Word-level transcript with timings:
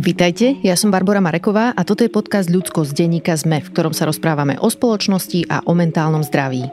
Vítajte, 0.00 0.56
ja 0.64 0.80
som 0.80 0.88
Barbara 0.88 1.20
Mareková 1.20 1.76
a 1.76 1.84
toto 1.84 2.00
je 2.00 2.08
podcast 2.08 2.48
Ľudsko 2.48 2.88
z 2.88 3.04
denníka 3.04 3.36
ZME, 3.36 3.60
v 3.60 3.68
ktorom 3.68 3.92
sa 3.92 4.08
rozprávame 4.08 4.56
o 4.56 4.72
spoločnosti 4.72 5.44
a 5.52 5.60
o 5.68 5.76
mentálnom 5.76 6.24
zdraví. 6.24 6.64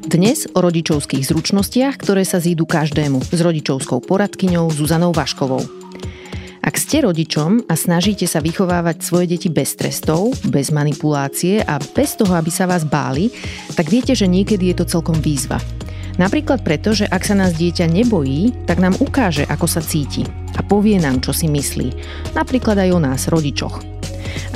Dnes 0.00 0.48
o 0.48 0.58
rodičovských 0.64 1.20
zručnostiach, 1.20 2.00
ktoré 2.00 2.24
sa 2.24 2.40
zídu 2.40 2.64
každému 2.64 3.20
s 3.20 3.36
rodičovskou 3.36 4.00
poradkyňou 4.00 4.72
Zuzanou 4.72 5.12
Vaškovou. 5.12 5.60
Ak 6.64 6.80
ste 6.80 7.04
rodičom 7.04 7.68
a 7.68 7.76
snažíte 7.76 8.24
sa 8.24 8.40
vychovávať 8.40 9.04
svoje 9.04 9.36
deti 9.36 9.52
bez 9.52 9.76
trestov, 9.76 10.32
bez 10.48 10.72
manipulácie 10.72 11.60
a 11.60 11.76
bez 11.76 12.16
toho, 12.16 12.32
aby 12.32 12.48
sa 12.48 12.64
vás 12.64 12.88
báli, 12.88 13.28
tak 13.76 13.92
viete, 13.92 14.16
že 14.16 14.24
niekedy 14.24 14.72
je 14.72 14.76
to 14.80 14.88
celkom 14.88 15.20
výzva. 15.20 15.60
Napríklad 16.20 16.60
preto, 16.60 16.92
že 16.92 17.08
ak 17.08 17.24
sa 17.24 17.32
nás 17.32 17.56
dieťa 17.56 17.88
nebojí, 17.88 18.52
tak 18.68 18.76
nám 18.76 18.92
ukáže, 19.00 19.48
ako 19.48 19.64
sa 19.64 19.80
cíti 19.80 20.28
a 20.52 20.60
povie 20.60 21.00
nám, 21.00 21.24
čo 21.24 21.32
si 21.32 21.48
myslí. 21.48 21.96
Napríklad 22.36 22.76
aj 22.76 22.90
o 22.92 23.00
nás, 23.00 23.24
rodičoch. 23.32 23.80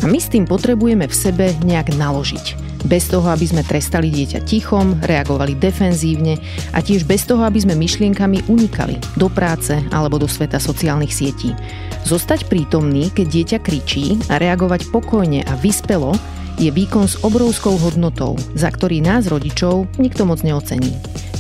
A 0.01 0.05
my 0.05 0.21
s 0.21 0.29
tým 0.29 0.45
potrebujeme 0.45 1.09
v 1.09 1.17
sebe 1.17 1.57
nejak 1.65 1.97
naložiť. 1.97 2.77
Bez 2.85 3.09
toho, 3.09 3.25
aby 3.33 3.49
sme 3.49 3.65
trestali 3.65 4.13
dieťa 4.13 4.45
tichom, 4.45 5.01
reagovali 5.01 5.57
defenzívne 5.57 6.37
a 6.77 6.85
tiež 6.85 7.09
bez 7.09 7.25
toho, 7.25 7.41
aby 7.41 7.65
sme 7.65 7.81
myšlienkami 7.81 8.45
unikali 8.45 9.01
do 9.17 9.33
práce 9.33 9.73
alebo 9.89 10.21
do 10.21 10.29
sveta 10.29 10.61
sociálnych 10.61 11.17
sietí. 11.17 11.57
Zostať 12.05 12.45
prítomný, 12.45 13.09
keď 13.09 13.27
dieťa 13.33 13.59
kričí 13.65 14.21
a 14.29 14.37
reagovať 14.37 14.93
pokojne 14.93 15.49
a 15.49 15.57
vyspelo 15.57 16.13
je 16.61 16.69
výkon 16.69 17.09
s 17.09 17.17
obrovskou 17.25 17.81
hodnotou, 17.81 18.37
za 18.53 18.69
ktorý 18.69 19.01
nás 19.01 19.33
rodičov 19.33 19.89
nikto 19.97 20.29
moc 20.29 20.45
neocení. 20.45 20.93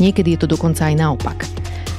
Niekedy 0.02 0.34
je 0.34 0.38
to 0.44 0.48
dokonca 0.54 0.90
aj 0.90 0.94
naopak. 0.98 1.38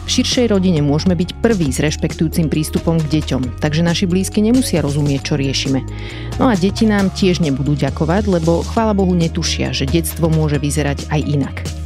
V 0.05 0.21
širšej 0.21 0.53
rodine 0.53 0.85
môžeme 0.85 1.17
byť 1.17 1.41
prví 1.41 1.73
s 1.73 1.81
rešpektujúcim 1.81 2.45
prístupom 2.45 3.01
k 3.01 3.09
deťom, 3.09 3.57
takže 3.57 3.81
naši 3.81 4.05
blízky 4.05 4.37
nemusia 4.37 4.85
rozumieť, 4.85 5.33
čo 5.33 5.33
riešime. 5.33 5.81
No 6.37 6.45
a 6.45 6.53
deti 6.53 6.85
nám 6.85 7.09
tiež 7.09 7.41
nebudú 7.41 7.73
ďakovať, 7.73 8.29
lebo 8.29 8.61
chvála 8.61 8.93
Bohu 8.93 9.17
netušia, 9.17 9.73
že 9.73 9.89
detstvo 9.89 10.29
môže 10.29 10.61
vyzerať 10.61 11.09
aj 11.09 11.21
inak. 11.25 11.84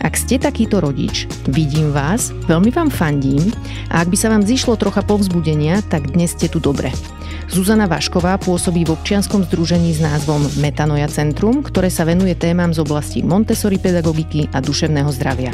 Ak 0.00 0.16
ste 0.16 0.40
takýto 0.40 0.80
rodič, 0.80 1.28
vidím 1.44 1.92
vás, 1.92 2.32
veľmi 2.48 2.72
vám 2.72 2.88
fandím 2.88 3.52
a 3.92 4.00
ak 4.00 4.08
by 4.08 4.16
sa 4.16 4.32
vám 4.32 4.40
zišlo 4.40 4.80
trocha 4.80 5.04
povzbudenia, 5.04 5.84
tak 5.92 6.16
dnes 6.16 6.32
ste 6.32 6.48
tu 6.48 6.56
dobre. 6.56 6.88
Zuzana 7.52 7.84
Vašková 7.84 8.40
pôsobí 8.40 8.88
v 8.88 8.96
občianskom 8.96 9.44
združení 9.44 9.92
s 9.92 10.00
názvom 10.00 10.40
Metanoja 10.56 11.04
Centrum, 11.12 11.60
ktoré 11.60 11.92
sa 11.92 12.08
venuje 12.08 12.32
témam 12.32 12.72
z 12.72 12.80
oblasti 12.80 13.20
Montessori 13.20 13.76
pedagogiky 13.76 14.48
a 14.56 14.64
duševného 14.64 15.10
zdravia. 15.12 15.52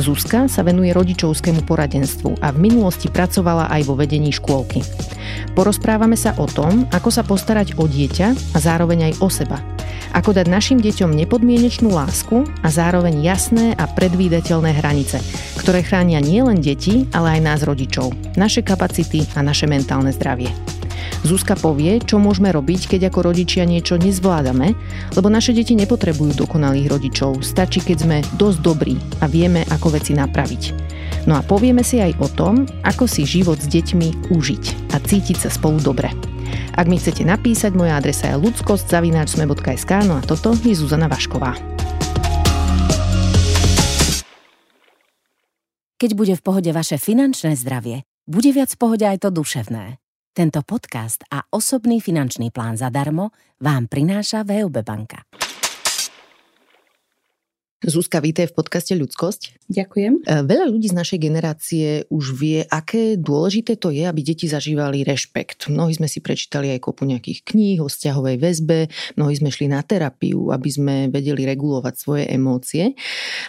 Zuzka 0.00 0.48
sa 0.48 0.64
venuje 0.64 0.88
rodičovskému 0.96 1.68
poradenstvu 1.68 2.40
a 2.40 2.56
v 2.56 2.72
minulosti 2.72 3.12
pracovala 3.12 3.68
aj 3.68 3.84
vo 3.84 4.00
vedení 4.00 4.32
škôlky. 4.32 4.80
Porozprávame 5.52 6.16
sa 6.16 6.32
o 6.40 6.48
tom, 6.48 6.88
ako 6.88 7.12
sa 7.12 7.20
postarať 7.20 7.76
o 7.76 7.84
dieťa 7.84 8.56
a 8.56 8.58
zároveň 8.62 9.12
aj 9.12 9.14
o 9.20 9.28
seba– 9.28 9.60
ako 10.14 10.36
dať 10.36 10.46
našim 10.46 10.78
deťom 10.78 11.10
nepodmienečnú 11.12 11.90
lásku 11.90 12.46
a 12.62 12.68
zároveň 12.70 13.20
jasné 13.22 13.74
a 13.74 13.90
predvídateľné 13.90 14.70
hranice, 14.78 15.18
ktoré 15.58 15.82
chránia 15.82 16.22
nielen 16.22 16.62
deti, 16.62 17.10
ale 17.10 17.38
aj 17.38 17.40
nás 17.42 17.60
rodičov, 17.66 18.14
naše 18.38 18.62
kapacity 18.62 19.26
a 19.34 19.42
naše 19.42 19.66
mentálne 19.66 20.14
zdravie. 20.14 20.52
Zuzka 21.24 21.56
povie, 21.56 22.04
čo 22.04 22.20
môžeme 22.20 22.52
robiť, 22.52 22.96
keď 22.96 23.08
ako 23.08 23.32
rodičia 23.32 23.64
niečo 23.64 23.96
nezvládame, 23.96 24.76
lebo 25.16 25.32
naše 25.32 25.56
deti 25.56 25.72
nepotrebujú 25.72 26.36
dokonalých 26.36 26.88
rodičov, 26.88 27.40
stačí, 27.40 27.80
keď 27.80 27.96
sme 27.96 28.18
dosť 28.36 28.58
dobrí 28.60 28.94
a 29.24 29.26
vieme, 29.28 29.64
ako 29.72 29.96
veci 29.96 30.12
napraviť. 30.12 30.62
No 31.24 31.40
a 31.40 31.42
povieme 31.44 31.80
si 31.80 32.04
aj 32.04 32.20
o 32.20 32.28
tom, 32.28 32.68
ako 32.84 33.08
si 33.08 33.24
život 33.24 33.56
s 33.56 33.68
deťmi 33.68 34.28
užiť 34.32 34.92
a 34.92 35.00
cítiť 35.00 35.48
sa 35.48 35.48
spolu 35.48 35.80
dobre. 35.80 36.33
Ak 36.74 36.90
mi 36.90 36.98
chcete 36.98 37.22
napísať, 37.22 37.74
moja 37.74 37.98
adresa 37.98 38.32
je 38.32 38.40
ludskosť.sme.sk, 38.40 39.92
no 40.08 40.18
a 40.18 40.22
toto 40.22 40.56
je 40.58 40.74
Zuzana 40.74 41.06
Vašková. 41.06 41.54
Keď 45.94 46.10
bude 46.12 46.34
v 46.36 46.42
pohode 46.42 46.70
vaše 46.74 46.98
finančné 47.00 47.54
zdravie, 47.56 48.04
bude 48.26 48.50
viac 48.50 48.72
v 48.74 48.78
pohode 48.80 49.06
aj 49.06 49.24
to 49.24 49.30
duševné. 49.30 50.02
Tento 50.34 50.66
podcast 50.66 51.22
a 51.30 51.46
osobný 51.54 52.02
finančný 52.02 52.50
plán 52.50 52.74
zadarmo 52.74 53.30
vám 53.62 53.86
prináša 53.86 54.42
VUB 54.42 54.82
banka. 54.82 55.22
Zuzka, 57.84 58.24
vítaj 58.24 58.48
v 58.48 58.56
podcaste 58.56 58.96
Ľudskosť. 58.96 59.68
Ďakujem. 59.68 60.24
E, 60.24 60.40
veľa 60.40 60.72
ľudí 60.72 60.88
z 60.88 60.96
našej 60.96 61.18
generácie 61.20 61.86
už 62.08 62.32
vie, 62.32 62.64
aké 62.64 63.20
dôležité 63.20 63.76
to 63.76 63.92
je, 63.92 64.08
aby 64.08 64.24
deti 64.24 64.48
zažívali 64.48 65.04
rešpekt. 65.04 65.68
Mnohí 65.68 65.92
sme 65.92 66.08
si 66.08 66.24
prečítali 66.24 66.72
aj 66.72 66.80
kopu 66.80 67.04
nejakých 67.04 67.44
kníh 67.44 67.84
o 67.84 67.88
vzťahovej 67.92 68.36
väzbe, 68.40 68.88
mnohí 69.20 69.36
sme 69.36 69.52
šli 69.52 69.68
na 69.68 69.84
terapiu, 69.84 70.48
aby 70.48 70.68
sme 70.72 70.94
vedeli 71.12 71.44
regulovať 71.44 71.94
svoje 71.96 72.24
emócie. 72.32 72.96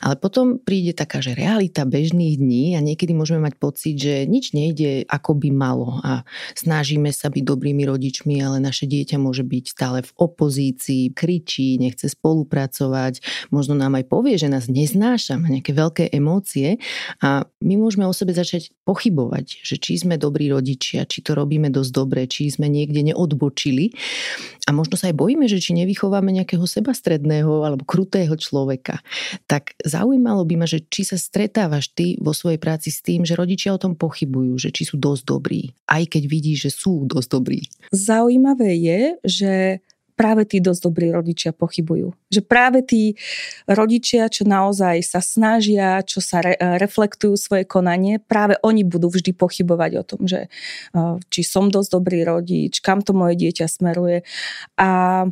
Ale 0.03 0.19
potom 0.19 0.59
príde 0.59 0.91
taká, 0.91 1.23
že 1.23 1.31
realita 1.31 1.87
bežných 1.87 2.35
dní 2.35 2.75
a 2.75 2.83
niekedy 2.83 3.15
môžeme 3.15 3.47
mať 3.47 3.55
pocit, 3.55 3.95
že 3.95 4.27
nič 4.27 4.51
nejde 4.51 5.07
ako 5.07 5.39
by 5.39 5.49
malo 5.55 6.03
a 6.03 6.27
snažíme 6.59 7.07
sa 7.15 7.31
byť 7.31 7.43
dobrými 7.43 7.87
rodičmi, 7.87 8.43
ale 8.43 8.59
naše 8.59 8.83
dieťa 8.83 9.15
môže 9.15 9.47
byť 9.47 9.63
stále 9.71 10.03
v 10.03 10.11
opozícii, 10.19 11.15
kričí, 11.15 11.79
nechce 11.79 12.11
spolupracovať, 12.11 13.23
možno 13.47 13.79
nám 13.79 13.95
aj 13.95 14.05
povie, 14.11 14.24
povie, 14.25 14.41
že 14.41 14.49
nás 14.49 14.65
neznáša, 14.65 15.37
má 15.37 15.53
nejaké 15.53 15.69
veľké 15.69 16.09
emócie 16.09 16.81
a 17.21 17.45
my 17.61 17.77
môžeme 17.77 18.09
o 18.09 18.13
sebe 18.17 18.33
začať 18.33 18.73
pochybovať, 18.81 19.61
že 19.61 19.77
či 19.77 20.01
sme 20.01 20.17
dobrí 20.17 20.49
rodičia, 20.49 21.05
či 21.05 21.21
to 21.21 21.37
robíme 21.37 21.69
dosť 21.69 21.91
dobre, 21.93 22.25
či 22.25 22.49
sme 22.49 22.65
niekde 22.65 23.05
neodbočili 23.05 23.93
a 24.65 24.73
možno 24.73 24.97
sa 24.97 25.13
aj 25.13 25.21
bojíme, 25.21 25.45
že 25.45 25.61
či 25.61 25.77
nevychováme 25.77 26.33
nejakého 26.33 26.65
sebastredného 26.65 27.69
alebo 27.69 27.85
krutého 27.85 28.33
človeka. 28.33 29.05
Tak 29.45 29.77
zaujímalo 29.85 30.41
by 30.41 30.55
ma, 30.57 30.65
že 30.65 30.81
či 30.81 31.05
sa 31.05 31.21
stretávaš 31.21 31.93
ty 31.93 32.17
vo 32.17 32.33
svojej 32.33 32.57
práci 32.57 32.89
s 32.89 33.05
tým, 33.05 33.29
že 33.29 33.37
rodičia 33.37 33.77
o 33.77 33.81
tom 33.81 33.93
pochybujú, 33.93 34.57
že 34.57 34.73
či 34.73 34.89
sú 34.89 34.97
dosť 34.97 35.21
dobrí, 35.21 35.69
aj 35.85 36.17
keď 36.17 36.23
vidíš, 36.25 36.57
že 36.65 36.71
sú 36.73 37.05
dosť 37.05 37.29
dobrí. 37.29 37.61
Zaujímavé 37.93 38.73
je, 38.73 39.01
že 39.21 39.53
práve 40.15 40.47
tí 40.47 40.63
dosť 40.63 40.81
dobrí 40.87 41.11
rodičia 41.11 41.51
pochybujú. 41.51 42.15
Že 42.31 42.41
práve 42.47 42.79
tí 42.87 43.19
rodičia, 43.67 44.31
čo 44.31 44.47
naozaj 44.47 45.03
sa 45.03 45.19
snažia, 45.19 45.99
čo 46.07 46.23
sa 46.23 46.39
re, 46.39 46.55
reflektujú 46.55 47.35
svoje 47.35 47.67
konanie, 47.67 48.23
práve 48.23 48.55
oni 48.63 48.87
budú 48.87 49.11
vždy 49.11 49.35
pochybovať 49.35 49.91
o 49.99 50.03
tom, 50.07 50.21
že 50.23 50.47
či 51.27 51.41
som 51.43 51.67
dosť 51.67 51.89
dobrý 51.91 52.23
rodič, 52.23 52.79
kam 52.79 53.03
to 53.03 53.11
moje 53.11 53.35
dieťa 53.35 53.67
smeruje. 53.67 54.23
A 54.79 55.27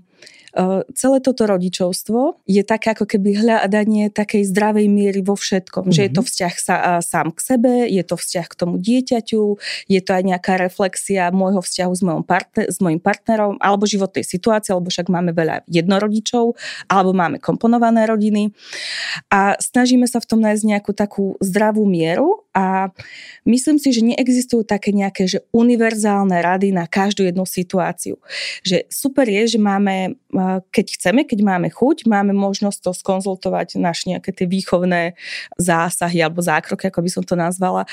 celé 0.93 1.17
toto 1.17 1.49
rodičovstvo 1.49 2.45
je 2.45 2.61
také 2.61 2.93
ako 2.93 3.09
keby 3.09 3.41
hľadanie 3.41 4.13
takej 4.13 4.45
zdravej 4.53 4.85
miery 4.85 5.25
vo 5.25 5.33
všetkom. 5.33 5.89
Mm-hmm. 5.89 5.95
Že 5.97 6.01
je 6.05 6.11
to 6.13 6.21
mhm. 6.21 6.27
vzťah 6.29 6.53
sa, 6.61 6.75
sám 7.01 7.33
k 7.33 7.39
sebe, 7.41 7.73
je 7.89 8.03
to 8.05 8.15
vzťah 8.15 8.47
k 8.47 8.57
tomu 8.57 8.75
dieťaťu, 8.77 9.43
je 9.89 10.01
to 10.01 10.11
aj 10.13 10.23
nejaká 10.23 10.53
reflexia 10.61 11.33
môjho 11.33 11.65
vzťahu 11.65 11.93
s, 11.93 12.01
mojom 12.05 12.23
partner, 12.23 12.65
s 12.69 12.77
mojim 12.77 13.01
partnerom 13.01 13.57
alebo 13.57 13.89
životnej 13.89 14.21
situácie, 14.21 14.71
alebo 14.71 14.93
však 14.93 15.09
máme 15.09 15.33
veľa 15.33 15.65
jednorodičov, 15.65 16.53
alebo 16.85 17.11
máme 17.17 17.41
komponované 17.41 18.05
rodiny. 18.05 18.53
A 19.33 19.57
snažíme 19.57 20.05
sa 20.05 20.21
v 20.21 20.29
tom 20.29 20.39
nájsť 20.41 20.63
nejakú 20.63 20.91
takú 20.93 21.35
zdravú 21.41 21.83
mieru 21.89 22.45
a 22.53 22.93
myslím 23.49 23.81
si, 23.81 23.89
že 23.89 24.05
neexistujú 24.05 24.61
také 24.61 24.93
nejaké 24.93 25.25
že 25.25 25.41
univerzálne 25.49 26.37
rady 26.37 26.69
na 26.69 26.85
každú 26.85 27.25
jednu 27.25 27.49
situáciu. 27.49 28.21
Že 28.61 28.85
super 28.93 29.25
je, 29.25 29.57
že 29.57 29.59
máme, 29.59 30.21
keď 30.71 30.85
chceme, 30.99 31.21
keď 31.23 31.39
máme 31.43 31.69
chuť, 31.71 32.05
máme 32.09 32.31
možnosť 32.35 32.79
to 32.85 32.91
skonzultovať 32.91 33.79
naš 33.79 34.05
nejaké 34.09 34.31
tie 34.35 34.47
výchovné 34.47 35.15
zásahy 35.57 36.21
alebo 36.21 36.43
zákroky, 36.43 36.89
ako 36.89 36.99
by 37.03 37.09
som 37.09 37.23
to 37.23 37.35
nazvala, 37.35 37.85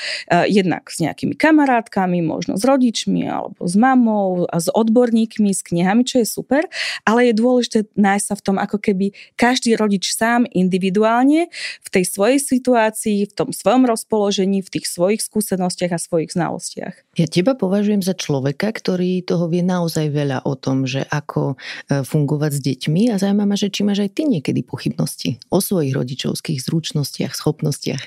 jednak 0.47 0.87
s 0.89 1.01
nejakými 1.01 1.35
kamarátkami, 1.35 2.21
možno 2.23 2.55
s 2.57 2.63
rodičmi 2.63 3.27
alebo 3.27 3.65
s 3.65 3.75
mamou, 3.75 4.45
s 4.51 4.67
odborníkmi, 4.71 5.51
s 5.51 5.61
knihami, 5.65 6.03
čo 6.03 6.21
je 6.21 6.27
super, 6.27 6.67
ale 7.07 7.31
je 7.31 7.33
dôležité 7.37 7.79
nájsť 7.95 8.25
sa 8.25 8.35
v 8.37 8.43
tom 8.45 8.57
ako 8.59 8.77
keby 8.79 9.15
každý 9.35 9.75
rodič 9.75 10.13
sám 10.13 10.45
individuálne 10.49 11.49
v 11.81 11.89
tej 11.89 12.03
svojej 12.07 12.39
situácii, 12.39 13.29
v 13.29 13.33
tom 13.33 13.49
svojom 13.55 13.87
rozpoložení 13.87 14.61
v 14.61 14.69
tých 14.69 14.87
svojich 14.87 15.21
skúsenostiach 15.23 15.93
a 15.95 15.99
svojich 15.99 16.33
znalostiach. 16.33 16.95
Ja 17.19 17.27
teba 17.27 17.53
považujem 17.57 17.99
za 17.99 18.15
človeka, 18.15 18.71
ktorý 18.71 19.23
toho 19.25 19.51
vie 19.51 19.63
naozaj 19.63 20.07
veľa 20.11 20.47
o 20.47 20.55
tom, 20.55 20.87
že 20.87 21.03
ako 21.07 21.55
e, 21.91 22.03
fungovať 22.41 22.57
s 22.57 22.65
deťmi 22.65 23.13
a 23.13 23.21
zaujíma 23.21 23.45
ma, 23.45 23.53
že 23.53 23.69
či 23.69 23.85
máš 23.85 24.01
aj 24.01 24.17
ty 24.17 24.25
niekedy 24.25 24.65
pochybnosti 24.65 25.37
o 25.53 25.61
svojich 25.61 25.93
rodičovských 25.93 26.57
zručnostiach, 26.57 27.37
schopnostiach. 27.37 28.01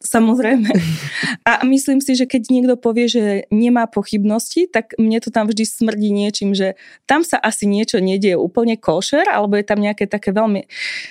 Samozrejme. 0.00 0.64
A 1.50 1.60
myslím 1.68 2.00
si, 2.00 2.16
že 2.16 2.24
keď 2.24 2.48
niekto 2.48 2.74
povie, 2.80 3.04
že 3.04 3.44
nemá 3.52 3.84
pochybnosti, 3.84 4.64
tak 4.64 4.96
mne 4.96 5.20
to 5.20 5.28
tam 5.28 5.44
vždy 5.44 5.68
smrdí 5.68 6.08
niečím, 6.08 6.56
že 6.56 6.80
tam 7.04 7.20
sa 7.20 7.36
asi 7.36 7.68
niečo 7.68 8.00
nedieje 8.00 8.40
úplne 8.40 8.80
košer, 8.80 9.28
alebo 9.28 9.60
je 9.60 9.64
tam 9.68 9.76
nejaké 9.76 10.08
také 10.08 10.32
veľmi 10.32 10.64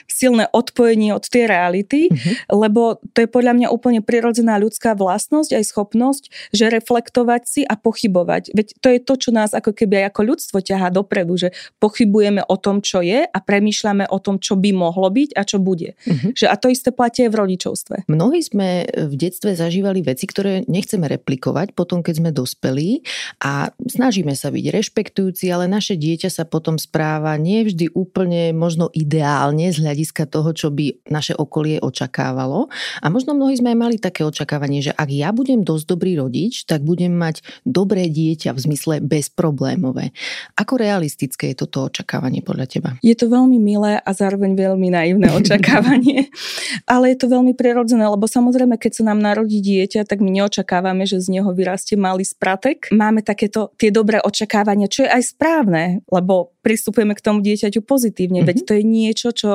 silné 0.10 0.50
odpojenie 0.50 1.14
od 1.14 1.22
tej 1.22 1.46
reality, 1.46 2.10
uh-huh. 2.10 2.66
lebo 2.66 2.98
to 3.14 3.22
je 3.22 3.30
podľa 3.30 3.54
mňa 3.62 3.68
úplne 3.70 4.02
prirodzená 4.02 4.58
ľudská 4.58 4.98
vlastnosť, 4.98 5.54
aj 5.54 5.64
schopnosť, 5.70 6.24
že 6.50 6.74
reflektovať 6.74 7.42
si 7.46 7.62
a 7.62 7.78
pochybovať. 7.78 8.58
Veď 8.58 8.68
to 8.82 8.88
je 8.90 9.00
to, 9.06 9.14
čo 9.22 9.30
nás 9.30 9.54
ako 9.54 9.70
keby 9.70 10.02
aj 10.02 10.18
ako 10.18 10.22
ľudstvo 10.34 10.58
ťahá 10.66 10.90
dopredu, 10.90 11.38
že 11.38 11.50
pochybujeme 11.78 12.42
o 12.42 12.56
tom, 12.58 12.82
čo 12.82 13.06
je 13.06 13.22
a 13.22 13.38
premýšľame 13.38 14.10
o 14.10 14.18
tom, 14.18 14.42
čo 14.42 14.58
by 14.58 14.74
mohlo 14.74 15.14
byť 15.14 15.38
a 15.38 15.46
čo 15.46 15.62
bude. 15.62 15.94
Uh-huh. 16.10 16.34
Že 16.34 16.46
a 16.50 16.56
to 16.58 16.74
isté 16.74 16.90
platí 16.90 17.30
aj 17.30 17.38
v 17.38 17.40
rodičovstve. 17.46 17.96
Mnohí 18.10 18.42
sme 18.42 18.79
v 18.88 19.14
detstve 19.18 19.56
zažívali 19.58 20.06
veci, 20.06 20.30
ktoré 20.30 20.64
nechceme 20.70 21.10
replikovať 21.10 21.74
potom, 21.74 22.06
keď 22.06 22.14
sme 22.22 22.32
dospelí 22.32 23.02
a 23.42 23.74
snažíme 23.88 24.36
sa 24.38 24.54
byť 24.54 24.66
rešpektujúci, 24.70 25.50
ale 25.50 25.66
naše 25.66 25.98
dieťa 25.98 26.30
sa 26.30 26.44
potom 26.46 26.78
správa 26.78 27.34
nevždy 27.40 27.92
úplne 27.96 28.52
možno 28.54 28.92
ideálne 28.94 29.72
z 29.72 29.82
hľadiska 29.82 30.30
toho, 30.30 30.54
čo 30.54 30.70
by 30.70 31.10
naše 31.10 31.34
okolie 31.34 31.80
očakávalo. 31.82 32.68
A 33.02 33.08
možno 33.08 33.34
mnohí 33.34 33.56
sme 33.58 33.74
aj 33.74 33.80
mali 33.80 33.96
také 33.98 34.28
očakávanie, 34.28 34.84
že 34.84 34.94
ak 34.94 35.10
ja 35.10 35.32
budem 35.32 35.64
dosť 35.64 35.86
dobrý 35.90 36.20
rodič, 36.20 36.68
tak 36.68 36.84
budem 36.84 37.16
mať 37.16 37.42
dobré 37.64 38.12
dieťa 38.12 38.54
v 38.54 38.60
zmysle 38.60 38.96
bezproblémové. 39.02 40.12
Ako 40.60 40.78
realistické 40.78 41.56
je 41.56 41.66
toto 41.66 41.88
očakávanie 41.88 42.44
podľa 42.44 42.66
teba? 42.68 42.90
Je 43.00 43.16
to 43.16 43.32
veľmi 43.32 43.58
milé 43.58 43.98
a 43.98 44.12
zároveň 44.12 44.54
veľmi 44.54 44.92
naivné 44.92 45.32
očakávanie, 45.40 46.28
ale 46.86 47.16
je 47.16 47.18
to 47.18 47.32
veľmi 47.32 47.56
prirodzené, 47.56 48.06
lebo 48.06 48.28
samozrejme 48.28 48.69
Samozrejme, 48.70 48.86
keď 48.86 49.02
sa 49.02 49.04
nám 49.10 49.20
narodí 49.26 49.58
dieťa, 49.66 50.06
tak 50.06 50.22
my 50.22 50.30
neočakávame, 50.30 51.10
že 51.10 51.18
z 51.18 51.42
neho 51.42 51.50
vyrastie 51.50 51.98
malý 51.98 52.22
spratek. 52.22 52.94
Máme 52.94 53.26
takéto 53.26 53.74
tie 53.82 53.90
dobré 53.90 54.22
očakávania, 54.22 54.86
čo 54.86 55.02
je 55.02 55.10
aj 55.10 55.34
správne, 55.34 56.06
lebo 56.14 56.54
pristupujeme 56.62 57.18
k 57.18 57.26
tomu 57.26 57.42
dieťaťu 57.42 57.82
pozitívne. 57.82 58.46
Mm-hmm. 58.46 58.50
Veď 58.54 58.58
to 58.70 58.74
je 58.78 58.84
niečo, 58.86 59.30
čo 59.34 59.52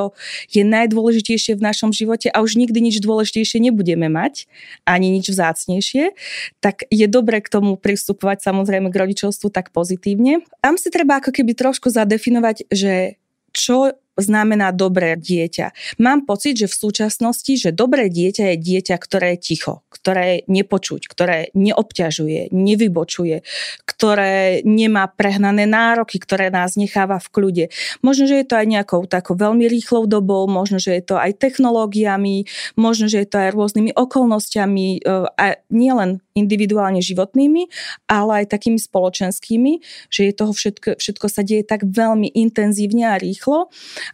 je 0.51 0.67
najdôležitejšie 0.67 1.55
v 1.55 1.63
našom 1.63 1.95
živote 1.95 2.27
a 2.27 2.43
už 2.43 2.59
nikdy 2.59 2.91
nič 2.91 2.99
dôležitejšie 2.99 3.63
nebudeme 3.63 4.11
mať, 4.11 4.51
ani 4.83 5.15
nič 5.15 5.31
vzácnejšie. 5.31 6.11
Tak 6.59 6.91
je 6.91 7.07
dobre 7.07 7.39
k 7.39 7.47
tomu 7.47 7.79
pristupovať 7.79 8.43
samozrejme 8.43 8.91
k 8.91 8.99
rodičovstvu 8.99 9.47
tak 9.55 9.71
pozitívne. 9.71 10.43
Tam 10.59 10.75
si 10.75 10.91
treba 10.91 11.23
ako 11.23 11.31
keby 11.31 11.55
trošku 11.55 11.87
zadefinovať, 11.87 12.67
že 12.67 13.23
čo 13.55 13.95
znamená 14.17 14.71
dobré 14.71 15.19
dieťa. 15.19 15.99
Mám 15.99 16.27
pocit, 16.27 16.59
že 16.59 16.71
v 16.71 16.77
súčasnosti, 16.89 17.53
že 17.59 17.71
dobré 17.75 18.09
dieťa 18.09 18.55
je 18.55 18.57
dieťa, 18.59 18.97
ktoré 18.99 19.37
je 19.37 19.55
ticho, 19.55 19.83
ktoré 19.91 20.47
nepočuť, 20.49 21.07
ktoré 21.11 21.51
neobťažuje, 21.53 22.55
nevybočuje, 22.55 23.43
ktoré 23.85 24.63
nemá 24.63 25.11
prehnané 25.11 25.69
nároky, 25.69 26.23
ktoré 26.23 26.49
nás 26.49 26.79
necháva 26.79 27.19
v 27.21 27.29
kľude. 27.31 27.65
Možno, 28.01 28.25
že 28.31 28.41
je 28.43 28.47
to 28.47 28.59
aj 28.59 28.67
nejakou 28.67 29.01
takou 29.05 29.37
veľmi 29.37 29.67
rýchlou 29.69 30.09
dobou, 30.09 30.47
možno, 30.47 30.81
že 30.81 30.97
je 30.99 31.05
to 31.05 31.17
aj 31.21 31.37
technológiami, 31.37 32.47
možno, 32.79 33.11
že 33.11 33.27
je 33.27 33.29
to 33.29 33.37
aj 33.39 33.51
rôznymi 33.53 33.93
okolnostiami, 33.93 34.87
e, 34.99 35.25
a 35.35 35.45
nielen 35.69 36.24
individuálne 36.35 36.99
životnými, 36.99 37.71
ale 38.11 38.45
aj 38.45 38.59
takými 38.59 38.79
spoločenskými, 38.79 39.81
že 40.11 40.21
je 40.29 40.33
toho 40.35 40.53
všetko, 40.53 40.99
všetko 40.99 41.27
sa 41.31 41.47
deje 41.47 41.63
tak 41.63 41.87
veľmi 41.87 42.35
intenzívne 42.35 43.09
a 43.09 43.17
rýchlo 43.17 43.71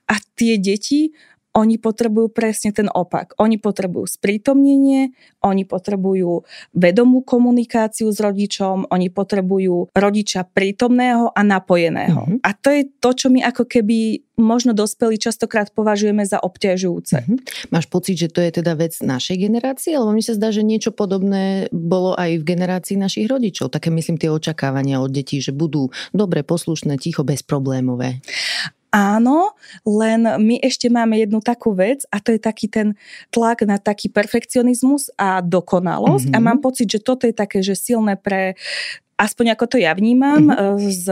a 0.06 0.14
tie 0.36 0.60
deti 0.60 1.16
oni 1.50 1.82
potrebujú 1.82 2.30
presne 2.30 2.70
ten 2.70 2.86
opak. 2.86 3.34
Oni 3.42 3.58
potrebujú 3.58 4.06
sprítomnenie, 4.06 5.10
oni 5.42 5.66
potrebujú 5.66 6.46
vedomú 6.70 7.26
komunikáciu 7.26 8.06
s 8.14 8.22
rodičom, 8.22 8.86
oni 8.86 9.10
potrebujú 9.10 9.90
rodiča 9.90 10.46
prítomného 10.46 11.34
a 11.34 11.40
napojeného. 11.42 12.22
Mm-hmm. 12.22 12.46
A 12.46 12.50
to 12.54 12.68
je 12.70 12.82
to, 13.02 13.10
čo 13.18 13.26
my 13.34 13.42
ako 13.42 13.66
keby 13.66 14.29
možno 14.40 14.72
dospelí 14.72 15.20
častokrát 15.20 15.70
považujeme 15.70 16.24
za 16.24 16.40
obťažujúce. 16.40 17.16
Mm-hmm. 17.22 17.38
Máš 17.70 17.86
pocit, 17.86 18.16
že 18.16 18.28
to 18.32 18.40
je 18.40 18.50
teda 18.60 18.74
vec 18.74 18.96
našej 18.98 19.36
generácie? 19.36 19.94
Lebo 19.94 20.10
mi 20.10 20.24
sa 20.24 20.34
zdá, 20.34 20.50
že 20.50 20.66
niečo 20.66 20.90
podobné 20.90 21.68
bolo 21.70 22.16
aj 22.16 22.40
v 22.40 22.46
generácii 22.56 22.96
našich 22.98 23.28
rodičov. 23.28 23.70
Také 23.70 23.92
myslím 23.92 24.16
tie 24.16 24.32
očakávania 24.32 24.98
od 24.98 25.12
detí, 25.12 25.38
že 25.38 25.54
budú 25.54 25.92
dobre, 26.10 26.42
poslušné, 26.42 26.96
ticho, 26.98 27.22
bezproblémové. 27.22 28.24
Áno, 28.90 29.54
len 29.86 30.26
my 30.26 30.58
ešte 30.66 30.90
máme 30.90 31.14
jednu 31.14 31.38
takú 31.38 31.78
vec 31.78 32.02
a 32.10 32.18
to 32.18 32.34
je 32.34 32.42
taký 32.42 32.66
ten 32.66 32.98
tlak 33.30 33.62
na 33.62 33.78
taký 33.78 34.10
perfekcionizmus 34.10 35.14
a 35.14 35.38
dokonalosť 35.38 36.34
mm-hmm. 36.34 36.42
a 36.42 36.46
mám 36.50 36.58
pocit, 36.58 36.90
že 36.90 36.98
toto 36.98 37.30
je 37.30 37.34
také, 37.34 37.62
že 37.62 37.78
silné 37.78 38.18
pre 38.18 38.58
aspoň 39.14 39.54
ako 39.54 39.64
to 39.70 39.76
ja 39.78 39.94
vnímam 39.94 40.50
mm-hmm. 40.50 40.90
z 40.90 41.04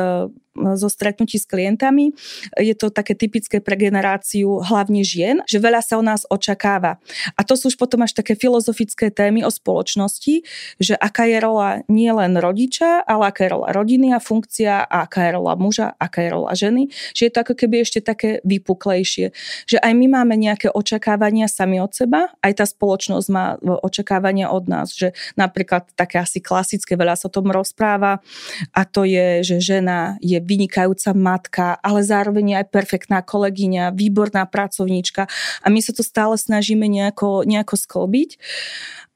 zo 0.76 0.88
stretnutí 0.90 1.38
s 1.38 1.46
klientami. 1.46 2.10
Je 2.58 2.74
to 2.74 2.90
také 2.90 3.14
typické 3.14 3.62
pre 3.62 3.78
generáciu 3.78 4.60
hlavne 4.62 5.06
žien, 5.06 5.40
že 5.46 5.62
veľa 5.62 5.80
sa 5.84 6.00
o 6.00 6.02
nás 6.02 6.26
očakáva. 6.26 6.98
A 7.38 7.46
to 7.46 7.54
sú 7.54 7.68
už 7.68 7.76
potom 7.76 8.00
až 8.00 8.16
také 8.16 8.32
filozofické 8.32 9.12
témy 9.12 9.44
o 9.44 9.52
spoločnosti, 9.52 10.42
že 10.80 10.94
aká 10.96 11.28
je 11.28 11.38
rola 11.38 11.84
nie 11.86 12.08
len 12.08 12.34
rodiča, 12.40 13.04
ale 13.04 13.28
aká 13.28 13.44
je 13.44 13.50
rola 13.52 13.68
rodiny 13.76 14.16
a 14.16 14.18
funkcia, 14.18 14.88
a 14.88 15.04
aká 15.04 15.28
je 15.28 15.30
rola 15.36 15.52
muža, 15.54 15.92
aká 16.00 16.24
je 16.24 16.30
rola 16.32 16.50
ženy. 16.56 16.88
Že 17.12 17.22
je 17.28 17.32
to 17.32 17.38
ako 17.44 17.54
keby 17.54 17.84
ešte 17.84 18.00
také 18.00 18.40
vypuklejšie. 18.42 19.36
Že 19.68 19.76
aj 19.84 19.92
my 19.92 20.06
máme 20.08 20.34
nejaké 20.40 20.72
očakávania 20.72 21.46
sami 21.46 21.78
od 21.78 21.92
seba, 21.92 22.32
aj 22.40 22.52
tá 22.58 22.64
spoločnosť 22.64 23.26
má 23.28 23.60
očakávania 23.84 24.48
od 24.48 24.64
nás. 24.66 24.96
Že 24.96 25.12
napríklad 25.36 25.92
také 25.92 26.16
asi 26.18 26.40
klasické, 26.40 26.96
veľa 26.96 27.20
sa 27.20 27.28
o 27.28 27.34
tom 27.34 27.52
rozpráva 27.52 28.24
a 28.72 28.82
to 28.88 29.04
je, 29.04 29.44
že 29.44 29.56
žena 29.60 30.16
je 30.24 30.40
vynikajúca 30.48 31.12
matka, 31.12 31.76
ale 31.84 32.00
zároveň 32.00 32.64
aj 32.64 32.72
perfektná 32.72 33.20
kolegyňa, 33.20 33.92
výborná 33.92 34.48
pracovníčka 34.48 35.28
a 35.60 35.66
my 35.68 35.84
sa 35.84 35.92
to 35.92 36.00
stále 36.00 36.40
snažíme 36.40 36.88
nejako, 36.88 37.44
nejako 37.44 37.76
sklbiť 37.76 38.40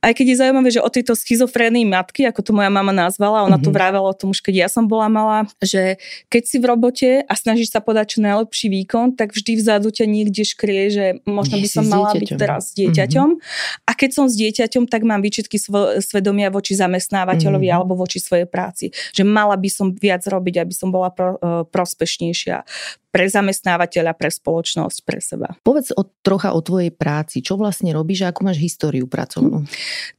aj 0.02 0.12
keď 0.19 0.26
je 0.34 0.40
zaujímavé, 0.43 0.69
že 0.75 0.82
o 0.82 0.90
tejto 0.90 1.14
schizofrénii 1.14 1.87
matky, 1.87 2.26
ako 2.26 2.43
to 2.43 2.50
moja 2.50 2.66
mama 2.75 2.90
nazvala, 2.90 3.46
ona 3.46 3.54
mm-hmm. 3.54 3.64
to 3.64 3.70
mhm. 3.70 3.76
vravela 3.78 4.08
o 4.10 4.16
tom 4.19 4.34
už 4.34 4.43
keď 4.43 4.66
ja 4.66 4.69
som 4.69 4.90
bola 4.90 5.06
malá, 5.06 5.46
že 5.62 6.00
keď 6.32 6.43
si 6.49 6.56
v 6.58 6.64
robote 6.66 7.10
a 7.22 7.32
snažíš 7.38 7.70
sa 7.70 7.84
podať 7.84 8.16
čo 8.16 8.19
najlepší 8.25 8.66
výkon, 8.72 9.14
tak 9.14 9.37
vždy 9.37 9.60
vzadu 9.60 9.93
ťa 9.93 10.08
niekde 10.08 10.43
škrie, 10.43 10.88
že 10.90 11.04
možno 11.28 11.60
by 11.60 11.69
som 11.69 11.84
mala 11.87 12.16
byť 12.16 12.31
teraz 12.34 12.72
s 12.72 12.81
dieťaťom. 12.81 13.28
Mm-hmm. 13.38 13.87
A 13.87 13.90
keď 13.93 14.10
som 14.10 14.26
s 14.26 14.34
dieťaťom, 14.34 14.88
tak 14.88 15.04
mám 15.04 15.20
výčitky 15.20 15.60
svo- 15.60 16.00
svedomia 16.00 16.48
voči 16.50 16.75
zamestnávateľovi 16.75 17.69
mm-hmm. 17.69 17.76
alebo 17.76 17.94
voči 17.94 18.19
svojej 18.19 18.48
práci. 18.48 18.90
Že 19.12 19.28
mala 19.28 19.55
by 19.55 19.69
som 19.69 19.93
viac 19.93 20.25
robiť, 20.25 20.64
aby 20.64 20.75
som 20.75 20.88
bola 20.90 21.12
pro, 21.12 21.37
uh, 21.38 21.62
prospešnejšia 21.69 22.64
pre 23.12 23.28
zamestnávateľa, 23.28 24.16
pre 24.16 24.32
spoločnosť, 24.32 24.98
pre 25.04 25.20
seba. 25.20 25.52
Povedz 25.60 25.92
o, 25.92 26.08
trocha 26.24 26.56
o 26.56 26.64
tvojej 26.64 26.88
práci. 26.88 27.44
Čo 27.44 27.60
vlastne 27.60 27.92
robíš 27.92 28.24
a 28.24 28.32
ako 28.32 28.48
máš 28.48 28.58
históriu 28.64 29.04
pracovnú? 29.04 29.68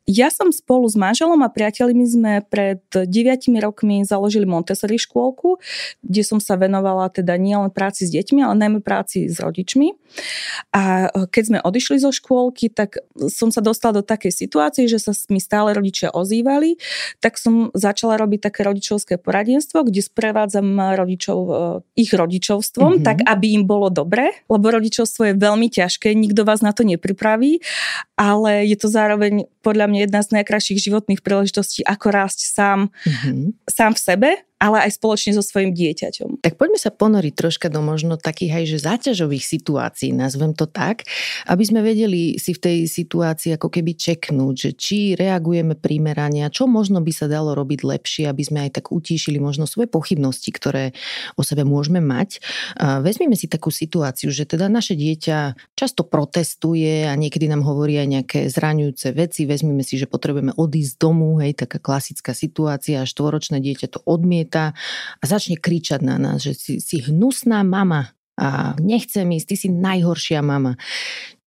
Ja 0.05 0.29
som 0.29 0.53
spolu 0.53 0.85
s 0.85 0.93
manželom 0.93 1.41
a 1.41 1.49
priateľmi 1.49 2.05
sme 2.05 2.33
pred 2.45 2.85
9 2.93 3.09
rokmi 3.57 4.05
založili 4.05 4.45
Montessori 4.45 5.01
škôlku, 5.01 5.57
kde 6.05 6.21
som 6.21 6.37
sa 6.37 6.53
venovala 6.53 7.09
teda 7.09 7.33
nielen 7.33 7.73
práci 7.73 8.05
s 8.05 8.13
deťmi, 8.13 8.45
ale 8.45 8.61
najmä 8.61 8.79
práci 8.85 9.25
s 9.25 9.41
rodičmi. 9.41 9.97
A 10.69 11.09
e, 11.09 11.25
keď 11.25 11.43
sme 11.49 11.59
odišli 11.65 11.97
zo 11.97 12.13
škôlky, 12.13 12.69
tak 12.69 13.01
som 13.33 13.49
sa 13.49 13.65
dostala 13.65 13.99
do 13.99 14.03
takej 14.05 14.29
situácie, 14.29 14.85
že 14.85 15.01
sa 15.01 15.17
mi 15.33 15.41
stále 15.41 15.73
rodičia 15.73 16.13
ozývali, 16.13 16.77
tak 17.17 17.41
som 17.41 17.73
začala 17.73 18.21
robiť 18.21 18.53
také 18.53 18.61
rodičovské 18.61 19.17
poradenstvo, 19.17 19.81
kde 19.81 20.05
sprevádzam 20.05 20.93
rodičov, 20.93 21.37
e, 21.41 21.51
ich 21.97 22.13
rodičovstvo 22.13 22.82
rodičovstvom, 22.83 22.91
mm-hmm. 22.99 23.07
tak 23.07 23.17
aby 23.23 23.47
im 23.55 23.63
bolo 23.65 23.87
dobre, 23.89 24.43
lebo 24.51 24.65
rodičovstvo 24.71 25.31
je 25.31 25.39
veľmi 25.39 25.67
ťažké, 25.71 26.11
nikto 26.15 26.43
vás 26.43 26.59
na 26.59 26.75
to 26.75 26.83
nepripraví, 26.83 27.63
ale 28.19 28.67
je 28.67 28.77
to 28.77 28.87
zároveň 28.91 29.47
podľa 29.63 29.87
mňa 29.89 29.99
jedna 30.09 30.21
z 30.23 30.29
najkrajších 30.39 30.79
životných 30.91 31.21
príležitostí, 31.23 31.87
ako 31.87 32.07
rásť 32.11 32.39
sám, 32.51 32.79
mm-hmm. 32.91 33.55
sám 33.67 33.91
v 33.95 33.99
sebe 33.99 34.29
ale 34.63 34.87
aj 34.87 34.95
spoločne 34.95 35.35
so 35.35 35.43
svojim 35.43 35.75
dieťaťom. 35.75 36.39
Tak 36.39 36.55
poďme 36.55 36.79
sa 36.79 36.87
ponoriť 36.87 37.33
troška 37.35 37.67
do 37.67 37.83
možno 37.83 38.15
takých 38.15 38.63
aj 38.63 38.65
že 38.71 38.79
záťažových 38.79 39.43
situácií, 39.43 40.15
nazvem 40.15 40.55
to 40.55 40.63
tak, 40.63 41.03
aby 41.51 41.63
sme 41.67 41.83
vedeli 41.83 42.39
si 42.39 42.55
v 42.55 42.63
tej 42.63 42.77
situácii 42.87 43.59
ako 43.59 43.67
keby 43.67 43.91
čeknúť, 43.99 44.55
že 44.55 44.71
či 44.71 44.97
reagujeme 45.19 45.75
primerane 45.75 46.47
a 46.47 46.53
čo 46.53 46.63
možno 46.63 47.03
by 47.03 47.11
sa 47.11 47.27
dalo 47.27 47.51
robiť 47.51 47.83
lepšie, 47.83 48.23
aby 48.31 48.39
sme 48.39 48.59
aj 48.69 48.79
tak 48.79 48.95
utíšili 48.95 49.43
možno 49.43 49.67
svoje 49.67 49.91
pochybnosti, 49.91 50.47
ktoré 50.55 50.95
o 51.35 51.43
sebe 51.43 51.67
môžeme 51.67 51.99
mať. 51.99 52.39
Vezmeme 53.03 53.35
si 53.35 53.51
takú 53.51 53.67
situáciu, 53.67 54.31
že 54.31 54.47
teda 54.47 54.71
naše 54.71 54.95
dieťa 54.95 55.75
často 55.75 56.07
protestuje 56.07 57.03
a 57.03 57.11
niekedy 57.19 57.51
nám 57.51 57.67
hovorí 57.67 57.99
aj 57.99 58.07
nejaké 58.07 58.39
zraňujúce 58.47 59.11
veci. 59.11 59.43
Vezmeme 59.43 59.83
si, 59.83 59.99
že 59.99 60.07
potrebujeme 60.07 60.55
odísť 60.55 60.93
domu, 61.01 61.41
hej, 61.43 61.57
taká 61.57 61.81
klasická 61.81 62.31
situácia, 62.31 63.03
štvoročné 63.03 63.59
dieťa 63.59 63.87
to 63.91 63.99
odmieta 64.05 64.52
odmieta 64.53 64.77
a 65.19 65.23
začne 65.25 65.57
kričať 65.57 66.01
na 66.05 66.21
nás, 66.21 66.45
že 66.45 66.53
si, 66.53 66.73
si 66.77 67.01
hnusná 67.01 67.65
mama 67.65 68.13
a 68.37 68.73
nechcem 68.81 69.25
ísť, 69.29 69.47
ty 69.49 69.55
si 69.57 69.69
najhoršia 69.69 70.41
mama. 70.41 70.77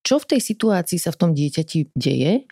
Čo 0.06 0.22
v 0.22 0.36
tej 0.36 0.40
situácii 0.42 0.98
sa 1.02 1.10
v 1.10 1.18
tom 1.18 1.30
dieťati 1.34 1.90
deje 1.98 2.46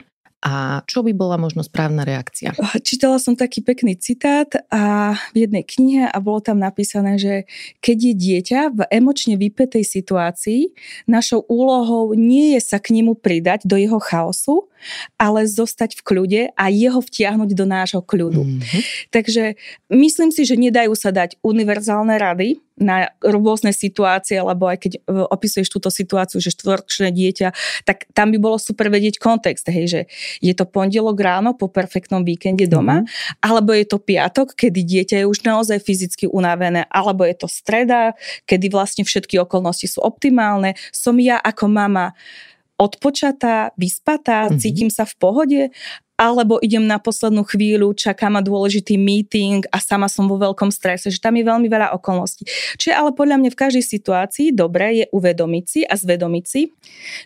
a 0.44 0.84
čo 0.84 1.00
by 1.00 1.14
bola 1.14 1.38
možno 1.38 1.62
správna 1.62 2.02
reakcia? 2.02 2.52
Čítala 2.86 3.22
som 3.22 3.38
taký 3.38 3.62
pekný 3.62 3.94
citát 3.96 4.50
a 4.68 5.14
v 5.32 5.46
jednej 5.46 5.62
knihe 5.62 6.04
a 6.10 6.18
bolo 6.18 6.42
tam 6.42 6.58
napísané, 6.58 7.16
že 7.16 7.46
keď 7.78 7.96
je 8.10 8.14
dieťa 8.14 8.60
v 8.74 8.80
emočne 8.90 9.38
vypetej 9.38 9.86
situácii, 9.86 10.74
našou 11.06 11.46
úlohou 11.46 12.12
nie 12.18 12.58
je 12.58 12.60
sa 12.60 12.82
k 12.82 12.92
nemu 12.92 13.16
pridať 13.16 13.64
do 13.64 13.78
jeho 13.78 14.02
chaosu, 14.02 14.68
ale 15.16 15.46
zostať 15.46 15.98
v 15.98 16.02
kľude 16.02 16.42
a 16.54 16.64
jeho 16.72 17.00
vtiahnuť 17.00 17.50
do 17.54 17.66
nášho 17.66 18.02
kľudu. 18.02 18.42
Mm-hmm. 18.44 18.80
Takže 19.14 19.56
myslím 19.92 20.30
si, 20.30 20.42
že 20.46 20.58
nedajú 20.58 20.92
sa 20.96 21.14
dať 21.14 21.40
univerzálne 21.40 22.16
rady 22.16 22.64
na 22.74 23.06
rôzne 23.22 23.70
situácie, 23.70 24.34
lebo 24.42 24.66
aj 24.66 24.78
keď 24.82 24.92
e, 24.98 25.00
opisuješ 25.30 25.70
túto 25.70 25.94
situáciu, 25.94 26.42
že 26.42 26.50
štvoročné 26.50 27.14
dieťa, 27.14 27.48
tak 27.86 28.10
tam 28.10 28.34
by 28.34 28.38
bolo 28.42 28.58
super 28.58 28.90
vedieť 28.90 29.22
kontext, 29.22 29.70
hej, 29.70 29.86
že 29.86 30.00
je 30.42 30.50
to 30.58 30.66
pondelok 30.66 31.14
ráno 31.22 31.54
po 31.54 31.70
perfektnom 31.70 32.26
víkende 32.26 32.66
doma, 32.66 33.06
mm-hmm. 33.06 33.46
alebo 33.46 33.70
je 33.78 33.86
to 33.86 34.02
piatok, 34.02 34.58
kedy 34.58 34.82
dieťa 34.82 35.16
je 35.22 35.26
už 35.30 35.46
naozaj 35.46 35.78
fyzicky 35.86 36.26
unavené, 36.26 36.90
alebo 36.90 37.22
je 37.22 37.38
to 37.38 37.46
streda, 37.46 38.18
kedy 38.50 38.66
vlastne 38.74 39.06
všetky 39.06 39.38
okolnosti 39.38 39.86
sú 39.86 40.02
optimálne. 40.02 40.74
Som 40.90 41.22
ja 41.22 41.38
ako 41.38 41.70
mama 41.70 42.10
odpočatá, 42.78 43.70
vyspatá, 43.78 44.50
mm-hmm. 44.50 44.60
cítim 44.60 44.90
sa 44.90 45.06
v 45.06 45.14
pohode 45.18 45.60
alebo 46.14 46.62
idem 46.62 46.86
na 46.86 47.02
poslednú 47.02 47.42
chvíľu, 47.42 47.90
čaká 47.90 48.30
ma 48.30 48.38
dôležitý 48.38 48.94
meeting 48.94 49.66
a 49.74 49.82
sama 49.82 50.06
som 50.06 50.30
vo 50.30 50.38
veľkom 50.38 50.70
strese, 50.70 51.10
že 51.10 51.18
tam 51.18 51.34
je 51.34 51.42
veľmi 51.42 51.66
veľa 51.66 51.90
okolností. 51.98 52.46
Čiže 52.78 52.94
ale 52.94 53.10
podľa 53.10 53.42
mňa 53.42 53.50
v 53.50 53.58
každej 53.58 53.84
situácii 53.84 54.46
dobré 54.54 55.02
je 55.02 55.06
uvedomiť 55.10 55.64
si 55.66 55.80
a 55.82 55.98
zvedomiť 55.98 56.44
si, 56.46 56.70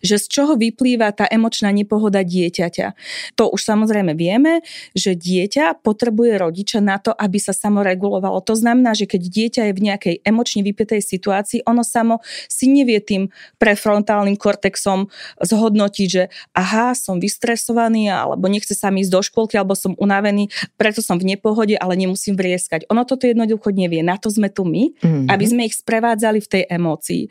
že 0.00 0.16
z 0.16 0.26
čoho 0.33 0.57
vyplýva 0.57 1.12
tá 1.12 1.28
emočná 1.28 1.68
nepohoda 1.68 2.25
dieťaťa. 2.25 2.97
To 3.37 3.52
už 3.52 3.61
samozrejme 3.61 4.16
vieme, 4.16 4.64
že 4.97 5.12
dieťa 5.12 5.85
potrebuje 5.85 6.40
rodiča 6.40 6.80
na 6.80 6.97
to, 6.97 7.12
aby 7.12 7.37
sa 7.37 7.52
samoregulovalo. 7.52 8.40
To 8.49 8.57
znamená, 8.57 8.97
že 8.97 9.04
keď 9.04 9.23
dieťa 9.28 9.62
je 9.68 9.76
v 9.76 9.85
nejakej 9.85 10.14
emočne 10.25 10.64
vypetej 10.64 11.04
situácii, 11.04 11.61
ono 11.68 11.85
samo 11.85 12.25
si 12.49 12.73
nevie 12.73 13.04
tým 13.04 13.28
prefrontálnym 13.61 14.40
kortexom 14.40 15.12
zhodnotiť, 15.45 16.09
že 16.09 16.33
aha, 16.57 16.97
som 16.97 17.21
vystresovaný 17.21 18.09
alebo 18.09 18.49
nechce 18.49 18.77
sa 18.78 18.94
mi 18.94 19.02
ísť 19.02 19.11
do 19.11 19.20
škôlky 19.26 19.58
alebo 19.58 19.75
som 19.75 19.99
unavený, 19.99 20.47
preto 20.78 21.02
som 21.02 21.18
v 21.18 21.35
nepohode, 21.35 21.75
ale 21.75 21.99
nemusím 21.99 22.38
vrieskať. 22.38 22.87
Ono 22.94 23.02
toto 23.02 23.26
jednoducho 23.26 23.75
nevie. 23.75 24.06
Na 24.06 24.14
to 24.14 24.30
sme 24.30 24.47
tu 24.47 24.62
my, 24.62 24.94
mm-hmm. 24.94 25.26
aby 25.26 25.44
sme 25.44 25.66
ich 25.66 25.75
sprevádzali 25.75 26.38
v 26.38 26.49
tej 26.49 26.62
emócii. 26.70 27.26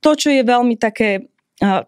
To, 0.00 0.16
čo 0.16 0.32
je 0.32 0.40
veľmi 0.40 0.80
také 0.80 1.28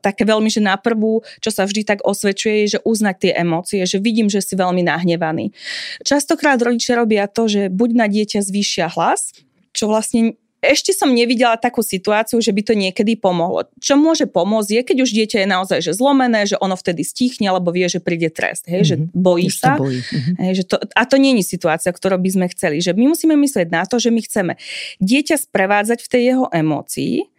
také 0.01 0.25
veľmi, 0.25 0.49
že 0.49 0.65
na 0.65 0.81
prvú, 0.81 1.21
čo 1.45 1.53
sa 1.53 1.69
vždy 1.69 1.85
tak 1.85 2.01
osvedčuje, 2.01 2.65
je, 2.65 2.81
že 2.81 2.85
uznať 2.89 3.17
tie 3.21 3.33
emócie, 3.37 3.85
že 3.85 4.01
vidím, 4.01 4.33
že 4.33 4.41
si 4.41 4.57
veľmi 4.57 4.81
nahnevaný. 4.81 5.53
Častokrát 6.01 6.57
rodičia 6.57 6.97
robia 6.97 7.29
to, 7.29 7.53
že 7.53 7.69
buď 7.69 7.91
na 7.93 8.07
dieťa 8.09 8.41
zvýšia 8.41 8.89
hlas, 8.97 9.37
čo 9.77 9.93
vlastne 9.93 10.41
ešte 10.59 10.91
som 10.91 11.15
nevidela 11.15 11.55
takú 11.55 11.87
situáciu, 11.87 12.43
že 12.43 12.51
by 12.51 12.63
to 12.67 12.75
niekedy 12.75 13.15
pomohlo. 13.15 13.71
Čo 13.79 13.95
môže 13.95 14.27
pomôcť 14.27 14.71
je, 14.75 14.83
keď 14.83 14.97
už 15.07 15.11
dieťa 15.15 15.39
je 15.47 15.49
naozaj 15.49 15.79
že 15.79 15.93
zlomené, 15.95 16.51
že 16.51 16.59
ono 16.59 16.75
vtedy 16.75 17.07
stichne, 17.07 17.47
alebo 17.47 17.71
vie, 17.71 17.87
že 17.87 18.03
príde 18.03 18.27
trest, 18.27 18.67
hej, 18.67 18.83
mm-hmm. 18.83 18.91
že 18.91 18.97
mhm. 18.99 19.07
bojí 19.15 19.49
sa. 19.55 19.79
Bojí. 19.79 20.03
Mm-hmm. 20.03 20.35
Hej, 20.43 20.53
že 20.59 20.65
to, 20.67 20.77
a 20.83 21.03
to 21.07 21.17
nie 21.17 21.39
je 21.39 21.47
situácia, 21.47 21.95
ktorú 21.95 22.19
by 22.19 22.31
sme 22.35 22.47
chceli. 22.51 22.83
Že 22.83 22.99
my 22.99 23.05
musíme 23.15 23.35
myslieť 23.39 23.69
na 23.71 23.87
to, 23.87 24.03
že 24.03 24.11
my 24.11 24.21
chceme 24.21 24.53
dieťa 24.99 25.37
sprevádzať 25.47 25.99
v 26.03 26.11
tej 26.11 26.23
jeho 26.35 26.47
emócii, 26.51 27.31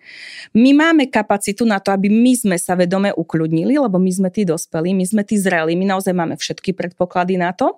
my 0.53 0.71
máme 0.73 1.07
kapacitu 1.11 1.65
na 1.65 1.77
to, 1.77 1.93
aby 1.93 2.09
my 2.09 2.33
sme 2.33 2.57
sa 2.57 2.73
vedome 2.73 3.13
ukľudnili, 3.13 3.77
lebo 3.77 4.01
my 4.01 4.09
sme 4.09 4.29
tí 4.33 4.47
dospelí, 4.47 4.97
my 4.97 5.05
sme 5.05 5.21
tí 5.21 5.37
zreli, 5.37 5.77
my 5.77 5.85
naozaj 5.95 6.13
máme 6.13 6.35
všetky 6.39 6.73
predpoklady 6.73 7.37
na 7.37 7.53
to. 7.53 7.77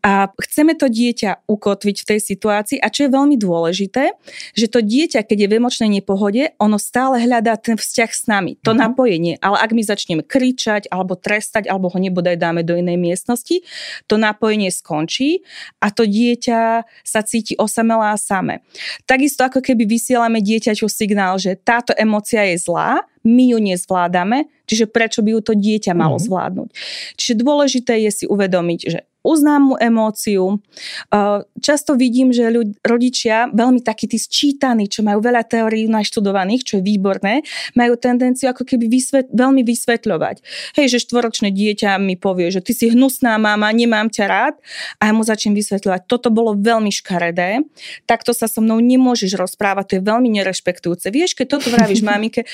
A 0.00 0.32
chceme 0.40 0.76
to 0.78 0.88
dieťa 0.88 1.44
ukotviť 1.44 1.96
v 2.00 2.08
tej 2.16 2.20
situácii 2.20 2.78
a 2.80 2.88
čo 2.88 3.06
je 3.06 3.10
veľmi 3.12 3.36
dôležité, 3.36 4.16
že 4.56 4.66
to 4.70 4.80
dieťa, 4.80 5.26
keď 5.26 5.46
je 5.46 5.48
v 5.50 5.56
emočnej 5.60 5.90
nepohode, 6.00 6.56
ono 6.56 6.76
stále 6.80 7.20
hľadá 7.20 7.60
ten 7.60 7.76
vzťah 7.76 8.10
s 8.10 8.24
nami, 8.30 8.56
to 8.60 8.72
uh-huh. 8.72 8.86
napojenie. 8.88 9.36
Ale 9.44 9.60
ak 9.60 9.70
my 9.76 9.82
začneme 9.84 10.22
kričať 10.24 10.88
alebo 10.88 11.18
trestať, 11.18 11.68
alebo 11.68 11.92
ho 11.92 11.98
nebodaj 11.98 12.40
dáme 12.40 12.64
do 12.64 12.76
inej 12.76 12.96
miestnosti, 12.96 13.60
to 14.08 14.14
napojenie 14.16 14.72
skončí 14.72 15.44
a 15.82 15.92
to 15.92 16.08
dieťa 16.08 16.86
sa 17.04 17.20
cíti 17.20 17.58
osamelá 17.60 18.16
a 18.16 18.18
same. 18.18 18.64
Takisto 19.04 19.44
ako 19.44 19.60
keby 19.60 19.84
vysielame 19.84 20.40
dieťaťu 20.40 20.86
signál, 20.86 21.36
že 21.36 21.49
že 21.50 21.58
táto 21.58 21.90
emocia 21.98 22.46
je 22.46 22.62
zlá, 22.62 23.02
my 23.26 23.44
ju 23.50 23.58
nezvládame, 23.58 24.46
čiže 24.70 24.86
prečo 24.86 25.20
by 25.26 25.34
ju 25.34 25.40
to 25.42 25.52
dieťa 25.58 25.92
malo 25.98 26.16
mm. 26.16 26.24
zvládnuť. 26.30 26.68
Čiže 27.18 27.34
dôležité 27.42 27.98
je 28.06 28.10
si 28.14 28.24
uvedomiť, 28.30 28.80
že 28.86 29.09
uznám 29.20 29.72
mu 29.72 29.74
emóciu. 29.76 30.64
Často 31.60 31.92
vidím, 31.94 32.32
že 32.32 32.48
ľud, 32.48 32.80
rodičia, 32.80 33.52
veľmi 33.52 33.84
takí 33.84 34.08
tí 34.08 34.16
sčítaní, 34.16 34.88
čo 34.88 35.04
majú 35.04 35.20
veľa 35.20 35.44
teórií 35.44 35.84
naštudovaných, 35.92 36.62
čo 36.64 36.72
je 36.80 36.86
výborné, 36.88 37.44
majú 37.76 38.00
tendenciu 38.00 38.48
ako 38.48 38.64
keby 38.64 38.88
vysvet, 38.88 39.28
veľmi 39.28 39.60
vysvetľovať. 39.60 40.40
Hej, 40.80 40.96
že 40.96 41.04
štvoročné 41.04 41.52
dieťa 41.52 42.00
mi 42.00 42.16
povie, 42.16 42.48
že 42.48 42.64
ty 42.64 42.72
si 42.72 42.88
hnusná 42.88 43.36
mama, 43.36 43.68
nemám 43.76 44.08
ťa 44.08 44.24
rád 44.24 44.54
a 44.96 45.08
ja 45.08 45.12
mu 45.12 45.20
začnem 45.20 45.52
vysvetľovať. 45.52 46.08
Toto 46.08 46.32
bolo 46.32 46.56
veľmi 46.56 46.88
škaredé, 46.88 47.60
takto 48.08 48.32
sa 48.32 48.48
so 48.48 48.64
mnou 48.64 48.80
nemôžeš 48.80 49.36
rozprávať, 49.36 49.84
to 49.84 49.94
je 50.00 50.02
veľmi 50.08 50.28
nerešpektujúce. 50.40 51.12
Vieš, 51.12 51.36
keď 51.36 51.60
toto 51.60 51.68
vravíš 51.68 52.00
mamike, 52.00 52.48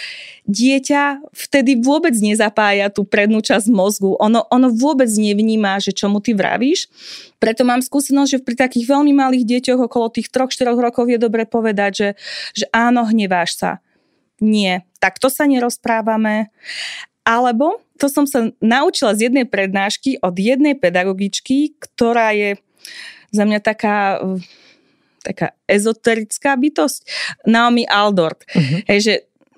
dieťa 0.51 1.31
vtedy 1.31 1.79
vôbec 1.79 2.19
nezapája 2.19 2.91
tú 2.91 3.07
prednú 3.07 3.39
časť 3.39 3.71
mozgu, 3.71 4.19
ono, 4.19 4.43
ono 4.51 4.75
vôbec 4.75 5.07
nevníma, 5.07 5.79
že 5.79 5.95
čo 5.95 6.11
mu 6.11 6.19
ty 6.19 6.35
vravíš 6.35 6.56
spravíš. 6.57 6.89
Preto 7.37 7.69
mám 7.69 7.85
skúsenosť, 7.85 8.31
že 8.33 8.41
pri 8.41 8.57
takých 8.57 8.89
veľmi 8.89 9.13
malých 9.13 9.45
deťoch 9.45 9.93
okolo 9.93 10.09
tých 10.09 10.33
3-4 10.33 10.73
rokov 10.73 11.05
je 11.05 11.21
dobre 11.21 11.45
povedať, 11.45 11.93
že, 11.93 12.09
že 12.57 12.65
áno, 12.73 13.05
hneváš 13.05 13.61
sa. 13.61 13.71
Nie, 14.41 14.89
takto 14.97 15.29
sa 15.29 15.45
nerozprávame. 15.45 16.49
Alebo 17.29 17.85
to 18.01 18.09
som 18.09 18.25
sa 18.25 18.49
naučila 18.65 19.13
z 19.13 19.29
jednej 19.29 19.45
prednášky 19.45 20.17
od 20.25 20.33
jednej 20.33 20.73
pedagogičky, 20.73 21.77
ktorá 21.77 22.33
je 22.33 22.57
za 23.37 23.45
mňa 23.45 23.61
taká 23.61 24.21
taká 25.27 25.59
ezoterická 25.67 26.55
bytosť, 26.55 27.03
Naomi 27.51 27.83
Aldort. 27.83 28.47
Uh-huh. 28.47 28.79
Hej, 28.87 28.99
že 29.03 29.15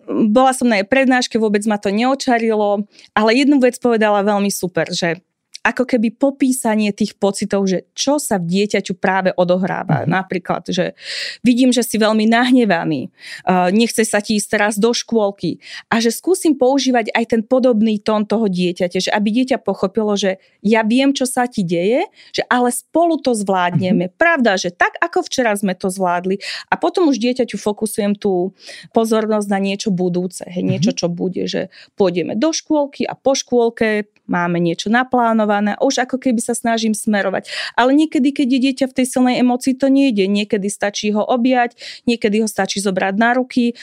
bola 0.09 0.57
som 0.57 0.65
na 0.65 0.81
jej 0.81 0.89
prednáške, 0.89 1.37
vôbec 1.37 1.61
ma 1.69 1.77
to 1.77 1.93
neočarilo, 1.93 2.89
ale 3.13 3.31
jednu 3.37 3.61
vec 3.61 3.77
povedala 3.77 4.25
veľmi 4.25 4.49
super, 4.49 4.89
že 4.89 5.21
ako 5.63 5.85
keby 5.85 6.15
popísanie 6.15 6.95
tých 6.95 7.19
pocitov, 7.19 7.67
že 7.67 7.87
čo 7.93 8.17
sa 8.23 8.39
v 8.39 8.47
dieťaťu 8.47 8.97
práve 8.99 9.35
odohráva. 9.35 10.05
Mm. 10.05 10.15
Napríklad, 10.15 10.71
že 10.71 10.95
vidím, 11.43 11.75
že 11.75 11.83
si 11.83 11.99
veľmi 11.99 12.25
nahnevaný, 12.31 13.11
uh, 13.47 13.69
nechce 13.75 14.03
sa 14.07 14.23
ti 14.23 14.39
ísť 14.39 14.49
teraz 14.49 14.75
do 14.79 14.95
škôlky 14.95 15.59
a 15.91 15.99
že 15.99 16.15
skúsim 16.15 16.55
používať 16.55 17.11
aj 17.13 17.25
ten 17.37 17.43
podobný 17.45 17.99
tón 17.99 18.25
toho 18.25 18.47
dieťaťa, 18.47 18.99
že 18.99 19.11
aby 19.11 19.43
dieťa 19.43 19.61
pochopilo, 19.63 20.15
že 20.15 20.39
ja 20.63 20.87
viem, 20.87 21.11
čo 21.13 21.27
sa 21.27 21.51
ti 21.51 21.67
deje, 21.67 22.07
že 22.33 22.43
ale 22.47 22.71
spolu 22.71 23.19
to 23.19 23.35
zvládneme. 23.35 24.11
Mm. 24.11 24.15
Pravda, 24.15 24.57
že 24.57 24.71
tak 24.73 24.95
ako 25.03 25.27
včera 25.27 25.53
sme 25.55 25.75
to 25.75 25.91
zvládli 25.91 26.41
a 26.71 26.75
potom 26.79 27.11
už 27.11 27.19
dieťaťu 27.19 27.59
fokusujem 27.59 28.15
tú 28.17 28.55
pozornosť 28.95 29.49
na 29.51 29.59
niečo 29.59 29.91
budúce, 29.93 30.47
hej, 30.49 30.65
niečo, 30.65 30.93
mhm. 30.95 30.99
čo 30.99 31.07
bude, 31.11 31.43
že 31.49 31.63
pôjdeme 31.99 32.39
do 32.39 32.55
škôlky 32.55 33.05
a 33.05 33.15
po 33.19 33.35
škôlke 33.35 34.09
máme 34.29 34.61
niečo 34.61 34.93
naplánované, 34.93 35.75
už 35.81 36.05
ako 36.07 36.21
keby 36.21 36.39
sa 36.39 36.53
snažím 36.55 36.93
smerovať. 36.93 37.49
Ale 37.75 37.97
niekedy, 37.97 38.31
keď 38.31 38.49
je 38.49 38.61
dieťa 38.71 38.87
v 38.93 38.97
tej 39.01 39.07
silnej 39.09 39.37
emocii, 39.41 39.75
to 39.75 39.89
nejde. 39.89 40.29
Niekedy 40.29 40.69
stačí 40.69 41.11
ho 41.11 41.25
objať, 41.25 41.75
niekedy 42.05 42.45
ho 42.45 42.49
stačí 42.49 42.79
zobrať 42.79 43.15
na 43.17 43.35
ruky 43.35 43.75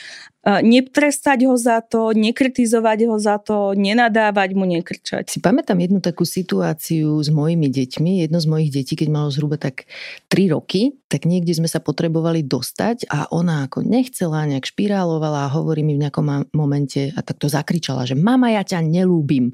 netrestať 0.46 1.50
ho 1.50 1.58
za 1.58 1.82
to, 1.82 2.14
nekritizovať 2.14 3.10
ho 3.10 3.18
za 3.18 3.42
to, 3.42 3.74
nenadávať 3.74 4.54
mu, 4.54 4.70
nekričať. 4.70 5.34
Si 5.34 5.42
pamätám 5.42 5.82
jednu 5.82 6.06
takú 6.06 6.22
situáciu 6.22 7.18
s 7.18 7.34
mojimi 7.34 7.66
deťmi. 7.74 8.22
Jedno 8.22 8.38
z 8.38 8.48
mojich 8.48 8.70
detí, 8.70 8.94
keď 8.94 9.10
malo 9.10 9.34
zhruba 9.34 9.58
tak 9.58 9.90
3 10.30 10.54
roky, 10.54 11.02
tak 11.10 11.26
niekde 11.26 11.58
sme 11.58 11.66
sa 11.66 11.82
potrebovali 11.82 12.46
dostať 12.46 13.10
a 13.10 13.26
ona 13.34 13.66
ako 13.66 13.82
nechcela, 13.82 14.46
nejak 14.46 14.70
špirálovala 14.70 15.50
a 15.50 15.54
hovorí 15.54 15.82
mi 15.82 15.98
v 15.98 16.06
nejakom 16.06 16.54
momente 16.54 17.10
a 17.18 17.26
takto 17.26 17.50
zakričala, 17.50 18.06
že 18.06 18.14
mama, 18.14 18.54
ja 18.54 18.62
ťa 18.62 18.86
nelúbim. 18.86 19.50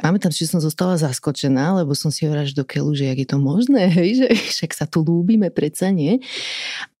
A 0.00 0.08
pamätám, 0.08 0.32
že 0.32 0.48
som 0.48 0.64
zostala 0.64 0.96
zaskočená, 0.96 1.84
lebo 1.84 1.92
som 1.92 2.08
si 2.08 2.24
hovorila, 2.24 2.48
že 2.48 2.56
do 2.56 2.64
keľu, 2.64 2.96
že 2.96 3.04
jak 3.12 3.20
je 3.20 3.28
to 3.28 3.38
možné, 3.42 3.90
hej, 4.00 4.24
že 4.24 4.28
však 4.32 4.72
sa 4.72 4.88
tu 4.88 5.04
lúbime, 5.04 5.52
predsa 5.52 5.92
nie. 5.92 6.24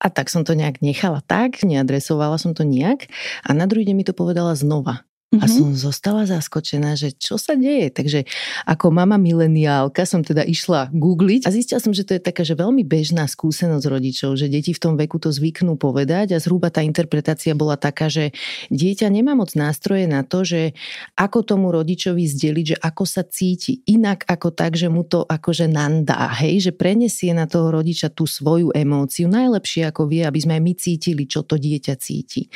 A 0.02 0.12
tak 0.12 0.28
som 0.28 0.44
to 0.44 0.52
nejak 0.52 0.82
nechala 0.82 1.24
tak, 1.24 1.62
neadresovala 1.62 2.36
som 2.36 2.52
to 2.52 2.66
nejak. 2.66 3.06
A 3.46 3.50
na 3.54 3.68
druhý 3.68 3.86
deň 3.86 3.96
mi 3.96 4.04
to 4.06 4.14
povedala 4.16 4.54
znova. 4.56 5.04
A 5.40 5.48
som 5.48 5.72
zostala 5.72 6.28
zaskočená, 6.28 6.92
že 6.92 7.16
čo 7.16 7.40
sa 7.40 7.56
deje. 7.56 7.88
Takže 7.88 8.28
ako 8.68 8.92
mama 8.92 9.16
mileniálka 9.16 10.04
som 10.04 10.20
teda 10.20 10.44
išla 10.44 10.92
googliť 10.92 11.48
a 11.48 11.54
zistila 11.54 11.80
som, 11.80 11.96
že 11.96 12.04
to 12.04 12.20
je 12.20 12.22
taká, 12.22 12.44
že 12.44 12.52
veľmi 12.52 12.84
bežná 12.84 13.24
skúsenosť 13.24 13.86
rodičov, 13.88 14.36
že 14.36 14.52
deti 14.52 14.76
v 14.76 14.82
tom 14.82 14.94
veku 15.00 15.16
to 15.16 15.32
zvyknú 15.32 15.80
povedať 15.80 16.36
a 16.36 16.42
zhruba 16.42 16.68
tá 16.68 16.84
interpretácia 16.84 17.56
bola 17.56 17.80
taká, 17.80 18.12
že 18.12 18.36
dieťa 18.68 19.08
nemá 19.08 19.32
moc 19.32 19.56
nástroje 19.56 20.04
na 20.04 20.20
to, 20.20 20.44
že 20.44 20.76
ako 21.16 21.40
tomu 21.48 21.72
rodičovi 21.72 22.28
zdeliť, 22.28 22.66
že 22.74 22.76
ako 22.76 23.04
sa 23.08 23.24
cíti. 23.24 23.80
Inak 23.88 24.28
ako 24.28 24.52
tak, 24.52 24.76
že 24.76 24.92
mu 24.92 25.00
to 25.08 25.24
akože 25.24 25.64
nandá, 25.64 26.28
hej, 26.44 26.68
že 26.68 26.72
prenesie 26.76 27.32
na 27.32 27.48
toho 27.48 27.72
rodiča 27.72 28.12
tú 28.12 28.28
svoju 28.28 28.68
emóciu 28.76 29.32
najlepšie 29.32 29.88
ako 29.88 30.12
vie, 30.12 30.28
aby 30.28 30.44
sme 30.44 30.60
aj 30.60 30.62
my 30.62 30.72
cítili, 30.76 31.24
čo 31.24 31.40
to 31.40 31.56
dieťa 31.56 31.94
cíti. 31.96 32.52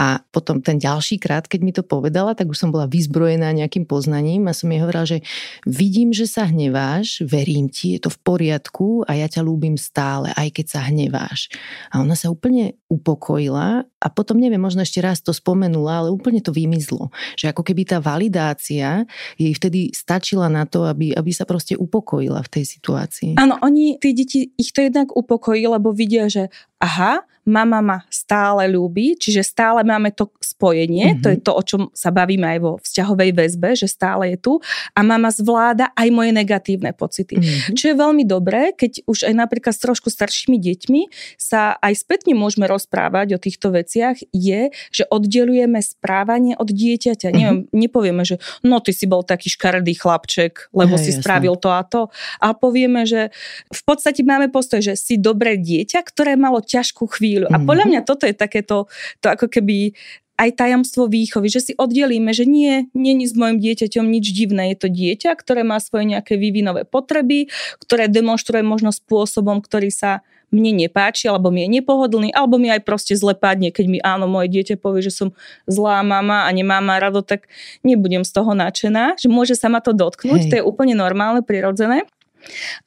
A 0.00 0.24
potom 0.24 0.64
ten 0.64 0.80
ďalší 0.80 1.20
krát, 1.20 1.44
keď 1.44 1.60
mi 1.60 1.72
to 1.76 1.84
povedal, 1.84 2.13
povedala, 2.14 2.38
tak 2.38 2.46
už 2.46 2.62
som 2.62 2.70
bola 2.70 2.86
vyzbrojená 2.86 3.50
nejakým 3.50 3.90
poznaním 3.90 4.46
a 4.46 4.54
som 4.54 4.70
jej 4.70 4.78
hovorila, 4.78 5.02
že 5.02 5.18
vidím, 5.66 6.14
že 6.14 6.30
sa 6.30 6.46
hneváš, 6.46 7.26
verím 7.26 7.66
ti, 7.66 7.98
je 7.98 8.06
to 8.06 8.10
v 8.14 8.22
poriadku 8.22 9.02
a 9.02 9.18
ja 9.18 9.26
ťa 9.26 9.42
ľúbim 9.42 9.74
stále, 9.74 10.30
aj 10.38 10.54
keď 10.54 10.66
sa 10.78 10.80
hneváš. 10.86 11.50
A 11.90 11.98
ona 11.98 12.14
sa 12.14 12.30
úplne 12.30 12.78
upokojila 12.86 13.82
a 13.98 14.06
potom 14.14 14.38
neviem, 14.38 14.62
možno 14.62 14.86
ešte 14.86 15.02
raz 15.02 15.18
to 15.18 15.34
spomenula, 15.34 16.06
ale 16.06 16.14
úplne 16.14 16.38
to 16.38 16.54
vymizlo. 16.54 17.10
Že 17.34 17.50
ako 17.50 17.62
keby 17.66 17.82
tá 17.82 17.98
validácia 17.98 19.10
jej 19.34 19.50
vtedy 19.50 19.90
stačila 19.90 20.46
na 20.46 20.70
to, 20.70 20.86
aby, 20.86 21.10
aby 21.18 21.34
sa 21.34 21.42
proste 21.42 21.74
upokojila 21.74 22.46
v 22.46 22.52
tej 22.60 22.64
situácii. 22.78 23.42
Áno, 23.42 23.58
oni, 23.58 23.98
tí 23.98 24.14
deti, 24.14 24.54
ich 24.54 24.70
to 24.70 24.86
jednak 24.86 25.10
upokojí, 25.10 25.66
lebo 25.66 25.90
vidia, 25.90 26.30
že 26.30 26.46
aha, 26.84 27.24
mama 27.44 27.84
ma 27.84 27.98
stále 28.08 28.64
ľúbi, 28.72 29.20
čiže 29.20 29.44
stále 29.44 29.84
máme 29.84 30.08
to 30.16 30.32
spojenie, 30.40 31.12
mm-hmm. 31.12 31.22
to 31.22 31.28
je 31.28 31.38
to, 31.44 31.52
o 31.52 31.62
čom 31.62 31.82
sa 31.92 32.08
bavíme 32.08 32.44
aj 32.56 32.58
vo 32.60 32.72
vzťahovej 32.80 33.30
väzbe, 33.36 33.76
že 33.76 33.84
stále 33.84 34.32
je 34.34 34.38
tu 34.40 34.52
a 34.96 35.00
mama 35.04 35.28
zvláda 35.28 35.92
aj 35.92 36.08
moje 36.08 36.32
negatívne 36.32 36.96
pocity. 36.96 37.36
Mm-hmm. 37.36 37.76
Čo 37.76 37.84
je 37.92 37.94
veľmi 38.00 38.24
dobré, 38.24 38.72
keď 38.72 39.04
už 39.04 39.28
aj 39.28 39.34
napríklad 39.36 39.76
s 39.76 39.84
trošku 39.84 40.08
staršími 40.08 40.56
deťmi 40.56 41.02
sa 41.36 41.76
aj 41.84 41.92
spätne 42.00 42.32
môžeme 42.32 42.64
rozprávať 42.64 43.36
o 43.36 43.38
týchto 43.38 43.76
veciach, 43.76 44.24
je, 44.32 44.72
že 44.88 45.04
oddelujeme 45.12 45.84
správanie 45.84 46.56
od 46.56 46.72
dieťaťa. 46.72 47.28
Mm-hmm. 47.28 47.36
Neviem, 47.36 47.58
nepovieme, 47.76 48.24
že 48.24 48.40
no 48.64 48.80
ty 48.80 48.96
si 48.96 49.04
bol 49.04 49.20
taký 49.20 49.52
škaredý 49.52 49.92
chlapček, 50.00 50.72
lebo 50.72 50.96
hey, 50.96 51.04
si 51.04 51.10
jasne. 51.12 51.20
spravil 51.20 51.60
to 51.60 51.68
a 51.68 51.84
to. 51.84 52.08
A 52.40 52.56
povieme, 52.56 53.04
že 53.04 53.28
v 53.68 53.82
podstate 53.84 54.24
máme 54.24 54.48
postoj, 54.48 54.80
že 54.80 54.96
si 54.96 55.20
dobré 55.20 55.60
dieťa, 55.60 56.00
ktoré 56.08 56.40
malo 56.40 56.64
ťažkú 56.74 57.06
chvíľu 57.10 57.24
chvíľu. 57.24 57.46
A 57.48 57.56
podľa 57.58 57.84
mhm. 57.88 57.90
mňa 57.90 58.00
toto 58.04 58.24
je 58.28 58.34
takéto, 58.36 58.86
to 59.24 59.26
ako 59.32 59.48
keby 59.48 59.96
aj 60.34 60.50
tajomstvo 60.58 61.06
výchovy, 61.06 61.46
že 61.46 61.70
si 61.70 61.72
oddelíme, 61.78 62.34
že 62.34 62.42
nie, 62.42 62.90
není 62.90 63.22
s 63.22 63.38
mojim 63.38 63.62
dieťaťom 63.62 64.02
nič 64.02 64.34
divné. 64.34 64.74
Je 64.74 64.78
to 64.82 64.88
dieťa, 64.90 65.30
ktoré 65.38 65.62
má 65.62 65.78
svoje 65.78 66.10
nejaké 66.10 66.34
vývinové 66.34 66.82
potreby, 66.82 67.46
ktoré 67.78 68.10
demonstruje 68.10 68.66
možno 68.66 68.90
spôsobom, 68.90 69.62
ktorý 69.62 69.94
sa 69.94 70.26
mne 70.50 70.86
nepáči, 70.86 71.30
alebo 71.30 71.54
mi 71.54 71.66
je 71.66 71.78
nepohodlný, 71.78 72.30
alebo 72.34 72.58
mi 72.58 72.70
aj 72.70 72.82
proste 72.82 73.14
zle 73.18 73.34
padne, 73.34 73.74
keď 73.74 73.86
mi 73.90 73.98
áno, 74.02 74.30
moje 74.30 74.50
dieťa 74.54 74.78
povie, 74.78 75.02
že 75.02 75.14
som 75.14 75.28
zlá 75.66 76.02
mama 76.02 76.46
a 76.46 76.50
nemá 76.54 76.78
ma 76.78 76.98
rado, 76.98 77.26
tak 77.26 77.50
nebudem 77.82 78.22
z 78.22 78.30
toho 78.30 78.54
nadšená, 78.54 79.18
že 79.18 79.26
môže 79.26 79.58
sa 79.58 79.66
ma 79.66 79.82
to 79.82 79.90
dotknúť, 79.90 80.46
Hej. 80.46 80.50
to 80.50 80.54
je 80.58 80.64
úplne 80.66 80.94
normálne, 80.94 81.42
prirodzené. 81.42 82.06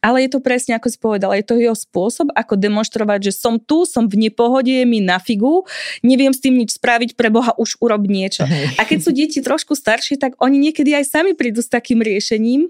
Ale 0.04 0.26
je 0.26 0.30
to 0.34 0.40
presne, 0.40 0.78
ako 0.78 0.88
si 0.90 0.98
povedala, 0.98 1.38
je 1.38 1.46
to 1.46 1.56
jeho 1.58 1.76
spôsob, 1.76 2.32
ako 2.34 2.58
demonstrovať, 2.58 3.32
že 3.32 3.34
som 3.38 3.58
tu, 3.58 3.84
som 3.84 4.06
v 4.06 4.30
nepohode, 4.30 4.70
je 4.70 4.86
mi 4.86 5.04
na 5.04 5.18
figu, 5.22 5.66
neviem 6.02 6.32
s 6.32 6.42
tým 6.42 6.58
nič 6.58 6.78
spraviť, 6.78 7.14
pre 7.18 7.34
Boha 7.34 7.54
už 7.58 7.80
urob 7.82 8.06
niečo. 8.06 8.46
A 8.78 8.82
keď 8.86 9.00
sú 9.02 9.12
deti 9.16 9.40
trošku 9.42 9.74
staršie, 9.74 10.18
tak 10.20 10.38
oni 10.38 10.58
niekedy 10.58 10.94
aj 10.94 11.10
sami 11.10 11.32
prídu 11.38 11.62
s 11.62 11.70
takým 11.70 12.02
riešením. 12.02 12.70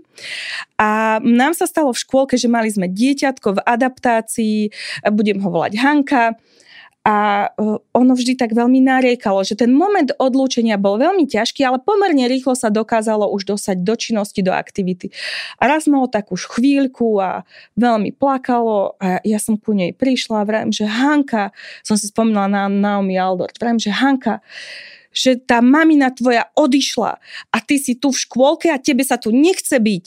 A 0.78 1.20
nám 1.24 1.58
sa 1.58 1.66
stalo 1.66 1.92
v 1.92 2.02
škôlke, 2.02 2.36
že 2.38 2.52
mali 2.52 2.70
sme 2.70 2.88
dieťatko 2.88 3.58
v 3.58 3.64
adaptácii, 3.66 4.58
budem 5.10 5.42
ho 5.42 5.50
volať 5.50 5.74
Hanka, 5.80 6.38
a 7.08 7.48
e, 7.48 7.80
ono 7.96 8.12
vždy 8.20 8.36
tak 8.36 8.52
veľmi 8.52 8.84
nariekalo, 8.84 9.40
že 9.48 9.56
ten 9.56 9.72
moment 9.72 10.12
odlúčenia 10.20 10.76
bol 10.76 11.00
veľmi 11.00 11.24
ťažký, 11.24 11.64
ale 11.64 11.80
pomerne 11.80 12.28
rýchlo 12.28 12.52
sa 12.52 12.68
dokázalo 12.68 13.32
už 13.32 13.48
dosať 13.48 13.80
do 13.80 13.96
činnosti, 13.96 14.44
do 14.44 14.52
aktivity. 14.52 15.16
A 15.56 15.72
raz 15.72 15.88
malo 15.88 16.12
takú 16.12 16.36
chvíľku 16.36 17.24
a 17.24 17.48
veľmi 17.80 18.12
plakalo 18.12 19.00
a 19.00 19.24
ja 19.24 19.40
som 19.40 19.56
ku 19.56 19.72
nej 19.72 19.96
prišla 19.96 20.44
a 20.44 20.48
vrajím, 20.48 20.76
že 20.76 20.84
Hanka, 20.84 21.56
som 21.80 21.96
si 21.96 22.12
spomínala 22.12 22.52
na 22.52 22.64
Naomi 22.68 23.16
Aldort, 23.16 23.56
vrajím, 23.56 23.80
že 23.80 23.96
Hanka, 23.96 24.44
že 25.16 25.40
tá 25.40 25.64
mamina 25.64 26.12
tvoja 26.12 26.52
odišla 26.60 27.18
a 27.50 27.58
ty 27.64 27.80
si 27.80 27.96
tu 27.96 28.12
v 28.12 28.20
škôlke 28.20 28.68
a 28.70 28.78
tebe 28.78 29.02
sa 29.02 29.16
tu 29.16 29.32
nechce 29.32 29.74
byť. 29.74 30.06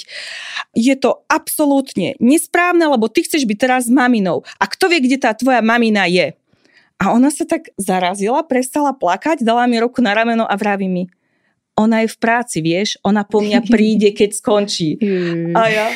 Je 0.77 0.95
to 1.01 1.25
absolútne 1.27 2.15
nesprávne, 2.21 2.87
lebo 2.87 3.09
ty 3.09 3.25
chceš 3.25 3.49
byť 3.49 3.59
teraz 3.59 3.89
s 3.89 3.93
maminou. 3.93 4.45
A 4.61 4.69
kto 4.69 4.87
vie, 4.93 5.03
kde 5.03 5.19
tá 5.19 5.33
tvoja 5.35 5.65
mamina 5.65 6.05
je? 6.07 6.37
A 7.01 7.17
ona 7.17 7.33
sa 7.33 7.49
tak 7.49 7.73
zarazila, 7.81 8.45
prestala 8.45 8.93
plakať, 8.93 9.41
dala 9.41 9.65
mi 9.65 9.81
ruku 9.81 10.05
na 10.05 10.13
rameno 10.13 10.45
a 10.45 10.53
vraví 10.53 10.85
mi, 10.85 11.09
ona 11.81 12.05
je 12.05 12.13
v 12.13 12.19
práci, 12.21 12.61
vieš, 12.61 13.01
ona 13.01 13.25
po 13.25 13.41
mňa 13.41 13.65
príde, 13.73 14.13
keď 14.13 14.37
skončí. 14.37 15.01
A 15.57 15.63
ja, 15.73 15.87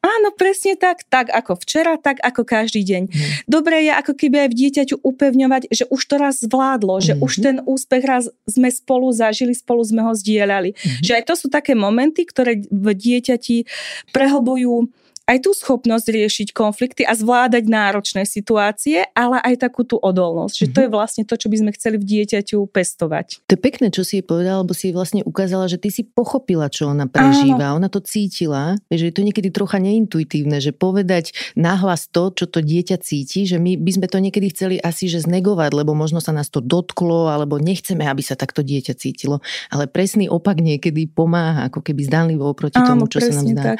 Áno, 0.00 0.32
presne 0.32 0.80
tak, 0.80 1.04
tak 1.12 1.28
ako 1.28 1.60
včera, 1.60 2.00
tak 2.00 2.24
ako 2.24 2.40
každý 2.48 2.80
deň. 2.88 3.02
Mm. 3.12 3.20
Dobre 3.44 3.84
je 3.84 3.92
ako 3.92 4.16
keby 4.16 4.36
aj 4.40 4.48
v 4.48 4.58
dieťaťu 4.64 4.96
upevňovať, 5.04 5.68
že 5.68 5.84
už 5.92 6.00
to 6.08 6.14
raz 6.16 6.40
zvládlo, 6.40 6.96
mm. 6.96 7.04
že 7.04 7.12
už 7.20 7.32
mhm. 7.36 7.42
ten 7.44 7.56
úspech 7.68 8.04
raz 8.08 8.24
sme 8.48 8.72
spolu 8.72 9.12
zažili, 9.12 9.52
spolu 9.52 9.84
sme 9.84 10.00
ho 10.00 10.16
zdieľali. 10.16 10.72
Mm. 10.72 11.04
Že 11.04 11.12
aj 11.20 11.24
to 11.28 11.34
sú 11.36 11.46
také 11.52 11.76
momenty, 11.76 12.24
ktoré 12.24 12.64
v 12.64 12.86
dieťati 12.96 13.68
prehlbujú 14.08 14.88
aj 15.30 15.38
tú 15.46 15.54
schopnosť 15.54 16.06
riešiť 16.10 16.48
konflikty 16.50 17.06
a 17.06 17.14
zvládať 17.14 17.70
náročné 17.70 18.26
situácie, 18.26 19.06
ale 19.14 19.38
aj 19.46 19.62
takú 19.62 19.86
tú 19.86 19.94
odolnosť. 20.02 20.66
Že 20.66 20.66
to 20.74 20.78
je 20.82 20.88
mhm. 20.90 20.94
vlastne 20.94 21.22
to, 21.22 21.34
čo 21.38 21.46
by 21.46 21.56
sme 21.62 21.70
chceli 21.78 21.96
v 22.02 22.04
dieťaťu 22.18 22.58
pestovať. 22.66 23.46
To 23.46 23.54
je 23.54 23.60
pekné, 23.60 23.94
čo 23.94 24.02
si 24.02 24.18
jej 24.18 24.26
povedala, 24.26 24.66
lebo 24.66 24.74
si 24.74 24.90
jej 24.90 24.94
vlastne 24.96 25.22
ukázala, 25.22 25.70
že 25.70 25.78
ty 25.78 25.94
si 25.94 26.02
pochopila, 26.02 26.66
čo 26.66 26.90
ona 26.90 27.06
prežíva. 27.06 27.70
Áno. 27.70 27.78
Ona 27.78 27.88
to 27.92 28.02
cítila, 28.02 28.74
že 28.90 29.08
je 29.08 29.14
to 29.14 29.22
niekedy 29.22 29.54
trocha 29.54 29.78
neintuitívne, 29.78 30.58
že 30.58 30.74
povedať 30.74 31.30
nahlas 31.54 32.10
to, 32.10 32.34
čo 32.34 32.50
to 32.50 32.58
dieťa 32.64 32.98
cíti, 32.98 33.46
že 33.46 33.62
my 33.62 33.78
by 33.78 33.90
sme 33.94 34.06
to 34.10 34.18
niekedy 34.18 34.50
chceli 34.50 34.76
asi 34.80 35.06
že 35.06 35.22
znegovať, 35.22 35.70
lebo 35.76 35.94
možno 35.94 36.18
sa 36.18 36.34
nás 36.34 36.50
to 36.50 36.58
dotklo, 36.58 37.30
alebo 37.30 37.60
nechceme, 37.60 38.02
aby 38.08 38.24
sa 38.24 38.34
takto 38.34 38.64
dieťa 38.64 38.94
cítilo. 38.98 39.44
Ale 39.68 39.86
presný 39.86 40.26
opak 40.26 40.58
niekedy 40.58 41.06
pomáha, 41.10 41.68
ako 41.68 41.84
keby 41.84 42.06
zdanlivo 42.08 42.48
oproti 42.48 42.80
Áno, 42.80 42.88
tomu, 42.96 43.04
čo 43.06 43.20
sa 43.20 43.36
nám 43.36 43.46
zdá. 43.46 43.62
Tak. 43.74 43.76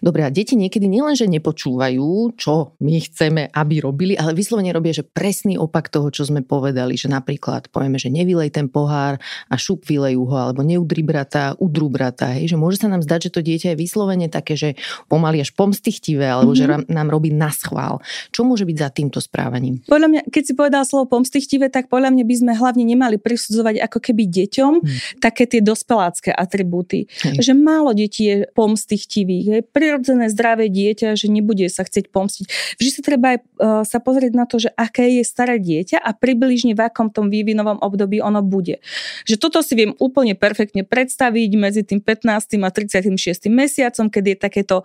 Dobre, 0.00 0.24
a 0.24 0.30
deti 0.32 0.56
niekedy 0.56 0.79
niekedy 0.80 0.96
nielenže 0.96 1.28
nepočúvajú, 1.28 2.40
čo 2.40 2.72
my 2.80 2.94
chceme, 3.04 3.52
aby 3.52 3.84
robili, 3.84 4.16
ale 4.16 4.32
vyslovene 4.32 4.72
robia, 4.72 4.96
že 4.96 5.04
presný 5.04 5.60
opak 5.60 5.92
toho, 5.92 6.08
čo 6.08 6.24
sme 6.24 6.40
povedali, 6.40 6.96
že 6.96 7.12
napríklad 7.12 7.68
povieme, 7.68 8.00
že 8.00 8.08
nevylej 8.08 8.48
ten 8.48 8.72
pohár 8.72 9.20
a 9.52 9.54
šup 9.60 9.84
vylejú 9.84 10.24
ho, 10.24 10.36
alebo 10.40 10.64
neudri 10.64 11.04
brata, 11.04 11.52
udru 11.60 11.92
brata, 11.92 12.32
hej, 12.32 12.48
že 12.48 12.56
môže 12.56 12.80
sa 12.80 12.88
nám 12.88 13.04
zdať, 13.04 13.28
že 13.28 13.34
to 13.36 13.40
dieťa 13.44 13.68
je 13.74 13.76
vyslovene 13.76 14.32
také, 14.32 14.56
že 14.56 14.80
pomaly 15.12 15.44
až 15.44 15.52
pomstichtivé, 15.52 16.24
alebo 16.24 16.56
mm-hmm. 16.56 16.88
že 16.88 16.96
nám 16.96 17.08
robí 17.12 17.28
na 17.28 17.52
schvál. 17.52 18.00
Čo 18.32 18.48
môže 18.48 18.64
byť 18.64 18.76
za 18.80 18.88
týmto 18.88 19.20
správaním? 19.20 19.84
Podľa 19.84 20.08
mňa, 20.08 20.22
keď 20.32 20.42
si 20.48 20.52
povedal 20.56 20.88
slovo 20.88 21.12
pomstichtivé, 21.12 21.68
tak 21.68 21.92
podľa 21.92 22.16
mňa 22.16 22.24
by 22.24 22.34
sme 22.40 22.52
hlavne 22.56 22.88
nemali 22.88 23.20
prisudzovať 23.20 23.84
ako 23.84 23.98
keby 24.00 24.24
deťom 24.32 24.72
mm. 24.80 25.20
také 25.20 25.44
tie 25.44 25.60
dospelácké 25.60 26.32
atribúty. 26.32 27.04
Hej. 27.20 27.44
Že 27.44 27.52
málo 27.58 27.92
detí 27.92 28.32
je 28.32 28.48
pomstichtivých. 28.56 29.44
Je 29.44 29.60
prirodzené 29.66 30.30
zdravé 30.30 30.59
dieťa, 30.68 31.16
že 31.16 31.32
nebude 31.32 31.64
sa 31.70 31.86
chcieť 31.86 32.12
pomstiť. 32.12 32.44
Vždy 32.76 32.90
sa 32.90 33.00
treba 33.00 33.26
aj 33.32 33.38
uh, 33.40 33.46
sa 33.86 34.02
pozrieť 34.02 34.32
na 34.34 34.44
to, 34.44 34.60
že 34.60 34.74
aké 34.76 35.08
je 35.16 35.24
staré 35.24 35.56
dieťa 35.62 36.02
a 36.02 36.10
približne 36.12 36.76
v 36.76 36.84
akom 36.84 37.08
tom 37.08 37.32
vývinovom 37.32 37.78
období 37.80 38.20
ono 38.20 38.44
bude. 38.44 38.82
Že 39.24 39.36
toto 39.38 39.64
si 39.64 39.78
viem 39.78 39.96
úplne 39.96 40.36
perfektne 40.36 40.84
predstaviť 40.84 41.50
medzi 41.56 41.82
tým 41.86 42.02
15. 42.02 42.60
a 42.60 42.70
36. 42.74 43.48
mesiacom, 43.48 44.10
keď 44.10 44.24
je 44.26 44.36
takéto 44.36 44.76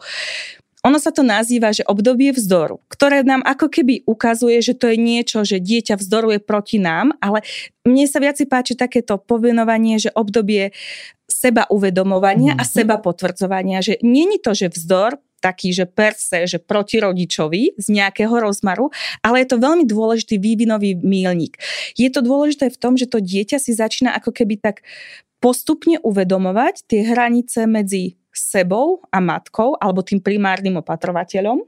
ono 0.85 1.01
sa 1.01 1.09
to 1.09 1.25
nazýva, 1.25 1.73
že 1.73 1.81
obdobie 1.89 2.29
vzdoru, 2.29 2.77
ktoré 2.93 3.25
nám 3.25 3.41
ako 3.41 3.73
keby 3.73 4.05
ukazuje, 4.05 4.61
že 4.61 4.77
to 4.77 4.93
je 4.93 5.01
niečo, 5.01 5.41
že 5.41 5.57
dieťa 5.57 5.97
vzdoruje 5.97 6.37
proti 6.37 6.77
nám, 6.77 7.17
ale 7.17 7.41
mne 7.81 8.05
sa 8.05 8.21
viac 8.21 8.37
páči 8.45 8.77
takéto 8.77 9.17
povenovanie, 9.17 9.97
že 9.97 10.13
obdobie 10.13 10.77
seba 11.25 11.65
uvedomovania 11.73 12.53
mm-hmm. 12.53 12.61
a 12.61 12.69
mhm. 12.69 12.75
seba 12.77 12.95
potvrdzovania, 13.01 13.81
že 13.81 13.97
není 14.05 14.37
to, 14.37 14.53
že 14.53 14.69
vzdor 14.69 15.17
taký, 15.45 15.69
že 15.69 15.85
per 15.85 16.17
se, 16.17 16.49
že 16.49 16.57
proti 16.57 16.97
rodičovi 16.97 17.77
z 17.77 17.87
nejakého 17.93 18.33
rozmaru, 18.33 18.89
ale 19.21 19.45
je 19.45 19.53
to 19.53 19.61
veľmi 19.61 19.85
dôležitý 19.85 20.41
vývinový 20.41 20.97
mílnik. 20.97 21.61
Je 21.93 22.09
to 22.09 22.25
dôležité 22.25 22.73
v 22.73 22.81
tom, 22.81 22.97
že 22.97 23.05
to 23.05 23.21
dieťa 23.21 23.61
si 23.61 23.77
začína 23.77 24.17
ako 24.17 24.33
keby 24.33 24.57
tak 24.57 24.81
postupne 25.37 26.01
uvedomovať 26.01 26.89
tie 26.89 27.05
hranice 27.05 27.69
medzi 27.69 28.17
sebou 28.33 29.05
a 29.13 29.21
matkou 29.21 29.77
alebo 29.77 30.01
tým 30.01 30.19
primárnym 30.19 30.81
opatrovateľom 30.81 31.63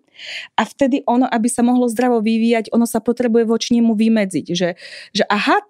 a 0.57 0.61
vtedy 0.65 1.05
ono, 1.07 1.29
aby 1.29 1.47
sa 1.47 1.63
mohlo 1.63 1.87
zdravo 1.87 2.19
vyvíjať, 2.19 2.73
ono 2.75 2.83
sa 2.83 2.99
potrebuje 2.99 3.47
voči 3.47 3.77
nemu 3.77 3.93
vymedziť, 3.93 4.47
že, 4.51 4.75
že 5.13 5.23
aha, 5.29 5.63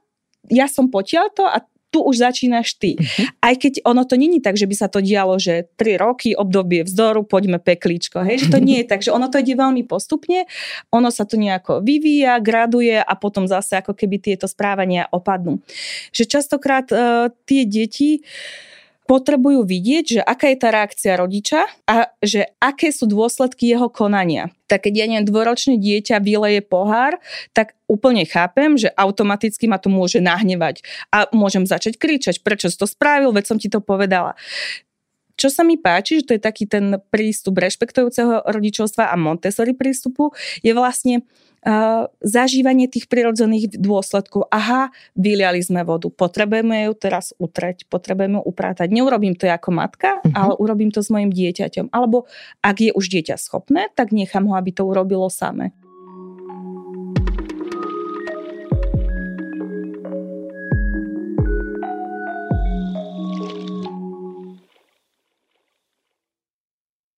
ja 0.47 0.65
som 0.71 0.87
potiaľ 0.87 1.25
to 1.35 1.43
a 1.43 1.61
tu 1.87 2.03
už 2.03 2.19
začínaš 2.19 2.75
ty. 2.75 2.99
Uh-huh. 2.99 3.27
Aj 3.39 3.55
keď 3.55 3.83
ono 3.87 4.03
to 4.03 4.19
není 4.19 4.43
tak, 4.43 4.59
že 4.59 4.67
by 4.67 4.75
sa 4.75 4.87
to 4.91 4.99
dialo, 4.99 5.39
že 5.39 5.71
3 5.79 5.95
roky, 5.97 6.35
obdobie 6.35 6.83
vzdoru, 6.83 7.23
poďme 7.23 7.63
peklíčko. 7.63 8.21
Hej? 8.27 8.47
Že 8.47 8.47
to 8.53 8.59
nie 8.59 8.77
je 8.83 8.89
tak, 8.89 9.01
že 9.03 9.15
ono 9.15 9.31
to 9.31 9.39
ide 9.39 9.55
veľmi 9.55 9.87
postupne, 9.87 10.45
ono 10.91 11.09
sa 11.09 11.23
to 11.23 11.39
nejako 11.39 11.79
vyvíja, 11.79 12.43
graduje 12.43 12.99
a 12.99 13.13
potom 13.15 13.47
zase 13.47 13.79
ako 13.79 13.95
keby 13.95 14.19
tieto 14.19 14.45
správania 14.45 15.07
opadnú. 15.09 15.63
Že 16.11 16.23
častokrát 16.27 16.87
uh, 16.91 17.31
tie 17.47 17.63
deti 17.63 18.19
potrebujú 19.07 19.63
vidieť, 19.63 20.05
že 20.19 20.21
aká 20.21 20.51
je 20.51 20.57
tá 20.59 20.69
reakcia 20.69 21.15
rodiča 21.15 21.63
a 21.87 22.11
že 22.19 22.51
aké 22.59 22.91
sú 22.91 23.07
dôsledky 23.07 23.71
jeho 23.71 23.87
konania. 23.87 24.51
Tak 24.67 24.83
keď 24.83 24.93
ja 24.99 25.05
neviem, 25.07 25.23
dvoročné 25.23 25.79
dieťa 25.79 26.19
vyleje 26.19 26.59
pohár, 26.59 27.15
tak 27.55 27.73
úplne 27.87 28.27
chápem, 28.27 28.75
že 28.75 28.91
automaticky 28.91 29.65
ma 29.65 29.79
to 29.79 29.87
môže 29.87 30.19
nahnevať 30.19 30.83
a 31.07 31.31
môžem 31.31 31.63
začať 31.63 31.95
kričať, 31.95 32.43
prečo 32.43 32.67
si 32.67 32.75
to 32.75 32.83
spravil, 32.83 33.31
veď 33.31 33.45
som 33.47 33.57
ti 33.57 33.71
to 33.71 33.79
povedala. 33.79 34.35
Čo 35.37 35.53
sa 35.53 35.61
mi 35.61 35.77
páči, 35.77 36.19
že 36.19 36.25
to 36.25 36.33
je 36.33 36.41
taký 36.41 36.65
ten 36.65 36.97
prístup 37.13 37.61
rešpektujúceho 37.61 38.49
rodičovstva 38.49 39.13
a 39.13 39.15
Montessori 39.15 39.77
prístupu, 39.77 40.33
je 40.65 40.73
vlastne 40.73 41.21
uh, 41.21 42.09
zažívanie 42.25 42.89
tých 42.89 43.05
prirodzených 43.05 43.77
dôsledkov. 43.77 44.49
Aha, 44.49 44.89
vyliali 45.13 45.61
sme 45.61 45.85
vodu, 45.85 46.09
potrebujeme 46.09 46.89
ju 46.89 46.93
teraz 46.97 47.37
utreť, 47.37 47.85
potrebujeme 47.85 48.41
ju 48.41 48.43
upratať. 48.49 48.89
Neurobím 48.89 49.37
to 49.37 49.45
ako 49.45 49.69
matka, 49.77 50.17
uh-huh. 50.17 50.33
ale 50.33 50.53
urobím 50.57 50.89
to 50.89 51.05
s 51.05 51.13
mojim 51.13 51.29
dieťaťom. 51.29 51.93
Alebo 51.93 52.25
ak 52.65 52.89
je 52.89 52.91
už 52.97 53.05
dieťa 53.05 53.37
schopné, 53.37 53.93
tak 53.93 54.09
nechám 54.09 54.49
ho, 54.49 54.57
aby 54.57 54.73
to 54.73 54.89
urobilo 54.89 55.29
same. 55.29 55.69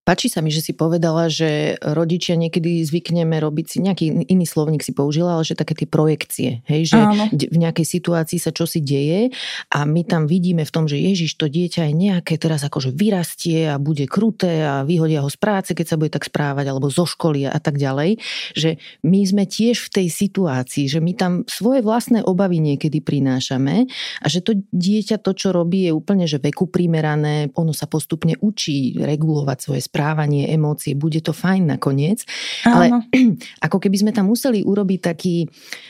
Páči 0.09 0.25
sa 0.25 0.41
mi, 0.41 0.49
že 0.49 0.65
si 0.65 0.73
povedala, 0.73 1.29
že 1.29 1.77
rodičia 1.85 2.33
niekedy 2.33 2.81
zvykneme 2.81 3.37
robiť 3.37 3.65
si, 3.69 3.77
nejaký 3.77 4.25
iný 4.25 4.41
slovník 4.49 4.81
si 4.81 4.89
použila, 4.89 5.37
ale 5.37 5.45
že 5.45 5.53
také 5.53 5.77
tie 5.77 5.85
projekcie, 5.85 6.65
hej, 6.65 6.89
že 6.89 6.97
Áno. 6.97 7.29
v 7.29 7.57
nejakej 7.61 7.85
situácii 7.85 8.41
sa 8.41 8.49
čosi 8.49 8.81
deje 8.81 9.29
a 9.69 9.85
my 9.85 10.01
tam 10.09 10.25
vidíme 10.25 10.65
v 10.65 10.73
tom, 10.73 10.89
že 10.89 10.97
Ježiš, 10.97 11.37
to 11.37 11.45
dieťa 11.45 11.85
je 11.85 11.93
nejaké 11.93 12.41
teraz 12.41 12.65
akože 12.65 12.89
vyrastie 12.89 13.69
a 13.69 13.77
bude 13.77 14.09
kruté 14.09 14.65
a 14.65 14.81
vyhodia 14.81 15.21
ho 15.21 15.29
z 15.29 15.37
práce, 15.37 15.77
keď 15.77 15.85
sa 15.85 15.99
bude 16.01 16.09
tak 16.09 16.25
správať, 16.25 16.65
alebo 16.73 16.89
zo 16.89 17.05
školy 17.05 17.45
a 17.45 17.61
tak 17.61 17.77
ďalej, 17.77 18.17
že 18.57 18.81
my 19.05 19.21
sme 19.29 19.45
tiež 19.45 19.77
v 19.77 19.89
tej 19.93 20.07
situácii, 20.09 20.89
že 20.89 21.05
my 21.05 21.13
tam 21.13 21.45
svoje 21.45 21.85
vlastné 21.85 22.25
obavy 22.25 22.57
niekedy 22.57 22.97
prinášame 22.97 23.85
a 24.17 24.25
že 24.25 24.41
to 24.41 24.57
dieťa 24.73 25.21
to, 25.21 25.37
čo 25.37 25.53
robí, 25.53 25.85
je 25.85 25.93
úplne 25.93 26.25
že 26.25 26.41
veku 26.41 26.65
primerané, 26.65 27.53
ono 27.53 27.77
sa 27.77 27.85
postupne 27.85 28.33
učí 28.41 28.97
regulovať 28.97 29.57
svoje 29.61 29.81
správy 29.85 29.98
správanie, 29.99 30.47
emócie, 30.47 30.95
bude 30.95 31.19
to 31.19 31.35
fajn 31.35 31.75
nakoniec. 31.75 32.23
Áno. 32.63 33.03
Ale 33.03 33.11
ako 33.67 33.83
keby 33.83 33.99
sme 33.99 34.11
tam 34.15 34.31
museli 34.31 34.63
urobiť 34.63 34.99
taký, 35.03 35.43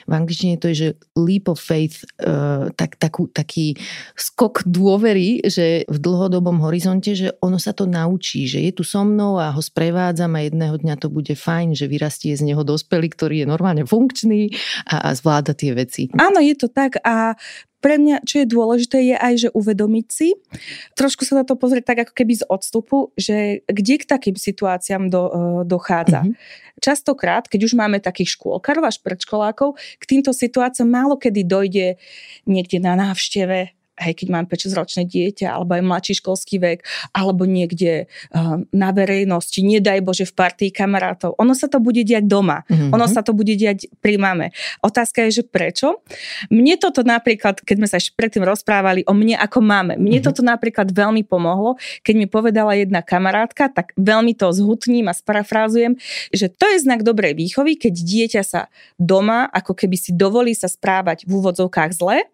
v 0.10 0.13
angličtine 0.17 0.58
to 0.58 0.74
je, 0.74 0.76
že 0.82 0.89
leap 1.13 1.45
of 1.45 1.62
faith, 1.62 2.02
uh, 2.26 2.74
tak, 2.74 2.98
takú, 2.98 3.30
taký 3.30 3.78
skok 4.17 4.65
dôvery, 4.65 5.45
že 5.45 5.86
v 5.86 5.98
dlhodobom 6.02 6.58
horizonte, 6.65 7.13
že 7.13 7.38
ono 7.45 7.62
sa 7.62 7.69
to 7.78 7.86
naučí, 7.86 8.50
že 8.50 8.65
je 8.65 8.72
tu 8.74 8.82
so 8.82 9.06
mnou 9.06 9.38
a 9.38 9.54
ho 9.54 9.62
sprevádzam 9.62 10.34
a 10.34 10.50
jedného 10.50 10.82
dňa 10.82 10.98
to 10.98 11.13
bude 11.13 11.38
fajn, 11.38 11.78
že 11.78 11.86
vyrastie 11.86 12.34
z 12.34 12.50
neho 12.50 12.65
dospelý, 12.65 13.13
ktorý 13.13 13.45
je 13.45 13.48
normálne 13.48 13.86
funkčný 13.86 14.50
a, 14.89 15.06
a 15.06 15.10
zvláda 15.13 15.54
tie 15.54 15.78
veci. 15.78 16.10
Áno, 16.17 16.41
je 16.41 16.58
to 16.58 16.65
tak 16.74 16.98
a 17.06 17.38
pre 17.80 17.96
mňa, 17.96 18.28
čo 18.28 18.44
je 18.44 18.48
dôležité, 18.48 18.98
je 19.04 19.15
aj, 19.15 19.34
že 19.48 19.50
uvedomiť 19.56 20.08
si, 20.12 20.36
trošku 21.00 21.24
sa 21.24 21.39
na 21.39 21.44
to 21.48 21.56
pozrieť 21.56 21.96
tak 21.96 22.00
ako 22.08 22.13
keby 22.13 22.34
z 22.39 22.44
odstupu, 22.48 23.15
že 23.15 23.63
kde 23.72 23.96
k 24.00 24.06
takým 24.06 24.36
situáciám 24.36 25.08
do, 25.08 25.22
uh, 25.26 25.62
dochádza. 25.63 26.28
Mm-hmm. 26.28 26.78
Častokrát, 26.80 27.48
keď 27.48 27.72
už 27.72 27.74
máme 27.76 28.00
takých 28.00 28.39
škôlkarov 28.39 28.88
až 28.88 29.04
predškolákov, 29.04 29.76
k 29.76 30.04
týmto 30.08 30.32
situáciám 30.32 30.88
málo 30.88 31.15
kedy 31.20 31.44
dojde 31.44 31.88
niekde 32.48 32.80
na 32.80 32.96
návšteve 32.96 33.79
hej, 34.00 34.14
keď 34.16 34.28
mám 34.32 34.46
5-6 34.48 34.80
ročné 34.80 35.04
dieťa, 35.06 35.52
alebo 35.52 35.76
aj 35.76 35.84
mladší 35.84 36.14
školský 36.24 36.58
vek, 36.58 36.80
alebo 37.12 37.44
niekde 37.44 38.08
uh, 38.08 38.64
na 38.72 38.90
verejnosti, 38.96 39.60
nedaj 39.60 40.00
Bože 40.02 40.26
v 40.26 40.34
partii 40.34 40.72
kamarátov. 40.72 41.36
Ono 41.38 41.52
sa 41.52 41.68
to 41.68 41.84
bude 41.84 42.02
diať 42.08 42.26
doma. 42.26 42.64
Mm-hmm. 42.66 42.96
Ono 42.96 43.06
sa 43.06 43.22
to 43.22 43.36
bude 43.36 43.52
diať 43.54 43.92
pri 44.00 44.16
mame. 44.16 44.56
Otázka 44.80 45.28
je, 45.28 45.42
že 45.42 45.44
prečo? 45.44 46.00
Mne 46.48 46.80
toto 46.80 47.04
napríklad, 47.04 47.60
keď 47.62 47.76
sme 47.76 47.88
sa 47.88 48.00
ešte 48.00 48.16
predtým 48.16 48.48
rozprávali 48.48 49.04
o 49.06 49.14
mne 49.14 49.36
ako 49.36 49.60
máme, 49.60 50.00
mne 50.00 50.20
mm-hmm. 50.20 50.28
toto 50.28 50.42
napríklad 50.42 50.88
veľmi 50.90 51.28
pomohlo, 51.28 51.76
keď 52.02 52.16
mi 52.16 52.26
povedala 52.26 52.74
jedna 52.80 53.04
kamarátka, 53.04 53.68
tak 53.70 53.92
veľmi 54.00 54.34
to 54.34 54.50
zhutním 54.56 55.12
a 55.12 55.14
sparafrázujem, 55.14 56.00
že 56.32 56.48
to 56.48 56.66
je 56.72 56.82
znak 56.82 57.04
dobrej 57.04 57.36
výchovy, 57.36 57.76
keď 57.76 57.94
dieťa 57.94 58.44
sa 58.48 58.62
doma 58.96 59.50
ako 59.52 59.76
keby 59.76 59.98
si 60.00 60.12
dovolí 60.16 60.54
sa 60.56 60.72
správať 60.72 61.26
v 61.28 61.32
úvodzovkách 61.40 61.92
zle, 61.96 62.26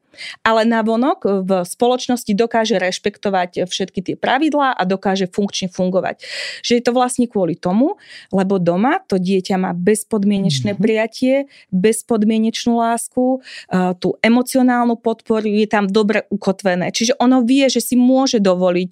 ale 0.41 0.67
navonok 0.67 1.45
v 1.45 1.51
spoločnosti 1.63 2.31
dokáže 2.33 2.77
rešpektovať 2.77 3.67
všetky 3.67 3.99
tie 4.01 4.15
pravidlá 4.15 4.75
a 4.75 4.83
dokáže 4.83 5.29
funkčne 5.29 5.71
fungovať. 5.71 6.21
Že 6.65 6.71
je 6.79 6.83
to 6.83 6.91
vlastne 6.91 7.25
kvôli 7.29 7.55
tomu, 7.55 7.97
lebo 8.31 8.57
doma 8.57 9.01
to 9.05 9.17
dieťa 9.21 9.55
má 9.59 9.71
bezpodmienečné 9.75 10.73
mm-hmm. 10.73 10.85
prijatie, 10.85 11.35
bezpodmienečnú 11.73 12.77
lásku, 12.79 13.41
tú 13.99 14.09
emocionálnu 14.21 14.97
podporu 14.99 15.45
je 15.45 15.67
tam 15.67 15.85
dobre 15.85 16.25
ukotvené. 16.31 16.89
Čiže 16.89 17.19
ono 17.19 17.43
vie, 17.43 17.67
že 17.67 17.83
si 17.83 17.99
môže 17.99 18.39
dovoliť 18.39 18.91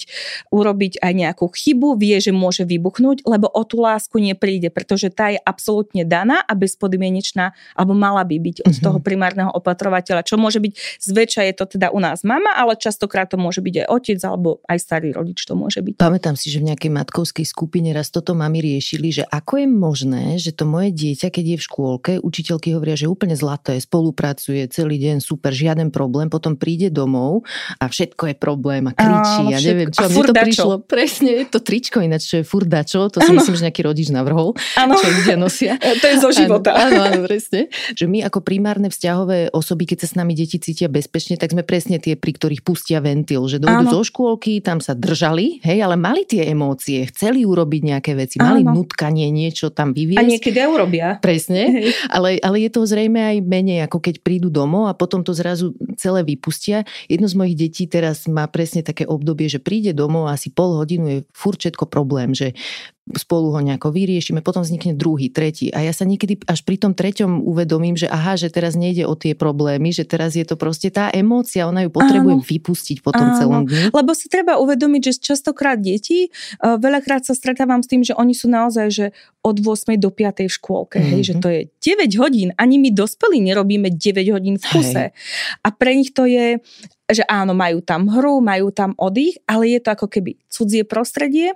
urobiť 0.52 1.02
aj 1.02 1.12
nejakú 1.14 1.46
chybu, 1.50 1.96
vie, 1.98 2.18
že 2.20 2.36
môže 2.36 2.68
vybuchnúť, 2.68 3.26
lebo 3.26 3.48
o 3.50 3.64
tú 3.64 3.82
lásku 3.82 4.20
nepríde, 4.20 4.70
pretože 4.70 5.10
tá 5.10 5.32
je 5.34 5.40
absolútne 5.42 6.04
daná 6.06 6.42
a 6.44 6.54
bezpodmienečná, 6.54 7.56
alebo 7.74 7.94
mala 7.96 8.22
by 8.28 8.38
byť 8.38 8.58
od 8.64 8.74
mm-hmm. 8.74 8.84
toho 8.84 8.98
primárneho 9.00 9.52
opatrovateľa, 9.54 10.26
čo 10.26 10.36
môže 10.38 10.60
byť 10.60 10.74
z 10.76 11.10
Zväčša 11.14 11.42
je 11.46 11.54
to 11.54 11.66
teda 11.78 11.94
u 11.94 12.02
nás 12.02 12.26
mama, 12.26 12.58
ale 12.58 12.74
častokrát 12.74 13.30
to 13.30 13.38
môže 13.38 13.62
byť 13.62 13.86
aj 13.86 13.88
otec 13.94 14.20
alebo 14.26 14.66
aj 14.66 14.78
starý 14.82 15.14
rodič 15.14 15.46
to 15.46 15.54
môže 15.54 15.78
byť. 15.78 16.02
Pamätám 16.02 16.34
si, 16.34 16.50
že 16.50 16.58
v 16.58 16.74
nejakej 16.74 16.90
matkovskej 16.90 17.46
skupine 17.46 17.94
raz 17.94 18.10
toto 18.10 18.34
mami 18.34 18.66
riešili, 18.66 19.14
že 19.14 19.24
ako 19.30 19.62
je 19.62 19.68
možné, 19.70 20.24
že 20.42 20.58
to 20.58 20.66
moje 20.66 20.90
dieťa, 20.90 21.30
keď 21.30 21.46
je 21.54 21.58
v 21.62 21.64
škôlke, 21.64 22.12
učiteľky 22.26 22.74
hovoria, 22.74 22.98
že 22.98 23.06
úplne 23.06 23.38
zlaté, 23.38 23.78
spolupracuje 23.78 24.66
celý 24.74 24.98
deň, 24.98 25.22
super, 25.22 25.54
žiaden 25.54 25.94
problém, 25.94 26.34
potom 26.34 26.58
príde 26.58 26.90
domov 26.90 27.46
a 27.78 27.86
všetko 27.86 28.34
je 28.34 28.36
problém 28.40 28.90
a 28.90 28.94
kričí. 28.98 29.44
A, 29.46 29.52
ja 29.54 29.60
neviem, 29.62 29.94
čo. 29.94 30.02
A 30.02 30.10
Mne 30.10 30.24
to 30.26 30.34
prišlo 30.34 30.74
presne, 30.82 31.46
to 31.46 31.62
tričko 31.62 32.02
ináč, 32.02 32.26
čo 32.26 32.36
je 32.42 32.46
furdačo, 32.48 33.14
to 33.14 33.22
si 33.22 33.30
ano. 33.30 33.38
myslím, 33.38 33.54
že 33.60 33.64
nejaký 33.70 33.82
rodič 33.86 34.08
navrhol, 34.10 34.58
ano. 34.80 34.98
čo 34.98 35.08
ľudia 35.12 35.38
nosia. 35.38 35.78
to 36.02 36.06
je 36.10 36.16
zo 36.18 36.30
života. 36.34 36.74
Áno, 36.74 37.06
áno, 37.06 37.20
presne. 37.30 37.70
Že 37.94 38.06
my 38.10 38.20
ako 38.32 38.40
primárne 38.42 38.88
vzťahové 38.90 39.54
osoby, 39.54 39.84
keď 39.86 40.06
sa 40.06 40.08
s 40.10 40.16
nami 40.18 40.34
deti 40.34 40.58
cítia 40.58 40.88
bez 40.88 41.03
bezpečne, 41.04 41.36
tak 41.36 41.52
sme 41.52 41.68
presne 41.68 42.00
tie, 42.00 42.16
pri 42.16 42.32
ktorých 42.32 42.64
pustia 42.64 43.04
ventil, 43.04 43.44
že 43.52 43.60
dojdu 43.60 43.92
zo 43.92 44.02
škôlky, 44.08 44.64
tam 44.64 44.80
sa 44.80 44.96
držali, 44.96 45.60
hej, 45.60 45.84
ale 45.84 46.00
mali 46.00 46.24
tie 46.24 46.48
emócie, 46.48 47.04
chceli 47.12 47.44
urobiť 47.44 47.82
nejaké 47.92 48.16
veci, 48.16 48.40
mali 48.40 48.64
Áno. 48.64 48.80
nutkanie, 48.80 49.28
niečo 49.28 49.76
tam 49.76 49.92
vyviesť. 49.92 50.24
A 50.24 50.24
niekedy 50.24 50.64
urobia. 50.64 51.20
Presne, 51.20 51.92
ale, 52.16 52.40
ale 52.40 52.64
je 52.64 52.70
to 52.72 52.88
zrejme 52.88 53.20
aj 53.20 53.38
menej, 53.44 53.84
ako 53.84 54.00
keď 54.00 54.24
prídu 54.24 54.48
domov 54.48 54.88
a 54.88 54.96
potom 54.96 55.20
to 55.28 55.36
zrazu 55.36 55.76
celé 56.00 56.24
vypustia. 56.24 56.88
Jedno 57.12 57.28
z 57.28 57.36
mojich 57.36 57.60
detí 57.60 57.84
teraz 57.92 58.24
má 58.32 58.48
presne 58.48 58.80
také 58.80 59.04
obdobie, 59.04 59.52
že 59.52 59.60
príde 59.60 59.92
domov 59.92 60.32
a 60.32 60.40
asi 60.40 60.48
pol 60.48 60.80
hodinu 60.80 61.06
je 61.12 61.18
furt 61.36 61.60
všetko 61.60 61.92
problém, 61.92 62.32
že 62.32 62.56
spolu 63.04 63.52
ho 63.52 63.60
nejako 63.60 63.92
vyriešime, 63.92 64.40
potom 64.40 64.64
vznikne 64.64 64.96
druhý, 64.96 65.28
tretí. 65.28 65.68
A 65.76 65.84
ja 65.84 65.92
sa 65.92 66.08
niekedy 66.08 66.40
až 66.48 66.64
pri 66.64 66.80
tom 66.80 66.96
treťom 66.96 67.44
uvedomím, 67.44 68.00
že 68.00 68.08
aha, 68.08 68.40
že 68.40 68.48
teraz 68.48 68.80
nejde 68.80 69.04
o 69.04 69.12
tie 69.20 69.36
problémy, 69.36 69.92
že 69.92 70.08
teraz 70.08 70.40
je 70.40 70.48
to 70.48 70.56
proste 70.56 70.88
tá 70.88 71.12
emócia, 71.12 71.68
ona 71.68 71.84
ju 71.84 71.92
potrebuje 71.92 72.36
Áno. 72.40 72.48
vypustiť 72.48 73.04
po 73.04 73.12
tom 73.12 73.36
Áno. 73.36 73.40
celom 73.44 73.64
dni. 73.68 73.92
Lebo 73.92 74.16
si 74.16 74.32
treba 74.32 74.56
uvedomiť, 74.56 75.02
že 75.04 75.14
častokrát 75.20 75.84
deti, 75.84 76.32
e, 76.32 76.64
veľakrát 76.64 77.28
sa 77.28 77.36
stretávam 77.36 77.84
s 77.84 77.92
tým, 77.92 78.08
že 78.08 78.16
oni 78.16 78.32
sú 78.32 78.48
naozaj, 78.48 78.88
že 78.88 79.06
od 79.44 79.60
8 79.60 80.00
do 80.00 80.08
5 80.08 80.48
v 80.48 80.54
škôlke, 80.56 81.04
mm-hmm. 81.04 81.12
hej, 81.12 81.22
že 81.28 81.34
to 81.44 81.48
je 81.52 81.62
9 81.84 82.24
hodín, 82.24 82.56
ani 82.56 82.80
my 82.80 82.88
dospelí 82.96 83.44
nerobíme 83.44 83.92
9 83.92 84.32
hodín 84.32 84.56
v 84.56 84.66
kuse. 84.72 85.12
Hej. 85.12 85.16
A 85.60 85.76
pre 85.76 85.92
nich 86.00 86.16
to 86.16 86.24
je, 86.24 86.64
že 87.12 87.28
áno, 87.28 87.52
majú 87.52 87.84
tam 87.84 88.08
hru, 88.08 88.40
majú 88.40 88.72
tam 88.72 88.96
oddych, 88.96 89.44
ale 89.44 89.76
je 89.76 89.80
to 89.84 89.92
ako 89.92 90.08
keby 90.08 90.40
cudzie 90.48 90.88
prostredie, 90.88 91.52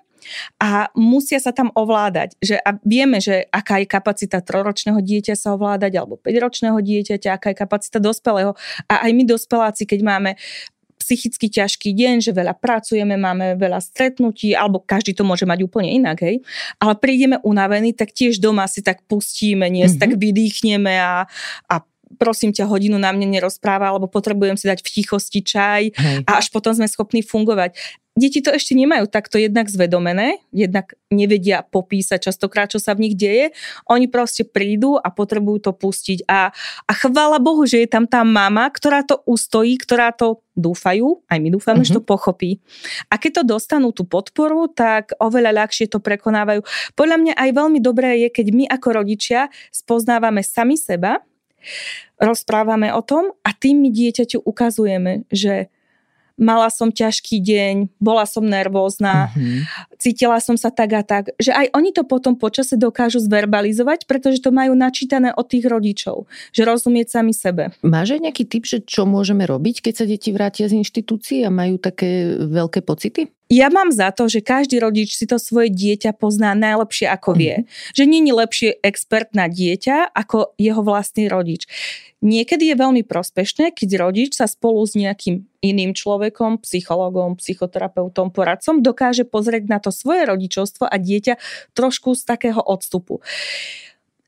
a 0.62 0.90
musia 0.94 1.42
sa 1.42 1.52
tam 1.52 1.74
ovládať. 1.74 2.38
Že, 2.40 2.56
a 2.62 2.70
vieme, 2.84 3.18
že 3.20 3.46
aká 3.50 3.82
je 3.82 3.88
kapacita 3.88 4.40
troročného 4.44 5.00
dieťa 5.00 5.36
sa 5.36 5.54
ovládať, 5.56 5.94
alebo 5.98 6.20
5-ročného 6.22 6.78
dieťaťa, 6.80 7.30
aká 7.36 7.54
je 7.54 7.58
kapacita 7.58 7.98
dospelého. 7.98 8.54
A 8.88 9.08
aj 9.08 9.12
my 9.14 9.24
dospeláci, 9.26 9.84
keď 9.88 10.00
máme 10.04 10.32
psychicky 11.08 11.48
ťažký 11.48 11.96
deň, 11.96 12.16
že 12.20 12.36
veľa 12.36 12.58
pracujeme, 12.60 13.16
máme 13.16 13.56
veľa 13.56 13.80
stretnutí, 13.80 14.52
alebo 14.52 14.84
každý 14.84 15.16
to 15.16 15.24
môže 15.24 15.48
mať 15.48 15.64
úplne 15.64 15.94
inak, 15.94 16.20
hej. 16.20 16.44
Ale 16.84 17.00
prídeme 17.00 17.40
unavení, 17.48 17.96
tak 17.96 18.12
tiež 18.12 18.44
doma 18.44 18.68
si 18.68 18.84
tak 18.84 19.06
pustíme, 19.08 19.72
nie, 19.72 19.88
mm-hmm. 19.88 20.02
tak 20.02 20.20
vydýchneme 20.20 21.00
a, 21.00 21.24
a 21.72 21.76
prosím 22.16 22.56
ťa, 22.56 22.68
hodinu 22.68 22.96
na 22.96 23.12
mne 23.12 23.28
nerozpráva, 23.28 23.92
alebo 23.92 24.08
potrebujem 24.08 24.56
si 24.56 24.68
dať 24.68 24.80
v 24.80 24.90
tichosti 25.00 25.40
čaj 25.44 25.84
Hej. 25.92 26.18
a 26.24 26.40
až 26.40 26.48
potom 26.52 26.72
sme 26.72 26.88
schopní 26.88 27.20
fungovať 27.20 27.76
deti 28.18 28.42
to 28.42 28.50
ešte 28.50 28.74
nemajú 28.74 29.06
takto 29.06 29.38
jednak 29.38 29.70
zvedomené, 29.70 30.42
jednak 30.50 30.98
nevedia 31.14 31.62
popísať 31.62 32.28
častokrát, 32.28 32.74
čo 32.74 32.82
sa 32.82 32.98
v 32.98 33.08
nich 33.08 33.16
deje. 33.16 33.54
Oni 33.86 34.10
proste 34.10 34.42
prídu 34.42 34.98
a 34.98 35.14
potrebujú 35.14 35.70
to 35.70 35.72
pustiť. 35.72 36.26
A, 36.26 36.50
a 36.84 36.92
chvála 36.98 37.38
Bohu, 37.38 37.64
že 37.70 37.86
je 37.86 37.90
tam 37.90 38.10
tá 38.10 38.26
mama, 38.26 38.66
ktorá 38.74 39.06
to 39.06 39.22
ustojí, 39.30 39.78
ktorá 39.78 40.10
to 40.12 40.42
dúfajú, 40.58 41.22
aj 41.30 41.38
my 41.38 41.50
dúfame, 41.54 41.86
uh-huh. 41.86 41.94
že 41.94 42.02
to 42.02 42.04
mhm. 42.04 42.10
pochopí. 42.10 42.58
A 43.14 43.22
keď 43.22 43.46
to 43.46 43.54
dostanú 43.56 43.94
tú 43.94 44.10
podporu, 44.10 44.66
tak 44.66 45.14
oveľa 45.22 45.64
ľahšie 45.64 45.86
to 45.86 46.02
prekonávajú. 46.02 46.66
Podľa 46.98 47.18
mňa 47.22 47.34
aj 47.38 47.50
veľmi 47.54 47.80
dobré 47.80 48.26
je, 48.26 48.34
keď 48.34 48.48
my 48.52 48.66
ako 48.66 48.88
rodičia 48.98 49.54
spoznávame 49.70 50.42
sami 50.42 50.74
seba, 50.74 51.22
rozprávame 52.18 52.90
o 52.90 53.02
tom 53.06 53.30
a 53.46 53.54
tým 53.54 53.86
my 53.86 53.90
dieťaťu 53.94 54.42
ukazujeme, 54.42 55.30
že 55.30 55.70
mala 56.38 56.70
som 56.70 56.94
ťažký 56.94 57.42
deň, 57.42 57.76
bola 57.98 58.24
som 58.30 58.46
nervózna, 58.46 59.34
uh-huh. 59.34 59.66
cítila 59.98 60.38
som 60.38 60.56
sa 60.56 60.70
tak 60.70 60.94
a 60.94 61.04
tak, 61.04 61.34
že 61.42 61.52
aj 61.52 61.74
oni 61.74 61.92
to 61.92 62.06
potom 62.06 62.38
počase 62.38 62.78
dokážu 62.78 63.20
zverbalizovať, 63.20 64.06
pretože 64.06 64.40
to 64.40 64.54
majú 64.54 64.78
načítané 64.78 65.34
od 65.34 65.50
tých 65.50 65.66
rodičov, 65.66 66.30
že 66.54 66.64
rozumieť 66.64 67.20
sami 67.20 67.34
sebe. 67.34 67.74
Máš 67.82 68.16
aj 68.16 68.30
nejaký 68.30 68.44
tip, 68.46 68.64
že 68.70 68.86
čo 68.86 69.10
môžeme 69.10 69.44
robiť, 69.44 69.84
keď 69.84 69.94
sa 69.94 70.06
deti 70.06 70.30
vrátia 70.32 70.70
z 70.70 70.80
inštitúcií 70.80 71.44
a 71.44 71.52
majú 71.52 71.82
také 71.82 72.38
veľké 72.38 72.86
pocity? 72.86 73.37
Ja 73.48 73.72
mám 73.72 73.96
za 73.96 74.12
to, 74.12 74.28
že 74.28 74.44
každý 74.44 74.84
rodič 74.84 75.16
si 75.16 75.24
to 75.24 75.40
svoje 75.40 75.72
dieťa 75.72 76.16
pozná 76.20 76.52
najlepšie 76.52 77.08
ako 77.08 77.32
vie. 77.36 77.56
Mhm. 77.64 77.66
Že 77.96 78.04
je 78.04 78.34
lepšie 78.36 78.70
expert 78.84 79.32
na 79.32 79.48
dieťa 79.48 80.12
ako 80.12 80.56
jeho 80.60 80.84
vlastný 80.84 81.32
rodič. 81.32 81.64
Niekedy 82.18 82.74
je 82.74 82.76
veľmi 82.76 83.06
prospešné, 83.06 83.78
keď 83.78 84.02
rodič 84.02 84.34
sa 84.34 84.50
spolu 84.50 84.82
s 84.82 84.98
nejakým 84.98 85.46
iným 85.62 85.94
človekom, 85.94 86.66
psychologom, 86.66 87.38
psychoterapeutom, 87.38 88.34
poradcom 88.34 88.82
dokáže 88.82 89.22
pozrieť 89.22 89.70
na 89.70 89.78
to 89.78 89.94
svoje 89.94 90.26
rodičovstvo 90.26 90.90
a 90.90 90.96
dieťa 90.98 91.38
trošku 91.78 92.18
z 92.18 92.22
takého 92.26 92.58
odstupu 92.58 93.22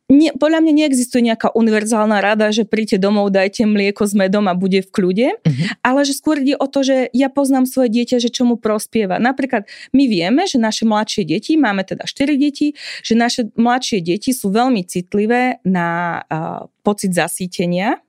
nie, 0.10 0.34
podľa 0.34 0.66
mňa 0.66 0.74
neexistuje 0.74 1.22
nejaká 1.22 1.54
univerzálna 1.54 2.18
rada, 2.18 2.50
že 2.50 2.66
príďte 2.66 2.98
domov, 2.98 3.30
dajte 3.30 3.70
mlieko 3.70 4.10
s 4.10 4.18
medom 4.18 4.50
a 4.50 4.58
bude 4.58 4.82
v 4.82 4.90
kľude, 4.90 5.28
uh-huh. 5.38 5.66
ale 5.86 6.02
že 6.02 6.18
skôr 6.18 6.42
ide 6.42 6.58
o 6.58 6.66
to, 6.66 6.82
že 6.82 7.14
ja 7.14 7.30
poznám 7.30 7.70
svoje 7.70 7.94
dieťa, 7.94 8.18
že 8.18 8.34
čo 8.34 8.42
mu 8.50 8.58
prospieva. 8.58 9.22
Napríklad 9.22 9.70
my 9.94 10.04
vieme, 10.10 10.50
že 10.50 10.58
naše 10.58 10.90
mladšie 10.90 11.30
deti, 11.30 11.62
máme 11.62 11.86
teda 11.86 12.10
4 12.10 12.42
deti, 12.42 12.74
že 13.06 13.14
naše 13.14 13.54
mladšie 13.54 14.02
deti 14.02 14.34
sú 14.34 14.50
veľmi 14.50 14.82
citlivé 14.82 15.62
na 15.62 16.20
uh, 16.26 16.66
pocit 16.82 17.14
zasítenia, 17.14 18.02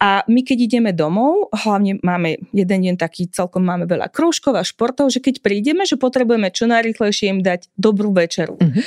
a 0.00 0.26
my 0.26 0.40
keď 0.42 0.58
ideme 0.68 0.90
domov, 0.90 1.48
hlavne 1.54 2.02
máme 2.02 2.42
jeden 2.50 2.80
deň 2.90 2.94
taký, 2.98 3.30
celkom 3.30 3.64
máme 3.64 3.86
veľa 3.88 4.10
krúžkov 4.10 4.58
a 4.58 4.66
športov, 4.66 5.08
že 5.08 5.22
keď 5.22 5.40
prídeme, 5.40 5.86
že 5.86 5.96
potrebujeme 5.96 6.50
čo 6.50 6.68
najrychlejšie 6.68 7.26
im 7.30 7.40
dať 7.40 7.72
dobrú 7.78 8.12
večeru. 8.12 8.58
Uh-huh. 8.58 8.82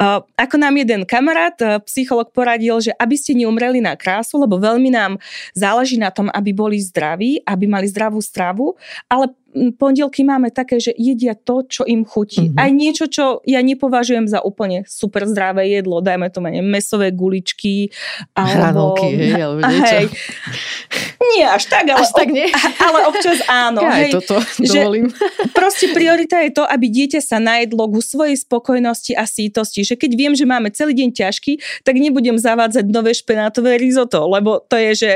Uh, 0.00 0.20
ako 0.34 0.56
nám 0.60 0.74
jeden 0.76 1.06
kamarát, 1.06 1.56
uh, 1.62 1.80
psycholog 1.86 2.34
poradil, 2.34 2.80
že 2.82 2.92
aby 2.98 3.14
ste 3.14 3.38
neumreli 3.38 3.78
na 3.78 3.94
krásu, 3.94 4.36
lebo 4.40 4.58
veľmi 4.58 4.90
nám 4.92 5.16
záleží 5.54 5.96
na 5.96 6.10
tom, 6.10 6.28
aby 6.34 6.50
boli 6.52 6.82
zdraví, 6.82 7.40
aby 7.46 7.64
mali 7.70 7.86
zdravú 7.88 8.18
stravu, 8.18 8.74
ale 9.06 9.30
pondelky 9.74 10.22
máme 10.22 10.50
také, 10.50 10.78
že 10.78 10.94
jedia 10.94 11.34
to, 11.34 11.66
čo 11.66 11.82
im 11.84 12.06
chutí. 12.06 12.50
Mm-hmm. 12.50 12.60
Aj 12.60 12.70
niečo, 12.70 13.04
čo 13.10 13.24
ja 13.44 13.60
nepovažujem 13.60 14.26
za 14.30 14.40
úplne 14.42 14.86
super 14.86 15.26
zdravé 15.26 15.68
jedlo, 15.72 16.00
dajme 16.00 16.30
to 16.30 16.38
mene 16.40 16.62
mesové 16.64 17.10
guličky. 17.12 17.90
Alebo... 18.32 18.98
Hranolky, 18.98 19.08
hej, 19.14 19.40
alebo 19.46 19.60
niečo. 19.66 19.96
Hej. 19.98 20.06
Nie 21.36 21.44
až 21.52 21.64
tak, 21.68 21.84
ale, 21.90 22.02
až 22.02 22.10
tak 22.14 22.28
nie? 22.30 22.48
ale 22.78 22.98
občas 23.10 23.38
áno. 23.46 23.84
Ja 23.84 23.92
hej, 24.00 24.12
toto 24.14 24.40
dovolím. 24.62 25.12
Že 25.12 25.52
proste 25.52 25.86
priorita 25.92 26.40
je 26.40 26.50
to, 26.54 26.64
aby 26.64 26.86
dieťa 26.88 27.20
sa 27.20 27.36
najedlo 27.42 27.90
ku 27.90 28.00
svojej 28.00 28.38
spokojnosti 28.38 29.12
a 29.18 29.28
sítosti. 29.28 29.84
Že 29.84 29.94
keď 30.00 30.10
viem, 30.14 30.32
že 30.32 30.48
máme 30.48 30.72
celý 30.72 30.96
deň 30.96 31.10
ťažký, 31.12 31.84
tak 31.84 31.94
nebudem 31.98 32.38
zavádzať 32.38 32.86
nové 32.88 33.12
špenátové 33.12 33.76
risotto, 33.76 34.24
lebo 34.30 34.62
to 34.64 34.78
je, 34.78 34.92
že 34.94 35.12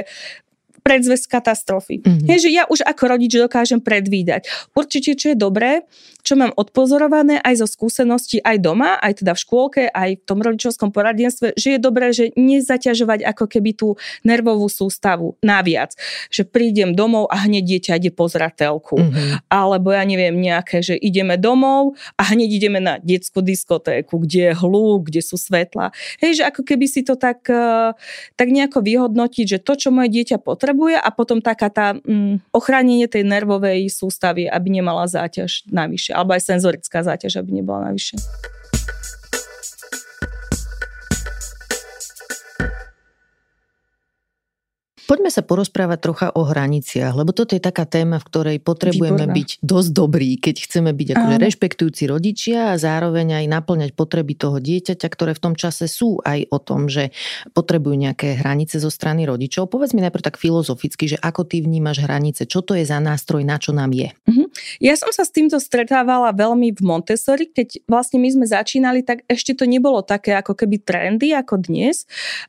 predzvesť 0.83 1.31
katastrofy. 1.31 2.03
Mm-hmm. 2.03 2.29
Hej, 2.29 2.39
že 2.45 2.51
ja 2.51 2.67
už 2.67 2.83
ako 2.83 3.17
rodič 3.17 3.33
dokážem 3.39 3.79
predvídať. 3.79 4.51
Určite, 4.75 5.15
čo 5.15 5.33
je 5.33 5.37
dobré, 5.39 5.87
čo 6.23 6.39
mám 6.39 6.55
odpozorované 6.55 7.43
aj 7.43 7.63
zo 7.63 7.67
skúseností 7.67 8.39
aj 8.43 8.63
doma, 8.63 8.99
aj 9.03 9.23
teda 9.23 9.35
v 9.35 9.43
škôlke, 9.43 9.83
aj 9.91 10.11
v 10.19 10.25
tom 10.25 10.39
rodičovskom 10.39 10.95
poradenstve, 10.95 11.59
že 11.59 11.77
je 11.77 11.79
dobré, 11.83 12.15
že 12.15 12.31
nezaťažovať 12.39 13.27
ako 13.27 13.45
keby 13.51 13.71
tú 13.75 13.89
nervovú 14.23 14.71
sústavu 14.71 15.35
naviac. 15.43 15.99
Že 16.31 16.49
prídem 16.49 16.91
domov 16.95 17.27
a 17.29 17.43
hneď 17.45 17.67
dieťa 17.67 17.99
ide 17.99 18.11
pozerať 18.15 18.67
telku. 18.67 19.03
Mm-hmm. 19.03 19.51
Alebo 19.51 19.91
ja 19.91 20.07
neviem 20.07 20.39
nejaké, 20.39 20.81
že 20.81 20.95
ideme 20.95 21.35
domov 21.35 21.99
a 22.15 22.23
hneď 22.31 22.51
ideme 22.63 22.79
na 22.79 23.03
detskú 23.03 23.43
diskotéku, 23.43 24.23
kde 24.23 24.51
je 24.51 24.53
hluk, 24.55 25.11
kde 25.11 25.21
sú 25.21 25.35
svetla. 25.35 25.91
Hej, 26.23 26.41
že 26.41 26.43
ako 26.47 26.63
keby 26.63 26.87
si 26.87 27.03
to 27.03 27.19
tak, 27.19 27.43
eh, 27.51 27.91
tak 28.39 28.49
nejako 28.49 28.79
vyhodnotiť, 28.85 29.59
že 29.59 29.59
to, 29.59 29.75
čo 29.75 29.89
moje 29.91 30.15
dieťa 30.15 30.39
potrebuje 30.39 30.97
a 31.03 31.09
potom 31.11 31.43
taká 31.43 31.69
tá 31.69 31.99
mm, 31.99 32.55
ochránenie 32.55 33.11
tej 33.11 33.27
nervovej 33.27 33.91
sústavy, 33.91 34.47
aby 34.47 34.69
nemala 34.71 35.11
záťaž 35.11 35.67
navyše, 35.69 36.12
alebo 36.13 36.37
aj 36.37 36.45
senzorická 36.45 37.03
záťaž, 37.03 37.41
aby 37.41 37.65
nebola 37.65 37.91
navyše. 37.91 38.21
Poďme 45.13 45.29
sa 45.29 45.45
porozprávať 45.45 45.99
trocha 46.01 46.29
o 46.33 46.41
hraniciach, 46.41 47.13
lebo 47.13 47.37
toto 47.37 47.53
je 47.53 47.61
taká 47.61 47.85
téma, 47.85 48.17
v 48.17 48.33
ktorej 48.33 48.57
potrebujeme 48.65 49.29
Výborná. 49.29 49.37
byť 49.37 49.49
dosť 49.61 49.91
dobrí, 49.93 50.41
keď 50.41 50.65
chceme 50.65 50.89
byť 50.89 51.09
akože 51.13 51.37
rešpektujúci 51.37 52.03
rodičia 52.09 52.73
a 52.73 52.81
zároveň 52.81 53.45
aj 53.45 53.47
naplňať 53.51 53.91
potreby 53.93 54.33
toho 54.33 54.57
dieťaťa, 54.57 55.05
ktoré 55.13 55.37
v 55.37 55.43
tom 55.45 55.53
čase 55.53 55.85
sú 55.85 56.17
aj 56.25 56.49
o 56.49 56.57
tom, 56.57 56.89
že 56.89 57.13
potrebujú 57.53 57.93
nejaké 57.93 58.41
hranice 58.41 58.81
zo 58.81 58.89
strany 58.89 59.29
rodičov. 59.29 59.69
Povedz 59.69 59.93
mi 59.93 60.01
najprv 60.01 60.25
tak 60.25 60.41
filozoficky, 60.41 61.13
že 61.13 61.21
ako 61.21 61.45
ty 61.45 61.61
vnímaš 61.61 62.01
hranice, 62.01 62.49
čo 62.49 62.65
to 62.65 62.73
je 62.73 62.89
za 62.89 62.97
nástroj, 62.97 63.45
na 63.45 63.61
čo 63.61 63.77
nám 63.77 63.93
je. 63.93 64.17
Uh-huh. 64.25 64.49
Ja 64.79 64.95
som 64.99 65.09
sa 65.11 65.25
s 65.27 65.35
týmto 65.35 65.59
stretávala 65.59 66.33
veľmi 66.33 66.75
v 66.77 66.83
Montessori, 66.83 67.49
keď 67.51 67.85
vlastne 67.89 68.21
my 68.21 68.29
sme 68.33 68.47
začínali, 68.49 69.05
tak 69.05 69.27
ešte 69.27 69.57
to 69.57 69.65
nebolo 69.65 70.01
také 70.05 70.37
ako 70.37 70.57
keby 70.57 70.81
trendy 70.83 71.33
ako 71.33 71.61
dnes 71.61 72.05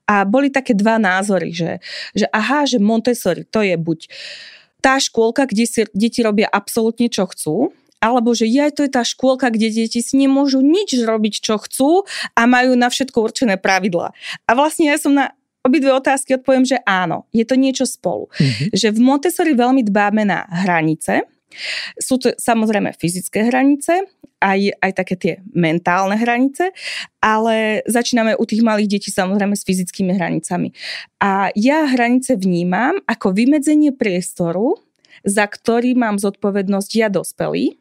a 0.08 0.28
boli 0.28 0.52
také 0.52 0.76
dva 0.76 1.00
názory, 1.00 1.52
že, 1.52 1.80
že 2.14 2.28
aha, 2.32 2.68
že 2.68 2.78
Montessori 2.80 3.48
to 3.48 3.64
je 3.64 3.76
buď 3.76 4.10
tá 4.84 5.00
škôlka, 5.00 5.48
kde 5.48 5.64
si 5.64 5.88
deti 5.96 6.20
robia 6.20 6.52
absolútne 6.52 7.08
čo 7.08 7.24
chcú, 7.32 7.72
alebo 8.04 8.36
že 8.36 8.44
ja 8.52 8.68
to 8.68 8.84
je 8.84 8.92
tá 8.92 9.08
škôlka, 9.08 9.48
kde 9.48 9.72
deti 9.72 10.04
si 10.04 10.20
nemôžu 10.20 10.60
nič 10.60 10.92
robiť, 11.00 11.40
čo 11.40 11.56
chcú 11.56 12.04
a 12.36 12.42
majú 12.44 12.76
na 12.76 12.92
všetko 12.92 13.16
určené 13.16 13.56
pravidlá. 13.56 14.12
A 14.44 14.52
vlastne 14.52 14.92
ja 14.92 15.00
som 15.00 15.16
na 15.16 15.32
obidve 15.64 15.96
otázky 15.96 16.36
odpoviem, 16.36 16.68
že 16.68 16.84
áno, 16.84 17.24
je 17.32 17.48
to 17.48 17.56
niečo 17.56 17.88
spolu. 17.88 18.28
Mm-hmm. 18.36 18.76
Že 18.76 18.88
v 18.92 19.00
Montessori 19.00 19.54
veľmi 19.56 19.88
dbáme 19.88 20.28
na 20.28 20.44
hranice, 20.52 21.24
sú 21.98 22.20
to 22.20 22.34
samozrejme 22.36 22.94
fyzické 22.98 23.48
hranice, 23.48 24.08
aj, 24.44 24.60
aj 24.84 24.92
také 24.92 25.16
tie 25.16 25.34
mentálne 25.56 26.20
hranice, 26.20 26.76
ale 27.24 27.80
začíname 27.88 28.36
u 28.36 28.44
tých 28.44 28.60
malých 28.60 29.00
detí 29.00 29.10
samozrejme 29.10 29.56
s 29.56 29.64
fyzickými 29.64 30.12
hranicami. 30.20 30.76
A 31.24 31.56
ja 31.56 31.88
hranice 31.88 32.36
vnímam 32.36 33.00
ako 33.08 33.32
vymedzenie 33.32 33.96
priestoru, 33.96 34.76
za 35.24 35.48
ktorý 35.48 35.96
mám 35.96 36.20
zodpovednosť 36.20 36.92
ja 37.00 37.08
dospelý 37.08 37.80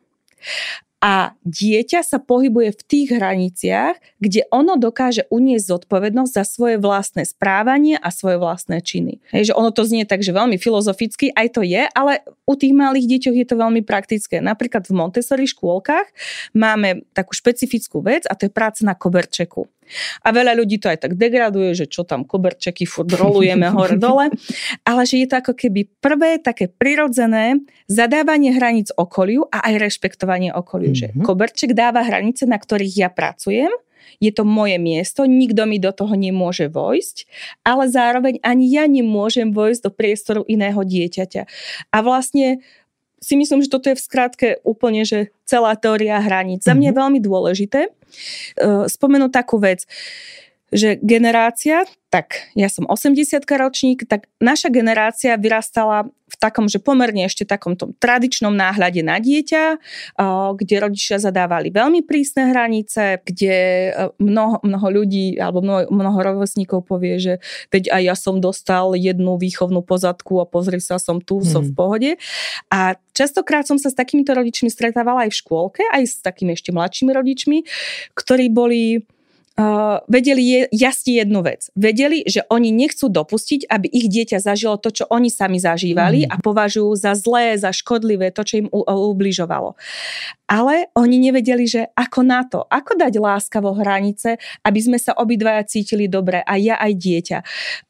a 1.02 1.34
dieťa 1.42 2.06
sa 2.06 2.22
pohybuje 2.22 2.78
v 2.78 2.82
tých 2.86 3.08
hraniciach, 3.18 3.98
kde 4.22 4.46
ono 4.54 4.78
dokáže 4.78 5.26
uniesť 5.34 5.74
zodpovednosť 5.74 6.30
za 6.30 6.44
svoje 6.46 6.78
vlastné 6.78 7.26
správanie 7.26 7.98
a 7.98 8.14
svoje 8.14 8.38
vlastné 8.38 8.78
činy. 8.78 9.18
Hej, 9.34 9.50
že 9.50 9.56
ono 9.58 9.74
to 9.74 9.82
znie 9.82 10.06
tak, 10.06 10.22
že 10.22 10.30
veľmi 10.30 10.62
filozoficky, 10.62 11.34
aj 11.34 11.58
to 11.58 11.66
je, 11.66 11.90
ale 11.90 12.22
u 12.46 12.54
tých 12.54 12.70
malých 12.70 13.18
deťoch 13.18 13.34
je 13.34 13.46
to 13.50 13.58
veľmi 13.58 13.82
praktické. 13.82 14.38
Napríklad 14.38 14.86
v 14.86 14.94
Montessori 14.94 15.50
škôlkach 15.50 16.06
máme 16.54 17.02
takú 17.10 17.34
špecifickú 17.34 17.98
vec 17.98 18.22
a 18.30 18.38
to 18.38 18.46
je 18.46 18.54
práca 18.54 18.86
na 18.86 18.94
koberčeku. 18.94 19.66
A 20.24 20.28
veľa 20.31 20.59
ľudí 20.59 20.81
to 20.83 20.90
aj 20.90 21.09
tak 21.09 21.12
degraduje, 21.18 21.76
že 21.76 21.87
čo 21.87 22.02
tam 22.02 22.24
koberčeky 22.24 22.85
furt 22.88 23.11
rolujeme 23.12 23.68
hore 23.76 23.96
dole, 23.96 24.33
ale 24.83 25.02
že 25.05 25.22
je 25.22 25.26
to 25.28 25.37
ako 25.40 25.52
keby 25.57 25.88
prvé 26.00 26.42
také 26.42 26.68
prirodzené 26.70 27.62
zadávanie 27.87 28.55
hraníc 28.57 28.90
okoliu 28.94 29.46
a 29.52 29.68
aj 29.68 29.74
rešpektovanie 29.78 30.50
okoliu. 30.52 30.92
Mm-hmm. 30.92 31.14
Že 31.14 31.18
mhm. 31.18 31.24
koberček 31.24 31.70
dáva 31.76 32.05
hranice, 32.05 32.44
na 32.48 32.57
ktorých 32.57 32.94
ja 33.07 33.09
pracujem, 33.12 33.72
je 34.22 34.31
to 34.31 34.46
moje 34.46 34.78
miesto, 34.78 35.26
nikto 35.26 35.66
mi 35.66 35.83
do 35.83 35.90
toho 35.90 36.14
nemôže 36.14 36.70
vojsť, 36.70 37.26
ale 37.66 37.90
zároveň 37.90 38.38
ani 38.42 38.70
ja 38.70 38.87
nemôžem 38.87 39.50
vojsť 39.50 39.81
do 39.83 39.90
priestoru 39.90 40.42
iného 40.46 40.78
dieťaťa. 40.78 41.42
A 41.90 41.96
vlastne 42.02 42.62
si 43.22 43.38
myslím, 43.38 43.62
že 43.62 43.70
toto 43.70 43.90
je 43.90 43.98
v 43.98 44.02
skratke 44.02 44.48
úplne, 44.66 45.07
že 45.07 45.31
celá 45.46 45.78
teória 45.78 46.18
hraníc. 46.18 46.66
Za 46.66 46.74
mňa 46.74 46.90
je 46.90 46.94
mhm. 46.94 47.00
veľmi 47.00 47.20
dôležité 47.22 47.81
spomenúť 48.88 49.33
takú 49.33 49.59
vec, 49.59 49.85
že 50.72 50.96
generácia, 51.04 51.85
tak 52.08 52.48
ja 52.56 52.72
som 52.72 52.88
80 52.88 53.44
ročník, 53.44 54.08
tak 54.08 54.28
naša 54.40 54.72
generácia 54.72 55.37
vyrastala 55.37 56.08
v 56.08 56.37
takom, 56.40 56.64
že 56.64 56.80
pomerne 56.80 57.28
ešte 57.28 57.44
takom 57.44 57.76
tom 57.76 57.92
tradičnom 58.00 58.56
náhľade 58.56 59.04
na 59.04 59.20
dieťa, 59.20 59.64
kde 60.56 60.74
rodičia 60.80 61.20
zadávali 61.20 61.68
veľmi 61.68 62.00
prísne 62.08 62.48
hranice, 62.48 63.20
kde 63.20 63.56
e, 63.92 64.12
mnoho, 64.16 64.64
mnoho 64.64 64.88
ľudí 64.88 65.37
alebo 65.37 65.61
mnoho, 65.61 65.92
mnoho 65.92 66.18
rovesníkov 66.24 66.88
povie, 66.88 67.20
že 67.20 67.35
veď 67.68 67.92
aj 67.92 68.02
ja 68.08 68.16
som 68.16 68.40
dostal 68.40 68.96
jednu 68.96 69.37
výchovnú 69.37 69.85
pozadku 69.85 70.40
a 70.40 70.48
pozri 70.48 70.80
sa, 70.80 70.96
som 70.96 71.20
tu, 71.20 71.44
hmm. 71.44 71.48
som 71.52 71.62
v 71.68 71.72
pohode. 71.76 72.11
A 72.72 72.96
častokrát 73.12 73.68
som 73.68 73.76
sa 73.76 73.92
s 73.92 73.96
takýmito 73.96 74.32
rodičmi 74.32 74.72
stretávala 74.72 75.28
aj 75.28 75.37
v 75.37 75.40
škôlke, 75.44 75.82
aj 75.92 76.02
s 76.08 76.14
takými 76.24 76.56
ešte 76.56 76.72
mladšími 76.72 77.12
rodičmi, 77.12 77.58
ktorí 78.16 78.48
boli 78.48 79.04
uh, 79.58 80.00
vedeli 80.08 80.42
je, 80.42 80.60
jasne 80.72 81.20
jednu 81.20 81.40
vec. 81.44 81.68
Vedeli, 81.76 82.24
že 82.24 82.44
oni 82.48 82.72
nechcú 82.72 83.08
dopustiť, 83.12 83.68
aby 83.68 83.86
ich 83.88 84.08
dieťa 84.08 84.38
zažilo 84.40 84.80
to, 84.80 84.92
čo 84.92 85.04
oni 85.08 85.28
sami 85.28 85.60
zažívali 85.60 86.24
mm. 86.24 86.30
a 86.32 86.36
považujú 86.40 86.92
za 86.96 87.12
zlé, 87.16 87.56
za 87.60 87.72
škodlivé, 87.72 88.32
to, 88.32 88.42
čo 88.44 88.64
im 88.64 88.68
u, 88.72 88.84
ubližovalo. 88.84 89.76
Ale 90.48 90.92
oni 90.92 91.16
nevedeli, 91.16 91.64
že 91.64 91.88
ako 91.96 92.20
na 92.24 92.44
to, 92.44 92.64
ako 92.68 92.96
dať 92.96 93.16
láskavo 93.16 93.72
hranice, 93.76 94.36
aby 94.64 94.80
sme 94.80 94.98
sa 95.00 95.16
obidvaja 95.16 95.64
cítili 95.64 96.08
dobre, 96.08 96.44
aj 96.44 96.60
ja, 96.60 96.76
aj 96.76 96.92
dieťa. 96.92 97.38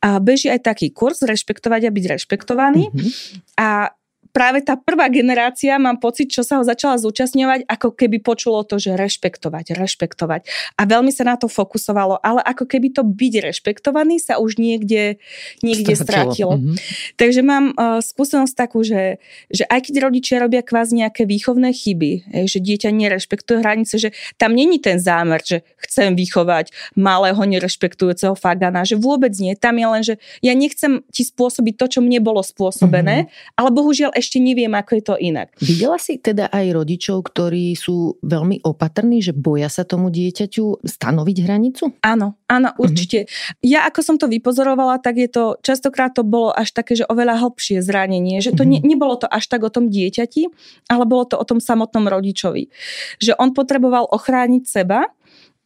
A 0.03 0.09
beží 0.23 0.47
aj 0.47 0.67
taký 0.71 0.95
kurz, 0.95 1.27
rešpektovať 1.27 1.91
a 1.91 1.95
byť 1.95 2.05
rešpektovaný. 2.19 2.91
Mm-hmm. 2.91 3.11
A 3.59 3.91
práve 4.33 4.65
tá 4.65 4.81
prvá 4.81 5.13
generácia, 5.13 5.77
mám 5.77 6.01
pocit, 6.01 6.33
čo 6.33 6.41
sa 6.41 6.59
ho 6.59 6.65
začala 6.65 6.97
zúčastňovať, 6.97 7.69
ako 7.69 7.93
keby 7.93 8.25
počulo 8.25 8.65
to, 8.65 8.81
že 8.81 8.97
rešpektovať, 8.97 9.77
rešpektovať. 9.77 10.49
A 10.81 10.83
veľmi 10.89 11.13
sa 11.13 11.29
na 11.29 11.37
to 11.37 11.53
fokusovalo, 11.53 12.17
ale 12.25 12.41
ako 12.41 12.65
keby 12.65 12.97
to 12.97 13.05
byť 13.05 13.35
rešpektovaný 13.53 14.19
sa 14.19 14.41
už 14.41 14.57
niekde, 14.57 15.21
niekde 15.61 15.93
strátilo. 15.93 16.57
Mm-hmm. 16.57 16.77
Takže 17.21 17.41
mám 17.45 17.77
uh, 17.77 18.01
skúsenosť 18.01 18.55
takú, 18.57 18.81
že, 18.81 19.21
že 19.53 19.69
aj 19.69 19.93
keď 19.93 19.95
rodičia 20.09 20.41
robia 20.41 20.65
kvázi 20.65 21.05
nejaké 21.05 21.29
výchovné 21.29 21.77
chyby, 21.77 22.45
že 22.49 22.59
dieťa 22.59 22.89
nerešpektuje 22.89 23.61
hranice, 23.61 24.01
že 24.01 24.09
tam 24.41 24.57
není 24.57 24.81
ten 24.81 24.97
zámer, 24.97 25.45
že 25.45 25.61
chcem 25.77 26.17
vychovať 26.17 26.73
malého 26.97 27.39
nerešpektujúceho 27.39 28.33
fagana, 28.33 28.89
že 28.89 28.97
vôbec 28.97 29.37
nie. 29.37 29.53
Tam 29.53 29.77
je 29.77 29.87
len, 29.87 30.03
že 30.03 30.15
ja 30.41 30.57
nechcem 30.57 31.05
ti 31.13 31.21
spôsobiť 31.29 31.75
to, 31.77 31.87
čo 31.99 32.01
mne 32.01 32.25
bolo 32.25 32.41
spôsobené, 32.41 33.29
mm-hmm. 33.29 33.59
ale 33.61 33.69
bohužiaľ 33.69 34.17
ešte 34.23 34.39
neviem, 34.39 34.71
ako 34.71 34.91
je 34.95 35.03
to 35.03 35.15
inak. 35.19 35.51
Videla 35.59 35.99
si 35.99 36.23
teda 36.23 36.47
aj 36.47 36.67
rodičov, 36.71 37.27
ktorí 37.27 37.75
sú 37.75 38.23
veľmi 38.23 38.63
opatrní, 38.63 39.19
že 39.19 39.35
boja 39.35 39.67
sa 39.67 39.83
tomu 39.83 40.15
dieťaťu 40.15 40.87
stanoviť 40.87 41.37
hranicu? 41.43 41.91
Áno, 42.07 42.39
áno, 42.47 42.71
mhm. 42.71 42.79
určite. 42.79 43.19
Mm-hmm. 43.27 43.67
Ja 43.67 43.91
ako 43.91 44.01
som 44.07 44.17
to 44.17 44.31
vypozorovala, 44.31 45.03
tak 45.03 45.19
je 45.19 45.27
to, 45.27 45.59
častokrát 45.61 46.15
to 46.15 46.23
bolo 46.23 46.55
až 46.55 46.71
také, 46.71 46.95
že 46.95 47.09
oveľa 47.11 47.43
hlbšie 47.43 47.83
zranenie, 47.83 48.39
že 48.39 48.55
to 48.55 48.63
mm-hmm. 48.63 48.87
ne, 48.87 48.95
nebolo 48.95 49.19
to 49.19 49.27
až 49.27 49.51
tak 49.51 49.67
o 49.67 49.71
tom 49.75 49.91
dieťati, 49.91 50.47
ale 50.87 51.05
bolo 51.05 51.27
to 51.27 51.37
o 51.37 51.45
tom 51.45 51.59
samotnom 51.59 52.07
rodičovi. 52.07 52.71
Že 53.19 53.35
on 53.43 53.51
potreboval 53.53 54.07
ochrániť 54.07 54.63
seba, 54.63 55.11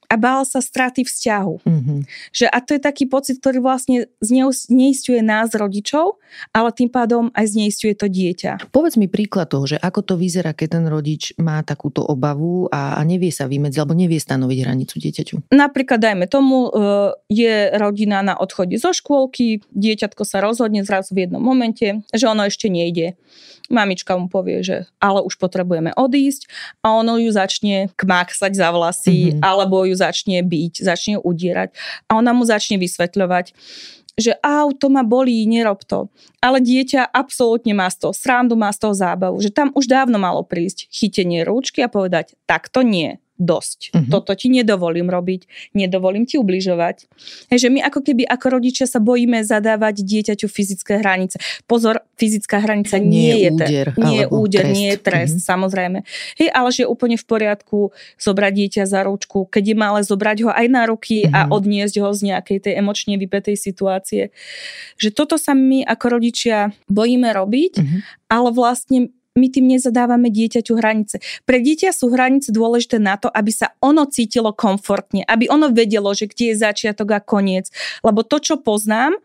a 0.07 0.15
bál 0.17 0.43
sa 0.47 0.63
straty 0.63 1.05
vzťahu. 1.07 1.55
Mm-hmm. 1.67 1.99
Že, 2.33 2.47
a 2.51 2.59
to 2.63 2.71
je 2.75 2.81
taký 2.83 3.05
pocit, 3.07 3.39
ktorý 3.43 3.63
vlastne 3.63 4.07
zneistuje 4.23 5.21
nás 5.21 5.53
rodičov, 5.53 6.19
ale 6.55 6.71
tým 6.75 6.91
pádom 6.91 7.29
aj 7.35 7.53
zneistuje 7.53 7.95
to 7.95 8.07
dieťa. 8.07 8.71
Povedz 8.71 8.99
mi 8.99 9.11
príklad 9.11 9.51
toho, 9.51 9.67
že 9.67 9.77
ako 9.79 10.01
to 10.03 10.15
vyzerá, 10.15 10.55
keď 10.55 10.81
ten 10.81 10.85
rodič 10.87 11.35
má 11.39 11.63
takúto 11.67 12.03
obavu 12.03 12.71
a, 12.71 12.99
a 12.99 13.01
nevie 13.03 13.31
sa 13.31 13.51
vymedziť 13.51 13.79
alebo 13.83 13.99
nevie 13.99 14.19
stanoviť 14.19 14.59
hranicu 14.63 14.95
dieťaťu. 14.99 15.35
Napríklad 15.53 15.99
dajme 16.03 16.27
tomu, 16.31 16.69
e, 16.69 16.71
je 17.31 17.55
rodina 17.77 18.23
na 18.23 18.39
odchode 18.39 18.79
zo 18.79 18.95
škôlky, 18.95 19.65
dieťatko 19.75 20.23
sa 20.23 20.39
rozhodne 20.43 20.87
zrazu 20.87 21.17
v 21.17 21.27
jednom 21.27 21.43
momente, 21.43 22.03
že 22.15 22.27
ono 22.27 22.47
ešte 22.47 22.71
nejde. 22.71 23.19
Mamička 23.67 24.15
mu 24.15 24.31
povie, 24.31 24.63
že 24.63 24.87
ale 25.03 25.27
už 25.27 25.43
potrebujeme 25.43 25.91
odísť 25.99 26.47
a 26.87 26.95
ono 27.03 27.19
ju 27.19 27.35
začne 27.35 27.91
kmáksať 27.99 28.55
za 28.55 28.71
vlasy 28.71 29.35
mm-hmm. 29.35 29.43
alebo 29.43 29.83
ju 29.83 29.96
začne 29.97 30.45
byť, 30.45 30.85
začne 30.85 31.15
udierať 31.19 31.73
a 32.07 32.21
ona 32.21 32.37
mu 32.37 32.45
začne 32.45 32.77
vysvetľovať, 32.77 33.57
že 34.17 34.33
au, 34.41 34.73
to 34.73 34.89
ma 34.89 35.05
bolí, 35.05 35.45
nerob 35.45 35.85
to. 35.85 36.09
Ale 36.41 36.65
dieťa 36.65 37.13
absolútne 37.13 37.77
má 37.77 37.85
z 37.93 38.09
toho 38.09 38.15
srandu, 38.17 38.57
má 38.57 38.73
z 38.73 38.81
toho 38.81 38.95
zábavu, 38.97 39.37
že 39.45 39.53
tam 39.53 39.69
už 39.77 39.85
dávno 39.89 40.17
malo 40.17 40.41
prísť 40.41 40.89
chytenie 40.89 41.45
rúčky 41.45 41.85
a 41.85 41.93
povedať, 41.93 42.33
tak 42.49 42.73
to 42.73 42.81
nie 42.81 43.21
dosť. 43.37 43.93
Uh-huh. 43.93 44.09
Toto 44.09 44.33
ti 44.33 44.49
nedovolím 44.49 45.13
robiť, 45.13 45.73
nedovolím 45.77 46.25
ti 46.25 46.41
ubližovať. 46.41 47.09
Hej, 47.53 47.59
že 47.65 47.69
my 47.69 47.85
ako 47.85 48.01
keby 48.01 48.25
ako 48.25 48.61
rodičia 48.61 48.89
sa 48.89 48.99
bojíme 49.01 49.45
zadávať 49.45 50.03
dieťaťu 50.03 50.49
fyzické 50.49 51.01
hranice. 51.05 51.37
Pozor, 51.69 52.01
fyzická 52.17 52.65
hranica 52.65 52.97
nie, 52.97 53.13
nie 53.13 53.37
je 53.37 53.51
úder, 53.53 53.87
te, 53.93 54.01
nie 54.01 54.17
je 54.17 54.27
úder, 54.33 54.65
trest. 54.65 54.77
nie 54.77 54.89
je 54.89 54.99
trest, 54.99 55.37
uh-huh. 55.37 55.49
samozrejme. 55.53 55.99
Hej, 56.41 56.49
ale 56.51 56.69
že 56.73 56.81
je 56.85 56.89
úplne 56.89 57.17
v 57.21 57.27
poriadku 57.29 57.79
zobrať 58.17 58.53
dieťa 58.57 58.83
za 58.89 59.01
ručku, 59.05 59.45
keď 59.49 59.65
je 59.73 59.77
malé 59.77 60.01
zobrať 60.01 60.39
ho 60.49 60.51
aj 60.51 60.67
na 60.73 60.83
ruky 60.89 61.29
uh-huh. 61.29 61.37
a 61.37 61.41
odniesť 61.53 62.01
ho 62.01 62.09
z 62.17 62.21
nejakej 62.33 62.59
tej 62.65 62.73
emočne 62.81 63.21
vypetej 63.21 63.57
situácie. 63.61 64.33
Že 64.97 65.09
toto 65.13 65.37
sa 65.37 65.53
my 65.53 65.85
ako 65.85 66.21
rodičia 66.21 66.73
bojíme 66.89 67.29
robiť, 67.37 67.73
uh-huh. 67.77 68.01
ale 68.33 68.49
vlastne 68.53 69.13
my 69.37 69.47
tým 69.53 69.69
nezadávame 69.69 70.33
dieťaťu 70.33 70.73
hranice. 70.81 71.21
Pre 71.45 71.59
dieťa 71.61 71.93
sú 71.93 72.11
hranice 72.11 72.51
dôležité 72.51 72.97
na 72.97 73.21
to, 73.21 73.29
aby 73.29 73.53
sa 73.53 73.77
ono 73.85 74.09
cítilo 74.09 74.57
komfortne, 74.57 75.23
aby 75.29 75.47
ono 75.53 75.71
vedelo, 75.71 76.11
že 76.17 76.27
kde 76.27 76.57
je 76.57 76.63
začiatok 76.65 77.09
a 77.13 77.21
koniec. 77.21 77.69
Lebo 78.01 78.25
to, 78.25 78.41
čo 78.41 78.57
poznám, 78.59 79.21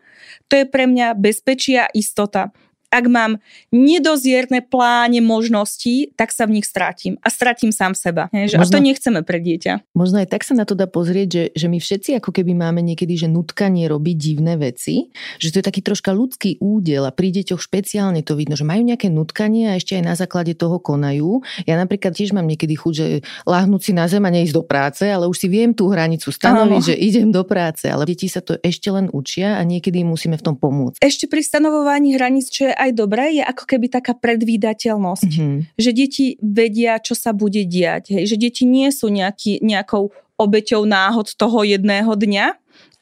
to 0.46 0.60
je 0.60 0.68
pre 0.68 0.84
mňa 0.84 1.16
bezpečia 1.16 1.88
a 1.88 1.92
istota 1.96 2.52
ak 2.92 3.04
mám 3.08 3.40
nedozierne 3.72 4.60
pláne 4.60 5.24
možností, 5.24 6.12
tak 6.12 6.28
sa 6.28 6.44
v 6.44 6.60
nich 6.60 6.68
strátim. 6.68 7.16
A 7.24 7.32
stratím 7.32 7.72
sám 7.72 7.96
seba. 7.96 8.28
Možno, 8.36 8.60
a 8.60 8.68
to 8.68 8.78
nechceme 8.84 9.24
pre 9.24 9.40
dieťa. 9.40 9.96
Možno 9.96 10.20
aj 10.20 10.28
tak 10.28 10.44
sa 10.44 10.52
na 10.52 10.68
to 10.68 10.76
dá 10.76 10.84
pozrieť, 10.84 11.28
že, 11.32 11.44
že 11.56 11.66
my 11.72 11.80
všetci 11.80 12.20
ako 12.20 12.36
keby 12.36 12.52
máme 12.52 12.84
niekedy, 12.84 13.16
že 13.16 13.32
nutkanie 13.32 13.88
robiť 13.88 14.16
divné 14.20 14.60
veci, 14.60 15.08
že 15.40 15.48
to 15.48 15.64
je 15.64 15.64
taký 15.64 15.80
troška 15.80 16.12
ľudský 16.12 16.60
údel 16.60 17.08
a 17.08 17.12
pri 17.16 17.32
deťoch 17.32 17.58
špeciálne 17.58 18.20
to 18.20 18.36
vidno, 18.36 18.52
že 18.52 18.68
majú 18.68 18.84
nejaké 18.84 19.08
nutkanie 19.08 19.72
a 19.72 19.80
ešte 19.80 19.96
aj 19.96 20.04
na 20.04 20.14
základe 20.14 20.52
toho 20.52 20.76
konajú. 20.76 21.40
Ja 21.64 21.80
napríklad 21.80 22.12
tiež 22.12 22.36
mám 22.36 22.44
niekedy 22.44 22.76
chuť, 22.76 22.92
že 22.92 23.06
láhnuť 23.48 23.80
si 23.80 23.92
na 23.96 24.04
zem 24.04 24.22
a 24.28 24.30
neísť 24.30 24.52
do 24.52 24.64
práce, 24.66 25.08
ale 25.08 25.24
už 25.24 25.40
si 25.40 25.48
viem 25.48 25.72
tú 25.72 25.88
hranicu 25.88 26.28
stanoviť, 26.28 26.92
že 26.92 26.94
idem 26.98 27.32
do 27.32 27.40
práce, 27.48 27.88
ale 27.88 28.04
deti 28.04 28.28
sa 28.28 28.44
to 28.44 28.60
ešte 28.60 28.92
len 28.92 29.08
učia 29.08 29.56
a 29.56 29.62
niekedy 29.64 30.04
musíme 30.04 30.36
v 30.36 30.44
tom 30.44 30.54
pomôcť. 30.60 31.00
Ešte 31.00 31.24
pri 31.30 31.40
stanovovaní 31.40 32.12
hraníc, 32.18 32.52
čo 32.52 32.68
je 32.68 32.74
aj 32.82 32.90
dobré, 32.98 33.38
je 33.38 33.42
ako 33.46 33.64
keby 33.64 33.86
taká 33.86 34.18
predvídateľnosť. 34.18 35.30
Mm-hmm. 35.30 35.58
Že 35.78 35.90
deti 35.94 36.26
vedia, 36.42 36.98
čo 36.98 37.14
sa 37.14 37.30
bude 37.30 37.62
diať. 37.62 38.10
Hej? 38.18 38.34
Že 38.34 38.36
deti 38.42 38.64
nie 38.66 38.90
sú 38.90 39.06
nejaký, 39.06 39.62
nejakou 39.62 40.10
obeťou 40.34 40.82
náhod 40.82 41.30
toho 41.38 41.62
jedného 41.62 42.10
dňa, 42.10 42.46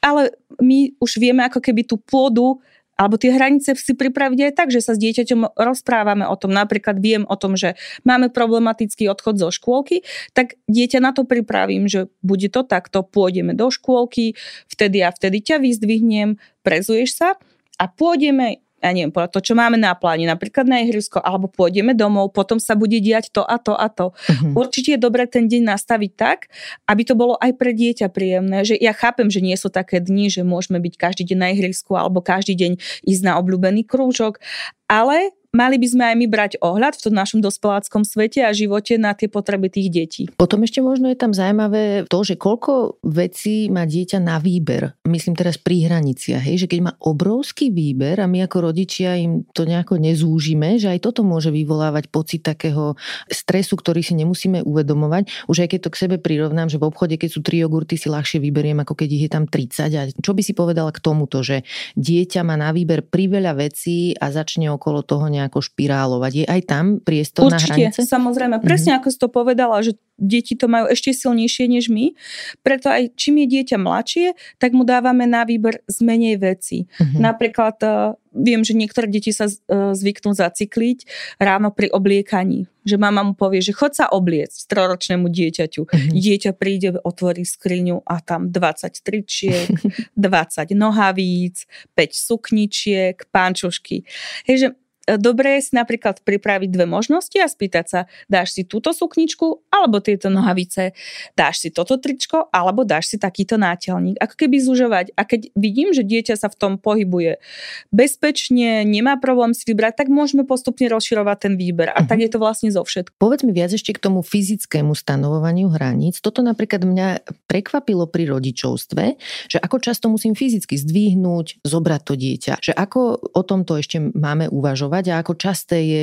ale 0.04 0.36
my 0.60 0.92
už 1.00 1.16
vieme 1.16 1.40
ako 1.44 1.60
keby 1.64 1.88
tú 1.88 1.96
pôdu 1.96 2.60
alebo 3.00 3.16
tie 3.16 3.32
hranice 3.32 3.72
si 3.80 3.96
pripraviť 3.96 4.40
aj 4.44 4.52
tak, 4.52 4.68
že 4.68 4.84
sa 4.84 4.92
s 4.92 5.00
dieťaťom 5.00 5.56
rozprávame 5.56 6.28
o 6.28 6.36
tom. 6.36 6.52
Napríklad 6.52 7.00
viem 7.00 7.24
o 7.24 7.32
tom, 7.32 7.56
že 7.56 7.72
máme 8.04 8.28
problematický 8.28 9.08
odchod 9.08 9.40
zo 9.40 9.48
škôlky, 9.48 10.04
tak 10.36 10.60
dieťa 10.68 11.00
na 11.00 11.16
to 11.16 11.24
pripravím, 11.24 11.88
že 11.88 12.12
bude 12.20 12.52
to 12.52 12.60
takto, 12.60 13.00
pôjdeme 13.00 13.56
do 13.56 13.72
škôlky, 13.72 14.36
vtedy 14.68 15.00
a 15.00 15.08
vtedy 15.16 15.40
ťa 15.40 15.64
vyzdvihnem, 15.64 16.36
prezuješ 16.60 17.16
sa 17.16 17.40
a 17.80 17.88
pôjdeme 17.88 18.60
ja 18.80 18.90
neviem, 18.96 19.12
to, 19.12 19.40
čo 19.44 19.52
máme 19.52 19.76
na 19.76 19.92
pláne, 19.92 20.24
napríklad 20.24 20.64
na 20.64 20.80
ihrisko, 20.80 21.20
alebo 21.20 21.52
pôjdeme 21.52 21.92
domov, 21.92 22.32
potom 22.32 22.56
sa 22.56 22.72
bude 22.72 22.96
diať 22.96 23.28
to 23.28 23.44
a 23.44 23.60
to 23.60 23.76
a 23.76 23.88
to. 23.92 24.16
Uh-huh. 24.16 24.64
Určite 24.64 24.96
je 24.96 25.00
dobré 25.00 25.28
ten 25.28 25.46
deň 25.46 25.76
nastaviť 25.76 26.12
tak, 26.16 26.48
aby 26.88 27.02
to 27.04 27.12
bolo 27.12 27.36
aj 27.36 27.52
pre 27.60 27.76
dieťa 27.76 28.08
príjemné. 28.08 28.64
Že 28.64 28.80
ja 28.80 28.96
chápem, 28.96 29.28
že 29.28 29.44
nie 29.44 29.54
sú 29.54 29.68
také 29.68 30.00
dni, 30.00 30.32
že 30.32 30.42
môžeme 30.42 30.80
byť 30.80 30.94
každý 30.96 31.22
deň 31.28 31.38
na 31.38 31.48
ihrisku 31.52 31.92
alebo 31.92 32.24
každý 32.24 32.56
deň 32.56 32.72
ísť 33.04 33.22
na 33.22 33.36
obľúbený 33.36 33.84
krúžok, 33.84 34.40
ale 34.88 35.36
mali 35.50 35.76
by 35.82 35.86
sme 35.86 36.04
aj 36.14 36.16
my 36.16 36.26
brať 36.30 36.52
ohľad 36.62 36.94
v 36.96 37.04
tom 37.10 37.14
našom 37.14 37.40
dospeláckom 37.42 38.06
svete 38.06 38.46
a 38.46 38.54
živote 38.54 38.96
na 38.96 39.12
tie 39.12 39.26
potreby 39.26 39.68
tých 39.70 39.88
detí. 39.90 40.22
Potom 40.38 40.62
ešte 40.62 40.78
možno 40.82 41.10
je 41.10 41.18
tam 41.18 41.34
zaujímavé 41.34 42.06
to, 42.06 42.20
že 42.22 42.38
koľko 42.38 43.02
vecí 43.02 43.66
má 43.68 43.84
dieťa 43.86 44.18
na 44.22 44.38
výber. 44.38 44.94
Myslím 45.06 45.34
teraz 45.34 45.58
pri 45.58 45.90
hraniciach, 45.90 46.42
hej, 46.42 46.66
že 46.66 46.70
keď 46.70 46.80
má 46.80 46.92
obrovský 47.02 47.74
výber 47.74 48.22
a 48.22 48.30
my 48.30 48.46
ako 48.46 48.70
rodičia 48.70 49.18
im 49.18 49.44
to 49.50 49.66
nejako 49.66 49.98
nezúžime, 49.98 50.78
že 50.78 50.90
aj 50.90 51.02
toto 51.02 51.26
môže 51.26 51.50
vyvolávať 51.50 52.08
pocit 52.08 52.46
takého 52.46 52.94
stresu, 53.28 53.74
ktorý 53.74 54.00
si 54.06 54.14
nemusíme 54.14 54.62
uvedomovať. 54.62 55.50
Už 55.50 55.66
aj 55.66 55.68
keď 55.76 55.80
to 55.86 55.92
k 55.92 56.00
sebe 56.06 56.16
prirovnám, 56.22 56.70
že 56.70 56.78
v 56.78 56.86
obchode, 56.86 57.18
keď 57.18 57.30
sú 57.30 57.40
tri 57.42 57.58
jogurty, 57.60 57.98
si 57.98 58.06
ľahšie 58.06 58.38
vyberiem, 58.38 58.80
ako 58.80 58.94
keď 58.94 59.08
ich 59.10 59.24
je 59.26 59.30
tam 59.30 59.44
30. 59.44 59.98
A 59.98 60.02
čo 60.14 60.32
by 60.32 60.42
si 60.46 60.52
povedala 60.54 60.94
k 60.94 61.02
tomuto, 61.02 61.42
že 61.42 61.66
dieťa 61.98 62.40
má 62.46 62.54
na 62.54 62.70
výber 62.70 63.02
priveľa 63.02 63.58
vecí 63.58 64.14
a 64.16 64.30
začne 64.30 64.70
okolo 64.70 65.02
toho 65.02 65.26
nejako 65.26 65.39
špirálovať. 65.48 66.44
Je 66.44 66.46
aj 66.46 66.60
tam 66.68 66.84
priestor 67.00 67.48
Určite, 67.48 67.72
na 67.72 67.96
hranice? 67.96 68.00
samozrejme. 68.04 68.60
Presne 68.60 68.98
mm-hmm. 68.98 69.06
ako 69.06 69.08
si 69.08 69.18
to 69.22 69.28
povedala, 69.32 69.76
že 69.80 69.96
deti 70.20 70.52
to 70.52 70.68
majú 70.68 70.92
ešte 70.92 71.16
silnejšie 71.16 71.64
než 71.66 71.88
my. 71.88 72.12
Preto 72.60 72.92
aj 72.92 73.16
čím 73.16 73.40
je 73.42 73.46
dieťa 73.58 73.80
mladšie, 73.80 74.36
tak 74.60 74.76
mu 74.76 74.84
dávame 74.84 75.24
na 75.24 75.48
výber 75.48 75.80
z 75.88 75.98
menej 76.04 76.36
veci. 76.36 76.84
Mm-hmm. 76.84 77.20
Napríklad 77.24 77.76
uh, 77.80 78.12
viem, 78.36 78.60
že 78.60 78.76
niektoré 78.76 79.08
deti 79.08 79.32
sa 79.32 79.48
uh, 79.48 79.96
zvyknú 79.96 80.36
zacykliť 80.36 81.08
ráno 81.40 81.72
pri 81.72 81.88
obliekaní. 81.88 82.68
Že 82.84 82.96
mama 82.96 83.20
mu 83.24 83.32
povie, 83.36 83.60
že 83.64 83.76
chod 83.76 83.96
sa 83.96 84.08
obliecť 84.08 84.68
troročnému 84.68 85.28
dieťaťu. 85.32 85.82
Mm-hmm. 85.88 86.16
Dieťa 86.16 86.52
príde, 86.56 86.96
otvorí 87.00 87.48
skriňu 87.48 88.04
a 88.04 88.20
tam 88.20 88.52
20 88.52 88.92
tričiek, 89.00 89.68
20 90.16 90.76
nohavíc, 90.76 91.64
5 91.96 92.12
sukničiek, 92.12 93.16
pánčušky. 93.32 94.04
Hej, 94.44 94.56
že 94.56 94.68
E, 94.68 94.79
dobré 95.16 95.58
je 95.58 95.70
si 95.70 95.72
napríklad 95.74 96.20
pripraviť 96.22 96.68
dve 96.70 96.86
možnosti 96.86 97.34
a 97.40 97.48
spýtať 97.48 97.86
sa, 97.86 98.00
dáš 98.28 98.54
si 98.54 98.62
túto 98.68 98.92
sukničku 98.92 99.66
alebo 99.72 99.98
tieto 100.04 100.28
nohavice, 100.28 100.92
dáš 101.34 101.64
si 101.64 101.68
toto 101.72 101.96
tričko 101.96 102.52
alebo 102.52 102.84
dáš 102.84 103.14
si 103.14 103.16
takýto 103.16 103.56
nátelník. 103.56 104.20
Ako 104.20 104.34
keby 104.36 104.56
zužovať. 104.60 105.16
A 105.16 105.24
keď 105.24 105.50
vidím, 105.56 105.90
že 105.96 106.04
dieťa 106.04 106.36
sa 106.36 106.52
v 106.52 106.56
tom 106.58 106.72
pohybuje 106.76 107.40
bezpečne, 107.88 108.84
nemá 108.84 109.16
problém 109.16 109.56
si 109.56 109.64
vybrať, 109.64 110.04
tak 110.04 110.08
môžeme 110.12 110.44
postupne 110.44 110.86
rozširovať 110.90 111.38
ten 111.48 111.54
výber. 111.56 111.90
A 111.90 112.04
uh-huh. 112.04 112.08
tak 112.10 112.20
mhm. 112.20 112.24
je 112.26 112.30
to 112.30 112.38
vlastne 112.38 112.68
zo 112.68 112.82
všetko. 112.84 113.16
Povedz 113.16 113.42
mi 113.46 113.56
viac 113.56 113.72
ešte 113.72 113.96
k 113.96 114.02
tomu 114.02 114.20
fyzickému 114.20 114.92
stanovovaniu 114.92 115.72
hraníc. 115.72 116.20
Toto 116.20 116.44
napríklad 116.44 116.84
mňa 116.84 117.08
prekvapilo 117.48 118.04
pri 118.10 118.28
rodičovstve, 118.28 119.04
že 119.48 119.58
ako 119.58 119.76
často 119.80 120.12
musím 120.12 120.36
fyzicky 120.36 120.76
zdvihnúť, 120.76 121.64
zobrať 121.64 122.00
to 122.04 122.14
dieťa. 122.18 122.54
Že 122.60 122.72
ako 122.74 123.00
o 123.32 123.42
tomto 123.46 123.78
ešte 123.78 124.00
máme 124.00 124.50
uvažovať 124.50 124.99
fungovať 125.00 125.04
a 125.08 125.20
ako 125.24 125.32
časté 125.36 125.76
je 125.80 126.02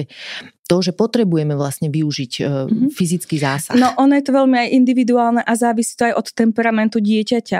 to, 0.67 0.83
že 0.83 0.91
potrebujeme 0.91 1.55
vlastne 1.55 1.87
využiť 1.87 2.43
mm-hmm. 2.43 2.91
fyzický 2.91 3.39
zásah. 3.39 3.79
No 3.79 3.95
ono 3.95 4.19
je 4.19 4.23
to 4.27 4.35
veľmi 4.35 4.67
aj 4.67 4.69
individuálne 4.75 5.39
a 5.39 5.53
závisí 5.55 5.95
to 5.95 6.11
aj 6.11 6.19
od 6.19 6.27
temperamentu 6.35 6.99
dieťaťa. 6.99 7.59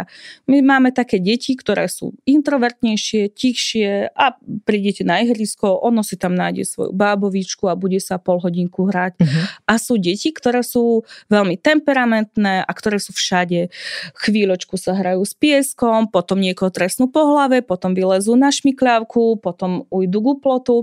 My 0.52 0.60
máme 0.60 0.92
také 0.92 1.24
deti, 1.24 1.56
ktoré 1.56 1.88
sú 1.88 2.20
introvertnejšie, 2.28 3.32
tichšie 3.32 4.12
a 4.12 4.36
prídete 4.68 5.08
na 5.08 5.24
ihrisko, 5.24 5.80
ono 5.80 6.04
si 6.04 6.20
tam 6.20 6.36
nájde 6.36 6.68
svoju 6.68 6.92
bábovičku 6.92 7.72
a 7.72 7.80
bude 7.80 8.04
sa 8.04 8.20
pol 8.20 8.44
hodinku 8.44 8.92
hrať. 8.92 9.24
Mm-hmm. 9.24 9.44
A 9.64 9.74
sú 9.80 9.96
deti, 9.96 10.36
ktoré 10.36 10.60
sú 10.60 11.08
veľmi 11.32 11.56
temperamentné 11.64 12.68
a 12.68 12.72
ktoré 12.76 13.00
sú 13.00 13.16
všade. 13.16 13.72
Chvíľočku 14.20 14.76
sa 14.76 14.92
hrajú 14.92 15.24
s 15.24 15.32
pieskom, 15.32 16.12
potom 16.12 16.44
niekoho 16.44 16.76
trestnú 16.76 17.08
po 17.08 17.24
hlave, 17.24 17.64
potom 17.64 17.96
vylezú 17.96 18.36
na 18.36 18.52
šmikľavku, 18.52 19.40
potom 19.40 19.88
ujdu 19.88 20.20
k 20.20 20.28
plotu. 20.44 20.78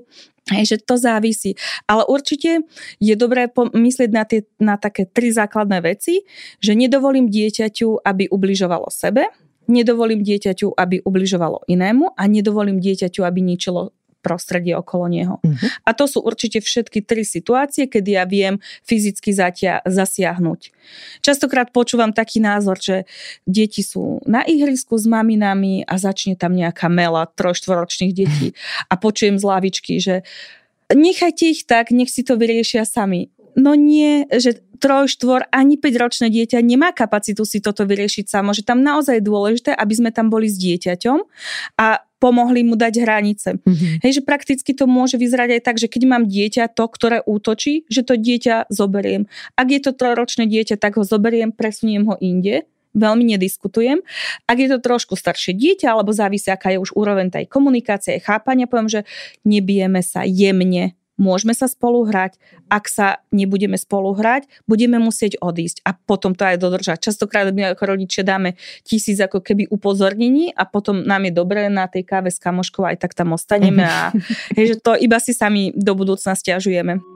Hej, 0.53 0.77
že 0.77 0.77
to 0.85 1.01
závisí. 1.01 1.57
Ale 1.89 2.05
určite 2.05 2.69
je 3.01 3.15
dobré 3.17 3.49
myslieť 3.57 4.11
na, 4.13 4.25
tie, 4.29 4.45
na 4.61 4.77
také 4.77 5.09
tri 5.09 5.33
základné 5.33 5.81
veci, 5.81 6.29
že 6.61 6.77
nedovolím 6.77 7.33
dieťaťu, 7.33 8.05
aby 8.05 8.29
ubližovalo 8.29 8.93
sebe, 8.93 9.33
nedovolím 9.73 10.21
dieťaťu, 10.21 10.77
aby 10.77 11.01
ubližovalo 11.01 11.65
inému 11.65 12.13
a 12.13 12.23
nedovolím 12.29 12.77
dieťaťu, 12.77 13.25
aby 13.25 13.41
ničilo 13.41 13.97
prostredie 14.25 14.73
okolo 14.73 15.13
neho. 15.13 15.37
Uh-huh. 15.45 15.69
A 15.85 15.93
to 15.93 16.09
sú 16.09 16.25
určite 16.25 16.65
všetky 16.65 17.05
tri 17.05 17.29
situácie, 17.29 17.85
kedy 17.85 18.11
ja 18.17 18.25
viem 18.25 18.57
fyzicky 18.89 19.37
zatia- 19.37 19.85
zasiahnuť. 19.85 20.73
Častokrát 21.21 21.69
počúvam 21.77 22.17
taký 22.17 22.41
názor, 22.41 22.81
že 22.81 23.05
deti 23.45 23.85
sú 23.85 24.25
na 24.25 24.41
ihrisku 24.49 24.97
s 24.97 25.05
maminami 25.05 25.85
a 25.85 26.01
začne 26.01 26.41
tam 26.41 26.57
nejaká 26.57 26.89
mela 26.89 27.29
trojštvoročných 27.29 28.17
detí 28.17 28.57
a 28.89 28.97
počujem 28.97 29.37
z 29.37 29.45
lavičky, 29.45 30.01
že 30.01 30.25
nechajte 30.89 31.45
ich 31.45 31.69
tak, 31.69 31.93
nech 31.93 32.09
si 32.09 32.25
to 32.25 32.41
vyriešia 32.41 32.89
sami. 32.89 33.29
No 33.55 33.79
nie, 33.79 34.27
že 34.35 34.59
troj, 34.83 35.07
štvor, 35.07 35.47
ani 35.55 35.79
5 35.79 36.03
ročné 36.03 36.27
dieťa 36.29 36.59
nemá 36.61 36.91
kapacitu 36.91 37.47
si 37.47 37.63
toto 37.63 37.87
vyriešiť 37.87 38.27
samo, 38.27 38.51
že 38.51 38.67
tam 38.67 38.83
naozaj 38.83 39.23
je 39.23 39.25
dôležité, 39.25 39.71
aby 39.73 39.95
sme 39.95 40.11
tam 40.11 40.27
boli 40.29 40.51
s 40.51 40.59
dieťaťom 40.59 41.19
a 41.79 42.03
pomohli 42.25 42.65
mu 42.65 42.73
dať 42.73 43.05
hranice. 43.05 43.61
Mm-hmm. 43.61 44.01
Hej, 44.01 44.11
že 44.17 44.23
prakticky 44.25 44.73
to 44.73 44.89
môže 44.89 45.21
vyzerať 45.21 45.61
aj 45.61 45.61
tak, 45.61 45.77
že 45.77 45.93
keď 45.93 46.03
mám 46.09 46.25
dieťa 46.25 46.73
to, 46.73 46.89
ktoré 46.89 47.21
útočí, 47.21 47.85
že 47.93 48.01
to 48.01 48.17
dieťa 48.17 48.73
zoberiem. 48.73 49.29
Ak 49.61 49.69
je 49.69 49.85
to 49.85 49.93
trojročné 49.93 50.49
dieťa, 50.49 50.81
tak 50.81 50.97
ho 50.97 51.05
zoberiem, 51.05 51.53
presuniem 51.53 52.09
ho 52.09 52.17
inde, 52.25 52.65
veľmi 52.97 53.37
nediskutujem. 53.37 54.01
Ak 54.49 54.57
je 54.57 54.73
to 54.73 54.81
trošku 54.81 55.21
staršie 55.21 55.53
dieťa, 55.53 55.93
alebo 55.93 56.17
závisí, 56.17 56.49
aká 56.49 56.73
je 56.73 56.81
už 56.81 56.97
úroveň 56.97 57.29
tej 57.29 57.45
komunikácie, 57.45 58.23
chápania, 58.25 58.65
poviem, 58.65 58.89
že 58.89 59.01
nebijeme 59.45 60.01
sa 60.01 60.25
jemne, 60.25 60.97
môžeme 61.17 61.55
sa 61.55 61.71
spolu 61.71 62.07
hrať. 62.07 62.39
Ak 62.67 62.91
sa 62.91 63.23
nebudeme 63.31 63.79
spolu 63.79 64.15
hrať, 64.15 64.51
budeme 64.67 64.99
musieť 64.99 65.39
odísť 65.39 65.83
a 65.87 65.95
potom 65.95 66.35
to 66.35 66.43
aj 66.43 66.59
dodržať. 66.59 66.99
Častokrát 67.11 67.51
my 67.55 67.75
ako 67.75 67.95
rodičia 67.95 68.27
dáme 68.27 68.59
tisíc 68.83 69.19
ako 69.23 69.41
keby 69.41 69.71
upozornení 69.71 70.51
a 70.55 70.67
potom 70.67 71.07
nám 71.07 71.31
je 71.31 71.33
dobré 71.35 71.71
na 71.71 71.87
tej 71.87 72.03
káve 72.03 72.31
s 72.31 72.43
kamoškou 72.43 72.83
aj 72.83 72.99
tak 72.99 73.15
tam 73.15 73.35
ostaneme 73.35 73.87
a 73.87 74.11
hej, 74.59 74.75
že 74.75 74.77
to 74.83 74.99
iba 74.99 75.19
si 75.23 75.33
sami 75.33 75.71
do 75.75 75.95
budúcna 75.95 76.35
stiažujeme. 76.35 77.14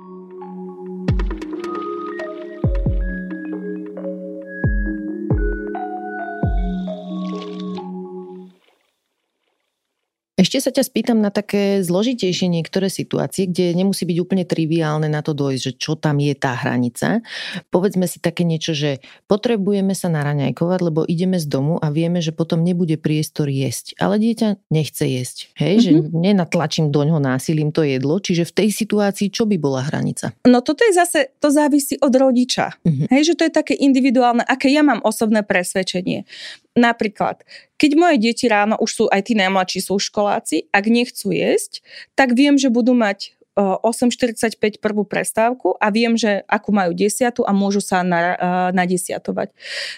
Ešte 10.38 10.62
sa 10.62 10.70
ťa 10.70 10.86
spýtam 10.86 11.18
na 11.18 11.34
také 11.34 11.82
zložitejšie 11.82 12.46
niektoré 12.46 12.86
situácie, 12.86 13.50
kde 13.50 13.74
nemusí 13.74 14.06
byť 14.06 14.18
úplne 14.22 14.46
triviálne 14.46 15.10
na 15.10 15.18
to 15.18 15.34
dojsť, 15.34 15.62
že 15.66 15.72
čo 15.74 15.98
tam 15.98 16.22
je 16.22 16.30
tá 16.38 16.54
hranica. 16.54 17.26
Povedzme 17.74 18.06
si 18.06 18.22
také 18.22 18.46
niečo, 18.46 18.70
že 18.70 19.02
potrebujeme 19.26 19.98
sa 19.98 20.06
naraňajkovať, 20.06 20.78
lebo 20.78 21.02
ideme 21.02 21.42
z 21.42 21.50
domu 21.50 21.82
a 21.82 21.90
vieme, 21.90 22.22
že 22.22 22.30
potom 22.30 22.62
nebude 22.62 22.94
priestor 23.02 23.50
jesť. 23.50 23.98
Ale 23.98 24.22
dieťa 24.22 24.62
nechce 24.70 25.10
jesť. 25.10 25.50
Hej, 25.58 25.74
mm-hmm. 25.74 25.82
že 25.82 25.90
mhm. 25.90 26.06
nenatlačím 26.14 26.86
do 26.94 27.02
ňoho 27.02 27.18
násilím 27.18 27.74
to 27.74 27.82
jedlo. 27.82 28.22
Čiže 28.22 28.46
v 28.46 28.52
tej 28.62 28.68
situácii 28.70 29.34
čo 29.34 29.42
by 29.42 29.58
bola 29.58 29.90
hranica? 29.90 30.38
No 30.46 30.62
toto 30.62 30.86
je 30.86 30.94
zase, 30.94 31.34
to 31.42 31.50
závisí 31.50 31.98
od 31.98 32.14
rodiča. 32.14 32.78
Mm-hmm. 32.86 33.10
Hej, 33.10 33.34
že 33.34 33.34
to 33.34 33.42
je 33.42 33.52
také 33.58 33.74
individuálne, 33.74 34.46
aké 34.46 34.70
ja 34.70 34.86
mám 34.86 35.02
osobné 35.02 35.42
presvedčenie. 35.42 36.30
Napríklad, 36.78 37.42
keď 37.74 37.90
moje 37.98 38.16
deti 38.22 38.46
ráno, 38.46 38.78
už 38.78 38.90
sú 38.94 39.04
aj 39.10 39.26
tí 39.26 39.34
najmladší 39.34 39.82
sú 39.82 39.98
školáci, 39.98 40.70
ak 40.70 40.86
nechcú 40.86 41.34
jesť, 41.34 41.82
tak 42.14 42.38
viem, 42.38 42.54
že 42.54 42.70
budú 42.70 42.94
mať 42.94 43.34
8.45 43.58 44.78
prvú 44.78 45.02
prestávku 45.02 45.74
a 45.82 45.90
viem, 45.90 46.14
že 46.14 46.46
akú 46.46 46.70
majú 46.70 46.94
desiatu 46.94 47.42
a 47.42 47.50
môžu 47.50 47.82
sa 47.82 48.06
na, 48.06 48.38
nadesiatovať. 48.70 49.50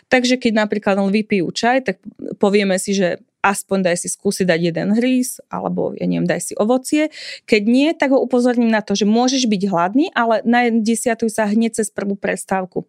Takže 0.08 0.40
keď 0.40 0.64
napríklad 0.64 0.96
len 0.96 1.12
vypijú 1.12 1.52
čaj, 1.52 1.84
tak 1.84 1.96
povieme 2.40 2.80
si, 2.80 2.96
že 2.96 3.20
aspoň 3.44 3.92
daj 3.92 3.96
si 4.00 4.08
skúsiť 4.08 4.48
dať 4.48 4.60
jeden 4.72 4.88
hríz, 4.96 5.44
alebo 5.52 5.92
ja 5.96 6.08
neviem, 6.08 6.28
daj 6.28 6.52
si 6.52 6.52
ovocie. 6.56 7.12
Keď 7.44 7.62
nie, 7.68 7.88
tak 7.92 8.16
ho 8.16 8.20
upozorním 8.20 8.72
na 8.72 8.80
to, 8.80 8.96
že 8.96 9.08
môžeš 9.08 9.44
byť 9.44 9.62
hladný, 9.68 10.08
ale 10.16 10.40
na 10.48 10.68
desiatu 10.72 11.28
sa 11.28 11.44
hneď 11.48 11.84
cez 11.84 11.92
prvú 11.92 12.16
prestávku. 12.16 12.88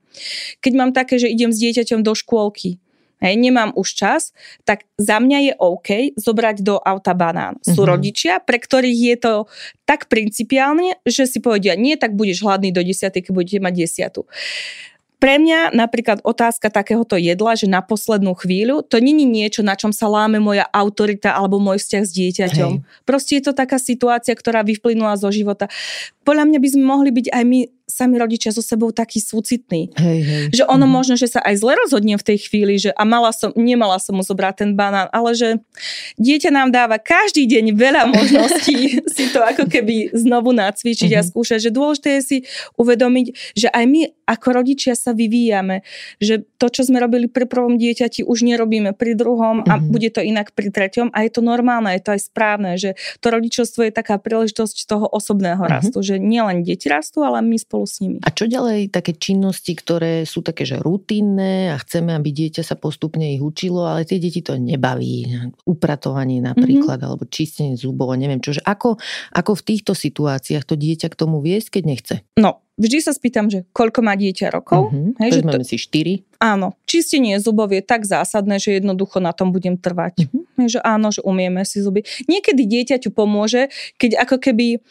Keď 0.63 0.71
mám 0.75 0.91
také, 0.95 1.19
že 1.19 1.31
idem 1.31 1.51
s 1.51 1.59
dieťaťom 1.59 2.03
do 2.03 2.15
škôlky, 2.15 2.79
hej, 3.21 3.37
nemám 3.37 3.71
už 3.77 3.87
čas, 3.93 4.21
tak 4.65 4.89
za 4.97 5.21
mňa 5.21 5.39
je 5.47 5.53
OK 5.61 5.89
zobrať 6.17 6.65
do 6.65 6.81
auta 6.81 7.13
banán. 7.13 7.61
Sú 7.61 7.85
mm-hmm. 7.85 7.91
rodičia, 7.93 8.33
pre 8.41 8.57
ktorých 8.57 8.99
je 9.13 9.17
to 9.21 9.33
tak 9.85 10.09
principiálne, 10.09 10.97
že 11.05 11.29
si 11.29 11.37
povedia, 11.39 11.77
nie, 11.77 11.95
tak 11.95 12.17
budeš 12.17 12.41
hladný 12.41 12.73
do 12.73 12.81
10, 12.81 13.13
keď 13.13 13.31
budete 13.31 13.61
mať 13.61 13.73
desiatu 13.77 14.25
pre 15.21 15.37
mňa 15.37 15.77
napríklad 15.77 16.25
otázka 16.25 16.73
takéhoto 16.73 17.13
jedla, 17.13 17.53
že 17.53 17.69
na 17.69 17.85
poslednú 17.85 18.33
chvíľu, 18.33 18.81
to 18.81 18.97
není 18.97 19.21
niečo, 19.21 19.61
na 19.61 19.77
čom 19.77 19.93
sa 19.93 20.09
láme 20.09 20.41
moja 20.41 20.65
autorita 20.73 21.37
alebo 21.37 21.61
môj 21.61 21.77
vzťah 21.77 22.03
s 22.03 22.11
dieťaťom. 22.17 22.71
Hej. 22.81 23.05
Proste 23.05 23.37
je 23.37 23.45
to 23.45 23.53
taká 23.53 23.77
situácia, 23.77 24.33
ktorá 24.33 24.65
vyplynula 24.65 25.21
zo 25.21 25.29
života. 25.29 25.69
Podľa 26.25 26.49
mňa 26.49 26.57
by 26.57 26.69
sme 26.73 26.83
mohli 26.89 27.13
byť 27.13 27.27
aj 27.37 27.43
my 27.45 27.59
sami 27.91 28.15
rodičia 28.15 28.55
so 28.55 28.63
sebou 28.63 28.95
taký 28.95 29.19
súcitný. 29.19 29.91
Hej, 29.99 30.19
hej. 30.23 30.43
Že 30.55 30.63
ono 30.71 30.87
mm. 30.87 30.91
možno, 30.91 31.13
že 31.19 31.27
sa 31.27 31.43
aj 31.43 31.59
zle 31.59 31.75
rozhodnem 31.75 32.15
v 32.15 32.27
tej 32.31 32.37
chvíli, 32.47 32.79
že 32.79 32.95
a 32.95 33.03
mala 33.03 33.35
som, 33.35 33.51
nemala 33.59 33.99
som 33.99 34.15
mu 34.15 34.23
zobrať 34.23 34.63
ten 34.63 34.71
banán, 34.73 35.11
ale 35.11 35.35
že 35.35 35.59
dieťa 36.15 36.49
nám 36.55 36.71
dáva 36.71 36.95
každý 36.97 37.43
deň 37.45 37.75
veľa 37.75 38.03
možností 38.15 39.03
si 39.03 39.25
to 39.35 39.43
ako 39.43 39.67
keby 39.67 40.09
znovu 40.15 40.55
nacvičiť 40.55 41.11
mm-hmm. 41.11 41.19
a 41.19 41.23
mhm. 41.23 41.29
skúšať, 41.29 41.59
že 41.67 41.71
dôležité 41.75 42.09
je 42.17 42.21
si 42.21 42.37
uvedomiť, 42.79 43.27
že 43.57 43.67
aj 43.67 43.85
my 43.85 44.01
ako 44.31 44.63
rodičia 44.63 44.95
sa 44.95 45.11
vyvíjame, 45.11 45.83
že 46.23 46.47
to, 46.55 46.71
čo 46.71 46.87
sme 46.87 47.03
robili 47.03 47.27
pri 47.27 47.43
prvom 47.43 47.75
dieťati, 47.75 48.23
už 48.23 48.47
nerobíme 48.47 48.95
pri 48.95 49.19
druhom 49.19 49.67
a 49.67 49.75
mm-hmm. 49.75 49.91
bude 49.91 50.09
to 50.15 50.23
inak 50.23 50.55
pri 50.55 50.71
treťom 50.71 51.11
a 51.11 51.27
je 51.27 51.31
to 51.35 51.43
normálne, 51.43 51.91
je 51.91 52.03
to 52.03 52.15
aj 52.15 52.21
správne, 52.31 52.79
že 52.79 52.95
to 53.19 53.27
rodičovstvo 53.27 53.83
je 53.83 53.91
taká 53.91 54.15
príležitosť 54.15 54.87
toho 54.87 55.05
osobného 55.11 55.59
mm-hmm. 55.59 55.75
rastu, 55.75 55.99
že 55.99 56.15
nielen 56.21 56.63
deti 56.63 56.87
rastú, 56.87 57.27
ale 57.27 57.43
my 57.43 57.59
spolu 57.59 57.80
spolu 57.81 57.89
s 57.89 57.97
nimi. 58.01 58.17
A 58.21 58.29
čo 58.29 58.45
ďalej 58.45 58.93
také 58.93 59.17
činnosti, 59.17 59.73
ktoré 59.73 60.23
sú 60.29 60.45
také, 60.45 60.63
že 60.69 60.77
rutinné 60.77 61.73
a 61.73 61.77
chceme, 61.81 62.13
aby 62.13 62.29
dieťa 62.29 62.61
sa 62.61 62.77
postupne 62.77 63.33
ich 63.33 63.41
učilo, 63.41 63.89
ale 63.89 64.05
tie 64.05 64.21
deti 64.21 64.45
to 64.45 64.57
nebaví. 64.57 65.25
Upratovanie 65.65 66.43
napríklad, 66.43 67.01
mm-hmm. 67.01 67.09
alebo 67.09 67.23
čistenie 67.25 67.73
zubov, 67.73 68.13
neviem 68.13 68.39
čo. 68.41 68.53
Ako, 68.61 69.01
ako 69.33 69.51
v 69.57 69.65
týchto 69.65 69.93
situáciách 69.97 70.65
to 70.67 70.77
dieťa 70.77 71.09
k 71.09 71.15
tomu 71.17 71.41
viesť, 71.41 71.81
keď 71.81 71.83
nechce? 71.87 72.15
No, 72.37 72.61
vždy 72.77 72.97
sa 73.01 73.11
spýtam, 73.13 73.49
že 73.49 73.65
koľko 73.73 74.05
má 74.05 74.13
dieťa 74.13 74.53
rokov. 74.53 74.93
Mm-hmm. 74.93 75.11
Hej, 75.21 75.29
že 75.33 75.41
to... 75.41 75.57
si 75.65 75.77
4. 75.77 76.41
Áno, 76.41 76.73
čistenie 76.89 77.37
zubov 77.37 77.69
je 77.69 77.85
tak 77.85 78.01
zásadné, 78.01 78.57
že 78.57 78.81
jednoducho 78.81 79.21
na 79.21 79.29
tom 79.29 79.53
budem 79.53 79.77
trvať. 79.77 80.25
Mm-hmm. 80.25 80.65
Že 80.65 80.79
áno, 80.81 81.13
že 81.13 81.21
umieme 81.21 81.61
si 81.65 81.81
zuby. 81.81 82.01
Niekedy 82.25 82.65
dieťaťu 82.65 83.13
pomôže, 83.13 83.69
keď 84.01 84.25
ako 84.25 84.37
keby 84.41 84.81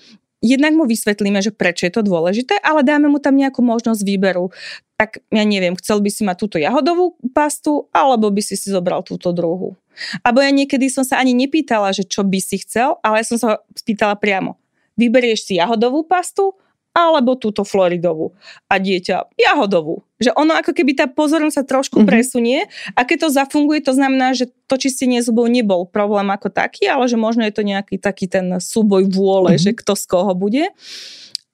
jednak 0.41 0.73
mu 0.73 0.89
vysvetlíme, 0.89 1.41
že 1.45 1.53
prečo 1.53 1.87
je 1.87 1.93
to 1.93 2.03
dôležité, 2.05 2.57
ale 2.65 2.85
dáme 2.85 3.09
mu 3.13 3.21
tam 3.21 3.37
nejakú 3.37 3.61
možnosť 3.61 4.01
výberu. 4.05 4.53
Tak 4.97 5.25
ja 5.33 5.45
neviem, 5.45 5.77
chcel 5.77 6.01
by 6.01 6.11
si 6.13 6.23
mať 6.25 6.37
túto 6.37 6.57
jahodovú 6.61 7.17
pastu, 7.33 7.89
alebo 7.93 8.29
by 8.29 8.41
si 8.45 8.57
si 8.57 8.69
zobral 8.69 9.05
túto 9.05 9.33
druhú. 9.33 9.77
Abo 10.25 10.41
ja 10.41 10.53
niekedy 10.53 10.89
som 10.89 11.05
sa 11.05 11.21
ani 11.21 11.37
nepýtala, 11.37 11.93
že 11.93 12.09
čo 12.09 12.25
by 12.25 12.41
si 12.41 12.61
chcel, 12.65 12.97
ale 13.05 13.21
ja 13.21 13.27
som 13.29 13.39
sa 13.41 13.51
spýtala 13.77 14.17
priamo. 14.17 14.57
Vyberieš 14.97 15.49
si 15.49 15.53
jahodovú 15.61 16.05
pastu 16.05 16.57
alebo 16.91 17.39
túto 17.39 17.63
Floridovú. 17.63 18.35
A 18.67 18.83
dieťa 18.83 19.31
jahodovú. 19.39 20.03
Že 20.19 20.35
ono 20.37 20.59
ako 20.59 20.75
keby 20.75 20.99
tá 20.99 21.07
pozornosť 21.07 21.57
sa 21.63 21.65
trošku 21.65 22.03
mm-hmm. 22.03 22.11
presunie 22.11 22.59
a 22.99 23.07
keď 23.07 23.27
to 23.27 23.29
zafunguje, 23.31 23.81
to 23.81 23.95
znamená, 23.95 24.35
že 24.35 24.51
to 24.67 24.77
čistenie 24.77 25.23
zubov 25.23 25.47
nebol 25.47 25.87
problém 25.87 26.29
ako 26.29 26.51
taký, 26.51 26.91
ale 26.91 27.07
že 27.07 27.17
možno 27.17 27.47
je 27.47 27.55
to 27.55 27.63
nejaký 27.63 27.97
taký 27.97 28.27
ten 28.27 28.59
súboj 28.59 29.07
vôle, 29.09 29.55
mm-hmm. 29.57 29.65
že 29.65 29.79
kto 29.79 29.93
z 29.95 30.05
koho 30.11 30.33
bude. 30.35 30.67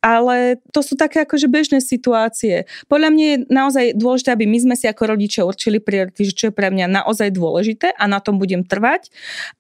Ale 0.07 0.63
to 0.71 0.87
sú 0.87 0.95
také 0.95 1.27
akože 1.27 1.51
bežné 1.51 1.83
situácie. 1.83 2.71
Podľa 2.87 3.11
mňa 3.11 3.27
je 3.27 3.39
naozaj 3.51 3.85
dôležité, 3.99 4.31
aby 4.39 4.47
my 4.47 4.59
sme 4.63 4.75
si 4.79 4.87
ako 4.87 5.03
rodičia 5.17 5.43
určili 5.43 5.83
priority, 5.83 6.31
že 6.31 6.37
čo 6.37 6.45
je 6.49 6.55
pre 6.55 6.71
mňa 6.71 7.03
naozaj 7.03 7.35
dôležité 7.35 7.91
a 7.91 8.05
na 8.07 8.23
tom 8.23 8.39
budem 8.39 8.63
trvať. 8.63 9.11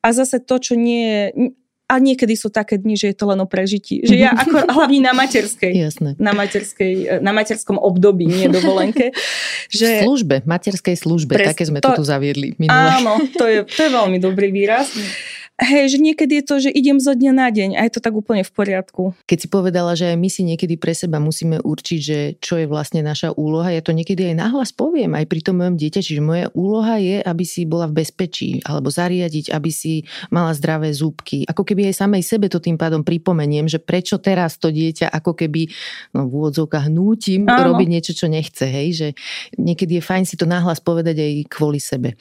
A 0.07 0.15
zase 0.15 0.39
to, 0.39 0.63
čo 0.63 0.79
nie 0.79 1.03
je 1.03 1.23
a 1.87 2.03
niekedy 2.03 2.35
sú 2.35 2.51
také 2.51 2.83
dni, 2.83 2.99
že 2.99 3.15
je 3.15 3.17
to 3.17 3.31
len 3.31 3.39
o 3.39 3.47
prežití. 3.47 4.03
Že 4.03 4.17
ja 4.19 4.35
ako 4.35 4.67
hlavne 4.77 5.07
na 5.07 5.15
materskej. 5.15 5.71
Jasné. 5.71 6.19
Na, 6.19 6.35
materskej, 6.35 7.23
na 7.23 7.31
materskom 7.31 7.79
období, 7.79 8.27
nie 8.27 8.51
dovolenke. 8.51 9.15
Že, 9.71 9.87
v 9.87 10.03
službe, 10.03 10.37
materskej 10.43 10.97
službe, 10.99 11.39
pres, 11.39 11.55
také 11.55 11.63
sme 11.63 11.79
to, 11.79 11.95
tu 11.95 12.03
zaviedli 12.03 12.59
minule. 12.59 12.75
Áno, 12.75 13.23
to 13.39 13.47
je, 13.47 13.63
to 13.67 13.87
je 13.87 13.91
veľmi 13.91 14.19
dobrý 14.19 14.51
výraz. 14.51 14.91
Hej, 15.57 15.97
že 15.97 15.99
niekedy 16.05 16.41
je 16.41 16.45
to, 16.45 16.57
že 16.69 16.69
idem 16.69 17.01
zo 17.01 17.17
dňa 17.17 17.33
na 17.33 17.49
deň 17.49 17.81
a 17.81 17.89
je 17.89 17.97
to 17.97 18.05
tak 18.05 18.13
úplne 18.13 18.45
v 18.45 18.53
poriadku. 18.53 19.17
Keď 19.25 19.39
si 19.41 19.49
povedala, 19.49 19.97
že 19.97 20.13
aj 20.13 20.17
my 20.21 20.29
si 20.29 20.45
niekedy 20.45 20.77
pre 20.77 20.93
seba 20.93 21.17
musíme 21.17 21.65
určiť, 21.65 22.01
že 22.05 22.19
čo 22.45 22.61
je 22.61 22.69
vlastne 22.69 23.01
naša 23.01 23.33
úloha, 23.33 23.73
ja 23.73 23.81
to 23.81 23.97
niekedy 23.97 24.29
aj 24.29 24.37
nahlas 24.37 24.77
poviem, 24.77 25.17
aj 25.17 25.25
pri 25.25 25.41
tom 25.41 25.65
mojom 25.65 25.81
dieťa, 25.81 26.01
čiže 26.05 26.21
moja 26.21 26.53
úloha 26.53 27.01
je, 27.01 27.25
aby 27.25 27.45
si 27.49 27.65
bola 27.65 27.89
v 27.89 28.05
bezpečí, 28.05 28.61
alebo 28.69 28.93
zariadiť, 28.93 29.49
aby 29.49 29.71
si 29.73 30.05
mala 30.29 30.53
zdravé 30.53 30.93
zúbky. 30.93 31.49
Ako 31.49 31.65
keby 31.65 31.89
aj 31.89 32.05
samej 32.05 32.21
sebe 32.21 32.53
to 32.53 32.61
tým 32.61 32.77
pádom 32.77 33.01
pripomeniem, 33.01 33.65
že 33.65 33.81
prečo 33.81 34.21
teraz 34.21 34.61
to 34.61 34.69
dieťa 34.69 35.09
ako 35.09 35.41
keby 35.41 35.73
no, 36.13 36.29
v 36.29 36.33
úvodzovkách 36.37 36.93
hnútim 36.93 37.49
robiť 37.49 37.89
niečo, 37.89 38.13
čo 38.13 38.29
nechce. 38.29 38.69
Hej? 38.69 38.89
Že 38.93 39.09
niekedy 39.57 39.99
je 39.99 40.03
fajn 40.05 40.29
si 40.29 40.37
to 40.37 40.45
nahlas 40.45 40.85
povedať 40.85 41.17
aj 41.17 41.33
kvôli 41.49 41.81
sebe. 41.81 42.21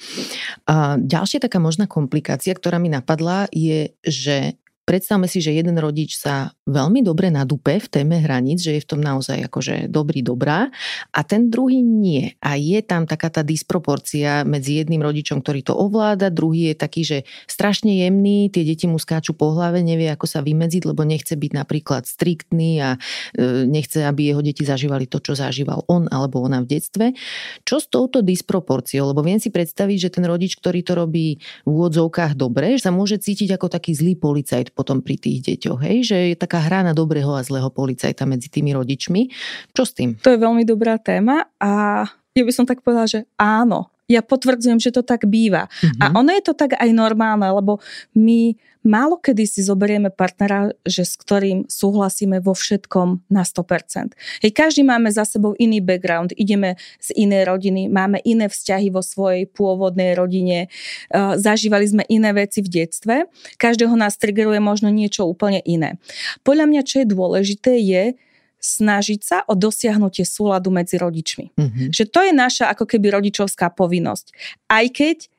A 0.72 0.96
ďalšia 0.96 1.44
taká 1.44 1.60
možná 1.60 1.84
komplikácia, 1.84 2.56
ktorá 2.56 2.80
mi 2.80 2.88
napadla, 2.88 3.25
napadla, 3.26 3.48
je, 3.52 3.90
že 4.08 4.52
Predstavme 4.86 5.26
si, 5.26 5.42
že 5.42 5.50
jeden 5.50 5.82
rodič 5.82 6.14
sa 6.14 6.54
veľmi 6.70 7.02
dobre 7.02 7.34
nadúpe 7.34 7.82
v 7.82 7.90
téme 7.90 8.22
hraníc, 8.22 8.62
že 8.62 8.78
je 8.78 8.86
v 8.86 8.90
tom 8.94 9.02
naozaj 9.02 9.50
akože 9.50 9.90
dobrý, 9.90 10.22
dobrá 10.22 10.70
a 11.10 11.26
ten 11.26 11.50
druhý 11.50 11.82
nie. 11.82 12.38
A 12.38 12.54
je 12.54 12.86
tam 12.86 13.10
taká 13.10 13.34
tá 13.34 13.42
disproporcia 13.42 14.46
medzi 14.46 14.78
jedným 14.78 15.02
rodičom, 15.02 15.42
ktorý 15.42 15.66
to 15.66 15.74
ovláda, 15.74 16.30
druhý 16.30 16.70
je 16.70 16.76
taký, 16.78 17.02
že 17.02 17.18
strašne 17.50 17.98
jemný, 17.98 18.54
tie 18.54 18.62
deti 18.62 18.86
mu 18.86 19.02
skáču 19.02 19.34
po 19.34 19.58
hlave, 19.58 19.82
nevie 19.82 20.06
ako 20.06 20.30
sa 20.30 20.46
vymedziť, 20.46 20.86
lebo 20.86 21.02
nechce 21.02 21.34
byť 21.34 21.52
napríklad 21.58 22.06
striktný 22.06 22.78
a 22.86 23.02
e, 23.34 23.66
nechce, 23.66 24.06
aby 24.06 24.30
jeho 24.30 24.46
deti 24.46 24.70
zažívali 24.70 25.10
to, 25.10 25.18
čo 25.18 25.34
zažíval 25.34 25.82
on 25.90 26.06
alebo 26.14 26.46
ona 26.46 26.62
v 26.62 26.78
detstve. 26.78 27.18
Čo 27.66 27.82
s 27.82 27.90
touto 27.90 28.22
disproporciou? 28.22 29.10
Lebo 29.10 29.26
viem 29.26 29.42
si 29.42 29.50
predstaviť, 29.50 29.98
že 29.98 30.14
ten 30.22 30.30
rodič, 30.30 30.62
ktorý 30.62 30.86
to 30.86 30.94
robí 30.94 31.42
v 31.66 31.70
úvodzovkách 31.74 32.38
dobre, 32.38 32.78
sa 32.78 32.94
môže 32.94 33.18
cítiť 33.18 33.58
ako 33.58 33.74
taký 33.74 33.98
zlý 33.98 34.14
policajt 34.14 34.75
potom 34.76 35.00
pri 35.00 35.16
tých 35.16 35.40
deťoch, 35.42 35.80
hej? 35.88 35.98
že 36.04 36.18
je 36.32 36.36
taká 36.36 36.60
hra 36.60 36.84
na 36.84 36.92
dobrého 36.92 37.32
a 37.32 37.42
zlého 37.42 37.72
policajta 37.72 38.28
medzi 38.28 38.52
tými 38.52 38.76
rodičmi. 38.76 39.32
Čo 39.72 39.84
s 39.88 39.92
tým? 39.96 40.20
To 40.20 40.36
je 40.36 40.38
veľmi 40.38 40.68
dobrá 40.68 41.00
téma 41.00 41.48
a 41.58 42.04
ja 42.36 42.44
by 42.44 42.52
som 42.52 42.68
tak 42.68 42.84
povedala, 42.84 43.08
že 43.08 43.24
áno, 43.40 43.88
ja 44.06 44.22
potvrdzujem, 44.22 44.78
že 44.78 44.94
to 44.94 45.02
tak 45.02 45.26
býva. 45.26 45.66
Mm-hmm. 45.66 46.02
A 46.04 46.06
ono 46.14 46.30
je 46.36 46.44
to 46.44 46.54
tak 46.54 46.78
aj 46.78 46.90
normálne, 46.94 47.48
lebo 47.48 47.82
my 48.14 48.54
málo 48.86 49.18
kedy 49.18 49.44
si 49.50 49.66
zoberieme 49.66 50.14
partnera, 50.14 50.72
že 50.86 51.04
s 51.04 51.18
ktorým 51.18 51.66
súhlasíme 51.66 52.40
vo 52.40 52.54
všetkom 52.54 53.28
na 53.34 53.42
100%. 53.42 54.14
Hej, 54.46 54.52
každý 54.54 54.86
máme 54.86 55.10
za 55.10 55.26
sebou 55.26 55.58
iný 55.58 55.82
background, 55.82 56.32
ideme 56.38 56.78
z 57.02 57.18
inej 57.18 57.50
rodiny, 57.50 57.90
máme 57.90 58.22
iné 58.22 58.48
vzťahy 58.48 58.94
vo 58.94 59.02
svojej 59.02 59.50
pôvodnej 59.50 60.14
rodine, 60.14 60.70
uh, 61.12 61.36
zažívali 61.36 61.90
sme 61.90 62.04
iné 62.08 62.32
veci 62.32 62.62
v 62.62 62.70
detstve, 62.70 63.16
každého 63.58 63.98
nás 63.98 64.16
triggeruje 64.22 64.62
možno 64.62 64.94
niečo 64.94 65.26
úplne 65.26 65.60
iné. 65.66 65.98
Podľa 66.46 66.66
mňa, 66.70 66.82
čo 66.86 66.96
je 67.02 67.08
dôležité, 67.10 67.82
je 67.82 68.04
snažiť 68.66 69.22
sa 69.22 69.38
o 69.46 69.54
dosiahnutie 69.54 70.26
súladu 70.26 70.74
medzi 70.74 70.98
rodičmi. 70.98 71.54
Mm-hmm. 71.54 71.88
Že 71.94 72.04
to 72.10 72.20
je 72.26 72.34
naša 72.34 72.66
ako 72.74 72.90
keby 72.90 73.14
rodičovská 73.14 73.70
povinnosť. 73.70 74.34
Aj 74.66 74.86
keď 74.90 75.30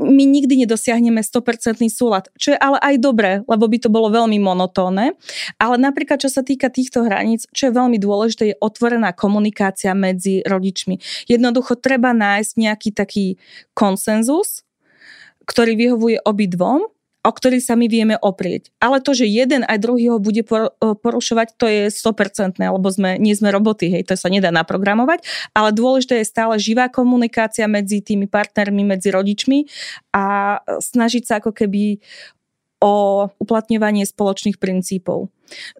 my 0.00 0.24
nikdy 0.24 0.64
nedosiahneme 0.64 1.20
100% 1.20 1.84
súlad, 1.92 2.32
čo 2.40 2.56
je 2.56 2.58
ale 2.58 2.80
aj 2.80 2.94
dobré, 2.98 3.32
lebo 3.44 3.68
by 3.68 3.78
to 3.78 3.92
bolo 3.92 4.08
veľmi 4.08 4.40
monotónne. 4.40 5.14
Ale 5.60 5.76
napríklad, 5.76 6.20
čo 6.24 6.32
sa 6.32 6.40
týka 6.40 6.72
týchto 6.72 7.04
hraníc, 7.04 7.44
čo 7.52 7.68
je 7.68 7.76
veľmi 7.76 8.00
dôležité, 8.00 8.42
je 8.52 8.60
otvorená 8.60 9.12
komunikácia 9.12 9.92
medzi 9.92 10.40
rodičmi. 10.48 11.28
Jednoducho 11.28 11.76
treba 11.76 12.16
nájsť 12.16 12.52
nejaký 12.56 12.90
taký 12.96 13.26
konsenzus, 13.76 14.64
ktorý 15.44 15.76
vyhovuje 15.76 16.22
obidvom 16.24 16.88
o 17.20 17.30
ktorý 17.30 17.60
sa 17.60 17.76
my 17.76 17.84
vieme 17.84 18.16
oprieť. 18.16 18.72
Ale 18.80 19.04
to, 19.04 19.12
že 19.12 19.28
jeden 19.28 19.68
aj 19.68 19.76
druhý 19.76 20.08
ho 20.08 20.16
bude 20.16 20.40
porušovať, 20.78 21.48
to 21.60 21.68
je 21.68 21.82
100%, 21.92 22.56
lebo 22.56 22.88
sme, 22.88 23.20
nie 23.20 23.36
sme 23.36 23.52
roboty, 23.52 23.92
hej, 23.92 24.08
to 24.08 24.16
sa 24.16 24.32
nedá 24.32 24.48
naprogramovať, 24.48 25.20
ale 25.52 25.76
dôležité 25.76 26.24
je 26.24 26.32
stále 26.32 26.56
živá 26.56 26.88
komunikácia 26.88 27.68
medzi 27.68 28.00
tými 28.00 28.24
partnermi, 28.24 28.88
medzi 28.88 29.12
rodičmi 29.12 29.68
a 30.16 30.58
snažiť 30.64 31.22
sa 31.28 31.44
ako 31.44 31.52
keby 31.52 32.00
o 32.80 33.28
uplatňovanie 33.36 34.08
spoločných 34.08 34.56
princípov. 34.56 35.28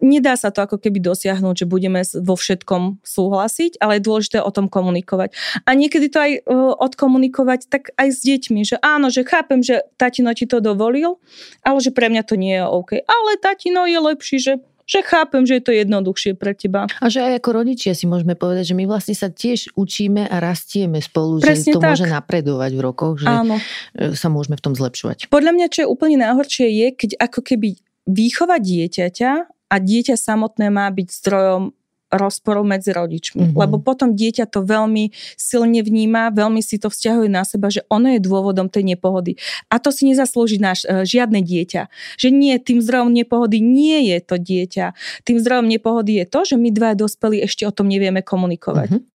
Nedá 0.03 0.35
sa 0.35 0.51
to 0.51 0.63
ako 0.63 0.77
keby 0.77 0.99
dosiahnuť, 0.99 1.63
že 1.63 1.69
budeme 1.69 2.03
vo 2.03 2.35
všetkom 2.35 3.01
súhlasiť, 3.01 3.79
ale 3.79 3.97
je 3.97 4.05
dôležité 4.05 4.37
o 4.43 4.51
tom 4.51 4.67
komunikovať. 4.67 5.31
A 5.63 5.73
niekedy 5.73 6.11
to 6.11 6.19
aj 6.19 6.31
uh, 6.43 6.75
odkomunikovať 6.75 7.71
tak 7.71 7.95
aj 7.95 8.07
s 8.11 8.19
deťmi, 8.27 8.61
že 8.67 8.75
áno, 8.83 9.07
že 9.07 9.23
chápem, 9.23 9.63
že 9.63 9.87
tatino 9.95 10.35
ti 10.35 10.43
to 10.43 10.59
dovolil, 10.59 11.23
ale 11.63 11.79
že 11.79 11.95
pre 11.95 12.11
mňa 12.11 12.23
to 12.27 12.35
nie 12.35 12.59
je 12.59 12.65
OK. 12.67 12.91
Ale 12.99 13.39
tatino 13.39 13.87
je 13.87 13.99
lepší, 13.99 14.37
že 14.43 14.53
že 14.91 14.99
chápem, 15.07 15.47
že 15.47 15.57
je 15.57 15.63
to 15.63 15.71
jednoduchšie 15.71 16.35
pre 16.35 16.51
teba. 16.51 16.91
A 16.99 17.07
že 17.07 17.23
aj 17.23 17.39
ako 17.39 17.63
rodičia 17.63 17.95
si 17.95 18.03
môžeme 18.03 18.35
povedať, 18.35 18.75
že 18.75 18.75
my 18.75 18.83
vlastne 18.83 19.15
sa 19.15 19.31
tiež 19.31 19.71
učíme 19.79 20.27
a 20.27 20.35
rastieme 20.43 20.99
spolu, 20.99 21.39
Presne 21.39 21.71
že 21.71 21.75
to 21.75 21.79
tak. 21.79 21.95
môže 21.95 22.07
napredovať 22.11 22.71
v 22.75 22.81
rokoch, 22.83 23.23
že 23.23 23.31
Áno. 23.31 23.55
E, 23.95 24.11
sa 24.19 24.27
môžeme 24.27 24.59
v 24.59 24.63
tom 24.67 24.75
zlepšovať. 24.75 25.31
Podľa 25.31 25.51
mňa, 25.55 25.65
čo 25.71 25.79
je 25.83 25.87
úplne 25.87 26.19
najhoršie, 26.19 26.67
je, 26.67 26.87
keď 26.91 27.11
ako 27.23 27.39
keby 27.39 27.79
výchova 28.03 28.59
dieťaťa 28.59 29.31
a 29.71 29.75
dieťa 29.79 30.19
samotné 30.19 30.67
má 30.67 30.91
byť 30.91 31.07
zdrojom 31.23 31.71
rozporov 32.11 32.67
medzi 32.67 32.91
rodičmi. 32.91 33.51
Mm-hmm. 33.51 33.57
Lebo 33.57 33.79
potom 33.79 34.13
dieťa 34.13 34.51
to 34.51 34.61
veľmi 34.67 35.15
silne 35.39 35.79
vníma, 35.81 36.35
veľmi 36.35 36.59
si 36.59 36.77
to 36.77 36.91
vzťahuje 36.91 37.31
na 37.31 37.47
seba, 37.47 37.71
že 37.71 37.87
ono 37.87 38.11
je 38.11 38.19
dôvodom 38.19 38.67
tej 38.67 38.83
nepohody. 38.83 39.39
A 39.71 39.79
to 39.79 39.89
si 39.89 40.05
nezaslúži 40.05 40.59
náš 40.59 40.83
e, 40.83 41.07
žiadne 41.07 41.39
dieťa. 41.39 41.87
Že 42.19 42.27
nie, 42.35 42.53
tým 42.59 42.83
zdrojom 42.83 43.09
nepohody 43.15 43.63
nie 43.63 44.11
je 44.11 44.17
to 44.19 44.35
dieťa. 44.35 44.85
Tým 45.23 45.37
zdrojom 45.39 45.65
nepohody 45.71 46.21
je 46.21 46.25
to, 46.27 46.39
že 46.43 46.55
my 46.59 46.69
dva 46.75 46.93
dospelí 46.93 47.39
ešte 47.41 47.63
o 47.63 47.71
tom 47.71 47.87
nevieme 47.87 48.19
komunikovať. 48.19 48.89
Mm-hmm. 48.91 49.09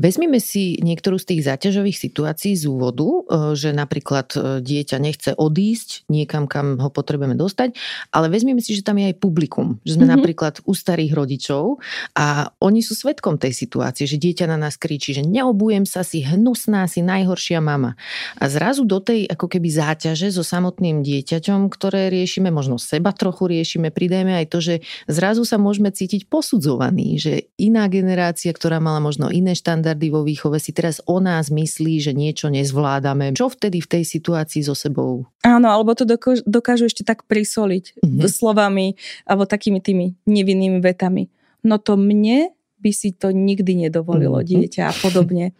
Vezmime 0.00 0.42
si 0.42 0.80
niektorú 0.82 1.20
z 1.20 1.36
tých 1.36 1.42
záťažových 1.46 1.96
situácií 1.96 2.58
z 2.58 2.66
úvodu, 2.66 3.06
e, 3.06 3.20
že 3.54 3.70
napríklad 3.70 4.28
e, 4.34 4.38
dieťa 4.58 4.96
nechce 4.98 5.30
odísť 5.38 6.10
niekam, 6.10 6.50
kam 6.50 6.82
ho 6.82 6.90
potrebujeme 6.90 7.38
dostať, 7.38 7.78
ale 8.10 8.26
vezmime 8.32 8.58
si, 8.58 8.74
že 8.74 8.82
tam 8.82 8.98
je 8.98 9.14
aj 9.14 9.16
publikum. 9.22 9.78
Že 9.86 10.00
sme 10.00 10.06
mm-hmm. 10.08 10.14
napríklad 10.18 10.54
u 10.66 10.72
starých 10.74 11.12
rodičov 11.14 11.78
a 12.16 12.23
A 12.24 12.56
oni 12.56 12.80
sú 12.80 12.96
svetkom 12.96 13.36
tej 13.36 13.52
situácie, 13.52 14.08
že 14.08 14.16
dieťa 14.16 14.48
na 14.48 14.56
nás 14.56 14.80
kričí, 14.80 15.12
že 15.12 15.20
neobujem 15.20 15.84
sa, 15.84 16.00
si 16.00 16.24
hnusná, 16.24 16.88
si 16.88 17.04
najhoršia 17.04 17.60
mama. 17.60 18.00
A 18.40 18.48
zrazu 18.48 18.88
do 18.88 18.96
tej 18.96 19.28
ako 19.28 19.44
keby 19.44 19.68
záťaže 19.68 20.32
so 20.32 20.40
samotným 20.40 21.04
dieťaťom, 21.04 21.68
ktoré 21.68 22.08
riešime, 22.08 22.48
možno 22.48 22.80
seba 22.80 23.12
trochu 23.12 23.52
riešime, 23.52 23.92
pridajme 23.92 24.40
aj 24.40 24.46
to, 24.48 24.58
že 24.64 24.74
zrazu 25.04 25.44
sa 25.44 25.60
môžeme 25.60 25.92
cítiť 25.92 26.24
posudzovaní, 26.32 27.20
že 27.20 27.52
iná 27.60 27.84
generácia, 27.92 28.56
ktorá 28.56 28.80
mala 28.80 29.04
možno 29.04 29.28
iné 29.28 29.52
štandardy 29.52 30.08
vo 30.08 30.24
výchove, 30.24 30.56
si 30.56 30.72
teraz 30.72 31.04
o 31.04 31.20
nás 31.20 31.52
myslí, 31.52 32.08
že 32.08 32.16
niečo 32.16 32.48
nezvládame. 32.48 33.36
Čo 33.36 33.52
vtedy 33.52 33.84
v 33.84 34.00
tej 34.00 34.04
situácii 34.08 34.64
so 34.64 34.72
sebou? 34.72 35.28
Áno, 35.44 35.68
alebo 35.68 35.92
to 35.92 36.08
dokážu 36.48 36.88
ešte 36.88 37.04
tak 37.04 37.28
prisoliť 37.28 38.00
mm-hmm. 38.00 38.24
slovami 38.32 38.96
alebo 39.28 39.44
takými 39.44 39.84
tými 39.84 40.16
nevinnými 40.24 40.80
vetami. 40.80 41.28
No 41.64 41.80
to 41.80 41.96
mne 41.96 42.52
by 42.78 42.90
si 42.92 43.16
to 43.16 43.32
nikdy 43.32 43.88
nedovolilo 43.88 44.44
mm-hmm. 44.44 44.50
dieťa 44.68 44.82
a 44.92 44.94
podobne. 45.00 45.56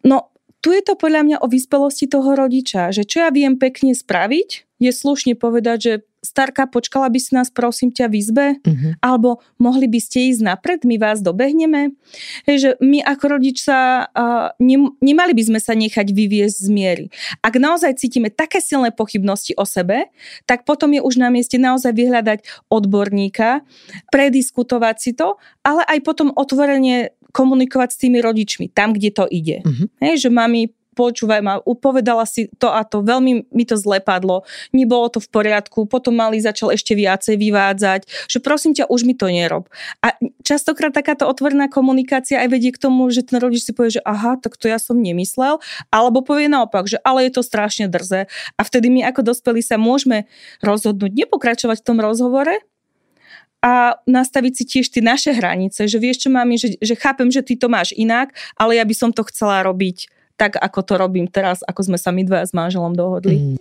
No, 0.00 0.32
tu 0.60 0.76
je 0.76 0.82
to 0.84 0.94
podľa 0.96 1.22
mňa 1.24 1.36
o 1.40 1.46
vyspelosti 1.48 2.06
toho 2.08 2.36
rodiča, 2.36 2.92
že 2.92 3.08
čo 3.08 3.24
ja 3.24 3.30
viem 3.32 3.56
pekne 3.56 3.96
spraviť, 3.96 4.68
je 4.80 4.92
slušne 4.96 5.36
povedať, 5.36 5.78
že 5.80 5.92
starka, 6.20 6.68
počkala 6.68 7.08
by 7.08 7.20
si 7.20 7.32
nás 7.32 7.48
prosím 7.48 7.92
ťa 7.92 8.06
v 8.08 8.14
izbe? 8.16 8.46
Uh-huh. 8.60 8.92
Alebo 9.00 9.40
mohli 9.56 9.88
by 9.88 10.00
ste 10.00 10.32
ísť 10.32 10.40
napred, 10.44 10.80
my 10.84 10.96
vás 11.00 11.24
dobehneme? 11.24 11.96
Hej, 12.44 12.56
že 12.60 12.70
my 12.80 13.00
ako 13.04 13.24
rodič 13.36 13.64
sa, 13.64 14.08
uh, 14.12 14.52
nem, 14.60 14.92
nemali 15.00 15.32
by 15.32 15.52
sme 15.52 15.60
sa 15.60 15.72
nechať 15.72 16.12
vyviezť 16.12 16.56
z 16.60 16.68
miery. 16.68 17.06
Ak 17.40 17.56
naozaj 17.56 17.96
cítime 18.00 18.28
také 18.28 18.60
silné 18.60 18.92
pochybnosti 18.92 19.56
o 19.56 19.64
sebe, 19.64 20.12
tak 20.44 20.68
potom 20.68 20.92
je 20.92 21.00
už 21.00 21.20
na 21.20 21.32
mieste 21.32 21.56
naozaj 21.56 21.92
vyhľadať 21.96 22.68
odborníka, 22.68 23.64
prediskutovať 24.12 24.96
si 25.00 25.12
to, 25.16 25.40
ale 25.64 25.84
aj 25.88 26.04
potom 26.04 26.32
otvorene 26.36 27.16
komunikovať 27.30 27.88
s 27.94 28.00
tými 28.02 28.18
rodičmi, 28.20 28.70
tam, 28.70 28.94
kde 28.94 29.10
to 29.10 29.24
ide. 29.30 29.62
Uh-huh. 29.62 29.86
Hej, 30.02 30.26
že 30.26 30.30
mami, 30.30 30.70
počúvaj 31.00 31.40
ma, 31.40 31.54
upovedala 31.62 32.26
si 32.26 32.50
to 32.58 32.68
a 32.68 32.84
to, 32.84 33.00
veľmi 33.00 33.48
mi 33.48 33.64
to 33.64 33.78
zle 33.78 34.02
padlo, 34.02 34.44
nebolo 34.74 35.08
to 35.08 35.22
v 35.22 35.28
poriadku, 35.32 35.86
potom 35.88 36.18
mali 36.18 36.42
začal 36.42 36.74
ešte 36.74 36.92
viacej 36.92 37.40
vyvádzať, 37.40 38.00
že 38.28 38.38
prosím 38.42 38.76
ťa, 38.76 38.90
už 38.90 39.06
mi 39.06 39.14
to 39.16 39.30
nerob. 39.30 39.70
A 40.04 40.12
častokrát 40.44 40.92
takáto 40.92 41.24
otvorená 41.24 41.70
komunikácia 41.70 42.42
aj 42.42 42.48
vedie 42.52 42.74
k 42.74 42.82
tomu, 42.82 43.08
že 43.08 43.24
ten 43.24 43.40
rodič 43.40 43.64
si 43.64 43.72
povie, 43.72 43.96
že 43.96 44.04
aha, 44.04 44.36
tak 44.36 44.60
to 44.60 44.68
ja 44.68 44.76
som 44.76 44.98
nemyslel, 44.98 45.62
alebo 45.88 46.20
povie 46.20 46.50
naopak, 46.50 46.90
že 46.90 47.00
ale 47.06 47.30
je 47.30 47.38
to 47.38 47.42
strašne 47.46 47.88
drze. 47.88 48.28
A 48.58 48.60
vtedy 48.60 48.92
my 48.92 49.08
ako 49.08 49.24
dospelí 49.24 49.64
sa 49.64 49.80
môžeme 49.80 50.28
rozhodnúť 50.60 51.16
nepokračovať 51.16 51.80
v 51.80 51.86
tom 51.86 51.98
rozhovore, 52.02 52.60
a 53.60 54.00
nastaviť 54.08 54.52
si 54.56 54.64
tiež 54.64 54.88
tie 54.88 55.04
naše 55.04 55.36
hranice, 55.36 55.84
že 55.84 56.00
vieš 56.00 56.24
čo 56.24 56.32
mami, 56.32 56.56
že, 56.56 56.80
že 56.80 56.96
chápem, 56.96 57.28
že 57.28 57.44
ty 57.44 57.60
to 57.60 57.68
máš 57.68 57.92
inak, 57.92 58.32
ale 58.56 58.80
ja 58.80 58.84
by 58.88 58.94
som 58.96 59.12
to 59.12 59.20
chcela 59.28 59.60
robiť 59.60 60.08
tak, 60.40 60.56
ako 60.56 60.80
to 60.80 60.94
robím 60.96 61.28
teraz, 61.28 61.60
ako 61.68 61.92
sme 61.92 61.98
sa 62.00 62.08
my 62.08 62.24
dvaja 62.24 62.48
s 62.48 62.56
manželom 62.56 62.96
dohodli. 62.96 63.36
Mm. 63.36 63.56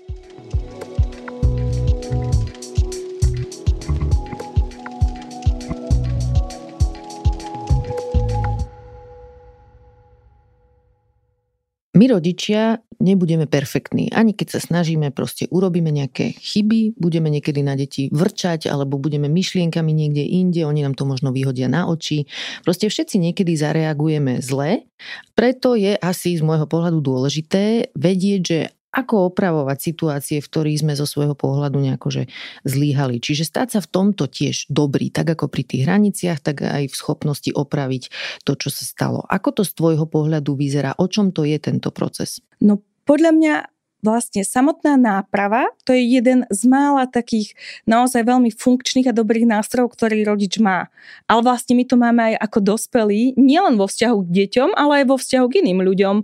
My 12.00 12.08
rodičia 12.08 12.80
nebudeme 13.04 13.44
perfektní. 13.44 14.08
Ani 14.16 14.32
keď 14.32 14.56
sa 14.56 14.60
snažíme, 14.64 15.12
proste 15.12 15.52
urobíme 15.52 15.92
nejaké 15.92 16.32
chyby, 16.32 16.96
budeme 16.96 17.28
niekedy 17.28 17.60
na 17.60 17.76
deti 17.76 18.08
vrčať, 18.08 18.72
alebo 18.72 18.96
budeme 18.96 19.28
myšlienkami 19.28 19.92
niekde 19.92 20.24
inde, 20.24 20.64
oni 20.64 20.80
nám 20.88 20.96
to 20.96 21.04
možno 21.04 21.36
vyhodia 21.36 21.68
na 21.68 21.92
oči. 21.92 22.24
Proste 22.64 22.88
všetci 22.88 23.20
niekedy 23.20 23.52
zareagujeme 23.52 24.40
zle. 24.40 24.88
Preto 25.36 25.76
je 25.76 26.00
asi 26.00 26.40
z 26.40 26.44
môjho 26.44 26.72
pohľadu 26.72 27.04
dôležité 27.04 27.92
vedieť, 27.92 28.42
že 28.48 28.60
ako 28.90 29.30
opravovať 29.30 29.78
situácie, 29.78 30.38
v 30.42 30.50
ktorých 30.50 30.82
sme 30.82 30.94
zo 30.98 31.06
svojho 31.06 31.38
pohľadu 31.38 31.78
nejako 31.78 32.10
že 32.10 32.24
zlíhali. 32.66 33.22
Čiže 33.22 33.46
stať 33.46 33.68
sa 33.78 33.80
v 33.86 33.92
tomto 33.92 34.26
tiež 34.26 34.70
dobrý, 34.70 35.14
tak 35.14 35.38
ako 35.38 35.46
pri 35.46 35.64
tých 35.66 35.86
hraniciach, 35.86 36.42
tak 36.42 36.66
aj 36.66 36.90
v 36.90 36.96
schopnosti 36.98 37.50
opraviť 37.54 38.10
to, 38.44 38.58
čo 38.58 38.74
sa 38.74 38.84
stalo. 38.84 39.22
Ako 39.30 39.54
to 39.54 39.64
z 39.66 39.78
tvojho 39.78 40.10
pohľadu 40.10 40.58
vyzerá? 40.58 40.98
O 40.98 41.06
čom 41.06 41.30
to 41.30 41.46
je 41.46 41.62
tento 41.62 41.94
proces? 41.94 42.42
No 42.60 42.82
podľa 43.06 43.32
mňa 43.34 43.54
vlastne 44.00 44.48
samotná 44.48 44.96
náprava, 44.96 45.68
to 45.84 45.92
je 45.92 46.04
jeden 46.04 46.48
z 46.48 46.62
mála 46.68 47.04
takých 47.08 47.56
naozaj 47.84 48.24
veľmi 48.24 48.52
funkčných 48.52 49.12
a 49.12 49.16
dobrých 49.16 49.48
nástrojov, 49.48 49.96
ktorý 49.96 50.24
rodič 50.24 50.60
má. 50.60 50.88
Ale 51.28 51.44
vlastne 51.44 51.76
my 51.76 51.84
to 51.84 51.96
máme 52.00 52.22
aj 52.32 52.36
ako 52.40 52.60
dospelí, 52.76 53.36
nielen 53.36 53.76
vo 53.76 53.92
vzťahu 53.92 54.18
k 54.24 54.34
deťom, 54.44 54.70
ale 54.76 55.04
aj 55.04 55.06
vo 55.08 55.16
vzťahu 55.20 55.46
k 55.52 55.58
iným 55.64 55.80
ľuďom 55.84 56.16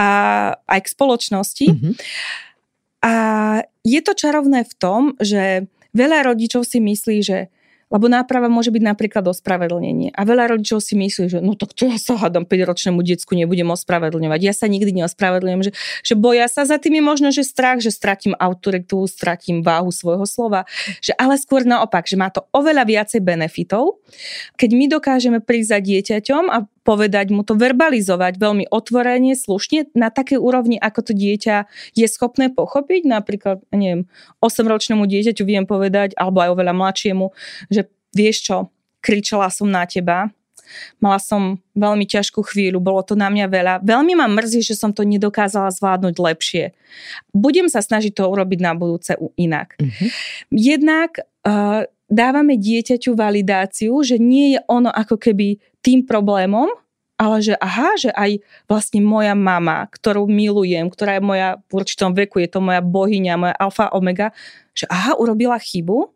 a 0.00 0.08
aj 0.56 0.80
k 0.80 0.92
spoločnosti. 0.92 1.66
Mm-hmm. 1.70 1.92
A 3.04 3.14
je 3.84 4.00
to 4.00 4.12
čarovné 4.16 4.64
v 4.64 4.74
tom, 4.80 5.02
že 5.20 5.68
veľa 5.92 6.24
rodičov 6.24 6.64
si 6.64 6.80
myslí, 6.80 7.18
že 7.20 7.52
lebo 7.92 8.08
náprava 8.08 8.48
môže 8.48 8.72
byť 8.72 8.82
napríklad 8.84 9.24
ospravedlnenie. 9.28 10.12
A 10.16 10.20
veľa 10.24 10.56
rodičov 10.56 10.80
si 10.80 10.96
myslí, 10.96 11.24
že 11.28 11.38
no 11.40 11.56
tak 11.56 11.76
to 11.76 11.88
ja 11.88 11.96
sa 12.00 12.16
hádam 12.18 12.48
5-ročnému 12.48 13.00
decku 13.04 13.36
nebudem 13.36 13.68
ospravedlňovať. 13.72 14.40
Ja 14.40 14.54
sa 14.56 14.66
nikdy 14.68 15.04
neospravedlňujem, 15.04 15.62
že, 15.64 15.72
že 16.02 16.14
boja 16.16 16.48
sa 16.50 16.64
za 16.64 16.80
tým 16.80 17.00
je 17.00 17.02
možno, 17.04 17.28
že 17.30 17.44
strach, 17.44 17.80
že 17.80 17.92
stratím 17.92 18.34
autoritu, 18.36 19.04
stratím 19.08 19.60
váhu 19.64 19.92
svojho 19.92 20.24
slova. 20.24 20.66
Že, 21.00 21.16
ale 21.16 21.34
skôr 21.40 21.62
naopak, 21.64 22.08
že 22.08 22.16
má 22.18 22.28
to 22.32 22.44
oveľa 22.52 22.84
viacej 22.88 23.20
benefitov, 23.24 24.02
keď 24.58 24.70
my 24.74 24.84
dokážeme 24.90 25.38
prísť 25.40 25.68
za 25.68 25.78
dieťaťom 25.80 26.44
a 26.50 26.58
povedať 26.84 27.32
mu 27.32 27.42
to, 27.42 27.56
verbalizovať 27.56 28.36
veľmi 28.36 28.68
otvorene, 28.68 29.32
slušne, 29.32 29.90
na 29.96 30.12
takej 30.12 30.36
úrovni, 30.36 30.76
ako 30.76 31.10
to 31.10 31.12
dieťa 31.16 31.64
je 31.96 32.06
schopné 32.06 32.52
pochopiť. 32.52 33.08
Napríklad, 33.08 33.64
neviem, 33.72 34.04
8-ročnému 34.44 35.08
dieťaťu 35.08 35.42
viem 35.48 35.64
povedať, 35.64 36.12
alebo 36.20 36.44
aj 36.44 36.52
oveľa 36.52 36.74
mladšiemu, 36.76 37.26
že 37.72 37.88
vieš 38.12 38.36
čo, 38.46 38.56
kričala 39.00 39.48
som 39.48 39.72
na 39.72 39.88
teba, 39.88 40.30
Mala 40.98 41.20
som 41.20 41.60
veľmi 41.76 42.08
ťažkú 42.08 42.40
chvíľu, 42.40 42.80
bolo 42.80 43.04
to 43.04 43.14
na 43.14 43.28
mňa 43.28 43.46
veľa. 43.46 43.74
Veľmi 43.84 44.16
ma 44.16 44.26
mrzí, 44.26 44.64
že 44.64 44.74
som 44.78 44.90
to 44.90 45.04
nedokázala 45.04 45.70
zvládnuť 45.70 46.14
lepšie. 46.16 46.64
Budem 47.30 47.68
sa 47.68 47.84
snažiť 47.84 48.16
to 48.16 48.24
urobiť 48.26 48.60
na 48.64 48.72
budúce 48.72 49.14
inak. 49.36 49.76
Mm-hmm. 49.78 50.08
Jednak 50.54 51.10
uh, 51.20 51.84
dávame 52.08 52.56
dieťaťu 52.56 53.12
validáciu, 53.16 53.92
že 54.04 54.16
nie 54.20 54.56
je 54.56 54.60
ono 54.70 54.90
ako 54.90 55.20
keby 55.20 55.60
tým 55.84 56.08
problémom, 56.08 56.72
ale 57.14 57.36
že 57.44 57.54
aha, 57.60 57.94
že 57.94 58.10
aj 58.10 58.42
vlastne 58.66 59.04
moja 59.04 59.38
mama, 59.38 59.86
ktorú 59.86 60.26
milujem, 60.26 60.90
ktorá 60.90 61.20
je 61.20 61.22
moja 61.22 61.48
v 61.70 61.72
určitom 61.78 62.10
veku, 62.10 62.42
je 62.42 62.50
to 62.50 62.58
moja 62.58 62.82
bohyňa, 62.82 63.38
moja 63.38 63.54
alfa 63.54 63.92
omega, 63.94 64.34
že 64.74 64.90
aha, 64.90 65.14
urobila 65.14 65.60
chybu, 65.60 66.10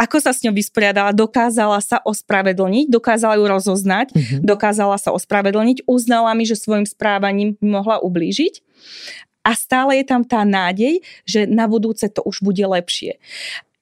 ako 0.00 0.16
sa 0.18 0.32
s 0.34 0.42
ňou 0.42 0.56
vysporiadala, 0.56 1.14
dokázala 1.14 1.78
sa 1.78 2.00
ospravedlniť, 2.02 2.90
dokázala 2.90 3.38
ju 3.38 3.44
rozoznať, 3.46 4.06
mm-hmm. 4.10 4.40
dokázala 4.42 4.96
sa 4.98 5.14
ospravedlniť, 5.14 5.86
uznala 5.86 6.32
mi, 6.34 6.48
že 6.48 6.58
svojim 6.58 6.88
správaním 6.88 7.54
mohla 7.62 8.00
ublížiť? 8.02 8.64
A 9.42 9.58
stále 9.58 10.02
je 10.02 10.04
tam 10.06 10.22
tá 10.22 10.46
nádej, 10.46 11.02
že 11.26 11.50
na 11.50 11.66
budúce 11.66 12.06
to 12.10 12.22
už 12.22 12.42
bude 12.42 12.62
lepšie. 12.62 13.18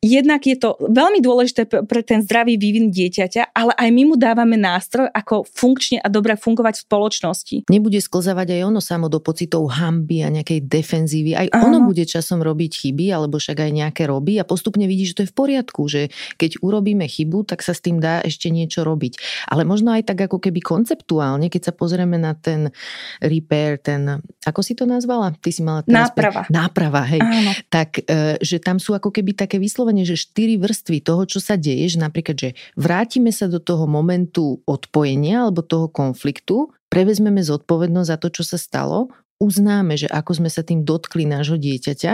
Jednak 0.01 0.49
je 0.49 0.57
to 0.57 0.81
veľmi 0.81 1.21
dôležité 1.21 1.69
pre 1.69 2.01
ten 2.01 2.25
zdravý 2.25 2.57
vývin 2.57 2.89
dieťaťa, 2.89 3.53
ale 3.53 3.77
aj 3.77 3.89
my 3.93 4.03
mu 4.09 4.17
dávame 4.17 4.57
nástroj, 4.57 5.13
ako 5.13 5.45
funkčne 5.45 6.01
a 6.01 6.09
dobre 6.09 6.41
fungovať 6.41 6.81
v 6.81 6.85
spoločnosti. 6.89 7.57
Nebude 7.69 8.01
sklzavať 8.01 8.57
aj 8.57 8.61
ono 8.65 8.81
samo 8.81 9.13
do 9.13 9.21
pocitov 9.21 9.69
hamby 9.69 10.25
a 10.25 10.33
nejakej 10.33 10.65
defenzívy. 10.65 11.37
Aj 11.37 11.49
Aha. 11.53 11.69
ono 11.69 11.85
bude 11.85 12.09
časom 12.09 12.41
robiť 12.41 12.81
chyby, 12.81 13.13
alebo 13.13 13.37
však 13.37 13.61
aj 13.61 13.71
nejaké 13.77 14.09
robí 14.09 14.41
a 14.41 14.49
postupne 14.49 14.89
vidí, 14.89 15.05
že 15.05 15.21
to 15.21 15.23
je 15.29 15.33
v 15.33 15.37
poriadku, 15.37 15.85
že 15.85 16.09
keď 16.41 16.65
urobíme 16.65 17.05
chybu, 17.05 17.45
tak 17.45 17.61
sa 17.61 17.77
s 17.77 17.85
tým 17.85 18.01
dá 18.01 18.25
ešte 18.25 18.49
niečo 18.49 18.89
robiť. 18.89 19.21
Ale 19.53 19.69
možno 19.69 19.93
aj 19.93 20.09
tak 20.09 20.33
ako 20.33 20.41
keby 20.41 20.65
konceptuálne, 20.65 21.53
keď 21.53 21.69
sa 21.69 21.73
pozrieme 21.77 22.17
na 22.17 22.33
ten 22.33 22.73
repair, 23.21 23.77
ten, 23.77 24.25
ako 24.49 24.65
si 24.65 24.73
to 24.73 24.89
nazvala? 24.89 25.37
Ty 25.37 25.51
si 25.53 25.61
mala 25.61 25.85
náprava. 25.85 26.49
Náprava, 26.49 27.05
hej. 27.05 27.21
Áno. 27.21 27.53
Tak, 27.69 28.01
e, 28.09 28.41
že 28.41 28.57
tam 28.65 28.81
sú 28.81 28.97
ako 28.97 29.13
keby 29.13 29.37
také 29.37 29.61
vyslovenia 29.61 29.90
vyslovene, 29.91 30.07
že 30.07 30.17
štyri 30.17 30.55
vrstvy 30.57 31.03
toho, 31.03 31.27
čo 31.27 31.43
sa 31.43 31.59
deje, 31.59 31.91
že 31.91 31.99
napríklad, 31.99 32.37
že 32.39 32.51
vrátime 32.79 33.35
sa 33.35 33.51
do 33.51 33.59
toho 33.59 33.91
momentu 33.91 34.63
odpojenia 34.65 35.51
alebo 35.51 35.67
toho 35.67 35.91
konfliktu, 35.91 36.71
prevezmeme 36.87 37.43
zodpovednosť 37.43 38.09
za 38.09 38.17
to, 38.23 38.29
čo 38.31 38.43
sa 38.47 38.59
stalo, 38.59 39.11
uznáme, 39.41 39.97
že 39.97 40.05
ako 40.05 40.45
sme 40.45 40.53
sa 40.53 40.61
tým 40.61 40.85
dotkli 40.85 41.25
nášho 41.25 41.57
dieťaťa, 41.57 42.13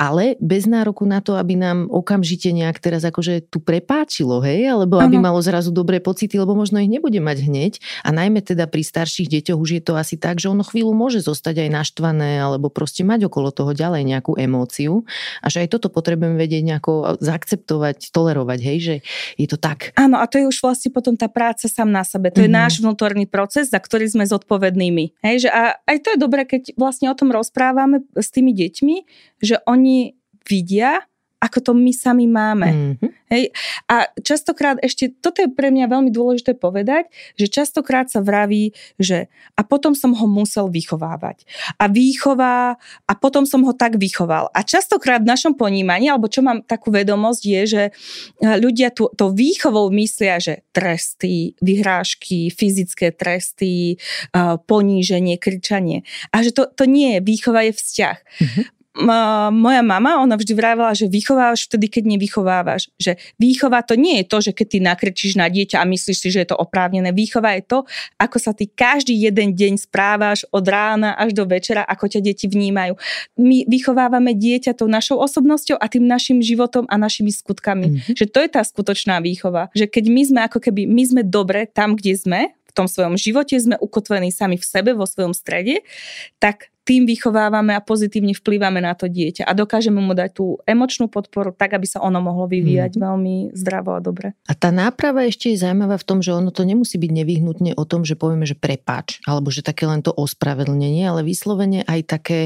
ale 0.00 0.40
bez 0.40 0.64
nároku 0.64 1.04
na 1.04 1.20
to, 1.20 1.36
aby 1.36 1.60
nám 1.60 1.92
okamžite 1.92 2.48
nejak 2.56 2.80
teraz 2.80 3.04
akože 3.04 3.52
tu 3.52 3.60
prepáčilo, 3.60 4.40
hej, 4.40 4.72
alebo 4.72 4.96
aby 4.96 5.20
ano. 5.20 5.28
malo 5.28 5.38
zrazu 5.44 5.68
dobré 5.68 6.00
pocity, 6.00 6.40
lebo 6.40 6.56
možno 6.56 6.80
ich 6.80 6.88
nebude 6.88 7.20
mať 7.20 7.38
hneď. 7.44 7.72
A 8.00 8.16
najmä 8.16 8.40
teda 8.40 8.64
pri 8.64 8.80
starších 8.80 9.28
deťoch 9.28 9.60
už 9.60 9.70
je 9.76 9.82
to 9.84 9.92
asi 10.00 10.16
tak, 10.16 10.40
že 10.40 10.48
ono 10.48 10.64
chvíľu 10.64 10.96
môže 10.96 11.20
zostať 11.20 11.68
aj 11.68 11.70
naštvané, 11.70 12.40
alebo 12.40 12.72
proste 12.72 13.04
mať 13.04 13.28
okolo 13.28 13.52
toho 13.52 13.76
ďalej 13.76 14.08
nejakú 14.08 14.40
emóciu. 14.40 15.04
A 15.44 15.52
že 15.52 15.68
aj 15.68 15.76
toto 15.76 15.92
potrebujeme 15.92 16.40
vedieť 16.40 16.64
nejako 16.64 17.20
zaakceptovať, 17.20 18.08
tolerovať, 18.08 18.58
hej, 18.64 18.78
že 18.80 18.94
je 19.36 19.46
to 19.52 19.60
tak. 19.60 19.92
Áno, 20.00 20.16
a 20.16 20.24
to 20.24 20.40
je 20.40 20.48
už 20.48 20.64
vlastne 20.64 20.88
potom 20.88 21.12
tá 21.12 21.28
práca 21.28 21.68
sám 21.68 21.92
na 21.92 22.08
sebe. 22.08 22.32
To 22.32 22.40
mm-hmm. 22.40 22.48
je 22.48 22.50
mhm. 22.50 22.56
náš 22.56 22.74
vnútorný 22.80 23.28
proces, 23.28 23.68
za 23.68 23.76
ktorý 23.76 24.08
sme 24.08 24.24
zodpovednými. 24.24 25.20
Hej, 25.20 25.44
že 25.44 25.48
a 25.52 25.76
aj 25.84 25.98
to 26.00 26.08
je 26.16 26.18
dobré, 26.18 26.48
keď 26.54 26.78
vlastne 26.78 27.10
o 27.10 27.18
tom 27.18 27.34
rozprávame 27.34 28.06
s 28.14 28.30
tými 28.30 28.54
deťmi, 28.54 28.96
že 29.42 29.58
oni 29.66 30.14
vidia, 30.46 31.02
ako 31.44 31.58
to 31.60 31.72
my 31.76 31.92
sami 31.92 32.24
máme. 32.24 32.68
Mm-hmm. 32.72 33.10
Hej? 33.28 33.44
A 33.84 34.08
častokrát 34.24 34.80
ešte, 34.80 35.12
toto 35.12 35.44
je 35.44 35.52
pre 35.52 35.68
mňa 35.68 35.92
veľmi 35.92 36.08
dôležité 36.08 36.56
povedať, 36.56 37.12
že 37.36 37.52
častokrát 37.52 38.08
sa 38.08 38.24
vraví, 38.24 38.72
že 38.96 39.28
a 39.52 39.60
potom 39.60 39.92
som 39.92 40.16
ho 40.16 40.24
musel 40.24 40.72
vychovávať. 40.72 41.44
A 41.76 41.92
výchová, 41.92 42.80
a 43.04 43.12
potom 43.12 43.44
som 43.44 43.60
ho 43.68 43.76
tak 43.76 44.00
vychoval. 44.00 44.48
A 44.56 44.64
častokrát 44.64 45.20
v 45.20 45.28
našom 45.28 45.52
ponímaní, 45.52 46.08
alebo 46.08 46.32
čo 46.32 46.40
mám 46.40 46.64
takú 46.64 46.88
vedomosť, 46.88 47.42
je, 47.44 47.62
že 47.68 47.82
e, 47.84 47.92
ľudia 48.56 48.88
tu, 48.88 49.12
to 49.12 49.28
výchovou 49.36 49.92
myslia, 49.92 50.40
že 50.40 50.64
tresty, 50.72 51.52
vyhrážky, 51.60 52.48
fyzické 52.48 53.12
tresty, 53.12 53.94
e, 53.94 53.96
poníženie, 54.64 55.36
kričanie. 55.36 56.08
A 56.32 56.40
že 56.40 56.56
to, 56.56 56.64
to 56.72 56.88
nie 56.88 57.18
je, 57.18 57.20
výchova 57.20 57.68
je 57.68 57.72
vzťah. 57.76 58.16
Mm-hmm 58.16 58.83
moja 59.50 59.82
mama, 59.82 60.22
ona 60.22 60.38
vždy 60.38 60.54
vravela, 60.54 60.94
že 60.94 61.10
vychovávaš 61.10 61.66
vtedy, 61.66 61.90
keď 61.90 62.14
nevychovávaš. 62.14 62.94
Že 62.94 63.18
výchova 63.42 63.82
to 63.82 63.98
nie 63.98 64.22
je 64.22 64.24
to, 64.30 64.38
že 64.38 64.52
keď 64.54 64.66
ty 64.70 64.78
nakrečíš 64.78 65.32
na 65.34 65.50
dieťa 65.50 65.82
a 65.82 65.84
myslíš 65.84 66.18
si, 66.22 66.28
že 66.30 66.46
je 66.46 66.48
to 66.54 66.56
oprávnené. 66.56 67.10
Výchova 67.10 67.58
je 67.58 67.66
to, 67.66 67.78
ako 68.22 68.38
sa 68.38 68.54
ty 68.54 68.70
každý 68.70 69.18
jeden 69.18 69.58
deň 69.58 69.82
správaš 69.82 70.46
od 70.54 70.62
rána 70.62 71.18
až 71.18 71.34
do 71.34 71.42
večera, 71.42 71.82
ako 71.82 72.06
ťa 72.06 72.20
deti 72.22 72.46
vnímajú. 72.46 72.94
My 73.34 73.66
vychovávame 73.66 74.30
dieťa 74.38 74.78
tou 74.78 74.86
našou 74.86 75.18
osobnosťou 75.18 75.74
a 75.74 75.86
tým 75.90 76.06
našim 76.06 76.38
životom 76.38 76.86
a 76.86 76.94
našimi 76.94 77.34
skutkami. 77.34 77.86
Mm-hmm. 77.90 78.14
Že 78.14 78.26
to 78.30 78.38
je 78.46 78.48
tá 78.54 78.62
skutočná 78.62 79.18
výchova. 79.18 79.74
Že 79.74 79.90
keď 79.90 80.04
my 80.06 80.22
sme 80.22 80.40
ako 80.46 80.58
keby, 80.62 80.86
my 80.86 81.02
sme 81.02 81.22
dobre 81.26 81.66
tam, 81.66 81.98
kde 81.98 82.14
sme, 82.14 82.40
v 82.70 82.72
tom 82.74 82.86
svojom 82.90 83.14
živote 83.14 83.54
sme 83.54 83.78
ukotvení 83.78 84.34
sami 84.34 84.58
v 84.58 84.66
sebe, 84.66 84.98
vo 84.98 85.06
svojom 85.06 85.30
strede, 85.30 85.86
tak 86.42 86.73
tým 86.84 87.08
vychovávame 87.08 87.72
a 87.72 87.80
pozitívne 87.80 88.36
vplývame 88.36 88.84
na 88.84 88.92
to 88.92 89.08
dieťa 89.08 89.48
a 89.48 89.52
dokážeme 89.56 89.96
mu 89.98 90.12
dať 90.12 90.30
tú 90.36 90.60
emočnú 90.68 91.08
podporu 91.08 91.56
tak, 91.56 91.72
aby 91.72 91.88
sa 91.88 92.04
ono 92.04 92.20
mohlo 92.20 92.44
vyvíjať 92.44 92.94
mm. 92.94 93.00
veľmi 93.00 93.34
zdravo 93.56 93.96
a 93.96 94.00
dobre. 94.04 94.36
A 94.44 94.52
tá 94.52 94.68
náprava 94.68 95.24
ešte 95.24 95.48
je 95.50 95.64
zaujímavá 95.64 95.96
v 95.96 96.06
tom, 96.06 96.20
že 96.20 96.36
ono 96.36 96.52
to 96.52 96.68
nemusí 96.68 97.00
byť 97.00 97.10
nevyhnutne 97.10 97.72
o 97.74 97.84
tom, 97.88 98.04
že 98.04 98.20
povieme, 98.20 98.44
že 98.44 98.54
prepáč, 98.54 99.24
alebo 99.24 99.48
že 99.48 99.64
také 99.64 99.88
len 99.88 100.04
to 100.04 100.12
ospravedlnenie, 100.12 101.08
ale 101.08 101.24
vyslovene 101.24 101.88
aj 101.88 102.00
také 102.04 102.38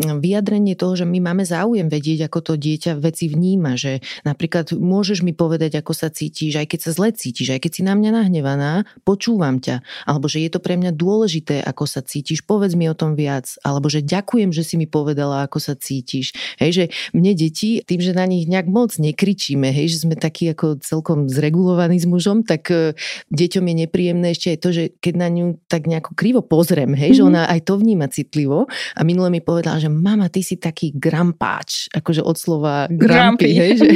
mm, 0.00 0.24
vyjadrenie 0.24 0.74
toho, 0.74 0.96
že 0.96 1.04
my 1.04 1.20
máme 1.20 1.44
záujem 1.44 1.92
vedieť, 1.92 2.32
ako 2.32 2.40
to 2.40 2.52
dieťa 2.56 2.96
veci 2.96 3.28
vníma, 3.28 3.76
že 3.76 4.00
napríklad 4.24 4.72
môžeš 4.72 5.20
mi 5.20 5.36
povedať, 5.36 5.76
ako 5.76 5.92
sa 5.92 6.08
cítiš, 6.08 6.56
aj 6.56 6.72
keď 6.72 6.80
sa 6.88 6.90
zle 6.96 7.12
cítiš, 7.12 7.52
aj 7.52 7.60
keď 7.60 7.72
si 7.76 7.82
na 7.84 7.92
mňa 7.92 8.10
nahnevaná, 8.16 8.88
počúvam 9.04 9.60
ťa, 9.60 9.84
alebo 10.08 10.24
že 10.24 10.40
je 10.40 10.50
to 10.56 10.64
pre 10.64 10.80
mňa 10.80 10.96
dôležité, 10.96 11.60
ako 11.60 11.84
sa 11.84 12.00
cítiš, 12.00 12.48
povedz 12.48 12.72
mi 12.72 12.88
o 12.88 12.96
tom 12.96 13.12
viac, 13.12 13.60
alebo 13.74 13.90
že 13.90 14.00
ďakujem, 14.00 14.54
že 14.54 14.62
si 14.62 14.78
mi 14.78 14.86
povedala, 14.86 15.44
ako 15.44 15.58
sa 15.58 15.74
cítiš. 15.74 16.32
Hej, 16.62 16.70
že 16.70 16.84
mne 17.10 17.34
deti, 17.34 17.82
tým, 17.82 18.00
že 18.00 18.14
na 18.14 18.24
nich 18.24 18.46
nejak 18.46 18.70
moc 18.70 18.94
nekričíme, 18.96 19.68
hej, 19.74 19.90
že 19.90 20.06
sme 20.06 20.14
takí 20.14 20.48
ako 20.54 20.80
celkom 20.80 21.26
zregulovaní 21.26 21.98
s 21.98 22.06
mužom, 22.06 22.46
tak 22.46 22.70
uh, 22.70 22.94
deťom 23.34 23.64
je 23.66 23.74
nepríjemné 23.86 24.26
ešte 24.32 24.54
aj 24.54 24.58
to, 24.62 24.68
že 24.70 24.84
keď 25.02 25.14
na 25.18 25.28
ňu 25.28 25.46
tak 25.66 25.90
nejako 25.90 26.14
krivo 26.14 26.40
pozriem, 26.40 26.94
hej, 26.94 27.12
mm-hmm. 27.12 27.18
že 27.18 27.22
mhm. 27.22 27.30
ona 27.30 27.42
aj 27.50 27.60
to 27.66 27.74
vníma 27.76 28.06
citlivo 28.08 28.70
a 28.94 29.00
minule 29.02 29.28
mi 29.28 29.42
povedala, 29.42 29.82
že 29.82 29.90
mama, 29.90 30.30
ty 30.30 30.40
si 30.46 30.56
taký 30.56 30.94
grampáč, 30.94 31.90
akože 31.90 32.22
od 32.22 32.36
slova 32.38 32.86
grampy, 32.88 33.50
hej, 33.50 33.70
že, 33.80 33.88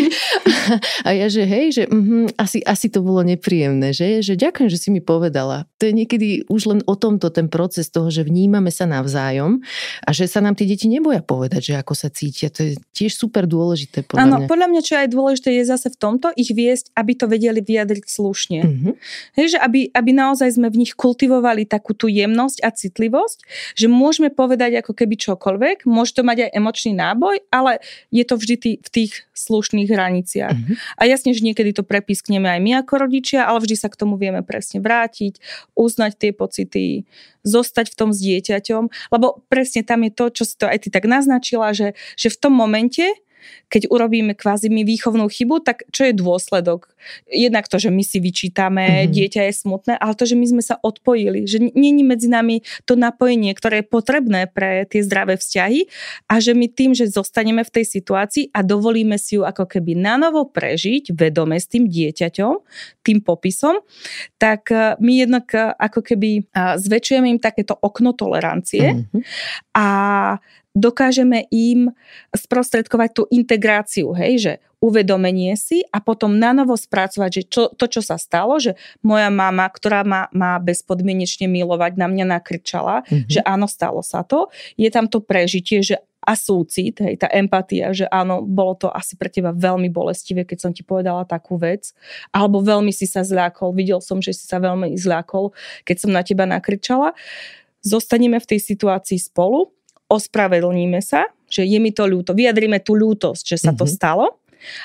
a 1.06 1.10
ja, 1.14 1.26
že 1.30 1.42
hej, 1.46 1.66
že 1.72 1.82
uh, 1.86 2.26
asi, 2.34 2.60
asi 2.66 2.90
to 2.90 3.00
bolo 3.00 3.22
nepríjemné, 3.22 3.94
že, 3.94 4.20
že 4.20 4.34
ďakujem, 4.34 4.68
že 4.68 4.78
si 4.80 4.88
mi 4.90 5.00
povedala. 5.00 5.68
To 5.78 5.88
je 5.88 5.92
niekedy 5.94 6.28
už 6.50 6.62
len 6.68 6.80
o 6.84 6.94
tomto 6.98 7.30
ten 7.30 7.46
proces 7.46 7.88
toho, 7.92 8.08
že 8.10 8.26
vnímame 8.26 8.72
sa 8.72 8.84
navzájom 8.88 9.62
a 10.04 10.10
že 10.10 10.26
sa 10.26 10.40
nám 10.40 10.56
tie 10.58 10.66
deti 10.66 10.86
neboja 10.90 11.20
povedať, 11.22 11.72
že 11.72 11.74
ako 11.78 11.94
sa 11.94 12.08
cítia. 12.08 12.48
To 12.52 12.64
je 12.64 12.72
tiež 12.94 13.14
super 13.14 13.44
dôležité 13.44 14.04
podľa 14.04 14.22
Áno, 14.24 14.36
mňa. 14.42 14.48
podľa 14.48 14.66
mňa, 14.72 14.80
čo 14.82 14.94
aj 14.98 15.08
dôležité 15.12 15.48
je 15.58 15.64
zase 15.64 15.88
v 15.92 15.96
tomto, 15.96 16.32
ich 16.34 16.50
viesť, 16.50 16.92
aby 16.96 17.12
to 17.14 17.26
vedeli 17.30 17.60
vyjadriť 17.60 18.04
slušne. 18.08 18.60
Mm-hmm. 18.64 18.92
Hej, 19.38 19.46
že 19.56 19.58
aby, 19.58 19.92
aby 19.92 20.10
naozaj 20.12 20.56
sme 20.56 20.68
v 20.72 20.86
nich 20.86 20.92
kultivovali 20.96 21.68
takú 21.68 21.92
tú 21.94 22.10
jemnosť 22.10 22.64
a 22.64 22.70
citlivosť, 22.74 23.38
že 23.74 23.86
môžeme 23.86 24.32
povedať 24.32 24.80
ako 24.80 24.92
keby 24.96 25.14
čokoľvek, 25.18 25.76
môže 25.86 26.16
to 26.16 26.22
mať 26.24 26.48
aj 26.48 26.50
emočný 26.56 26.92
náboj, 26.96 27.42
ale 27.52 27.82
je 28.10 28.24
to 28.24 28.34
vždy 28.34 28.56
tý, 28.58 28.72
v 28.82 28.88
tých 28.88 29.12
slušných 29.38 29.88
hraniciach. 29.88 30.54
Mm-hmm. 30.54 30.76
A 30.98 31.02
jasne, 31.06 31.30
že 31.30 31.46
niekedy 31.46 31.70
to 31.70 31.86
prepískneme 31.86 32.50
aj 32.50 32.60
my 32.60 32.70
ako 32.82 33.06
rodičia, 33.06 33.46
ale 33.46 33.62
vždy 33.62 33.76
sa 33.78 33.88
k 33.88 33.98
tomu 33.98 34.18
vieme 34.18 34.42
presne 34.42 34.82
vrátiť, 34.82 35.38
uznať 35.78 36.12
tie 36.18 36.30
pocity, 36.34 37.06
zostať 37.46 37.94
v 37.94 37.96
tom 37.96 38.10
s 38.10 38.18
dieťaťom, 38.20 39.14
lebo 39.14 39.40
presne 39.58 39.82
tam 39.82 40.06
je 40.06 40.14
to, 40.14 40.24
čo 40.30 40.42
si 40.46 40.54
to 40.54 40.70
aj 40.70 40.86
ty 40.86 40.88
tak 40.94 41.10
naznačila, 41.10 41.74
že, 41.74 41.98
že 42.14 42.30
v 42.30 42.38
tom 42.38 42.54
momente 42.54 43.02
keď 43.68 43.92
urobíme 43.92 44.32
kvázi 44.32 44.72
my 44.72 44.82
výchovnú 44.82 45.28
chybu, 45.28 45.60
tak 45.60 45.84
čo 45.92 46.08
je 46.08 46.16
dôsledok? 46.16 46.88
Jednak 47.28 47.68
to, 47.68 47.78
že 47.78 47.92
my 47.92 48.02
si 48.02 48.18
vyčítame, 48.18 48.84
mm-hmm. 48.84 49.12
dieťa 49.12 49.42
je 49.48 49.54
smutné, 49.54 49.94
ale 49.96 50.12
to, 50.18 50.24
že 50.26 50.34
my 50.34 50.46
sme 50.48 50.62
sa 50.64 50.80
odpojili, 50.80 51.44
že 51.46 51.62
není 51.76 52.02
medzi 52.02 52.26
nami 52.26 52.64
to 52.84 52.98
napojenie, 52.98 53.54
ktoré 53.54 53.84
je 53.84 53.90
potrebné 53.92 54.50
pre 54.50 54.88
tie 54.88 55.04
zdravé 55.04 55.38
vzťahy 55.38 55.86
a 56.26 56.40
že 56.42 56.52
my 56.56 56.66
tým, 56.66 56.92
že 56.96 57.06
zostaneme 57.08 57.62
v 57.62 57.70
tej 57.70 57.84
situácii 57.86 58.50
a 58.50 58.64
dovolíme 58.64 59.16
si 59.20 59.38
ju 59.38 59.46
ako 59.46 59.68
keby 59.68 59.94
nanovo 59.94 60.48
prežiť 60.48 61.14
vedome 61.14 61.56
s 61.60 61.70
tým 61.70 61.86
dieťaťom, 61.86 62.54
tým 63.04 63.18
popisom, 63.24 63.80
tak 64.36 64.72
e, 64.72 64.98
my 64.98 65.12
jednak 65.24 65.46
e, 65.54 65.72
ako 65.76 66.00
keby 66.04 66.30
e, 66.38 66.42
zväčšujeme 66.76 67.28
im 67.32 67.40
takéto 67.40 67.76
okno 67.78 68.12
tolerancie 68.12 69.00
mm-hmm. 69.00 69.22
a 69.76 69.88
dokážeme 70.78 71.50
im 71.50 71.90
sprostredkovať 72.30 73.10
tú 73.10 73.22
integráciu, 73.34 74.14
hej, 74.14 74.34
že 74.38 74.52
uvedomenie 74.78 75.58
si 75.58 75.82
a 75.90 75.98
potom 75.98 76.38
na 76.38 76.54
novo 76.54 76.78
spracovať, 76.78 77.30
že 77.34 77.42
čo, 77.50 77.62
to, 77.74 77.90
čo 77.90 77.98
sa 77.98 78.14
stalo, 78.14 78.62
že 78.62 78.78
moja 79.02 79.26
mama, 79.26 79.66
ktorá 79.66 80.06
ma 80.06 80.30
má 80.30 80.62
bezpodmienečne 80.62 81.50
milovať, 81.50 81.98
na 81.98 82.06
mňa 82.06 82.38
nakričala, 82.38 83.02
mm-hmm. 83.02 83.26
že 83.26 83.40
áno, 83.42 83.66
stalo 83.66 84.06
sa 84.06 84.22
to. 84.22 84.54
Je 84.78 84.86
tam 84.94 85.10
to 85.10 85.18
prežitie, 85.18 85.82
že 85.82 85.98
a 86.28 86.36
súcit, 86.36 86.98
hej, 87.00 87.16
tá 87.16 87.26
empatia, 87.32 87.94
že 87.96 88.04
áno, 88.12 88.44
bolo 88.44 88.76
to 88.76 88.92
asi 88.92 89.16
pre 89.16 89.32
teba 89.32 89.48
veľmi 89.54 89.88
bolestivé, 89.88 90.44
keď 90.44 90.58
som 90.60 90.72
ti 90.76 90.84
povedala 90.84 91.24
takú 91.24 91.56
vec, 91.56 91.96
alebo 92.30 92.60
veľmi 92.60 92.92
si 92.92 93.08
sa 93.08 93.24
zľakol, 93.24 93.72
videl 93.72 94.04
som, 94.04 94.20
že 94.20 94.36
si 94.36 94.44
sa 94.44 94.60
veľmi 94.60 94.92
zľakol, 94.92 95.56
keď 95.88 95.96
som 95.96 96.10
na 96.12 96.20
teba 96.20 96.44
nakričala. 96.44 97.16
Zostaneme 97.80 98.36
v 98.42 98.48
tej 98.54 98.60
situácii 98.60 99.16
spolu 99.16 99.72
ospravedlníme 100.08 101.00
sa, 101.04 101.28
že 101.48 101.64
je 101.64 101.78
mi 101.80 101.92
to 101.92 102.04
ľúto, 102.04 102.36
vyjadrime 102.36 102.80
tú 102.80 102.96
ľútosť, 102.96 103.44
že 103.44 103.56
sa 103.56 103.72
mm-hmm. 103.72 103.80
to 103.80 103.84
mhm. 103.86 103.92
stalo 103.92 104.26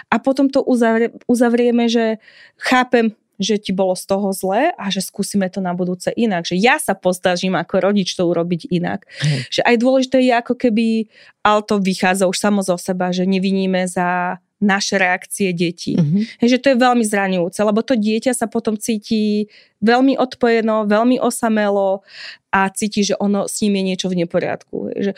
a 0.10 0.16
potom 0.22 0.48
to 0.48 0.62
uzavrie, 0.62 1.12
uzavrieme, 1.26 1.90
že 1.90 2.22
chápem, 2.62 3.18
že 3.42 3.58
ti 3.58 3.74
bolo 3.74 3.98
z 3.98 4.06
toho 4.06 4.30
zlé 4.30 4.72
a 4.78 4.94
že 4.94 5.02
skúsime 5.02 5.50
to 5.50 5.60
na 5.60 5.74
budúce 5.74 6.14
inak. 6.14 6.46
Že 6.46 6.56
ja 6.62 6.78
sa 6.78 6.94
postažím 6.94 7.58
ako 7.58 7.82
rodič 7.82 8.14
to 8.14 8.30
urobiť 8.30 8.70
inak. 8.70 9.10
Mm. 9.26 9.50
Že 9.50 9.62
aj 9.66 9.76
dôležité 9.82 10.18
je 10.22 10.34
ako 10.38 10.54
keby, 10.54 11.10
ale 11.42 11.60
to 11.66 11.82
vychádza 11.82 12.30
už 12.30 12.38
samo 12.38 12.62
zo 12.62 12.78
seba, 12.78 13.10
že 13.10 13.26
neviníme 13.26 13.90
za 13.90 14.38
naše 14.64 14.96
reakcie 14.96 15.52
detí. 15.52 16.00
Mm-hmm. 16.00 16.40
Že 16.40 16.58
to 16.64 16.68
je 16.72 16.78
veľmi 16.80 17.04
zraňujúce, 17.04 17.60
lebo 17.60 17.84
to 17.84 18.00
dieťa 18.00 18.32
sa 18.32 18.48
potom 18.48 18.80
cíti 18.80 19.52
veľmi 19.84 20.16
odpojeno, 20.16 20.88
veľmi 20.88 21.20
osamelo 21.20 22.08
a 22.56 22.72
cíti, 22.72 23.04
že 23.04 23.20
ono 23.20 23.52
s 23.52 23.60
ním 23.60 23.76
je 23.76 23.84
niečo 23.84 24.08
v 24.08 24.24
neporiadku. 24.24 24.96
Že 24.96 25.12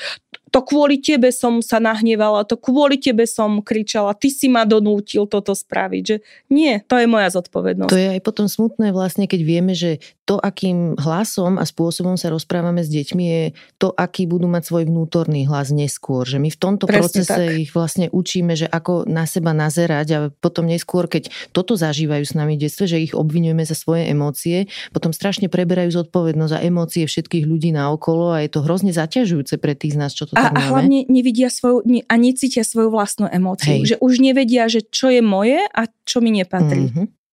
to 0.49 0.59
kvôli 0.63 1.03
tebe 1.03 1.29
som 1.35 1.59
sa 1.59 1.83
nahnevala, 1.83 2.47
to 2.47 2.55
kvôli 2.55 2.95
tebe 2.95 3.27
som 3.27 3.59
kričala, 3.59 4.15
ty 4.15 4.31
si 4.31 4.47
ma 4.47 4.63
donútil 4.63 5.27
toto 5.27 5.51
spraviť. 5.51 6.03
Že 6.07 6.17
nie, 6.49 6.79
to 6.87 6.95
je 6.95 7.05
moja 7.11 7.29
zodpovednosť. 7.29 7.91
To 7.91 7.99
je 7.99 8.09
aj 8.17 8.21
potom 8.23 8.47
smutné 8.47 8.95
vlastne, 8.95 9.27
keď 9.27 9.41
vieme, 9.43 9.75
že 9.75 10.01
to, 10.25 10.41
akým 10.41 10.97
hlasom 10.97 11.61
a 11.61 11.63
spôsobom 11.69 12.17
sa 12.17 12.33
rozprávame 12.33 12.81
s 12.81 12.89
deťmi, 12.89 13.23
je 13.23 13.43
to, 13.77 13.93
aký 13.93 14.25
budú 14.25 14.49
mať 14.49 14.63
svoj 14.65 14.83
vnútorný 14.89 15.45
hlas 15.45 15.69
neskôr. 15.69 16.25
Že 16.25 16.41
my 16.41 16.49
v 16.49 16.57
tomto 16.57 16.89
Presne 16.89 17.01
procese 17.01 17.43
tak. 17.45 17.61
ich 17.61 17.69
vlastne 17.69 18.09
učíme, 18.09 18.57
že 18.57 18.65
ako 18.65 19.05
na 19.05 19.29
seba 19.29 19.53
nazerať 19.53 20.07
a 20.17 20.19
potom 20.33 20.65
neskôr, 20.65 21.05
keď 21.05 21.29
toto 21.53 21.77
zažívajú 21.77 22.25
s 22.25 22.33
nami 22.33 22.57
v 22.57 22.65
detstve, 22.65 22.89
že 22.89 22.97
ich 23.05 23.13
obvinujeme 23.13 23.61
za 23.61 23.77
svoje 23.77 24.09
emócie, 24.09 24.65
potom 24.89 25.13
strašne 25.13 25.45
preberajú 25.45 25.93
zodpovednosť 25.93 26.51
za 26.57 26.59
emócie 26.65 27.05
všetkých 27.05 27.45
ľudí 27.45 27.69
na 27.69 27.93
okolo 27.93 28.33
a 28.33 28.41
je 28.41 28.49
to 28.49 28.65
hrozne 28.65 28.89
zaťažujúce 28.89 29.61
pre 29.61 29.77
tých 29.77 29.93
z 29.93 29.97
nás, 30.01 30.11
čo 30.17 30.25
to 30.25 30.33
a, 30.33 30.49
tak 30.49 30.57
máme. 30.57 30.65
A 30.65 30.71
hlavne 30.73 30.99
nevidia 31.05 31.53
svoju, 31.53 31.85
a 31.85 32.15
necítia 32.17 32.65
svoju 32.65 32.89
vlastnú 32.89 33.29
emóciu. 33.29 33.77
Hej. 33.77 33.93
Že 33.93 33.95
už 34.01 34.13
nevedia, 34.25 34.65
že 34.65 34.81
čo 34.81 35.13
je 35.13 35.21
moje 35.21 35.61
a 35.61 35.85
čo 36.01 36.17
mi 36.17 36.33
nepatrí. 36.33 36.89
Mm-hmm. 36.89 37.24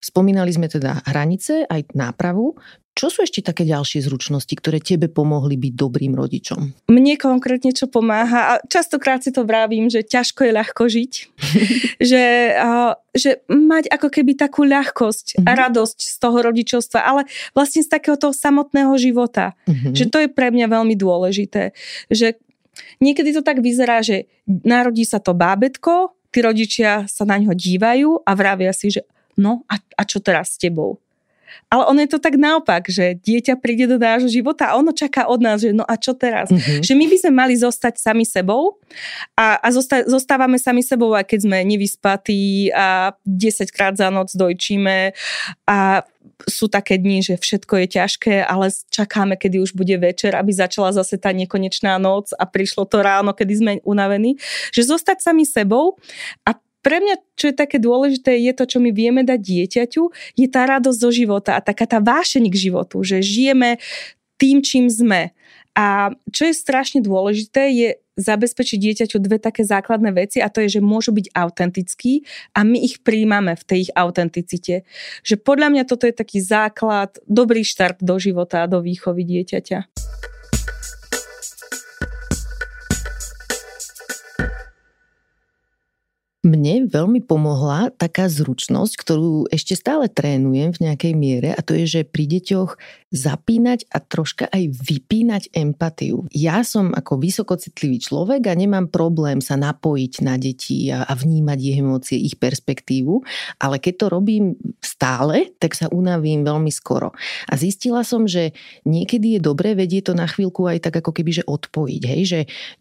Spomínali 0.00 0.52
sme 0.52 0.68
teda 0.68 1.00
hranice, 1.08 1.64
aj 1.68 1.92
nápravu. 1.96 2.56
Čo 2.94 3.10
sú 3.10 3.26
ešte 3.26 3.42
také 3.42 3.66
ďalšie 3.66 4.06
zručnosti, 4.06 4.54
ktoré 4.54 4.78
tebe 4.78 5.10
pomohli 5.10 5.58
byť 5.58 5.72
dobrým 5.74 6.14
rodičom? 6.14 6.86
Mne 6.86 7.18
konkrétne 7.18 7.74
čo 7.74 7.90
pomáha, 7.90 8.54
a 8.54 8.62
častokrát 8.70 9.18
si 9.18 9.34
to 9.34 9.42
vravím, 9.42 9.90
že 9.90 10.06
ťažko 10.06 10.46
je 10.46 10.52
ľahko 10.54 10.82
žiť. 10.86 11.12
že, 12.14 12.54
a, 12.54 12.94
že 13.10 13.42
mať 13.50 13.90
ako 13.90 14.08
keby 14.14 14.38
takú 14.38 14.62
ľahkosť 14.62 15.42
mm-hmm. 15.42 15.46
a 15.48 15.50
mhm. 15.50 15.58
radosť 15.58 15.98
z 15.98 16.16
toho 16.22 16.38
rodičovstva, 16.38 17.00
ale 17.02 17.26
vlastne 17.50 17.82
z 17.82 17.90
takého 17.90 18.14
toho 18.14 18.30
samotného 18.30 18.94
života. 18.94 19.58
Mm-hmm. 19.66 19.94
Že 19.98 20.04
to 20.14 20.18
je 20.22 20.28
pre 20.30 20.54
mňa 20.54 20.66
veľmi 20.70 20.94
dôležité. 20.94 21.74
Že 22.14 22.38
niekedy 23.02 23.34
to 23.34 23.42
tak 23.42 23.58
vyzerá, 23.58 24.06
že 24.06 24.30
narodí 24.46 25.02
sa 25.02 25.18
to 25.18 25.34
bábetko, 25.34 26.14
tí 26.30 26.38
rodičia 26.42 27.10
sa 27.10 27.26
na 27.26 27.42
ňo 27.42 27.58
dívajú 27.58 28.22
a 28.22 28.30
vravia 28.38 28.70
si, 28.70 28.94
že 28.94 29.02
no 29.36 29.62
a, 29.70 29.80
a 29.98 30.02
čo 30.06 30.18
teraz 30.22 30.54
s 30.54 30.60
tebou? 30.60 30.98
Ale 31.70 31.90
ono 31.90 32.02
je 32.02 32.10
to 32.10 32.20
tak 32.22 32.34
naopak, 32.38 32.86
že 32.86 33.18
dieťa 33.18 33.58
príde 33.58 33.86
do 33.90 33.98
nášho 33.98 34.30
života 34.30 34.70
a 34.70 34.78
ono 34.78 34.94
čaká 34.94 35.26
od 35.26 35.42
nás, 35.42 35.62
že 35.62 35.74
no 35.74 35.82
a 35.86 35.94
čo 35.98 36.14
teraz? 36.14 36.50
Mm-hmm. 36.50 36.82
Že 36.82 36.94
my 36.94 37.04
by 37.10 37.16
sme 37.18 37.32
mali 37.34 37.54
zostať 37.58 37.94
sami 37.98 38.26
sebou 38.26 38.78
a, 39.34 39.58
a 39.58 39.68
zosta, 39.74 40.06
zostávame 40.06 40.58
sami 40.58 40.82
sebou, 40.82 41.14
aj 41.14 41.26
keď 41.26 41.46
sme 41.46 41.58
nevyspatí 41.66 42.70
a 42.74 43.14
10 43.26 43.74
krát 43.74 43.94
za 43.98 44.10
noc 44.10 44.34
dojčíme 44.34 45.14
a 45.66 45.78
sú 46.44 46.66
také 46.66 46.98
dni, 46.98 47.24
že 47.24 47.34
všetko 47.38 47.84
je 47.84 47.86
ťažké, 48.00 48.34
ale 48.44 48.68
čakáme, 48.90 49.38
kedy 49.38 49.60
už 49.60 49.72
bude 49.76 49.94
večer, 49.96 50.34
aby 50.36 50.50
začala 50.52 50.92
zase 50.92 51.16
tá 51.16 51.30
nekonečná 51.30 51.96
noc 51.96 52.34
a 52.36 52.44
prišlo 52.44 52.84
to 52.84 53.00
ráno, 53.00 53.32
kedy 53.32 53.52
sme 53.54 53.72
unavení. 53.86 54.36
Že 54.74 54.98
zostať 54.98 55.24
sami 55.24 55.46
sebou 55.46 55.96
a 56.44 56.58
pre 56.84 57.00
mňa, 57.00 57.16
čo 57.40 57.48
je 57.48 57.56
také 57.56 57.80
dôležité, 57.80 58.36
je 58.36 58.52
to, 58.52 58.68
čo 58.68 58.78
my 58.78 58.92
vieme 58.92 59.24
dať 59.24 59.40
dieťaťu, 59.40 60.02
je 60.36 60.46
tá 60.52 60.68
radosť 60.68 60.98
zo 61.00 61.10
života 61.10 61.56
a 61.56 61.64
taká 61.64 61.88
tá 61.88 61.98
vášeň 62.04 62.52
k 62.52 62.56
životu, 62.68 63.00
že 63.00 63.24
žijeme 63.24 63.80
tým, 64.36 64.60
čím 64.60 64.92
sme. 64.92 65.32
A 65.74 66.14
čo 66.30 66.46
je 66.46 66.54
strašne 66.54 67.02
dôležité, 67.02 67.72
je 67.72 67.88
zabezpečiť 68.14 68.78
dieťaťu 68.78 69.18
dve 69.18 69.42
také 69.42 69.66
základné 69.66 70.14
veci 70.14 70.38
a 70.38 70.46
to 70.46 70.62
je, 70.62 70.78
že 70.78 70.80
môžu 70.84 71.10
byť 71.10 71.34
autentickí 71.34 72.22
a 72.54 72.62
my 72.62 72.78
ich 72.78 73.02
príjmame 73.02 73.58
v 73.58 73.64
tej 73.66 73.78
ich 73.90 73.92
autenticite. 73.98 74.86
Že 75.26 75.34
podľa 75.42 75.68
mňa 75.74 75.82
toto 75.90 76.06
je 76.06 76.14
taký 76.14 76.38
základ, 76.38 77.18
dobrý 77.26 77.66
štart 77.66 77.98
do 78.06 78.14
života 78.22 78.62
a 78.62 78.70
do 78.70 78.78
výchovy 78.78 79.26
dieťaťa. 79.26 79.90
Mne 86.44 86.92
veľmi 86.92 87.24
pomohla 87.24 87.88
taká 87.96 88.28
zručnosť, 88.28 89.00
ktorú 89.00 89.48
ešte 89.48 89.80
stále 89.80 90.12
trénujem 90.12 90.76
v 90.76 90.82
nejakej 90.84 91.12
miere 91.16 91.50
a 91.56 91.64
to 91.64 91.72
je, 91.72 91.88
že 91.88 92.00
pri 92.04 92.28
deťoch 92.28 92.76
zapínať 93.14 93.88
a 93.88 94.02
troška 94.02 94.50
aj 94.52 94.74
vypínať 94.74 95.56
empatiu. 95.56 96.28
Ja 96.34 96.60
som 96.66 96.92
ako 96.92 97.16
vysokocitlivý 97.16 97.96
človek 98.02 98.50
a 98.50 98.58
nemám 98.58 98.92
problém 98.92 99.40
sa 99.40 99.56
napojiť 99.56 100.12
na 100.20 100.36
deti 100.36 100.92
a, 100.92 101.06
a 101.06 101.16
vnímať 101.16 101.58
ich 101.62 101.78
emócie, 101.80 102.18
ich 102.20 102.36
perspektívu, 102.36 103.24
ale 103.62 103.80
keď 103.80 103.94
to 103.96 104.06
robím 104.12 104.44
stále, 104.82 105.54
tak 105.62 105.78
sa 105.78 105.88
unavím 105.88 106.44
veľmi 106.44 106.68
skoro. 106.74 107.16
A 107.48 107.56
zistila 107.56 108.02
som, 108.02 108.26
že 108.26 108.52
niekedy 108.84 109.38
je 109.38 109.40
dobré 109.40 109.78
vedieť 109.78 110.10
to 110.10 110.14
na 110.18 110.26
chvíľku 110.26 110.66
aj 110.66 110.90
tak 110.90 111.00
ako 111.00 111.14
keby, 111.14 111.40
že 111.40 111.48
odpojiť, 111.48 112.02
hej, 112.04 112.22
že 112.26 112.40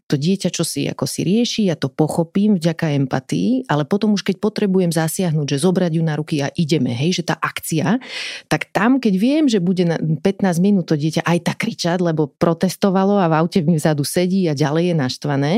to 0.09 0.17
dieťa, 0.17 0.49
čo 0.49 0.65
si 0.65 0.89
ako 0.89 1.05
si 1.05 1.21
rieši, 1.21 1.69
ja 1.69 1.77
to 1.77 1.93
pochopím 1.93 2.57
vďaka 2.57 2.97
empatii, 2.97 3.52
ale 3.69 3.85
potom 3.85 4.17
už 4.17 4.25
keď 4.25 4.41
potrebujem 4.41 4.89
zasiahnuť, 4.89 5.45
že 5.53 5.61
zobrať 5.61 5.91
ju 5.99 6.03
na 6.03 6.17
ruky 6.17 6.41
a 6.41 6.49
ideme, 6.57 6.89
hej, 6.89 7.21
že 7.21 7.29
tá 7.29 7.35
akcia, 7.37 8.01
tak 8.49 8.73
tam, 8.73 8.97
keď 8.97 9.13
viem, 9.13 9.45
že 9.45 9.61
bude 9.61 9.85
na 9.85 10.01
15 10.01 10.57
minút 10.57 10.89
to 10.89 10.97
dieťa 10.97 11.21
aj 11.21 11.39
tak 11.45 11.57
kričať, 11.61 12.01
lebo 12.01 12.27
protestovalo 12.27 13.21
a 13.21 13.29
v 13.29 13.37
aute 13.39 13.59
mi 13.61 13.77
vzadu 13.77 14.01
sedí 14.03 14.49
a 14.49 14.57
ďalej 14.57 14.91
je 14.91 14.95
naštvané, 14.97 15.53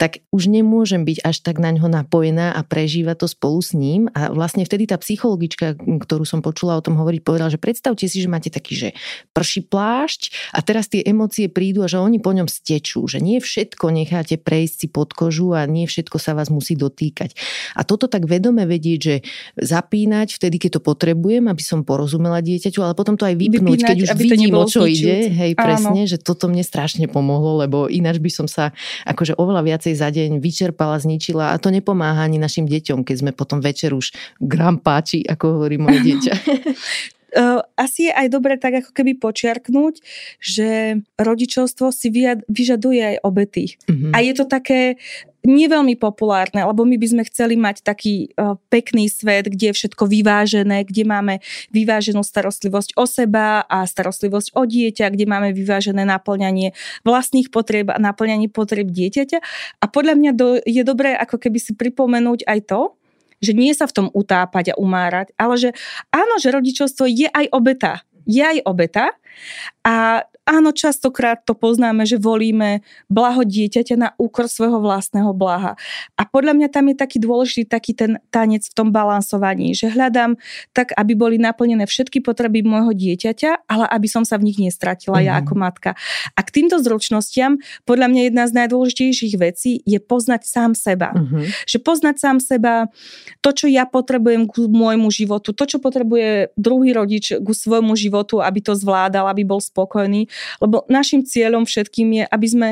tak 0.00 0.24
už 0.32 0.48
nemôžem 0.50 1.04
byť 1.04 1.22
až 1.22 1.36
tak 1.44 1.60
na 1.60 1.70
ňo 1.70 1.86
napojená 1.86 2.56
a 2.56 2.60
prežívať 2.64 3.24
to 3.24 3.28
spolu 3.30 3.60
s 3.60 3.76
ním. 3.76 4.08
A 4.16 4.32
vlastne 4.34 4.66
vtedy 4.66 4.90
tá 4.90 4.98
psychologička, 4.98 5.78
ktorú 5.78 6.26
som 6.26 6.42
počula 6.42 6.78
o 6.78 6.84
tom 6.84 6.98
hovoriť, 6.98 7.20
povedala, 7.22 7.52
že 7.52 7.60
predstavte 7.60 8.06
si, 8.08 8.18
že 8.18 8.30
máte 8.30 8.50
taký, 8.50 8.74
že 8.74 8.88
prší 9.30 9.66
plášť 9.66 10.54
a 10.54 10.62
teraz 10.62 10.90
tie 10.90 11.02
emócie 11.06 11.46
prídu 11.46 11.82
a 11.84 11.90
že 11.90 12.00
oni 12.00 12.18
po 12.18 12.34
ňom 12.34 12.50
stečú, 12.50 13.06
že 13.06 13.22
nie 13.22 13.38
všetko 13.38 13.90
necháte 13.94 14.38
prejsť 14.40 14.74
si 14.74 14.86
pod 14.90 15.14
kožu 15.14 15.54
a 15.54 15.66
nie 15.66 15.86
všetko 15.86 16.16
sa 16.18 16.34
vás 16.34 16.50
musí 16.50 16.74
dotýkať. 16.74 17.33
A 17.74 17.82
toto 17.82 18.06
tak 18.06 18.24
vedome 18.24 18.64
vedieť, 18.64 18.98
že 18.98 19.14
zapínať 19.58 20.38
vtedy, 20.38 20.56
keď 20.62 20.78
to 20.78 20.80
potrebujem, 20.80 21.50
aby 21.50 21.62
som 21.62 21.82
porozumela 21.82 22.38
dieťaťu, 22.40 22.80
ale 22.80 22.94
potom 22.94 23.18
to 23.18 23.26
aj 23.26 23.34
vypnúť, 23.34 23.80
vypínať, 23.82 23.88
keď 23.90 23.98
už 24.06 24.10
vidím, 24.18 24.54
o 24.54 24.64
čo 24.66 24.86
ide, 24.86 25.30
hej, 25.30 25.52
presne, 25.58 26.06
Áno. 26.06 26.10
že 26.10 26.18
toto 26.18 26.46
mne 26.46 26.62
strašne 26.62 27.10
pomohlo, 27.10 27.62
lebo 27.62 27.90
ináč 27.90 28.22
by 28.22 28.30
som 28.30 28.46
sa 28.46 28.70
akože 29.06 29.34
oveľa 29.38 29.62
viacej 29.66 29.94
za 29.98 30.08
deň 30.10 30.38
vyčerpala, 30.38 30.98
zničila 31.02 31.52
a 31.52 31.56
to 31.58 31.74
nepomáha 31.74 32.24
ani 32.24 32.38
našim 32.38 32.64
deťom, 32.64 33.02
keď 33.02 33.16
sme 33.20 33.30
potom 33.34 33.58
večer 33.58 33.92
už 33.92 34.14
gram 34.38 34.78
páči, 34.78 35.26
ako 35.26 35.60
hovorí 35.60 35.76
moje 35.76 35.98
dieťa. 36.06 36.32
asi 37.74 38.08
je 38.08 38.12
aj 38.14 38.26
dobre 38.30 38.54
tak 38.56 38.80
ako 38.80 38.90
keby 38.94 39.18
počiarknúť, 39.18 40.00
že 40.38 41.02
rodičovstvo 41.18 41.90
si 41.90 42.08
vyžaduje 42.46 43.02
aj 43.02 43.16
obety. 43.26 43.74
Mm-hmm. 43.90 44.12
A 44.14 44.18
je 44.22 44.32
to 44.38 44.44
také 44.46 44.96
nie 45.44 45.68
veľmi 45.68 46.00
populárne, 46.00 46.64
lebo 46.64 46.88
my 46.88 46.96
by 46.96 47.04
sme 47.04 47.22
chceli 47.28 47.60
mať 47.60 47.84
taký 47.84 48.32
pekný 48.72 49.12
svet, 49.12 49.52
kde 49.52 49.70
je 49.70 49.76
všetko 49.76 50.08
vyvážené, 50.08 50.88
kde 50.88 51.04
máme 51.04 51.44
vyváženú 51.68 52.24
starostlivosť 52.24 52.96
o 52.96 53.04
seba 53.04 53.60
a 53.68 53.84
starostlivosť 53.84 54.56
o 54.56 54.64
dieťa, 54.64 55.12
kde 55.12 55.28
máme 55.28 55.52
vyvážené 55.52 56.08
naplňanie 56.08 56.72
vlastných 57.04 57.52
potrieb 57.52 57.92
a 57.92 58.00
naplňanie 58.00 58.48
potrieb 58.48 58.88
dieťaťa. 58.88 59.38
A 59.80 59.84
podľa 59.84 60.16
mňa 60.16 60.32
do, 60.32 60.56
je 60.64 60.80
dobré 60.80 61.12
ako 61.12 61.36
keby 61.36 61.60
si 61.60 61.76
pripomenúť 61.76 62.48
aj 62.48 62.60
to, 62.64 62.96
že 63.44 63.52
nie 63.52 63.76
sa 63.76 63.84
v 63.84 63.94
tom 63.94 64.06
utápať 64.10 64.72
a 64.72 64.78
umárať, 64.80 65.36
ale 65.36 65.54
že 65.60 65.70
áno, 66.10 66.40
že 66.40 66.48
rodičovstvo 66.50 67.04
je 67.04 67.28
aj 67.28 67.52
obeta. 67.52 68.02
Je 68.24 68.40
aj 68.40 68.64
obeta 68.64 69.12
a 69.84 70.24
Áno, 70.44 70.76
častokrát 70.76 71.40
to 71.48 71.56
poznáme, 71.56 72.04
že 72.04 72.20
volíme 72.20 72.84
blaho 73.08 73.48
dieťaťa 73.48 73.96
na 73.96 74.08
úkor 74.20 74.44
svojho 74.44 74.76
vlastného 74.76 75.32
blaha. 75.32 75.72
A 76.20 76.28
podľa 76.28 76.52
mňa 76.52 76.68
tam 76.68 76.92
je 76.92 76.96
taký 77.00 77.16
dôležitý 77.16 77.64
taký 77.64 77.96
ten 77.96 78.20
tanec 78.28 78.68
v 78.68 78.76
tom 78.76 78.92
balansovaní, 78.92 79.72
že 79.72 79.88
hľadám 79.88 80.36
tak, 80.76 80.92
aby 81.00 81.16
boli 81.16 81.40
naplnené 81.40 81.88
všetky 81.88 82.20
potreby 82.20 82.60
môjho 82.60 82.92
dieťaťa, 82.92 83.64
ale 83.64 83.88
aby 83.88 84.04
som 84.04 84.28
sa 84.28 84.36
v 84.36 84.52
nich 84.52 84.60
nestratila 84.60 85.16
mm-hmm. 85.16 85.28
ja 85.32 85.34
mhm. 85.40 85.40
ako 85.48 85.54
matka. 85.56 85.90
A 86.36 86.40
k 86.44 86.50
týmto 86.60 86.76
zručnostiam 86.76 87.56
podľa 87.88 88.12
mňa 88.12 88.20
jedna 88.28 88.44
z 88.44 88.52
najdôležitejších 88.52 89.34
vecí 89.40 89.80
je 89.88 89.96
poznať 89.96 90.44
sám 90.44 90.76
seba. 90.76 91.16
Mm-hmm. 91.16 91.64
Že 91.64 91.78
poznať 91.80 92.16
sám 92.20 92.36
seba, 92.44 92.92
to, 93.40 93.56
čo 93.56 93.64
ja 93.72 93.88
potrebujem 93.88 94.44
k 94.44 94.68
môjmu 94.68 95.08
životu, 95.08 95.56
to, 95.56 95.64
čo 95.64 95.80
potrebuje 95.80 96.52
druhý 96.60 96.92
rodič 96.92 97.32
k 97.32 97.48
svojmu 97.48 97.96
životu, 97.96 98.44
aby 98.44 98.60
to 98.60 98.76
zvládal, 98.76 99.24
aby 99.32 99.40
bol 99.48 99.56
spokojný 99.56 100.28
lebo 100.58 100.86
našim 100.86 101.22
cieľom 101.26 101.66
všetkým 101.66 102.22
je, 102.22 102.24
aby 102.28 102.46
sme 102.46 102.68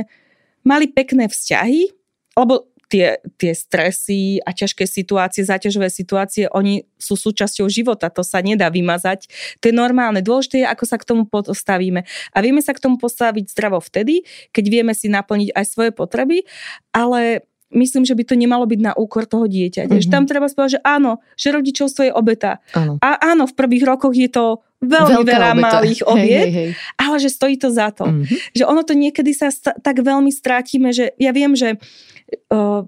mali 0.62 0.86
pekné 0.90 1.26
vzťahy, 1.26 1.90
lebo 2.38 2.72
tie, 2.92 3.16
tie 3.40 3.56
stresy 3.56 4.36
a 4.44 4.52
ťažké 4.52 4.84
situácie, 4.84 5.48
záťažové 5.48 5.88
situácie, 5.88 6.44
oni 6.52 6.84
sú 7.00 7.16
súčasťou 7.16 7.64
života, 7.72 8.12
to 8.12 8.20
sa 8.20 8.44
nedá 8.44 8.68
vymazať. 8.68 9.32
To 9.64 9.72
je 9.72 9.74
normálne. 9.74 10.20
Dôležité 10.20 10.60
je, 10.60 10.66
ako 10.68 10.84
sa 10.84 11.00
k 11.00 11.08
tomu 11.08 11.24
postavíme. 11.24 12.04
A 12.36 12.38
vieme 12.44 12.60
sa 12.60 12.76
k 12.76 12.84
tomu 12.84 13.00
postaviť 13.00 13.48
zdravo 13.48 13.80
vtedy, 13.80 14.28
keď 14.52 14.64
vieme 14.68 14.92
si 14.92 15.08
naplniť 15.08 15.56
aj 15.56 15.64
svoje 15.64 15.90
potreby, 15.96 16.44
ale 16.92 17.48
myslím, 17.72 18.04
že 18.04 18.12
by 18.12 18.28
to 18.28 18.36
nemalo 18.36 18.68
byť 18.68 18.80
na 18.84 18.92
úkor 18.92 19.24
toho 19.24 19.48
dieťaťa. 19.48 19.88
Mm-hmm. 19.88 20.04
Že 20.04 20.12
tam 20.12 20.28
treba 20.28 20.52
spovedať, 20.52 20.76
že 20.76 20.84
áno, 20.84 21.24
že 21.40 21.48
rodičovstvo 21.56 22.02
je 22.04 22.12
obeta. 22.12 22.60
Áno. 22.76 23.00
A 23.00 23.16
áno, 23.32 23.48
v 23.48 23.56
prvých 23.56 23.88
rokoch 23.88 24.12
je 24.12 24.28
to 24.28 24.60
veľmi 24.82 25.22
Veľká 25.22 25.30
veľa 25.30 25.50
obeta. 25.54 25.66
malých 25.78 26.00
obiet, 26.04 26.26
hej, 26.26 26.50
hej, 26.50 26.70
hej. 26.74 26.98
ale 26.98 27.16
že 27.22 27.30
stojí 27.30 27.54
to 27.54 27.70
za 27.70 27.94
to. 27.94 28.10
Mm-hmm. 28.10 28.58
Že 28.58 28.64
ono 28.66 28.82
to 28.82 28.94
niekedy 28.98 29.30
sa 29.30 29.54
st- 29.54 29.78
tak 29.78 30.02
veľmi 30.02 30.34
strátime, 30.34 30.90
že 30.90 31.14
ja 31.22 31.30
viem, 31.30 31.54
že 31.54 31.78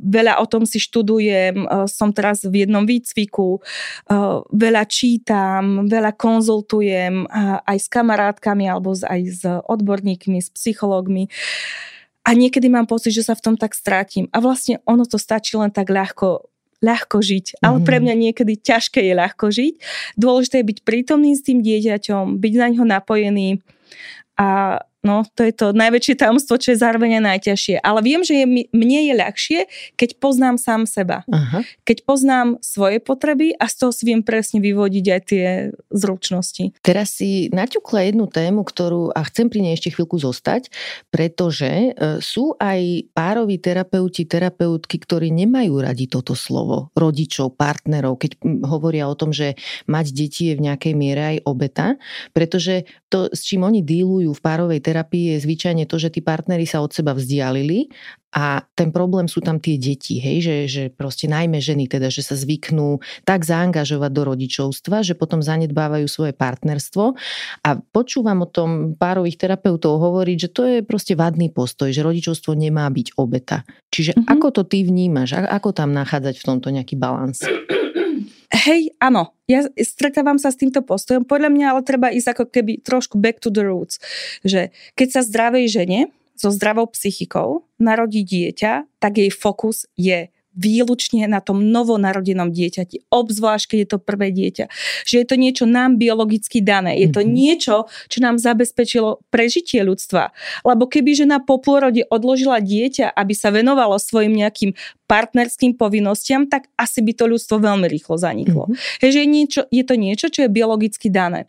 veľa 0.01 0.41
o 0.41 0.47
tom 0.49 0.65
si 0.65 0.81
študujem, 0.81 1.69
som 1.85 2.17
teraz 2.17 2.49
v 2.49 2.65
jednom 2.65 2.89
výcviku, 2.89 3.61
veľa 4.49 4.85
čítam, 4.89 5.85
veľa 5.85 6.17
konzultujem 6.17 7.29
aj 7.69 7.77
s 7.77 7.89
kamarátkami 7.93 8.65
alebo 8.65 8.97
aj 8.97 9.21
s 9.29 9.45
odborníkmi, 9.45 10.41
s 10.41 10.49
psychológmi. 10.49 11.29
A 12.25 12.33
niekedy 12.33 12.73
mám 12.73 12.89
pocit, 12.89 13.13
že 13.13 13.21
sa 13.21 13.37
v 13.37 13.53
tom 13.53 13.57
tak 13.61 13.77
strátim. 13.77 14.33
A 14.33 14.41
vlastne 14.41 14.81
ono 14.89 15.05
to 15.05 15.21
stačí 15.21 15.61
len 15.61 15.69
tak 15.69 15.93
ľahko 15.93 16.49
ľahko 16.83 17.23
žiť. 17.23 17.63
Ale 17.63 17.83
pre 17.83 17.99
mhm. 17.99 18.03
mňa 18.07 18.15
niekedy 18.31 18.55
ťažké 18.59 19.05
je 19.05 19.15
ľahko 19.15 19.47
žiť. 19.51 19.75
Dôležité 20.19 20.63
je 20.63 20.69
byť 20.75 20.79
prítomný 20.83 21.37
s 21.37 21.45
tým 21.45 21.61
dieťaťom, 21.61 22.39
byť 22.41 22.55
na 22.59 22.67
ňo 22.73 22.85
napojený 22.89 23.61
a 24.35 24.81
No, 25.05 25.29
to 25.37 25.45
je 25.45 25.53
to 25.53 25.77
najväčšie 25.77 26.17
tajomstvo, 26.17 26.57
čo 26.57 26.73
je 26.73 26.81
zároveň 26.81 27.21
najťažšie. 27.21 27.85
Ale 27.85 28.01
viem, 28.01 28.25
že 28.25 28.41
je, 28.41 28.47
mne 28.73 29.01
je 29.05 29.15
ľahšie, 29.15 29.61
keď 30.01 30.17
poznám 30.17 30.57
sám 30.57 30.89
seba. 30.89 31.29
Aha. 31.29 31.61
Keď 31.85 32.09
poznám 32.09 32.57
svoje 32.65 33.05
potreby 33.05 33.53
a 33.61 33.69
z 33.69 33.75
toho 33.85 33.93
si 33.93 34.09
viem 34.09 34.25
presne 34.25 34.65
vyvodiť 34.65 35.05
aj 35.13 35.21
tie 35.29 35.45
zručnosti. 35.93 36.73
Teraz 36.81 37.21
si 37.21 37.53
naťukla 37.53 38.09
jednu 38.09 38.25
tému, 38.33 38.65
ktorú, 38.65 39.13
a 39.13 39.21
chcem 39.29 39.53
pri 39.53 39.61
nej 39.61 39.77
ešte 39.77 39.93
chvíľku 39.93 40.17
zostať, 40.17 40.73
pretože 41.13 41.69
e, 41.69 41.91
sú 42.25 42.57
aj 42.57 43.13
pároví 43.13 43.61
terapeuti, 43.61 44.25
terapeutky, 44.25 44.97
ktorí 44.97 45.29
nemajú 45.29 45.85
radi 45.85 46.09
toto 46.09 46.33
slovo, 46.33 46.89
rodičov, 46.97 47.61
partnerov, 47.61 48.17
keď 48.17 48.41
hovoria 48.65 49.05
o 49.05 49.19
tom, 49.19 49.37
že 49.37 49.61
mať 49.85 50.07
deti 50.17 50.49
je 50.49 50.57
v 50.57 50.65
nejakej 50.73 50.95
miere 50.97 51.23
aj 51.37 51.39
obeta, 51.45 51.87
pretože 52.33 52.89
to, 53.13 53.29
s 53.31 53.45
čím 53.45 53.69
oni 53.69 53.85
dílujú 53.85 54.33
v 54.33 54.43
párovej 54.43 54.81
terapii, 54.81 54.94
terapii 54.95 55.35
je 55.35 55.43
zvyčajne 55.43 55.91
to, 55.91 55.99
že 55.99 56.15
tí 56.15 56.23
partnery 56.23 56.63
sa 56.71 56.79
od 56.79 56.95
seba 56.95 57.11
vzdialili 57.19 57.91
a 58.31 58.63
ten 58.79 58.95
problém 58.95 59.27
sú 59.27 59.43
tam 59.43 59.59
tie 59.59 59.75
deti, 59.75 60.23
hej, 60.23 60.39
že, 60.43 60.57
že 60.71 60.83
proste 60.95 61.27
najmä 61.27 61.59
ženy 61.59 61.91
teda, 61.91 62.15
že 62.15 62.23
sa 62.23 62.39
zvyknú 62.39 63.03
tak 63.27 63.43
zaangažovať 63.43 64.11
do 64.15 64.23
rodičovstva, 64.27 65.03
že 65.03 65.19
potom 65.19 65.43
zanedbávajú 65.43 66.07
svoje 66.07 66.35
partnerstvo 66.35 67.15
a 67.67 67.69
počúvam 67.91 68.47
o 68.47 68.49
tom 68.51 68.95
párových 68.95 69.39
terapeutov 69.39 69.99
hovoriť, 69.99 70.37
že 70.39 70.49
to 70.51 70.63
je 70.63 70.79
proste 70.87 71.19
vadný 71.19 71.51
postoj, 71.51 71.91
že 71.91 72.07
rodičovstvo 72.07 72.55
nemá 72.55 72.87
byť 72.87 73.19
obeta. 73.19 73.67
Čiže 73.91 74.15
mm-hmm. 74.15 74.31
ako 74.31 74.47
to 74.51 74.63
ty 74.67 74.87
vnímaš? 74.87 75.35
Ako 75.35 75.75
tam 75.75 75.91
nachádzať 75.91 76.39
v 76.39 76.47
tomto 76.47 76.71
nejaký 76.71 76.95
balans? 76.95 77.43
Hej, 78.55 78.95
áno, 79.03 79.35
ja 79.51 79.67
stretávam 79.83 80.39
sa 80.39 80.55
s 80.55 80.61
týmto 80.61 80.79
postojom. 80.79 81.27
Podľa 81.27 81.51
mňa 81.51 81.67
ale 81.75 81.83
treba 81.83 82.15
ísť 82.15 82.39
ako 82.39 82.45
keby 82.55 82.73
trošku 82.87 83.19
back 83.19 83.43
to 83.43 83.51
the 83.51 83.67
roots. 83.67 83.99
Že 84.47 84.71
keď 84.95 85.09
sa 85.11 85.21
zdravej 85.27 85.67
žene 85.67 86.01
so 86.39 86.55
zdravou 86.55 86.87
psychikou 86.95 87.67
narodí 87.83 88.23
dieťa, 88.23 88.87
tak 89.03 89.19
jej 89.19 89.31
fokus 89.35 89.91
je 89.99 90.31
výlučne 90.55 91.27
na 91.27 91.43
tom 91.43 91.61
novonarodenom 91.71 92.55
dieťati, 92.55 93.11
obzvlášť 93.11 93.75
keď 93.75 93.79
je 93.83 93.89
to 93.91 93.99
prvé 93.99 94.31
dieťa. 94.31 94.67
Že 95.05 95.15
je 95.21 95.27
to 95.27 95.37
niečo 95.37 95.65
nám 95.67 95.99
biologicky 95.99 96.63
dané. 96.63 96.99
Je 97.03 97.11
to 97.11 97.21
mm-hmm. 97.21 97.35
niečo, 97.35 97.77
čo 98.09 98.19
nám 98.23 98.39
zabezpečilo 98.39 99.23
prežitie 99.29 99.83
ľudstva. 99.83 100.31
Lebo 100.63 100.87
keby 100.87 101.27
žena 101.27 101.43
po 101.43 101.59
pôrode 101.59 102.07
odložila 102.09 102.63
dieťa, 102.63 103.13
aby 103.13 103.35
sa 103.35 103.51
venovalo 103.51 103.99
svojim 103.99 104.33
nejakým 104.33 104.73
partnerským 105.05 105.77
povinnostiam, 105.77 106.49
tak 106.49 106.73
asi 106.81 107.05
by 107.05 107.13
to 107.13 107.29
ľudstvo 107.29 107.61
veľmi 107.61 107.85
rýchlo 107.91 108.17
zaniklo. 108.17 108.71
Mm-hmm. 108.71 109.01
Hej, 109.05 109.11
že 109.11 109.21
je, 109.21 109.29
niečo, 109.29 109.61
je 109.69 109.85
to 109.85 109.95
niečo, 110.01 110.27
čo 110.33 110.47
je 110.47 110.51
biologicky 110.51 111.13
dané. 111.13 111.45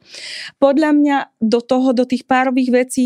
Podľa 0.59 0.91
mňa 0.91 1.17
do 1.39 1.59
toho, 1.63 1.95
do 1.95 2.03
tých 2.03 2.27
párových 2.27 2.69
vecí 2.73 3.05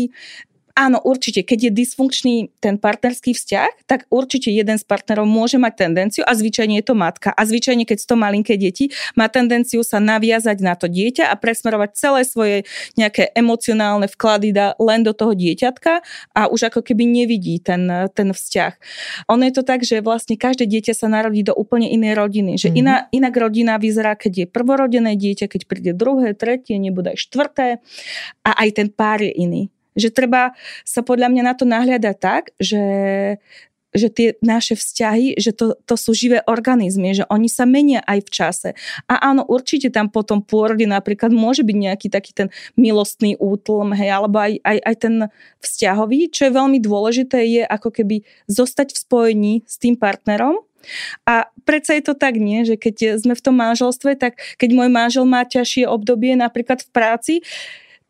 Áno, 0.78 1.02
určite. 1.02 1.42
Keď 1.42 1.68
je 1.68 1.70
dysfunkčný 1.74 2.34
ten 2.62 2.78
partnerský 2.78 3.34
vzťah, 3.34 3.90
tak 3.90 4.06
určite 4.08 4.54
jeden 4.54 4.78
z 4.78 4.84
partnerov 4.86 5.26
môže 5.26 5.58
mať 5.58 5.86
tendenciu, 5.86 6.22
a 6.26 6.32
zvyčajne 6.32 6.78
je 6.78 6.84
to 6.86 6.94
matka, 6.94 7.34
a 7.34 7.42
zvyčajne, 7.42 7.82
keď 7.82 7.96
sú 7.98 8.06
to 8.14 8.16
malinké 8.16 8.54
deti, 8.54 8.94
má 9.18 9.26
tendenciu 9.26 9.82
sa 9.82 9.98
naviazať 9.98 10.58
na 10.62 10.78
to 10.78 10.86
dieťa 10.86 11.26
a 11.26 11.34
presmerovať 11.34 11.90
celé 11.98 12.20
svoje 12.22 12.56
nejaké 12.94 13.34
emocionálne 13.34 14.06
vklady 14.06 14.54
da 14.54 14.78
len 14.78 15.02
do 15.02 15.10
toho 15.10 15.34
dieťatka 15.34 16.02
a 16.34 16.46
už 16.46 16.70
ako 16.70 16.86
keby 16.86 17.06
nevidí 17.06 17.58
ten, 17.58 17.86
ten 18.14 18.30
vzťah. 18.30 18.72
Ono 19.30 19.42
je 19.42 19.54
to 19.54 19.62
tak, 19.66 19.82
že 19.82 20.04
vlastne 20.04 20.38
každé 20.38 20.70
dieťa 20.70 20.94
sa 20.94 21.10
narodí 21.10 21.42
do 21.42 21.54
úplne 21.54 21.90
inej 21.90 22.14
rodiny. 22.18 22.56
Že 22.56 22.68
mm-hmm. 22.70 22.80
iná, 22.80 22.96
inak 23.10 23.34
rodina 23.34 23.74
vyzerá, 23.76 24.14
keď 24.14 24.32
je 24.44 24.46
prvorodené 24.46 25.18
dieťa, 25.18 25.46
keď 25.50 25.60
príde 25.66 25.92
druhé, 25.96 26.32
tretie, 26.34 26.78
nebude 26.78 27.14
aj 27.14 27.18
štvrté 27.26 27.68
a 28.46 28.50
aj 28.62 28.68
ten 28.76 28.88
pár 28.92 29.20
je 29.20 29.32
iný. 29.34 29.62
Že 29.98 30.08
treba 30.14 30.54
sa 30.86 31.00
podľa 31.02 31.28
mňa 31.32 31.42
na 31.42 31.54
to 31.54 31.64
nahliadať 31.66 32.16
tak, 32.18 32.54
že 32.58 32.82
že 33.90 34.06
tie 34.06 34.28
naše 34.38 34.78
vzťahy, 34.78 35.34
že 35.34 35.50
to, 35.50 35.74
to 35.82 35.94
sú 35.98 36.14
živé 36.14 36.46
organizmy, 36.46 37.10
že 37.10 37.26
oni 37.26 37.50
sa 37.50 37.66
menia 37.66 37.98
aj 38.06 38.18
v 38.22 38.30
čase. 38.30 38.68
A 39.10 39.34
áno, 39.34 39.42
určite 39.42 39.90
tam 39.90 40.06
potom 40.06 40.46
pôrode 40.46 40.86
napríklad 40.86 41.34
môže 41.34 41.66
byť 41.66 41.76
nejaký 41.76 42.06
taký 42.06 42.30
ten 42.30 42.48
milostný 42.78 43.34
útlm, 43.34 43.90
hej, 43.98 44.14
alebo 44.14 44.38
aj, 44.38 44.62
aj, 44.62 44.78
aj 44.78 44.94
ten 44.94 45.14
vzťahový, 45.58 46.30
čo 46.30 46.46
je 46.46 46.54
veľmi 46.54 46.78
dôležité, 46.78 47.42
je 47.42 47.62
ako 47.66 47.90
keby 47.90 48.22
zostať 48.46 48.94
v 48.94 48.98
spojení 49.02 49.54
s 49.66 49.74
tým 49.74 49.98
partnerom, 49.98 50.62
a 51.28 51.44
predsa 51.68 51.92
je 51.92 52.08
to 52.08 52.14
tak, 52.16 52.40
nie, 52.40 52.64
že 52.64 52.80
keď 52.80 53.20
sme 53.20 53.36
v 53.36 53.44
tom 53.44 53.52
manželstve, 53.60 54.16
tak 54.16 54.40
keď 54.56 54.70
môj 54.72 54.88
manžel 54.88 55.28
má 55.28 55.44
ťažšie 55.44 55.84
obdobie 55.84 56.32
napríklad 56.40 56.80
v 56.80 56.88
práci, 56.88 57.34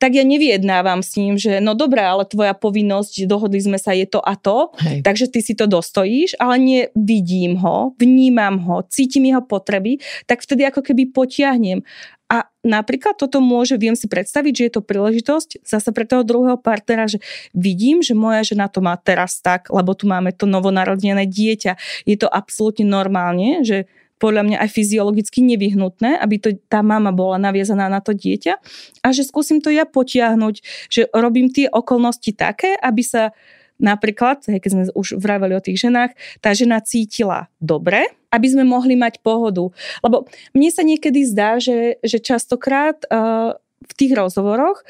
tak 0.00 0.16
ja 0.16 0.24
nevyjednávam 0.24 1.04
s 1.04 1.20
ním, 1.20 1.36
že 1.36 1.60
no 1.60 1.76
dobré, 1.76 2.00
ale 2.00 2.24
tvoja 2.24 2.56
povinnosť, 2.56 3.28
dohodli 3.28 3.60
sme 3.60 3.76
sa, 3.76 3.92
je 3.92 4.08
to 4.08 4.24
a 4.24 4.32
to, 4.32 4.72
Hej. 4.80 5.04
takže 5.04 5.28
ty 5.28 5.44
si 5.44 5.52
to 5.52 5.68
dostojíš, 5.68 6.40
ale 6.40 6.56
nevidím 6.56 7.60
ho, 7.60 7.92
vnímam 8.00 8.56
ho, 8.64 8.80
cítim 8.88 9.28
jeho 9.28 9.44
potreby, 9.44 10.00
tak 10.24 10.40
vtedy 10.40 10.64
ako 10.64 10.80
keby 10.80 11.12
potiahnem. 11.12 11.84
A 12.30 12.46
napríklad 12.62 13.18
toto 13.18 13.42
môže, 13.42 13.74
viem 13.74 13.98
si 13.98 14.06
predstaviť, 14.06 14.52
že 14.54 14.64
je 14.70 14.72
to 14.78 14.86
príležitosť 14.86 15.66
zase 15.66 15.90
pre 15.90 16.06
toho 16.06 16.22
druhého 16.22 16.54
partnera, 16.56 17.10
že 17.10 17.18
vidím, 17.52 18.06
že 18.06 18.14
moja 18.14 18.46
žena 18.46 18.70
to 18.70 18.78
má 18.78 18.94
teraz 18.94 19.42
tak, 19.42 19.66
lebo 19.66 19.98
tu 19.98 20.06
máme 20.06 20.30
to 20.30 20.46
novonarodené 20.46 21.26
dieťa. 21.26 21.74
Je 22.06 22.14
to 22.14 22.30
absolútne 22.30 22.86
normálne, 22.86 23.66
že 23.66 23.90
podľa 24.20 24.42
mňa 24.44 24.56
aj 24.60 24.70
fyziologicky 24.70 25.40
nevyhnutné, 25.40 26.20
aby 26.20 26.36
to, 26.36 26.48
tá 26.68 26.84
mama 26.84 27.10
bola 27.10 27.40
naviazaná 27.40 27.88
na 27.88 28.04
to 28.04 28.12
dieťa 28.12 28.54
a 29.00 29.08
že 29.16 29.24
skúsim 29.24 29.64
to 29.64 29.72
ja 29.72 29.88
potiahnuť, 29.88 30.54
že 30.92 31.08
robím 31.16 31.48
tie 31.48 31.72
okolnosti 31.72 32.36
také, 32.36 32.76
aby 32.76 33.00
sa 33.00 33.32
napríklad, 33.80 34.44
keď 34.44 34.70
sme 34.70 34.82
už 34.92 35.16
vraveli 35.16 35.56
o 35.56 35.64
tých 35.64 35.88
ženách, 35.88 36.12
tá 36.44 36.52
žena 36.52 36.84
cítila 36.84 37.48
dobre, 37.58 38.12
aby 38.28 38.46
sme 38.46 38.68
mohli 38.68 38.94
mať 38.94 39.24
pohodu. 39.24 39.72
Lebo 40.04 40.28
mne 40.52 40.70
sa 40.70 40.84
niekedy 40.84 41.24
zdá, 41.24 41.56
že, 41.56 41.96
že 42.04 42.20
častokrát 42.20 43.00
uh, 43.08 43.56
v 43.80 43.92
tých 43.96 44.12
rozhovoroch 44.12 44.84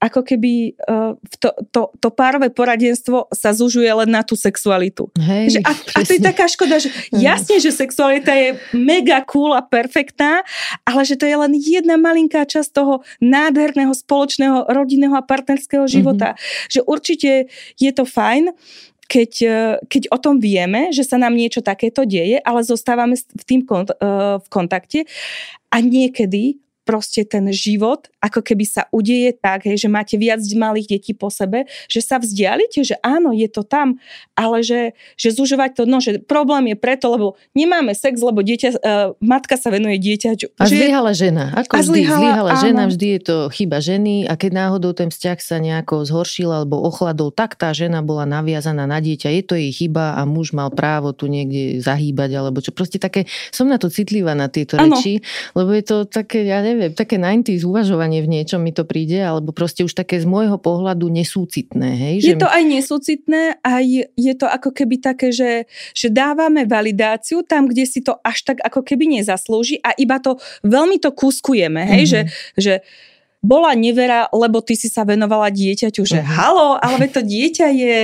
ako 0.00 0.24
keby 0.24 0.80
uh, 0.88 1.12
to, 1.36 1.52
to, 1.68 1.92
to 2.00 2.08
párové 2.08 2.48
poradenstvo 2.48 3.28
sa 3.36 3.52
zužuje 3.52 3.86
len 3.86 4.08
na 4.08 4.24
tú 4.24 4.32
sexualitu. 4.32 5.12
Hej, 5.20 5.56
že, 5.56 5.58
a, 5.60 5.76
a 5.76 5.98
to 6.00 6.16
je 6.16 6.22
taká 6.24 6.48
škoda, 6.48 6.80
že 6.80 6.88
jasne, 7.12 7.60
že 7.60 7.68
sexualita 7.68 8.32
je 8.32 8.56
mega 8.72 9.20
cool 9.28 9.52
a 9.52 9.60
perfektná, 9.60 10.40
ale 10.88 11.04
že 11.04 11.20
to 11.20 11.28
je 11.28 11.36
len 11.36 11.52
jedna 11.52 12.00
malinká 12.00 12.48
časť 12.48 12.72
toho 12.72 13.04
nádherného 13.20 13.92
spoločného 13.92 14.72
rodinného 14.72 15.12
a 15.12 15.22
partnerského 15.22 15.84
života. 15.84 16.32
Mm-hmm. 16.32 16.72
Že 16.72 16.80
určite 16.88 17.30
je 17.76 17.90
to 17.92 18.08
fajn, 18.08 18.56
keď, 19.10 19.32
e, 19.42 19.60
keď 19.90 20.02
o 20.14 20.18
tom 20.22 20.38
vieme, 20.38 20.94
že 20.94 21.02
sa 21.02 21.18
nám 21.18 21.34
niečo 21.34 21.60
takéto 21.60 22.06
deje, 22.06 22.38
ale 22.40 22.62
zostávame 22.62 23.18
v 23.18 23.44
tým 23.44 23.66
kont- 23.66 23.92
e, 23.92 24.38
v 24.38 24.46
kontakte 24.48 25.04
a 25.74 25.76
niekedy 25.82 26.62
proste 26.90 27.22
ten 27.22 27.46
život 27.54 28.10
ako 28.20 28.44
keby 28.44 28.64
sa 28.68 28.82
udeje 28.92 29.32
tak, 29.32 29.64
hej, 29.64 29.80
že 29.80 29.88
máte 29.88 30.18
viac 30.20 30.42
malých 30.52 30.98
detí 30.98 31.12
po 31.16 31.32
sebe, 31.32 31.64
že 31.88 32.02
sa 32.02 32.18
vzdialite, 32.18 32.82
že 32.82 32.98
áno, 33.00 33.30
je 33.30 33.48
to 33.48 33.62
tam, 33.62 33.96
ale 34.36 34.60
že, 34.60 34.92
že 35.16 35.32
zužovať 35.32 35.80
to, 35.80 35.82
no, 35.88 36.02
že 36.02 36.20
problém 36.20 36.74
je 36.74 36.76
preto, 36.76 37.08
lebo 37.08 37.26
nemáme 37.56 37.96
sex, 37.96 38.20
lebo 38.20 38.44
dieťa, 38.44 38.68
uh, 38.76 38.76
matka 39.24 39.56
sa 39.56 39.72
venuje 39.72 39.96
dieťaťu. 40.02 40.58
A 40.60 40.68
zlyhala 40.68 41.16
žena. 41.16 41.56
Ako 41.56 41.72
a 41.72 41.80
vždy, 41.80 42.00
zlyhala, 42.04 42.20
zlyhala 42.20 42.52
žena, 42.60 42.82
vždy 42.90 43.06
je 43.16 43.20
to 43.24 43.36
chyba 43.56 43.78
ženy 43.80 44.28
a 44.28 44.36
keď 44.36 44.50
náhodou 44.52 44.92
ten 44.92 45.08
vzťah 45.08 45.38
sa 45.40 45.56
nejako 45.56 46.04
zhoršil 46.04 46.52
alebo 46.52 46.76
ochladol, 46.84 47.32
tak 47.32 47.56
tá 47.56 47.72
žena 47.72 48.04
bola 48.04 48.28
naviazaná 48.28 48.84
na 48.84 49.00
dieťa, 49.00 49.32
je 49.32 49.42
to 49.46 49.54
jej 49.56 49.72
chyba 49.72 50.20
a 50.20 50.28
muž 50.28 50.52
mal 50.52 50.68
právo 50.68 51.16
tu 51.16 51.24
niekde 51.24 51.80
zahýbať 51.80 52.36
alebo 52.36 52.60
čo. 52.60 52.74
Proste 52.76 53.00
také, 53.00 53.24
som 53.48 53.64
na 53.64 53.80
to 53.80 53.88
citlivá 53.88 54.36
na 54.36 54.52
tieto 54.52 54.76
ano. 54.76 54.92
reči, 54.92 55.24
lebo 55.56 55.72
je 55.72 55.84
to 55.84 55.96
také, 56.04 56.44
ja 56.44 56.60
neviem, 56.60 56.79
neviem, 56.80 56.96
také 56.96 57.20
90 57.20 57.60
uvažovanie 57.68 58.24
v 58.24 58.40
niečom 58.40 58.64
mi 58.64 58.72
to 58.72 58.88
príde, 58.88 59.20
alebo 59.20 59.52
proste 59.52 59.84
už 59.84 59.92
také 59.92 60.16
z 60.16 60.24
môjho 60.24 60.56
pohľadu 60.56 61.12
nesúcitné. 61.12 61.90
Hej? 61.92 62.14
Je 62.24 62.28
že 62.32 62.40
to 62.40 62.48
aj 62.48 62.62
nesúcitné, 62.64 63.60
aj 63.60 63.84
je 64.16 64.34
to 64.34 64.48
ako 64.48 64.72
keby 64.72 64.96
také, 64.96 65.28
že, 65.28 65.68
že 65.92 66.08
dávame 66.08 66.64
validáciu 66.64 67.44
tam, 67.44 67.68
kde 67.68 67.84
si 67.84 68.00
to 68.00 68.16
až 68.24 68.48
tak 68.48 68.58
ako 68.64 68.80
keby 68.80 69.20
nezaslúži 69.20 69.76
a 69.84 69.92
iba 70.00 70.16
to 70.16 70.40
veľmi 70.64 70.96
to 70.96 71.12
kúskujeme, 71.12 71.84
hej? 71.84 72.08
Mm-hmm. 72.08 72.10
Že, 72.10 72.20
že 72.56 72.74
bola 73.40 73.72
nevera, 73.72 74.28
lebo 74.32 74.60
ty 74.60 74.76
si 74.76 74.92
sa 74.92 75.04
venovala 75.04 75.48
dieťaťu, 75.48 76.02
že 76.04 76.20
uh-huh. 76.20 76.36
halo, 76.36 76.70
ale 76.76 77.08
to 77.08 77.24
dieťa 77.24 77.68
je 77.72 77.98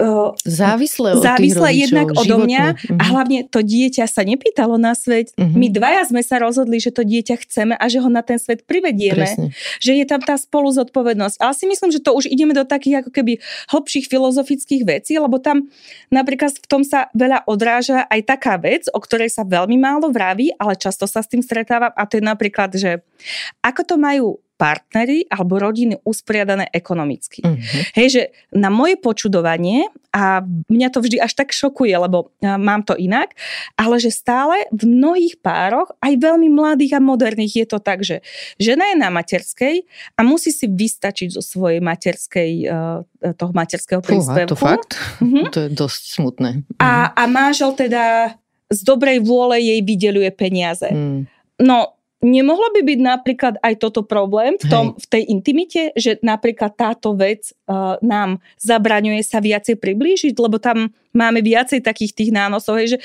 uh, 0.00 0.32
závislé 0.42 1.14
od 1.14 1.22
závislé 1.22 1.68
rodičov, 1.70 1.84
jednak 1.84 2.06
odo 2.10 2.24
životne. 2.24 2.44
mňa 2.48 2.64
Mhm. 2.70 2.98
a 2.98 3.02
hlavne 3.12 3.38
to 3.46 3.60
dieťa 3.60 4.04
sa 4.08 4.24
nepýtalo 4.24 4.80
na 4.80 4.96
svet. 4.96 5.36
Mhm. 5.36 5.56
My 5.60 5.66
dvaja 5.68 6.02
sme 6.08 6.22
sa 6.24 6.40
rozhodli, 6.40 6.80
že 6.80 6.90
to 6.90 7.04
dieťa 7.04 7.36
chceme 7.44 7.76
a 7.76 7.84
že 7.86 8.00
ho 8.00 8.08
na 8.08 8.24
ten 8.24 8.40
svet 8.40 8.64
privedieme. 8.64 9.28
Presne. 9.28 9.52
Že 9.84 9.92
je 10.00 10.04
tam 10.08 10.20
tá 10.24 10.40
spolu 10.40 10.72
zodpovednosť. 10.72 11.36
Ale 11.36 11.52
si 11.52 11.64
myslím, 11.68 11.90
že 11.92 12.00
to 12.00 12.16
už 12.16 12.26
ideme 12.32 12.56
do 12.56 12.64
takých 12.64 13.04
ako 13.04 13.10
keby 13.12 13.36
hlbších 13.68 14.08
filozofických 14.08 14.82
vecí, 14.88 15.20
lebo 15.20 15.36
tam 15.36 15.68
napríklad 16.08 16.56
v 16.56 16.66
tom 16.66 16.82
sa 16.82 17.12
veľa 17.12 17.44
odráža 17.44 18.08
aj 18.08 18.20
taká 18.24 18.56
vec, 18.56 18.88
o 18.90 18.98
ktorej 18.98 19.28
sa 19.28 19.44
veľmi 19.44 19.76
málo 19.76 20.08
vraví, 20.08 20.54
ale 20.56 20.80
často 20.80 21.04
sa 21.04 21.20
s 21.20 21.28
tým 21.28 21.44
stretávam 21.44 21.92
a 21.92 22.02
to 22.08 22.16
je 22.16 22.24
napríklad, 22.24 22.70
že 22.72 23.04
ako 23.60 23.82
to 23.84 23.94
majú 24.00 24.40
partnery 24.60 25.24
alebo 25.32 25.56
rodiny 25.56 25.96
usporiadané 26.04 26.68
ekonomicky. 26.68 27.40
Mhm. 27.40 27.96
Hej, 27.96 28.08
že 28.12 28.22
na 28.52 28.68
moje 28.68 29.00
počudovanie, 29.00 29.88
a 30.12 30.44
mňa 30.44 30.88
to 30.92 31.00
vždy 31.00 31.16
až 31.22 31.32
tak 31.32 31.54
šokuje, 31.56 31.96
lebo 31.96 32.34
a, 32.44 32.60
mám 32.60 32.84
to 32.84 32.92
inak, 32.98 33.32
ale 33.80 33.96
že 33.96 34.12
stále 34.12 34.68
v 34.68 34.84
mnohých 34.84 35.40
pároch, 35.40 35.88
aj 36.04 36.12
veľmi 36.20 36.52
mladých 36.52 36.98
a 36.98 37.00
moderných, 37.00 37.64
je 37.64 37.66
to 37.70 37.78
tak, 37.80 38.04
že 38.04 38.20
žena 38.60 38.92
je 38.92 38.96
na 39.00 39.08
materskej 39.08 39.86
a 40.18 40.20
musí 40.20 40.52
si 40.52 40.68
vystačiť 40.68 41.32
zo 41.32 41.40
svojej 41.40 41.80
materskej, 41.80 42.50
e, 42.68 43.32
toho 43.38 43.52
materského 43.56 44.04
príspevku. 44.04 44.52
to 44.52 44.58
fakt? 44.58 45.00
Mhm. 45.24 45.48
To 45.54 45.58
je 45.64 45.68
dosť 45.72 46.02
smutné. 46.20 46.50
A, 46.82 47.14
a 47.16 47.22
manžel 47.30 47.72
teda 47.72 48.34
z 48.70 48.80
dobrej 48.86 49.22
vôle 49.22 49.62
jej 49.62 49.80
vydeluje 49.80 50.30
peniaze. 50.34 50.90
Mhm. 50.90 51.30
No, 51.60 51.99
nemohlo 52.20 52.68
by 52.76 52.80
byť 52.84 53.00
napríklad 53.00 53.54
aj 53.64 53.74
toto 53.80 54.04
problém 54.04 54.60
v, 54.60 54.64
tom, 54.68 54.86
v 54.96 55.06
tej 55.08 55.22
intimite, 55.32 55.82
že 55.96 56.20
napríklad 56.20 56.76
táto 56.76 57.16
vec 57.16 57.52
uh, 57.66 57.96
nám 58.04 58.44
zabraňuje 58.60 59.24
sa 59.24 59.40
viacej 59.40 59.80
priblížiť, 59.80 60.36
lebo 60.36 60.60
tam 60.60 60.92
máme 61.12 61.42
viacej 61.42 61.82
takých 61.82 62.12
tých 62.14 62.30
nánosov. 62.30 62.80
Hej, 62.80 62.96
že, 62.96 62.98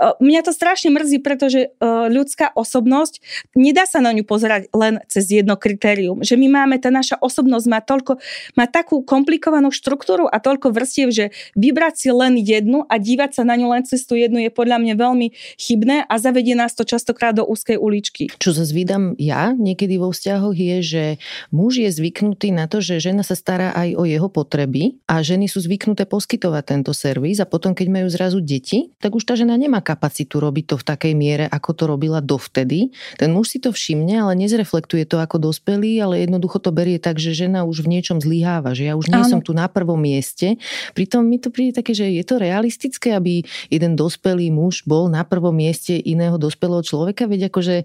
uh, 0.00 0.16
mňa 0.20 0.40
to 0.46 0.52
strašne 0.52 0.90
mrzí, 0.92 1.20
pretože 1.20 1.72
uh, 1.78 2.08
ľudská 2.08 2.52
osobnosť, 2.56 3.20
nedá 3.56 3.84
sa 3.84 4.00
na 4.00 4.12
ňu 4.16 4.24
pozerať 4.24 4.72
len 4.72 5.02
cez 5.10 5.28
jedno 5.30 5.56
kritérium. 5.60 6.24
Že 6.24 6.40
my 6.40 6.48
máme, 6.62 6.76
tá 6.80 6.88
naša 6.88 7.20
osobnosť 7.20 7.66
má, 7.68 7.80
toľko, 7.84 8.20
má 8.56 8.64
takú 8.68 9.04
komplikovanú 9.04 9.68
štruktúru 9.70 10.26
a 10.28 10.40
toľko 10.40 10.72
vrstiev, 10.72 11.08
že 11.12 11.24
vybrať 11.58 11.94
si 11.96 12.08
len 12.10 12.38
jednu 12.40 12.86
a 12.88 12.96
dívať 12.96 13.40
sa 13.40 13.42
na 13.44 13.56
ňu 13.58 13.72
len 13.76 13.82
cez 13.84 14.04
tú 14.08 14.16
jednu 14.16 14.40
je 14.40 14.50
podľa 14.52 14.80
mňa 14.80 14.94
veľmi 14.96 15.28
chybné 15.60 16.06
a 16.08 16.14
zavedie 16.16 16.56
nás 16.56 16.72
to 16.72 16.86
častokrát 16.86 17.36
do 17.36 17.44
úzkej 17.44 17.76
uličky. 17.76 18.32
Čo 18.40 18.56
zase 18.56 18.72
vydám 18.72 19.18
ja 19.18 19.52
niekedy 19.52 20.00
vo 20.00 20.14
vzťahoch 20.14 20.56
je, 20.56 20.76
že 20.80 21.04
muž 21.50 21.82
je 21.82 21.90
zvyknutý 21.90 22.54
na 22.54 22.70
to, 22.70 22.78
že 22.80 23.02
žena 23.02 23.26
sa 23.26 23.36
stará 23.36 23.74
aj 23.74 23.98
o 23.98 24.04
jeho 24.06 24.28
potreby 24.30 25.00
a 25.10 25.20
ženy 25.20 25.50
sú 25.50 25.60
zvyknuté 25.60 26.06
poskytovať 26.06 26.64
tento 26.64 26.92
servis 26.94 27.42
a 27.42 27.49
potom, 27.50 27.74
keď 27.74 27.86
majú 27.90 28.06
zrazu 28.06 28.38
deti, 28.38 28.94
tak 29.02 29.18
už 29.18 29.26
tá 29.26 29.34
žena 29.34 29.58
nemá 29.58 29.82
kapacitu 29.82 30.38
robiť 30.38 30.64
to 30.70 30.76
v 30.78 30.84
takej 30.86 31.12
miere, 31.18 31.44
ako 31.50 31.70
to 31.74 31.84
robila 31.90 32.22
dovtedy. 32.22 32.94
Ten 33.18 33.34
muž 33.34 33.50
si 33.50 33.58
to 33.58 33.74
všimne, 33.74 34.22
ale 34.22 34.38
nezreflektuje 34.38 35.02
to 35.10 35.18
ako 35.18 35.50
dospelý, 35.50 35.98
ale 35.98 36.22
jednoducho 36.22 36.62
to 36.62 36.70
berie 36.70 37.02
tak, 37.02 37.18
že 37.18 37.34
žena 37.34 37.66
už 37.66 37.82
v 37.82 37.98
niečom 37.98 38.22
zlyháva, 38.22 38.78
že 38.78 38.86
ja 38.86 38.94
už 38.94 39.10
nie 39.10 39.26
Áno. 39.26 39.26
som 39.26 39.40
tu 39.42 39.50
na 39.50 39.66
prvom 39.66 39.98
mieste. 39.98 40.62
Pritom 40.94 41.26
mi 41.26 41.42
to 41.42 41.50
príde 41.50 41.82
také, 41.82 41.90
že 41.90 42.06
je 42.06 42.22
to 42.22 42.38
realistické, 42.38 43.18
aby 43.18 43.42
jeden 43.66 43.98
dospelý 43.98 44.54
muž 44.54 44.86
bol 44.86 45.10
na 45.10 45.26
prvom 45.26 45.52
mieste 45.52 45.98
iného 45.98 46.38
dospelého 46.38 46.86
človeka, 46.86 47.26
veď 47.26 47.50
akože 47.50 47.82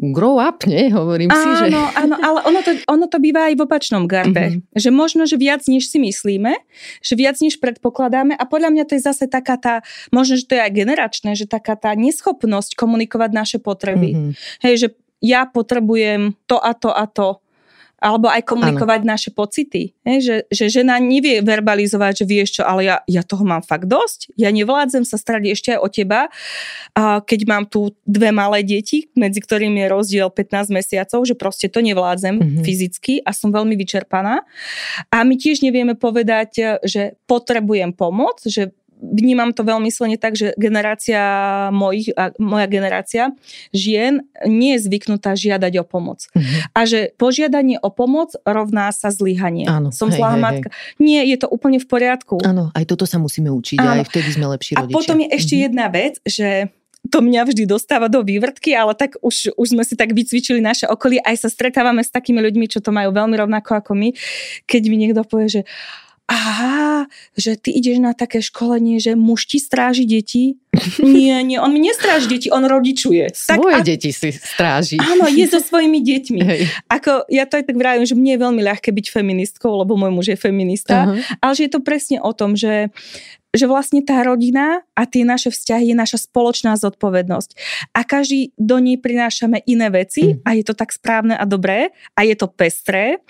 grow 0.00 0.40
up, 0.40 0.64
nie? 0.64 0.88
Hovorím 0.88 1.28
si, 1.28 1.48
že... 1.60 1.66
Áno, 1.68 1.82
áno, 1.92 2.14
ale 2.16 2.38
ono 2.48 2.60
to, 2.64 2.72
ono 2.88 3.06
to 3.10 3.20
býva 3.20 3.52
aj 3.52 3.54
v 3.58 3.62
opačnom 3.68 4.08
garde. 4.08 4.62
Mhm. 4.62 4.78
Že 4.78 4.90
možno, 4.94 5.22
že 5.28 5.36
viac 5.36 5.66
než 5.68 5.90
si 5.90 6.00
myslíme, 6.00 6.56
že 7.02 7.14
viac 7.18 7.36
než 7.42 7.58
predpokladáme 7.58 8.38
a 8.38 8.44
podľa 8.46 8.70
mňa 8.72 8.84
to 8.86 8.94
je 8.96 9.01
zase 9.02 9.26
taká 9.26 9.58
tá, 9.58 9.74
možno, 10.14 10.38
že 10.38 10.46
to 10.46 10.54
je 10.54 10.62
aj 10.62 10.72
generačné, 10.72 11.34
že 11.34 11.50
taká 11.50 11.74
tá 11.74 11.90
neschopnosť 11.98 12.78
komunikovať 12.78 13.30
naše 13.34 13.58
potreby. 13.58 14.14
Mhm. 14.14 14.30
Hej, 14.62 14.74
že 14.78 14.88
ja 15.22 15.46
potrebujem 15.46 16.34
to 16.50 16.58
a 16.58 16.74
to 16.74 16.90
a 16.90 17.06
to. 17.06 17.38
Alebo 18.02 18.26
aj 18.26 18.42
komunikovať 18.42 19.06
naše 19.06 19.30
pocity. 19.30 19.94
Hej, 20.02 20.18
že, 20.26 20.36
že 20.50 20.82
žena 20.82 20.98
nevie 20.98 21.38
verbalizovať, 21.38 22.18
že 22.18 22.24
vieš 22.26 22.58
čo, 22.58 22.66
ale 22.66 22.90
ja, 22.90 22.98
ja 23.06 23.22
toho 23.22 23.46
mám 23.46 23.62
fakt 23.62 23.86
dosť. 23.86 24.34
Ja 24.34 24.50
nevládzem 24.50 25.06
sa 25.06 25.14
starať 25.14 25.54
ešte 25.54 25.78
aj 25.78 25.78
o 25.78 25.86
teba, 25.86 26.26
a 26.98 27.22
keď 27.22 27.40
mám 27.46 27.64
tu 27.70 27.94
dve 28.02 28.34
malé 28.34 28.66
deti, 28.66 29.06
medzi 29.14 29.38
ktorými 29.38 29.86
je 29.86 29.92
rozdiel 29.94 30.28
15 30.34 30.74
mesiacov, 30.74 31.22
že 31.22 31.38
proste 31.38 31.70
to 31.70 31.78
nevládzem 31.78 32.34
Mhm. 32.34 32.42
mm-hmm. 32.42 32.64
fyzicky 32.66 33.14
a 33.22 33.30
som 33.30 33.54
veľmi 33.54 33.78
vyčerpaná. 33.78 34.42
A 35.06 35.22
my 35.22 35.38
tiež 35.38 35.62
nevieme 35.62 35.94
povedať, 35.94 36.82
že 36.82 37.14
potrebujem 37.30 37.94
pomoc, 37.94 38.42
že 38.42 38.74
vnímam 39.02 39.50
to 39.50 39.66
veľmi 39.66 39.90
silne 39.90 40.14
tak, 40.14 40.38
že 40.38 40.54
generácia 40.54 41.18
mojich, 41.74 42.14
a 42.14 42.30
moja 42.38 42.70
generácia 42.70 43.34
žien 43.74 44.22
nie 44.46 44.78
je 44.78 44.86
zvyknutá 44.86 45.34
žiadať 45.34 45.82
o 45.82 45.84
pomoc. 45.84 46.30
Mhm. 46.32 46.70
A 46.70 46.80
že 46.86 47.10
požiadanie 47.18 47.82
o 47.82 47.90
pomoc 47.90 48.38
rovná 48.46 48.94
sa 48.94 49.10
zlyhanie. 49.10 49.66
Áno, 49.66 49.90
Som 49.90 50.14
zlá 50.14 50.38
hej, 50.38 50.42
matka. 50.42 50.68
Nie, 51.02 51.26
je 51.26 51.34
to 51.42 51.50
úplne 51.50 51.82
v 51.82 51.86
poriadku. 51.90 52.38
Áno, 52.46 52.70
aj 52.72 52.84
toto 52.86 53.02
sa 53.04 53.18
musíme 53.18 53.50
učiť 53.50 53.82
Áno. 53.82 53.90
a 53.90 53.92
aj 54.00 54.06
vtedy 54.06 54.28
sme 54.38 54.46
lepší 54.46 54.78
A 54.78 54.86
rodičia. 54.86 54.94
potom 54.94 55.16
je 55.18 55.28
ešte 55.34 55.54
Mhm. 55.58 55.62
jedna 55.66 55.86
vec, 55.90 56.14
že 56.22 56.70
to 57.10 57.18
mňa 57.18 57.50
vždy 57.50 57.66
dostáva 57.66 58.06
do 58.06 58.22
vývrtky, 58.22 58.78
ale 58.78 58.94
tak 58.94 59.18
už, 59.18 59.58
už 59.58 59.74
sme 59.74 59.82
si 59.82 59.98
tak 59.98 60.14
vycvičili 60.14 60.62
naše 60.62 60.86
okolie, 60.86 61.18
aj 61.18 61.34
sa 61.42 61.48
stretávame 61.50 61.98
s 62.06 62.14
takými 62.14 62.38
ľuďmi, 62.38 62.70
čo 62.70 62.78
to 62.78 62.94
majú 62.94 63.10
veľmi 63.10 63.34
rovnako 63.34 63.74
ako 63.82 63.98
my, 63.98 64.14
keď 64.70 64.82
mi 64.86 64.96
niekto 65.02 65.26
povie, 65.26 65.50
že 65.50 65.62
aha, 66.32 67.04
že 67.34 67.54
ty 67.54 67.70
ideš 67.70 67.98
na 67.98 68.12
také 68.12 68.40
školenie, 68.40 68.96
že 68.96 69.12
muž 69.14 69.44
ti 69.44 69.58
stráži 69.58 70.04
deti. 70.04 70.56
Nie, 70.98 71.44
nie, 71.44 71.60
on 71.60 71.68
mi 71.68 71.80
nestráži 71.80 72.26
deti, 72.26 72.48
on 72.48 72.64
rodičuje. 72.64 73.28
Svoje 73.30 73.76
a- 73.76 73.84
deti 73.84 74.08
si 74.08 74.32
stráži. 74.32 74.96
Áno, 74.96 75.28
je 75.28 75.44
so 75.44 75.60
svojimi 75.60 76.00
deťmi. 76.00 76.40
Hej. 76.40 76.60
Ako, 76.88 77.28
ja 77.28 77.44
to 77.44 77.60
aj 77.60 77.68
tak 77.68 77.76
vravím, 77.76 78.02
že 78.02 78.16
mne 78.16 78.32
je 78.32 78.40
veľmi 78.40 78.62
ľahké 78.62 78.88
byť 78.88 79.06
feministkou, 79.10 79.68
lebo 79.76 79.94
môj 79.94 80.08
muž 80.10 80.26
je 80.28 80.38
feminista, 80.38 81.04
Aha. 81.04 81.12
ale 81.38 81.52
že 81.52 81.68
je 81.68 81.72
to 81.72 81.80
presne 81.80 82.18
o 82.18 82.32
tom, 82.32 82.56
že 82.56 82.88
že 83.52 83.68
vlastne 83.68 84.00
tá 84.00 84.16
rodina 84.24 84.80
a 84.96 85.04
tie 85.04 85.28
naše 85.28 85.52
vzťahy 85.52 85.92
je 85.92 85.96
naša 85.98 86.24
spoločná 86.24 86.72
zodpovednosť. 86.72 87.52
A 87.92 88.00
každý 88.00 88.48
do 88.56 88.80
nej 88.80 88.96
prinášame 88.96 89.60
iné 89.68 89.92
veci 89.92 90.24
Mhm. 90.24 90.40
a 90.40 90.56
je 90.56 90.64
to 90.64 90.72
tak 90.72 90.88
správne 90.88 91.36
a 91.36 91.44
dobré 91.44 91.92
a 92.16 92.24
je 92.24 92.32
to 92.32 92.48
pestré. 92.48 93.20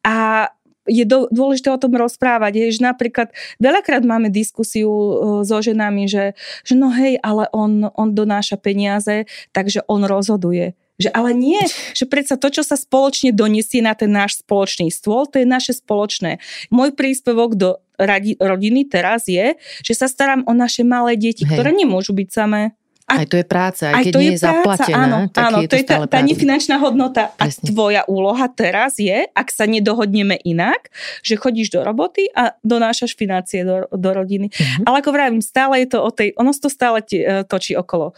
A 0.00 0.48
je 0.86 1.04
do, 1.06 1.26
dôležité 1.28 1.68
o 1.70 1.78
tom 1.78 1.94
rozprávať. 1.94 2.52
Je, 2.56 2.66
že 2.78 2.82
napríklad 2.82 3.34
veľakrát 3.58 4.02
máme 4.06 4.32
diskusiu 4.32 4.90
e, 4.90 5.12
so 5.44 5.58
ženami, 5.58 6.06
že, 6.06 6.38
že 6.62 6.74
no 6.78 6.90
hej, 6.94 7.18
ale 7.20 7.50
on, 7.52 7.90
on 7.94 8.14
donáša 8.14 8.56
peniaze, 8.56 9.26
takže 9.50 9.84
on 9.90 10.06
rozhoduje. 10.06 10.78
Že 10.96 11.12
ale 11.12 11.36
nie, 11.36 11.60
že 11.92 12.08
predsa 12.08 12.40
to, 12.40 12.48
čo 12.48 12.64
sa 12.64 12.72
spoločne 12.72 13.28
donesie 13.28 13.84
na 13.84 13.92
ten 13.92 14.08
náš 14.08 14.40
spoločný 14.40 14.88
stôl, 14.88 15.28
to 15.28 15.36
je 15.36 15.46
naše 15.46 15.76
spoločné. 15.76 16.40
Môj 16.72 16.96
príspevok 16.96 17.52
do 17.52 17.76
radi, 18.00 18.40
rodiny 18.40 18.88
teraz 18.88 19.28
je, 19.28 19.60
že 19.84 19.92
sa 19.92 20.08
starám 20.08 20.48
o 20.48 20.52
naše 20.56 20.88
malé 20.88 21.20
deti, 21.20 21.44
Hej. 21.44 21.52
ktoré 21.52 21.76
nemôžu 21.76 22.16
byť 22.16 22.28
samé. 22.32 22.72
A- 23.06 23.22
Aj 23.22 23.26
to 23.30 23.38
je 23.38 23.46
práca, 23.46 23.94
aj, 23.94 23.94
Aj 23.94 24.02
keď 24.02 24.12
to 24.12 24.18
nie 24.18 24.26
je 24.26 24.34
je 24.34 24.42
zaplatená, 24.42 24.98
áno, 24.98 25.18
tak 25.30 25.42
áno, 25.46 25.58
je 25.62 25.68
to 25.70 25.70
to 25.70 25.76
je 25.78 25.86
tá, 25.86 25.96
tá 26.10 26.18
nefinančná 26.26 26.74
hodnota. 26.82 27.30
A 27.38 27.46
Presne. 27.46 27.70
tvoja 27.70 28.02
úloha 28.10 28.50
teraz 28.50 28.98
je, 28.98 29.30
ak 29.30 29.46
sa 29.54 29.62
nedohodneme 29.62 30.34
inak, 30.42 30.90
že 31.22 31.38
chodíš 31.38 31.70
do 31.70 31.86
roboty 31.86 32.26
a 32.34 32.58
donášaš 32.66 33.14
financie 33.14 33.62
do, 33.62 33.86
do 33.94 34.10
rodiny. 34.10 34.50
Mhm. 34.50 34.90
Ale 34.90 35.06
ako 35.06 35.10
vravím, 35.14 35.38
stále 35.38 35.86
je 35.86 35.94
to 35.94 36.02
o 36.02 36.10
tej, 36.10 36.34
ono 36.34 36.50
to 36.50 36.66
stále 36.66 36.98
ti- 36.98 37.22
e, 37.22 37.46
točí 37.46 37.78
okolo 37.78 38.10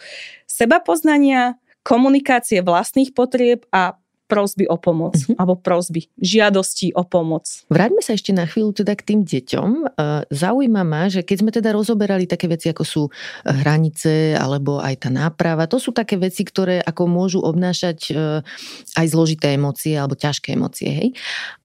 seba 0.48 0.80
poznania, 0.80 1.60
komunikácie 1.84 2.64
vlastných 2.64 3.12
potrieb 3.12 3.68
a 3.68 3.92
prosby 4.28 4.68
o 4.68 4.76
pomoc. 4.76 5.16
Mhm. 5.16 5.40
Alebo 5.40 5.56
prosby, 5.56 6.06
žiadosti 6.20 6.92
o 6.92 7.02
pomoc. 7.02 7.48
Vráťme 7.72 8.04
sa 8.04 8.12
ešte 8.12 8.36
na 8.36 8.44
chvíľu 8.44 8.76
teda 8.84 8.92
k 8.94 9.02
tým 9.02 9.20
deťom. 9.24 9.70
E, 9.72 9.84
Zaujíma 10.28 10.84
ma, 10.84 11.08
že 11.08 11.24
keď 11.24 11.36
sme 11.40 11.50
teda 11.50 11.72
rozoberali 11.72 12.28
také 12.28 12.46
veci, 12.46 12.68
ako 12.68 12.84
sú 12.84 13.02
e, 13.08 13.10
hranice 13.48 14.36
alebo 14.36 14.78
aj 14.78 15.08
tá 15.08 15.10
náprava, 15.10 15.64
to 15.64 15.80
sú 15.80 15.96
také 15.96 16.20
veci, 16.20 16.44
ktoré 16.44 16.84
ako 16.84 17.08
môžu 17.08 17.40
obnášať 17.40 17.98
e, 18.12 18.44
aj 18.94 19.06
zložité 19.08 19.56
emócie 19.56 19.96
alebo 19.96 20.14
ťažké 20.14 20.52
emócie, 20.52 20.92
hej. 20.92 21.08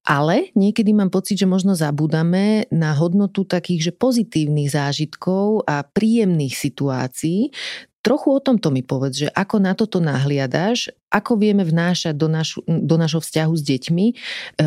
Ale 0.03 0.51
niekedy 0.51 0.91
mám 0.91 1.07
pocit, 1.07 1.39
že 1.39 1.47
možno 1.47 1.79
zabúdame 1.79 2.67
na 2.75 2.91
hodnotu 2.91 3.47
takých, 3.47 3.87
že 3.87 3.91
pozitívnych 3.95 4.67
zážitkov 4.67 5.63
a 5.63 5.87
príjemných 5.87 6.51
situácií. 6.51 7.55
Trochu 8.03 8.35
o 8.35 8.43
tomto 8.43 8.67
mi 8.67 8.83
povedz, 8.83 9.23
že 9.23 9.29
ako 9.31 9.63
na 9.63 9.71
toto 9.79 10.03
nahliadaš, 10.03 10.91
ako 11.07 11.39
vieme 11.39 11.63
vnášať 11.63 12.11
do, 12.11 12.27
našu, 12.27 12.59
do 12.67 12.99
našho 12.99 13.23
vzťahu 13.23 13.53
s 13.55 13.63
deťmi 13.63 14.05
e, 14.11 14.13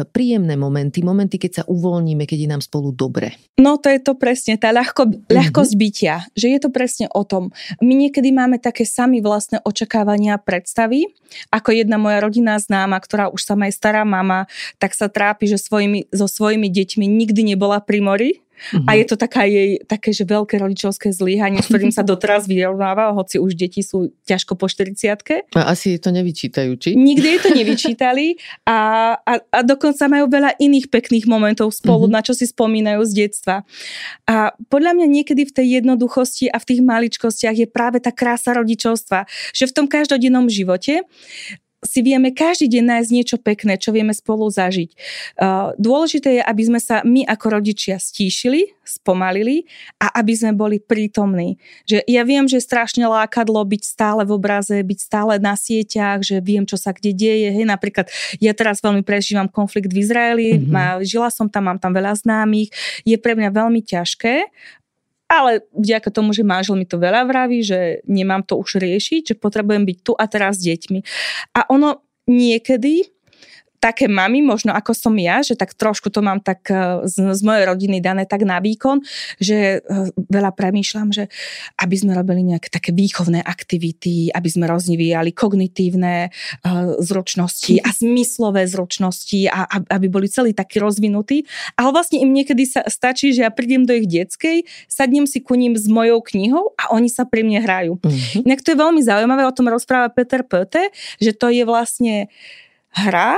príjemné 0.09 0.57
momenty, 0.57 1.05
momenty, 1.05 1.37
keď 1.37 1.53
sa 1.53 1.63
uvoľníme, 1.69 2.25
keď 2.25 2.39
je 2.47 2.49
nám 2.49 2.63
spolu 2.65 2.97
dobre. 2.97 3.37
No 3.61 3.77
to 3.77 3.93
je 3.93 4.01
to 4.01 4.17
presne, 4.17 4.57
tá 4.57 4.73
ľahko, 4.73 5.29
ľahkosť 5.29 5.75
bytia, 5.77 6.25
že 6.33 6.49
je 6.49 6.59
to 6.65 6.73
presne 6.73 7.13
o 7.13 7.29
tom. 7.29 7.53
My 7.85 7.93
niekedy 7.93 8.33
máme 8.33 8.57
také 8.57 8.89
sami 8.89 9.21
vlastné 9.21 9.61
očakávania 9.69 10.39
a 10.39 10.43
predstavy, 10.43 11.13
ako 11.53 11.77
jedna 11.77 12.01
moja 12.01 12.25
rodinná 12.25 12.57
známa, 12.57 12.97
ktorá 13.05 13.29
už 13.29 13.45
sama 13.45 13.69
je 13.69 13.77
stará 13.77 14.07
mama, 14.09 14.49
tak 14.81 14.97
sa 14.97 15.13
trápi, 15.13 15.45
že 15.45 15.61
svojimi, 15.61 16.09
so 16.09 16.25
svojimi 16.25 16.73
deťmi 16.73 17.05
nikdy 17.05 17.53
nebola 17.53 17.85
pri 17.85 18.01
mori, 18.01 18.31
Uh-huh. 18.57 18.89
A 18.89 18.97
je 18.97 19.05
to 19.05 19.17
taká 19.21 19.45
jej, 19.45 19.81
také, 19.85 20.11
že 20.11 20.25
veľké 20.25 20.59
rodičovské 20.59 21.13
zlyhanie, 21.13 21.61
s 21.61 21.69
ktorým 21.69 21.93
sa 21.93 22.03
doteraz 22.11 22.49
vyrovnáva, 22.49 23.13
hoci 23.13 23.37
už 23.39 23.55
deti 23.55 23.85
sú 23.85 24.11
ťažko 24.25 24.57
po 24.57 24.67
40 24.67 24.97
A 25.55 25.63
asi 25.71 26.01
to 26.01 26.11
nevyčítajú, 26.11 26.73
či? 26.81 26.97
Nikdy 26.97 27.27
jej 27.27 27.41
to 27.41 27.51
nevyčítali 27.61 28.27
a, 28.67 28.79
a, 29.21 29.33
a 29.41 29.59
dokonca 29.63 30.09
majú 30.09 30.27
veľa 30.27 30.59
iných 30.59 30.89
pekných 30.89 31.29
momentov 31.29 31.73
spolu, 31.73 32.09
uh-huh. 32.09 32.17
na 32.17 32.25
čo 32.25 32.33
si 32.33 32.49
spomínajú 32.49 33.01
z 33.07 33.13
detstva. 33.27 33.63
A 34.27 34.57
podľa 34.73 34.97
mňa 34.97 35.07
niekedy 35.07 35.43
v 35.47 35.53
tej 35.53 35.67
jednoduchosti 35.83 36.51
a 36.51 36.57
v 36.59 36.69
tých 36.69 36.81
maličkostiach 36.83 37.57
je 37.57 37.69
práve 37.69 38.01
tá 38.01 38.11
krása 38.11 38.57
rodičovstva, 38.57 39.29
že 39.53 39.65
v 39.69 39.75
tom 39.75 39.87
každodennom 39.87 40.49
živote 40.49 41.05
si 41.87 42.03
vieme 42.03 42.35
každý 42.35 42.67
deň 42.67 42.85
nájsť 42.85 43.11
niečo 43.15 43.37
pekné, 43.39 43.79
čo 43.79 43.95
vieme 43.95 44.11
spolu 44.11 44.51
zažiť. 44.51 44.91
Dôležité 45.79 46.39
je, 46.39 46.43
aby 46.43 46.63
sme 46.67 46.81
sa 46.83 47.07
my 47.07 47.23
ako 47.25 47.47
rodičia 47.63 48.03
stíšili, 48.03 48.75
spomalili 48.83 49.67
a 49.99 50.11
aby 50.19 50.33
sme 50.35 50.53
boli 50.55 50.83
prítomní. 50.83 51.59
Že 51.87 52.07
ja 52.07 52.23
viem, 52.27 52.47
že 52.47 52.59
je 52.59 52.67
strašne 52.67 53.07
lákadlo 53.07 53.63
byť 53.63 53.83
stále 53.83 54.23
v 54.27 54.35
obraze, 54.35 54.79
byť 54.79 54.99
stále 54.99 55.39
na 55.39 55.55
sieťach, 55.55 56.23
že 56.23 56.43
viem, 56.43 56.67
čo 56.67 56.75
sa 56.75 56.91
kde 56.91 57.15
deje. 57.15 57.49
Hej, 57.51 57.67
napríklad 57.67 58.11
ja 58.39 58.55
teraz 58.55 58.83
veľmi 58.83 59.07
prežívam 59.07 59.47
konflikt 59.47 59.91
v 59.95 60.03
Izraeli, 60.03 60.49
mm-hmm. 60.59 61.07
žila 61.07 61.31
som 61.31 61.47
tam, 61.47 61.71
mám 61.71 61.79
tam 61.79 61.95
veľa 61.95 62.15
známych. 62.19 62.71
Je 63.03 63.19
pre 63.19 63.39
mňa 63.39 63.51
veľmi 63.55 63.83
ťažké 63.87 64.51
ale 65.27 65.67
vďaka 65.75 66.09
tomu, 66.15 66.31
že 66.31 66.47
manžel 66.47 66.79
mi 66.79 66.87
to 66.87 67.03
veľa 67.03 67.27
vraví, 67.27 67.63
že 67.63 68.03
nemám 68.07 68.47
to 68.47 68.59
už 68.59 68.79
riešiť, 68.79 69.35
že 69.35 69.35
potrebujem 69.35 69.83
byť 69.83 69.99
tu 70.07 70.13
a 70.15 70.25
teraz 70.31 70.63
s 70.63 70.71
deťmi. 70.71 71.01
A 71.59 71.67
ono 71.71 72.07
niekedy 72.31 73.16
také 73.79 74.09
mami, 74.11 74.43
možno 74.43 74.73
ako 74.73 74.93
som 74.97 75.15
ja, 75.17 75.45
že 75.45 75.55
tak 75.55 75.77
trošku 75.77 76.09
to 76.09 76.25
mám 76.25 76.41
tak 76.41 76.67
eh, 76.69 77.05
z, 77.07 77.37
z 77.37 77.41
mojej 77.45 77.65
rodiny 77.69 78.01
dané 78.01 78.25
tak 78.25 78.43
na 78.43 78.59
výkon, 78.59 79.05
že 79.39 79.81
eh, 79.81 80.11
veľa 80.17 80.53
premýšľam, 80.57 81.13
že 81.13 81.29
aby 81.79 81.97
sme 81.97 82.17
robili 82.17 82.43
nejaké 82.43 82.73
také 82.73 82.91
výchovné 82.97 83.45
aktivity, 83.45 84.33
aby 84.33 84.49
sme 84.49 84.67
rozvíjali 84.69 85.33
kognitívne 85.33 86.29
uh, 86.29 86.97
zručnosti 87.01 87.79
a 87.83 87.89
zmyslové 87.93 88.65
zručnosti 88.67 89.49
a 89.51 89.69
aby 89.69 90.07
boli 90.09 90.27
celí 90.27 90.57
takí 90.57 90.81
rozvinutí. 90.81 91.45
Ale 91.77 91.93
vlastne 91.93 92.21
im 92.21 92.33
niekedy 92.33 92.65
sa 92.65 92.83
stačí, 92.89 93.37
že 93.37 93.45
ja 93.45 93.53
prídem 93.53 93.85
do 93.85 93.93
ich 93.93 94.09
detskej, 94.09 94.65
sadnem 94.89 95.29
si 95.29 95.45
ku 95.45 95.55
ním 95.55 95.77
s 95.77 95.87
mojou 95.87 96.25
knihou 96.25 96.73
a 96.81 96.93
oni 96.97 97.13
sa 97.13 97.29
pri 97.29 97.45
mne 97.45 97.61
hrajú. 97.63 97.93
Mm-hmm. 98.01 98.47
Inak 98.49 98.61
to 98.65 98.73
je 98.73 98.79
veľmi 98.79 99.03
zaujímavé, 99.05 99.43
o 99.45 99.57
tom 99.57 99.69
rozpráva 99.69 100.09
Peter 100.13 100.43
Pöte, 100.43 100.91
že 101.21 101.37
to 101.37 101.53
je 101.53 101.63
vlastne 101.69 102.33
hra, 102.97 103.37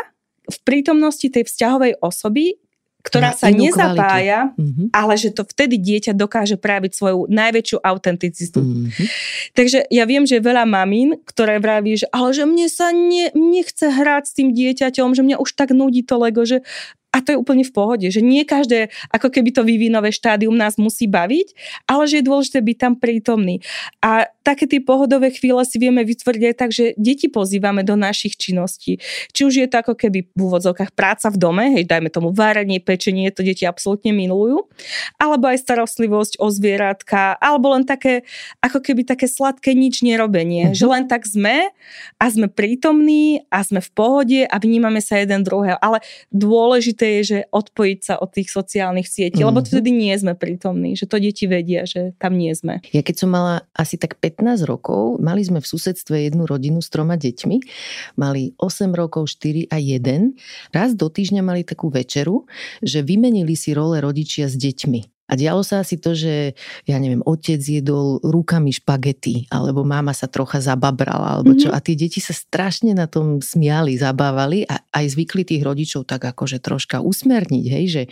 v 0.49 0.59
prítomnosti 0.65 1.29
tej 1.29 1.45
vzťahovej 1.45 2.01
osoby, 2.01 2.57
ktorá 2.99 3.31
sa 3.33 3.49
nezapája, 3.49 4.53
mm-hmm. 4.59 4.91
ale 4.91 5.15
že 5.15 5.31
to 5.31 5.47
vtedy 5.47 5.79
dieťa 5.79 6.19
dokáže 6.19 6.59
práviť 6.59 6.93
svoju 6.93 7.31
najväčšiu 7.31 7.79
autenticitu. 7.81 8.59
Mm-hmm. 8.61 9.07
Takže 9.55 9.79
ja 9.89 10.05
viem, 10.05 10.27
že 10.27 10.43
veľa 10.43 10.67
mamín, 10.67 11.17
ktoré 11.23 11.63
vraví, 11.63 11.95
že 11.95 12.11
ale 12.11 12.35
že 12.35 12.45
mne 12.45 12.67
sa 12.67 12.91
ne, 12.91 13.31
nechce 13.33 13.87
hrať 13.87 14.25
s 14.29 14.33
tým 14.35 14.51
dieťaťom, 14.51 15.15
že 15.15 15.23
mňa 15.25 15.37
už 15.39 15.51
tak 15.55 15.71
nudí 15.71 16.03
to 16.03 16.19
Lego, 16.19 16.43
že 16.43 16.67
a 17.19 17.23
to 17.27 17.35
je 17.35 17.41
úplne 17.43 17.67
v 17.67 17.75
pohode, 17.75 18.07
že 18.07 18.23
nie 18.23 18.47
každé, 18.47 18.95
ako 19.11 19.35
keby 19.35 19.51
to 19.51 19.67
vývinové 19.67 20.15
štádium 20.15 20.55
nás 20.55 20.79
musí 20.79 21.11
baviť, 21.11 21.51
ale 21.91 22.07
že 22.07 22.23
je 22.23 22.29
dôležité 22.31 22.63
byť 22.63 22.77
tam 22.79 22.95
prítomný. 22.95 23.59
A 23.99 24.31
také 24.47 24.71
tie 24.71 24.79
pohodové 24.79 25.35
chvíle 25.35 25.59
si 25.67 25.83
vieme 25.83 26.07
vytvoriť 26.07 26.43
aj 26.47 26.55
tak, 26.55 26.71
že 26.71 26.95
deti 26.95 27.27
pozývame 27.27 27.83
do 27.83 27.99
našich 27.99 28.39
činností. 28.39 29.03
Či 29.35 29.41
už 29.43 29.55
je 29.59 29.67
to 29.67 29.83
ako 29.83 29.99
keby 29.99 30.31
v 30.31 30.39
úvodzovkách 30.39 30.95
práca 30.95 31.27
v 31.35 31.43
dome, 31.43 31.65
hej, 31.75 31.91
dajme 31.91 32.07
tomu 32.07 32.31
várenie, 32.31 32.79
pečenie, 32.79 33.35
to 33.35 33.43
deti 33.43 33.67
absolútne 33.67 34.15
milujú, 34.15 34.71
alebo 35.19 35.51
aj 35.51 35.59
starostlivosť 35.59 36.39
o 36.39 36.55
zvieratka, 36.55 37.35
alebo 37.43 37.75
len 37.75 37.83
také, 37.83 38.23
ako 38.63 38.79
keby 38.79 39.03
také 39.03 39.27
sladké 39.27 39.75
nič 39.75 40.07
nerobenie, 40.07 40.71
mm-hmm. 40.71 40.79
že 40.79 40.87
len 40.87 41.05
tak 41.11 41.27
sme 41.27 41.75
a 42.23 42.25
sme 42.31 42.47
prítomní 42.47 43.43
a 43.51 43.67
sme 43.67 43.83
v 43.83 43.91
pohode 43.91 44.41
a 44.47 44.57
vnímame 44.63 45.03
sa 45.03 45.19
jeden 45.19 45.43
druhého. 45.43 45.81
Ale 45.83 45.99
dôležité 46.31 47.08
je, 47.09 47.21
že 47.25 47.39
odpojiť 47.53 47.99
sa 48.01 48.15
od 48.17 48.33
tých 48.33 48.49
sociálnych 48.49 49.09
sietí, 49.09 49.45
mm-hmm. 49.45 49.49
lebo 49.53 49.61
vtedy 49.61 49.93
nie 49.93 50.15
sme 50.17 50.33
prítomní, 50.33 50.97
že 50.97 51.05
to 51.05 51.21
deti 51.21 51.45
vedia, 51.45 51.85
že 51.85 52.17
tam 52.17 52.41
nie 52.41 52.53
sme. 52.57 52.81
Ja 52.97 53.05
keď 53.05 53.17
som 53.27 53.31
mala 53.33 53.69
asi 53.77 54.01
tak 54.01 54.17
5 54.17 54.39
15 54.39 54.71
rokov 54.71 55.19
mali 55.19 55.43
sme 55.43 55.59
v 55.59 55.67
susedstve 55.67 56.31
jednu 56.31 56.47
rodinu 56.47 56.79
s 56.79 56.87
troma 56.95 57.19
deťmi. 57.19 57.59
Mali 58.15 58.55
8 58.55 58.95
rokov, 58.95 59.27
4 59.35 59.67
a 59.67 59.83
1. 59.83 60.71
Raz 60.71 60.95
do 60.95 61.11
týždňa 61.11 61.43
mali 61.43 61.67
takú 61.67 61.91
večeru, 61.91 62.47
že 62.79 63.03
vymenili 63.03 63.59
si 63.59 63.75
role 63.75 63.99
rodičia 63.99 64.47
s 64.47 64.55
deťmi. 64.55 65.18
A 65.29 65.37
dialo 65.37 65.61
sa 65.61 65.85
asi 65.85 66.01
to, 66.01 66.17
že 66.17 66.57
ja 66.89 66.97
neviem, 66.97 67.21
otec 67.21 67.61
jedol 67.61 68.17
rukami 68.25 68.73
špagety, 68.73 69.45
alebo 69.53 69.85
máma 69.85 70.17
sa 70.17 70.25
trocha 70.25 70.59
zababrala, 70.65 71.37
alebo 71.39 71.53
čo. 71.53 71.69
Mm-hmm. 71.69 71.79
A 71.79 71.85
tie 71.85 71.95
deti 71.95 72.19
sa 72.19 72.33
strašne 72.33 72.97
na 72.97 73.05
tom 73.05 73.45
smiali, 73.45 74.01
zabávali 74.01 74.65
a 74.65 74.81
aj 74.97 75.05
zvykli 75.13 75.45
tých 75.45 75.61
rodičov 75.61 76.09
tak 76.09 76.25
akože 76.25 76.65
troška 76.65 77.05
usmerniť, 77.05 77.65
hej, 77.69 77.85
že 77.87 78.03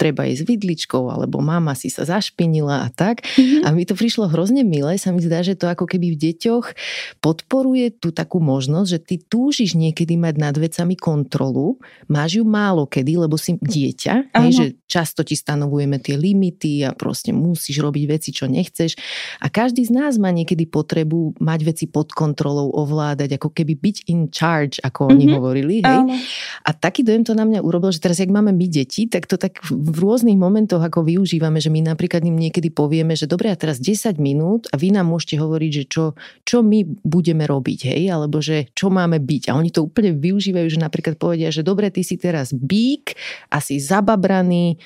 treba 0.00 0.24
ísť 0.24 0.48
vidličkou, 0.48 1.12
alebo 1.12 1.44
mama 1.44 1.76
si 1.76 1.92
sa 1.92 2.08
zašpinila 2.08 2.88
a 2.88 2.88
tak. 2.88 3.20
Mm-hmm. 3.36 3.68
A 3.68 3.76
mi 3.76 3.84
to 3.84 3.92
prišlo 3.92 4.32
hrozne 4.32 4.64
milé, 4.64 4.96
sa 4.96 5.12
mi 5.12 5.20
zdá, 5.20 5.44
že 5.44 5.52
to 5.52 5.68
ako 5.68 5.84
keby 5.84 6.16
v 6.16 6.20
deťoch 6.32 6.72
podporuje 7.20 7.92
tú 8.00 8.08
takú 8.08 8.40
možnosť, 8.40 8.88
že 8.88 8.98
ty 9.04 9.14
túžiš 9.20 9.76
niekedy 9.76 10.16
mať 10.16 10.34
nad 10.40 10.56
vecami 10.56 10.96
kontrolu, 10.96 11.76
máš 12.08 12.40
ju 12.40 12.44
málo 12.48 12.88
kedy, 12.88 13.20
lebo 13.20 13.36
si 13.36 13.60
dieťa, 13.60 14.32
hej, 14.40 14.50
že 14.56 14.66
často 14.88 15.20
ti 15.20 15.36
stanovujeme 15.36 16.00
tie 16.00 16.16
limity 16.16 16.88
a 16.88 16.96
proste 16.96 17.36
musíš 17.36 17.84
robiť 17.84 18.04
veci, 18.08 18.32
čo 18.32 18.48
nechceš. 18.48 18.96
A 19.44 19.52
každý 19.52 19.84
z 19.84 19.92
nás 19.92 20.16
má 20.16 20.32
niekedy 20.32 20.64
potrebu 20.64 21.36
mať 21.36 21.60
veci 21.68 21.84
pod 21.84 22.16
kontrolou, 22.16 22.72
ovládať, 22.72 23.36
ako 23.36 23.52
keby 23.52 23.76
byť 23.76 23.96
in 24.08 24.32
charge, 24.32 24.80
ako 24.80 25.06
mm-hmm. 25.06 25.12
oni 25.12 25.24
hovorili. 25.28 25.74
Hej? 25.84 26.00
A 26.64 26.70
taký 26.72 27.04
dojem 27.04 27.26
to 27.26 27.36
na 27.36 27.44
mňa 27.44 27.60
urobil, 27.60 27.92
že 27.92 28.00
teraz, 28.00 28.16
jak 28.16 28.32
máme 28.32 28.56
my 28.56 28.66
deti, 28.70 29.04
tak 29.10 29.28
to 29.28 29.36
tak 29.36 29.60
v 29.90 29.98
rôznych 29.98 30.38
momentoch 30.38 30.80
ako 30.80 31.02
využívame, 31.02 31.58
že 31.58 31.68
my 31.68 31.82
napríklad 31.82 32.22
im 32.22 32.38
niekedy 32.38 32.70
povieme, 32.70 33.18
že 33.18 33.26
dobre, 33.26 33.50
a 33.50 33.58
teraz 33.58 33.82
10 33.82 34.16
minút 34.22 34.70
a 34.70 34.78
vy 34.78 34.94
nám 34.94 35.10
môžete 35.10 35.36
hovoriť, 35.42 35.70
že 35.74 35.84
čo, 35.90 36.04
čo 36.46 36.62
my 36.62 36.86
budeme 37.02 37.44
robiť, 37.44 37.90
hej, 37.90 38.02
alebo 38.08 38.38
že 38.38 38.70
čo 38.72 38.88
máme 38.88 39.18
byť. 39.18 39.50
A 39.50 39.58
oni 39.58 39.74
to 39.74 39.84
úplne 39.84 40.14
využívajú, 40.14 40.66
že 40.70 40.80
napríklad 40.80 41.18
povedia, 41.18 41.50
že 41.50 41.66
dobre, 41.66 41.90
ty 41.90 42.06
si 42.06 42.14
teraz 42.16 42.54
bík, 42.54 43.18
asi 43.50 43.82
zababraný, 43.82 44.78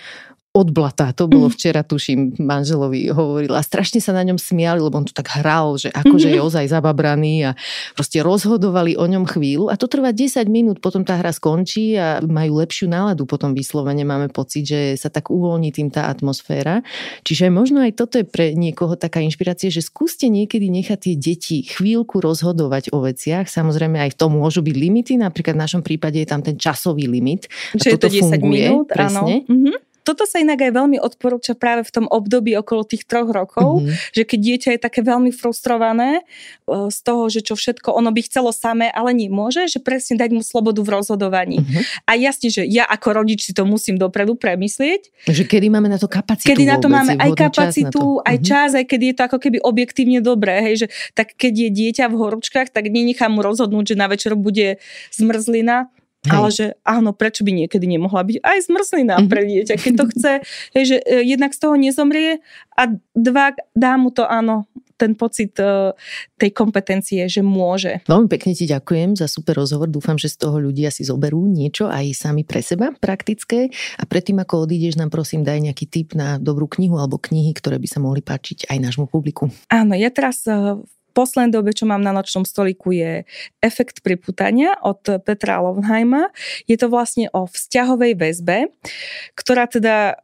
od 0.55 0.71
blata. 0.71 1.11
To 1.19 1.27
bolo 1.27 1.51
mhm. 1.51 1.55
včera, 1.59 1.83
tuším, 1.83 2.39
manželovi 2.39 3.11
hovorila. 3.11 3.59
Strašne 3.59 3.99
sa 3.99 4.15
na 4.15 4.23
ňom 4.23 4.39
smiali, 4.39 4.79
lebo 4.79 5.03
on 5.03 5.03
to 5.03 5.11
tak 5.11 5.35
hral, 5.35 5.75
že 5.75 5.91
akože 5.91 6.31
je 6.31 6.39
mhm. 6.39 6.47
ozaj 6.47 6.65
zababraný 6.71 7.51
a 7.51 7.59
proste 7.99 8.23
rozhodovali 8.23 8.95
o 8.95 9.03
ňom 9.03 9.27
chvíľu. 9.27 9.67
A 9.67 9.75
to 9.75 9.91
trvá 9.91 10.15
10 10.15 10.47
minút, 10.47 10.79
potom 10.79 11.03
tá 11.03 11.19
hra 11.19 11.35
skončí 11.35 11.99
a 11.99 12.23
majú 12.23 12.63
lepšiu 12.63 12.87
náladu 12.87 13.27
potom 13.27 13.51
vyslovene. 13.51 14.07
Máme 14.07 14.31
pocit, 14.31 14.63
že 14.63 14.81
sa 14.95 15.11
tak 15.11 15.35
uvoľní 15.35 15.75
tým 15.75 15.91
tá 15.91 16.07
atmosféra. 16.07 16.87
Čiže 17.27 17.51
možno 17.51 17.83
aj 17.83 17.99
toto 17.99 18.23
je 18.23 18.27
pre 18.27 18.55
niekoho 18.55 18.95
taká 18.95 19.19
inšpirácia, 19.27 19.75
že 19.75 19.83
skúste 19.83 20.31
niekedy 20.31 20.71
nechať 20.71 21.11
tie 21.11 21.15
deti 21.19 21.67
chvíľku 21.67 22.23
rozhodovať 22.23 22.95
o 22.95 23.03
veciach. 23.03 23.51
Samozrejme 23.51 23.99
aj 23.99 24.15
v 24.15 24.19
tom 24.23 24.39
môžu 24.39 24.63
byť 24.63 24.77
limity, 24.79 25.19
napríklad 25.19 25.59
v 25.59 25.63
našom 25.67 25.83
prípade 25.83 26.23
je 26.23 26.31
tam 26.31 26.47
ten 26.47 26.55
časový 26.55 27.11
limit. 27.11 27.51
Čiže 27.75 27.91
je 27.91 27.99
to 27.99 28.07
10 28.07 28.39
funguje, 28.39 28.67
minút, 28.71 28.87
presne. 28.87 29.43
áno. 29.43 29.51
Mm-hmm. 29.51 29.94
Toto 30.05 30.29
sa 30.29 30.37
inak 30.37 30.61
aj 30.61 30.73
veľmi 30.77 31.01
odporúča 31.01 31.57
práve 31.57 31.81
v 31.83 31.91
tom 31.91 32.07
období 32.13 32.53
okolo 32.61 32.85
tých 32.85 33.09
troch 33.09 33.33
rokov, 33.33 33.81
mm-hmm. 33.81 34.13
že 34.13 34.23
keď 34.29 34.39
dieťa 34.39 34.69
je 34.77 34.81
také 34.81 35.01
veľmi 35.01 35.33
frustrované 35.33 36.21
e, 36.21 36.93
z 36.93 36.99
toho, 37.01 37.33
že 37.33 37.41
čo 37.41 37.57
všetko 37.57 37.89
ono 37.97 38.13
by 38.13 38.21
chcelo 38.29 38.53
samé, 38.53 38.93
ale 38.93 39.17
nemôže, 39.17 39.65
že 39.65 39.81
presne 39.81 40.21
dať 40.21 40.31
mu 40.37 40.45
slobodu 40.45 40.85
v 40.85 40.93
rozhodovaní. 40.93 41.65
Mm-hmm. 41.65 42.05
A 42.05 42.13
jasne, 42.21 42.53
že 42.53 42.69
ja 42.69 42.85
ako 42.85 43.25
rodič 43.25 43.49
si 43.49 43.57
to 43.57 43.65
musím 43.65 43.97
dopredu 43.97 44.37
premyslieť. 44.37 45.09
Že 45.25 45.45
kedy 45.49 45.73
máme 45.73 45.89
na 45.89 45.97
to 45.97 46.05
kapacitu 46.05 46.53
Kedy 46.53 46.69
na 46.69 46.77
to 46.77 46.93
vôbec, 46.93 47.01
máme 47.01 47.15
aj 47.17 47.31
kapacitu, 47.33 48.21
čas 48.21 48.29
aj 48.29 48.37
mm-hmm. 48.37 48.51
čas, 48.53 48.71
aj 48.77 48.85
keď 48.85 49.01
je 49.01 49.15
to 49.17 49.23
ako 49.25 49.39
keby 49.41 49.59
objektívne 49.65 50.21
dobré, 50.21 50.61
hej, 50.61 50.85
že 50.85 50.87
tak 51.17 51.33
keď 51.33 51.53
je 51.65 51.69
dieťa 51.73 52.13
v 52.13 52.15
horúčkach, 52.21 52.69
tak 52.69 52.93
nenechám 52.93 53.33
mu 53.33 53.41
rozhodnúť, 53.41 53.95
že 53.95 53.97
na 53.97 54.13
večer 54.13 54.37
bude 54.37 54.77
zmrzlina, 55.17 55.89
Hej. 56.25 56.33
Ale 56.33 56.49
že 56.49 56.67
áno, 56.85 57.13
prečo 57.13 57.45
by 57.45 57.53
niekedy 57.53 57.85
nemohla 57.85 58.25
byť 58.25 58.39
aj 58.41 58.59
zmrzlina 58.69 59.15
mm-hmm. 59.21 59.31
pre 59.31 59.43
dieťa, 59.45 59.75
keď 59.77 59.93
to 59.93 60.05
chce, 60.17 60.33
hej, 60.73 60.85
že 60.85 60.97
e, 61.05 61.21
jednak 61.25 61.53
z 61.53 61.61
toho 61.61 61.77
nezomrie 61.77 62.41
a 62.75 62.83
dva, 63.13 63.53
dá 63.77 64.01
mu 64.01 64.09
to 64.09 64.25
áno, 64.25 64.65
ten 64.95 65.19
pocit 65.19 65.59
uh, 65.59 65.93
tej 66.39 66.55
kompetencie, 66.55 67.27
že 67.27 67.43
môže. 67.43 68.01
Veľmi 68.07 68.31
pekne 68.31 68.55
ti 68.55 68.65
ďakujem 68.71 69.19
za 69.19 69.27
super 69.27 69.59
rozhovor. 69.59 69.91
Dúfam, 69.91 70.15
že 70.15 70.31
z 70.31 70.47
toho 70.47 70.63
ľudia 70.63 70.95
si 70.95 71.03
zoberú 71.03 71.45
niečo 71.51 71.91
aj 71.91 72.15
sami 72.15 72.47
pre 72.47 72.63
seba 72.63 72.95
praktické. 72.95 73.75
A 73.99 74.07
predtým, 74.07 74.39
ako 74.39 74.71
odídeš, 74.71 74.95
nám 74.95 75.11
prosím 75.11 75.43
daj 75.43 75.61
nejaký 75.61 75.91
tip 75.91 76.15
na 76.15 76.39
dobrú 76.39 76.71
knihu 76.71 76.97
alebo 76.97 77.19
knihy, 77.19 77.51
ktoré 77.59 77.83
by 77.83 77.89
sa 77.91 77.99
mohli 77.99 78.23
páčiť 78.23 78.71
aj 78.71 78.79
nášmu 78.81 79.11
publiku. 79.11 79.51
Áno, 79.69 79.99
ja 79.99 80.15
teraz 80.15 80.47
uh, 80.47 80.79
poslednej 81.15 81.55
dobe, 81.55 81.71
čo 81.71 81.87
mám 81.87 82.03
na 82.03 82.11
nočnom 82.11 82.43
stoliku, 82.43 82.91
je 82.91 83.23
Efekt 83.63 84.03
priputania 84.03 84.75
od 84.83 85.23
Petra 85.23 85.63
Lovnheima. 85.63 86.35
Je 86.67 86.75
to 86.75 86.91
vlastne 86.91 87.31
o 87.31 87.47
vzťahovej 87.47 88.13
väzbe, 88.19 88.69
ktorá 89.39 89.71
teda 89.71 90.19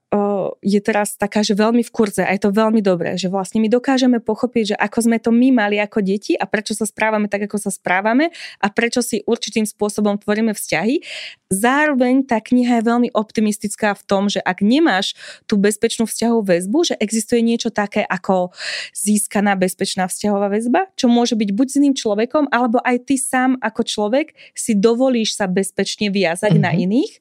je 0.58 0.80
teraz 0.82 1.14
taká, 1.14 1.46
že 1.46 1.54
veľmi 1.54 1.86
v 1.86 1.94
kurze 1.94 2.26
a 2.26 2.34
je 2.34 2.42
to 2.42 2.50
veľmi 2.50 2.82
dobré, 2.82 3.14
že 3.14 3.30
vlastne 3.30 3.62
my 3.62 3.70
dokážeme 3.70 4.18
pochopiť, 4.18 4.74
že 4.74 4.76
ako 4.76 4.98
sme 5.06 5.22
to 5.22 5.30
my 5.30 5.54
mali 5.54 5.78
ako 5.78 6.02
deti 6.02 6.34
a 6.34 6.50
prečo 6.50 6.74
sa 6.74 6.82
správame 6.82 7.30
tak, 7.30 7.46
ako 7.46 7.62
sa 7.62 7.70
správame 7.70 8.34
a 8.58 8.66
prečo 8.74 9.06
si 9.06 9.22
určitým 9.22 9.62
spôsobom 9.62 10.18
tvoríme 10.18 10.50
vzťahy. 10.50 11.06
Zároveň 11.50 12.26
tá 12.26 12.42
kniha 12.42 12.82
je 12.82 12.88
veľmi 12.90 13.08
optimistická 13.14 13.94
v 13.94 14.02
tom, 14.02 14.26
že 14.26 14.42
ak 14.42 14.66
nemáš 14.66 15.14
tú 15.46 15.54
bezpečnú 15.54 16.10
vzťahovú 16.10 16.42
väzbu, 16.42 16.78
že 16.90 16.94
existuje 16.98 17.42
niečo 17.46 17.70
také 17.70 18.02
ako 18.02 18.50
získaná 18.94 19.54
bezpečná 19.54 20.10
vzťahová 20.10 20.50
väzba, 20.50 20.79
čo 20.94 21.10
môže 21.10 21.34
byť 21.34 21.50
buď 21.52 21.66
s 21.66 21.78
iným 21.80 21.94
človekom, 21.96 22.48
alebo 22.52 22.78
aj 22.84 23.08
ty 23.08 23.16
sám 23.18 23.56
ako 23.60 23.82
človek 23.84 24.32
si 24.54 24.76
dovolíš 24.76 25.36
sa 25.36 25.50
bezpečne 25.50 26.12
viazať 26.12 26.54
mm-hmm. 26.54 26.66
na 26.66 26.72
mhm. 26.72 26.80
iných. 26.86 27.12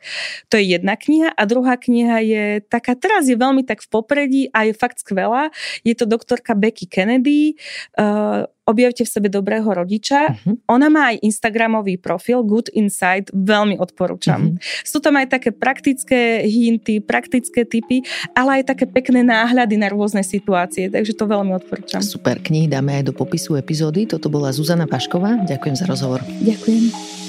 To 0.52 0.56
je 0.60 0.65
jedna 0.77 0.94
kniha 0.99 1.30
a 1.34 1.41
druhá 1.48 1.76
kniha 1.80 2.18
je 2.22 2.44
taká, 2.68 2.94
teraz 2.94 3.27
je 3.27 3.36
veľmi 3.36 3.65
tak 3.65 3.81
v 3.84 3.88
popredí 3.90 4.44
a 4.52 4.68
je 4.68 4.73
fakt 4.76 5.02
skvelá. 5.02 5.49
Je 5.81 5.95
to 5.95 6.06
doktorka 6.06 6.53
Becky 6.53 6.86
Kennedy, 6.86 7.56
uh, 7.98 8.45
objavte 8.70 9.02
v 9.02 9.10
sebe 9.10 9.28
dobrého 9.34 9.66
rodiča. 9.66 10.30
Uh-huh. 10.30 10.62
Ona 10.70 10.94
má 10.94 11.10
aj 11.10 11.26
Instagramový 11.26 11.98
profil 11.98 12.46
Good 12.46 12.70
Insight, 12.78 13.34
veľmi 13.34 13.82
odporúčam. 13.82 14.54
Uh-huh. 14.54 14.86
Sú 14.86 15.02
tam 15.02 15.18
aj 15.18 15.34
také 15.34 15.50
praktické 15.50 16.46
hinty, 16.46 17.02
praktické 17.02 17.66
typy, 17.66 18.06
ale 18.38 18.62
aj 18.62 18.78
také 18.78 18.86
pekné 18.86 19.26
náhľady 19.26 19.82
na 19.82 19.90
rôzne 19.90 20.22
situácie, 20.22 20.94
takže 20.94 21.18
to 21.18 21.26
veľmi 21.26 21.58
odporúčam. 21.58 22.06
Super, 22.06 22.38
knihy 22.38 22.70
dáme 22.70 23.02
aj 23.02 23.10
do 23.10 23.14
popisu 23.18 23.58
epizódy. 23.58 24.06
Toto 24.06 24.30
bola 24.30 24.54
Zuzana 24.54 24.86
Pašková. 24.86 25.41
Ďakujem 25.50 25.76
za 25.76 25.86
rozhovor. 25.90 26.22
Ďakujem. 26.46 27.29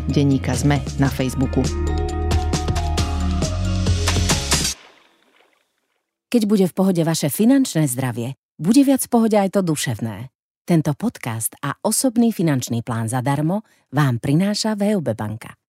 Denníka 0.09 0.57
Sme 0.57 0.81
na 0.97 1.05
Facebooku. 1.05 1.61
Keď 6.31 6.41
bude 6.49 6.65
v 6.65 6.73
pohode 6.73 7.01
vaše 7.05 7.29
finančné 7.29 7.85
zdravie, 7.85 8.33
bude 8.57 8.81
viac 8.81 9.05
v 9.05 9.11
pohode 9.11 9.37
aj 9.37 9.53
to 9.53 9.61
duševné. 9.61 10.33
Tento 10.65 10.95
podcast 10.97 11.53
a 11.61 11.77
osobný 11.85 12.33
finančný 12.33 12.81
plán 12.81 13.11
zadarmo 13.11 13.61
vám 13.91 14.17
prináša 14.17 14.73
VUB 14.79 15.13
banka. 15.13 15.60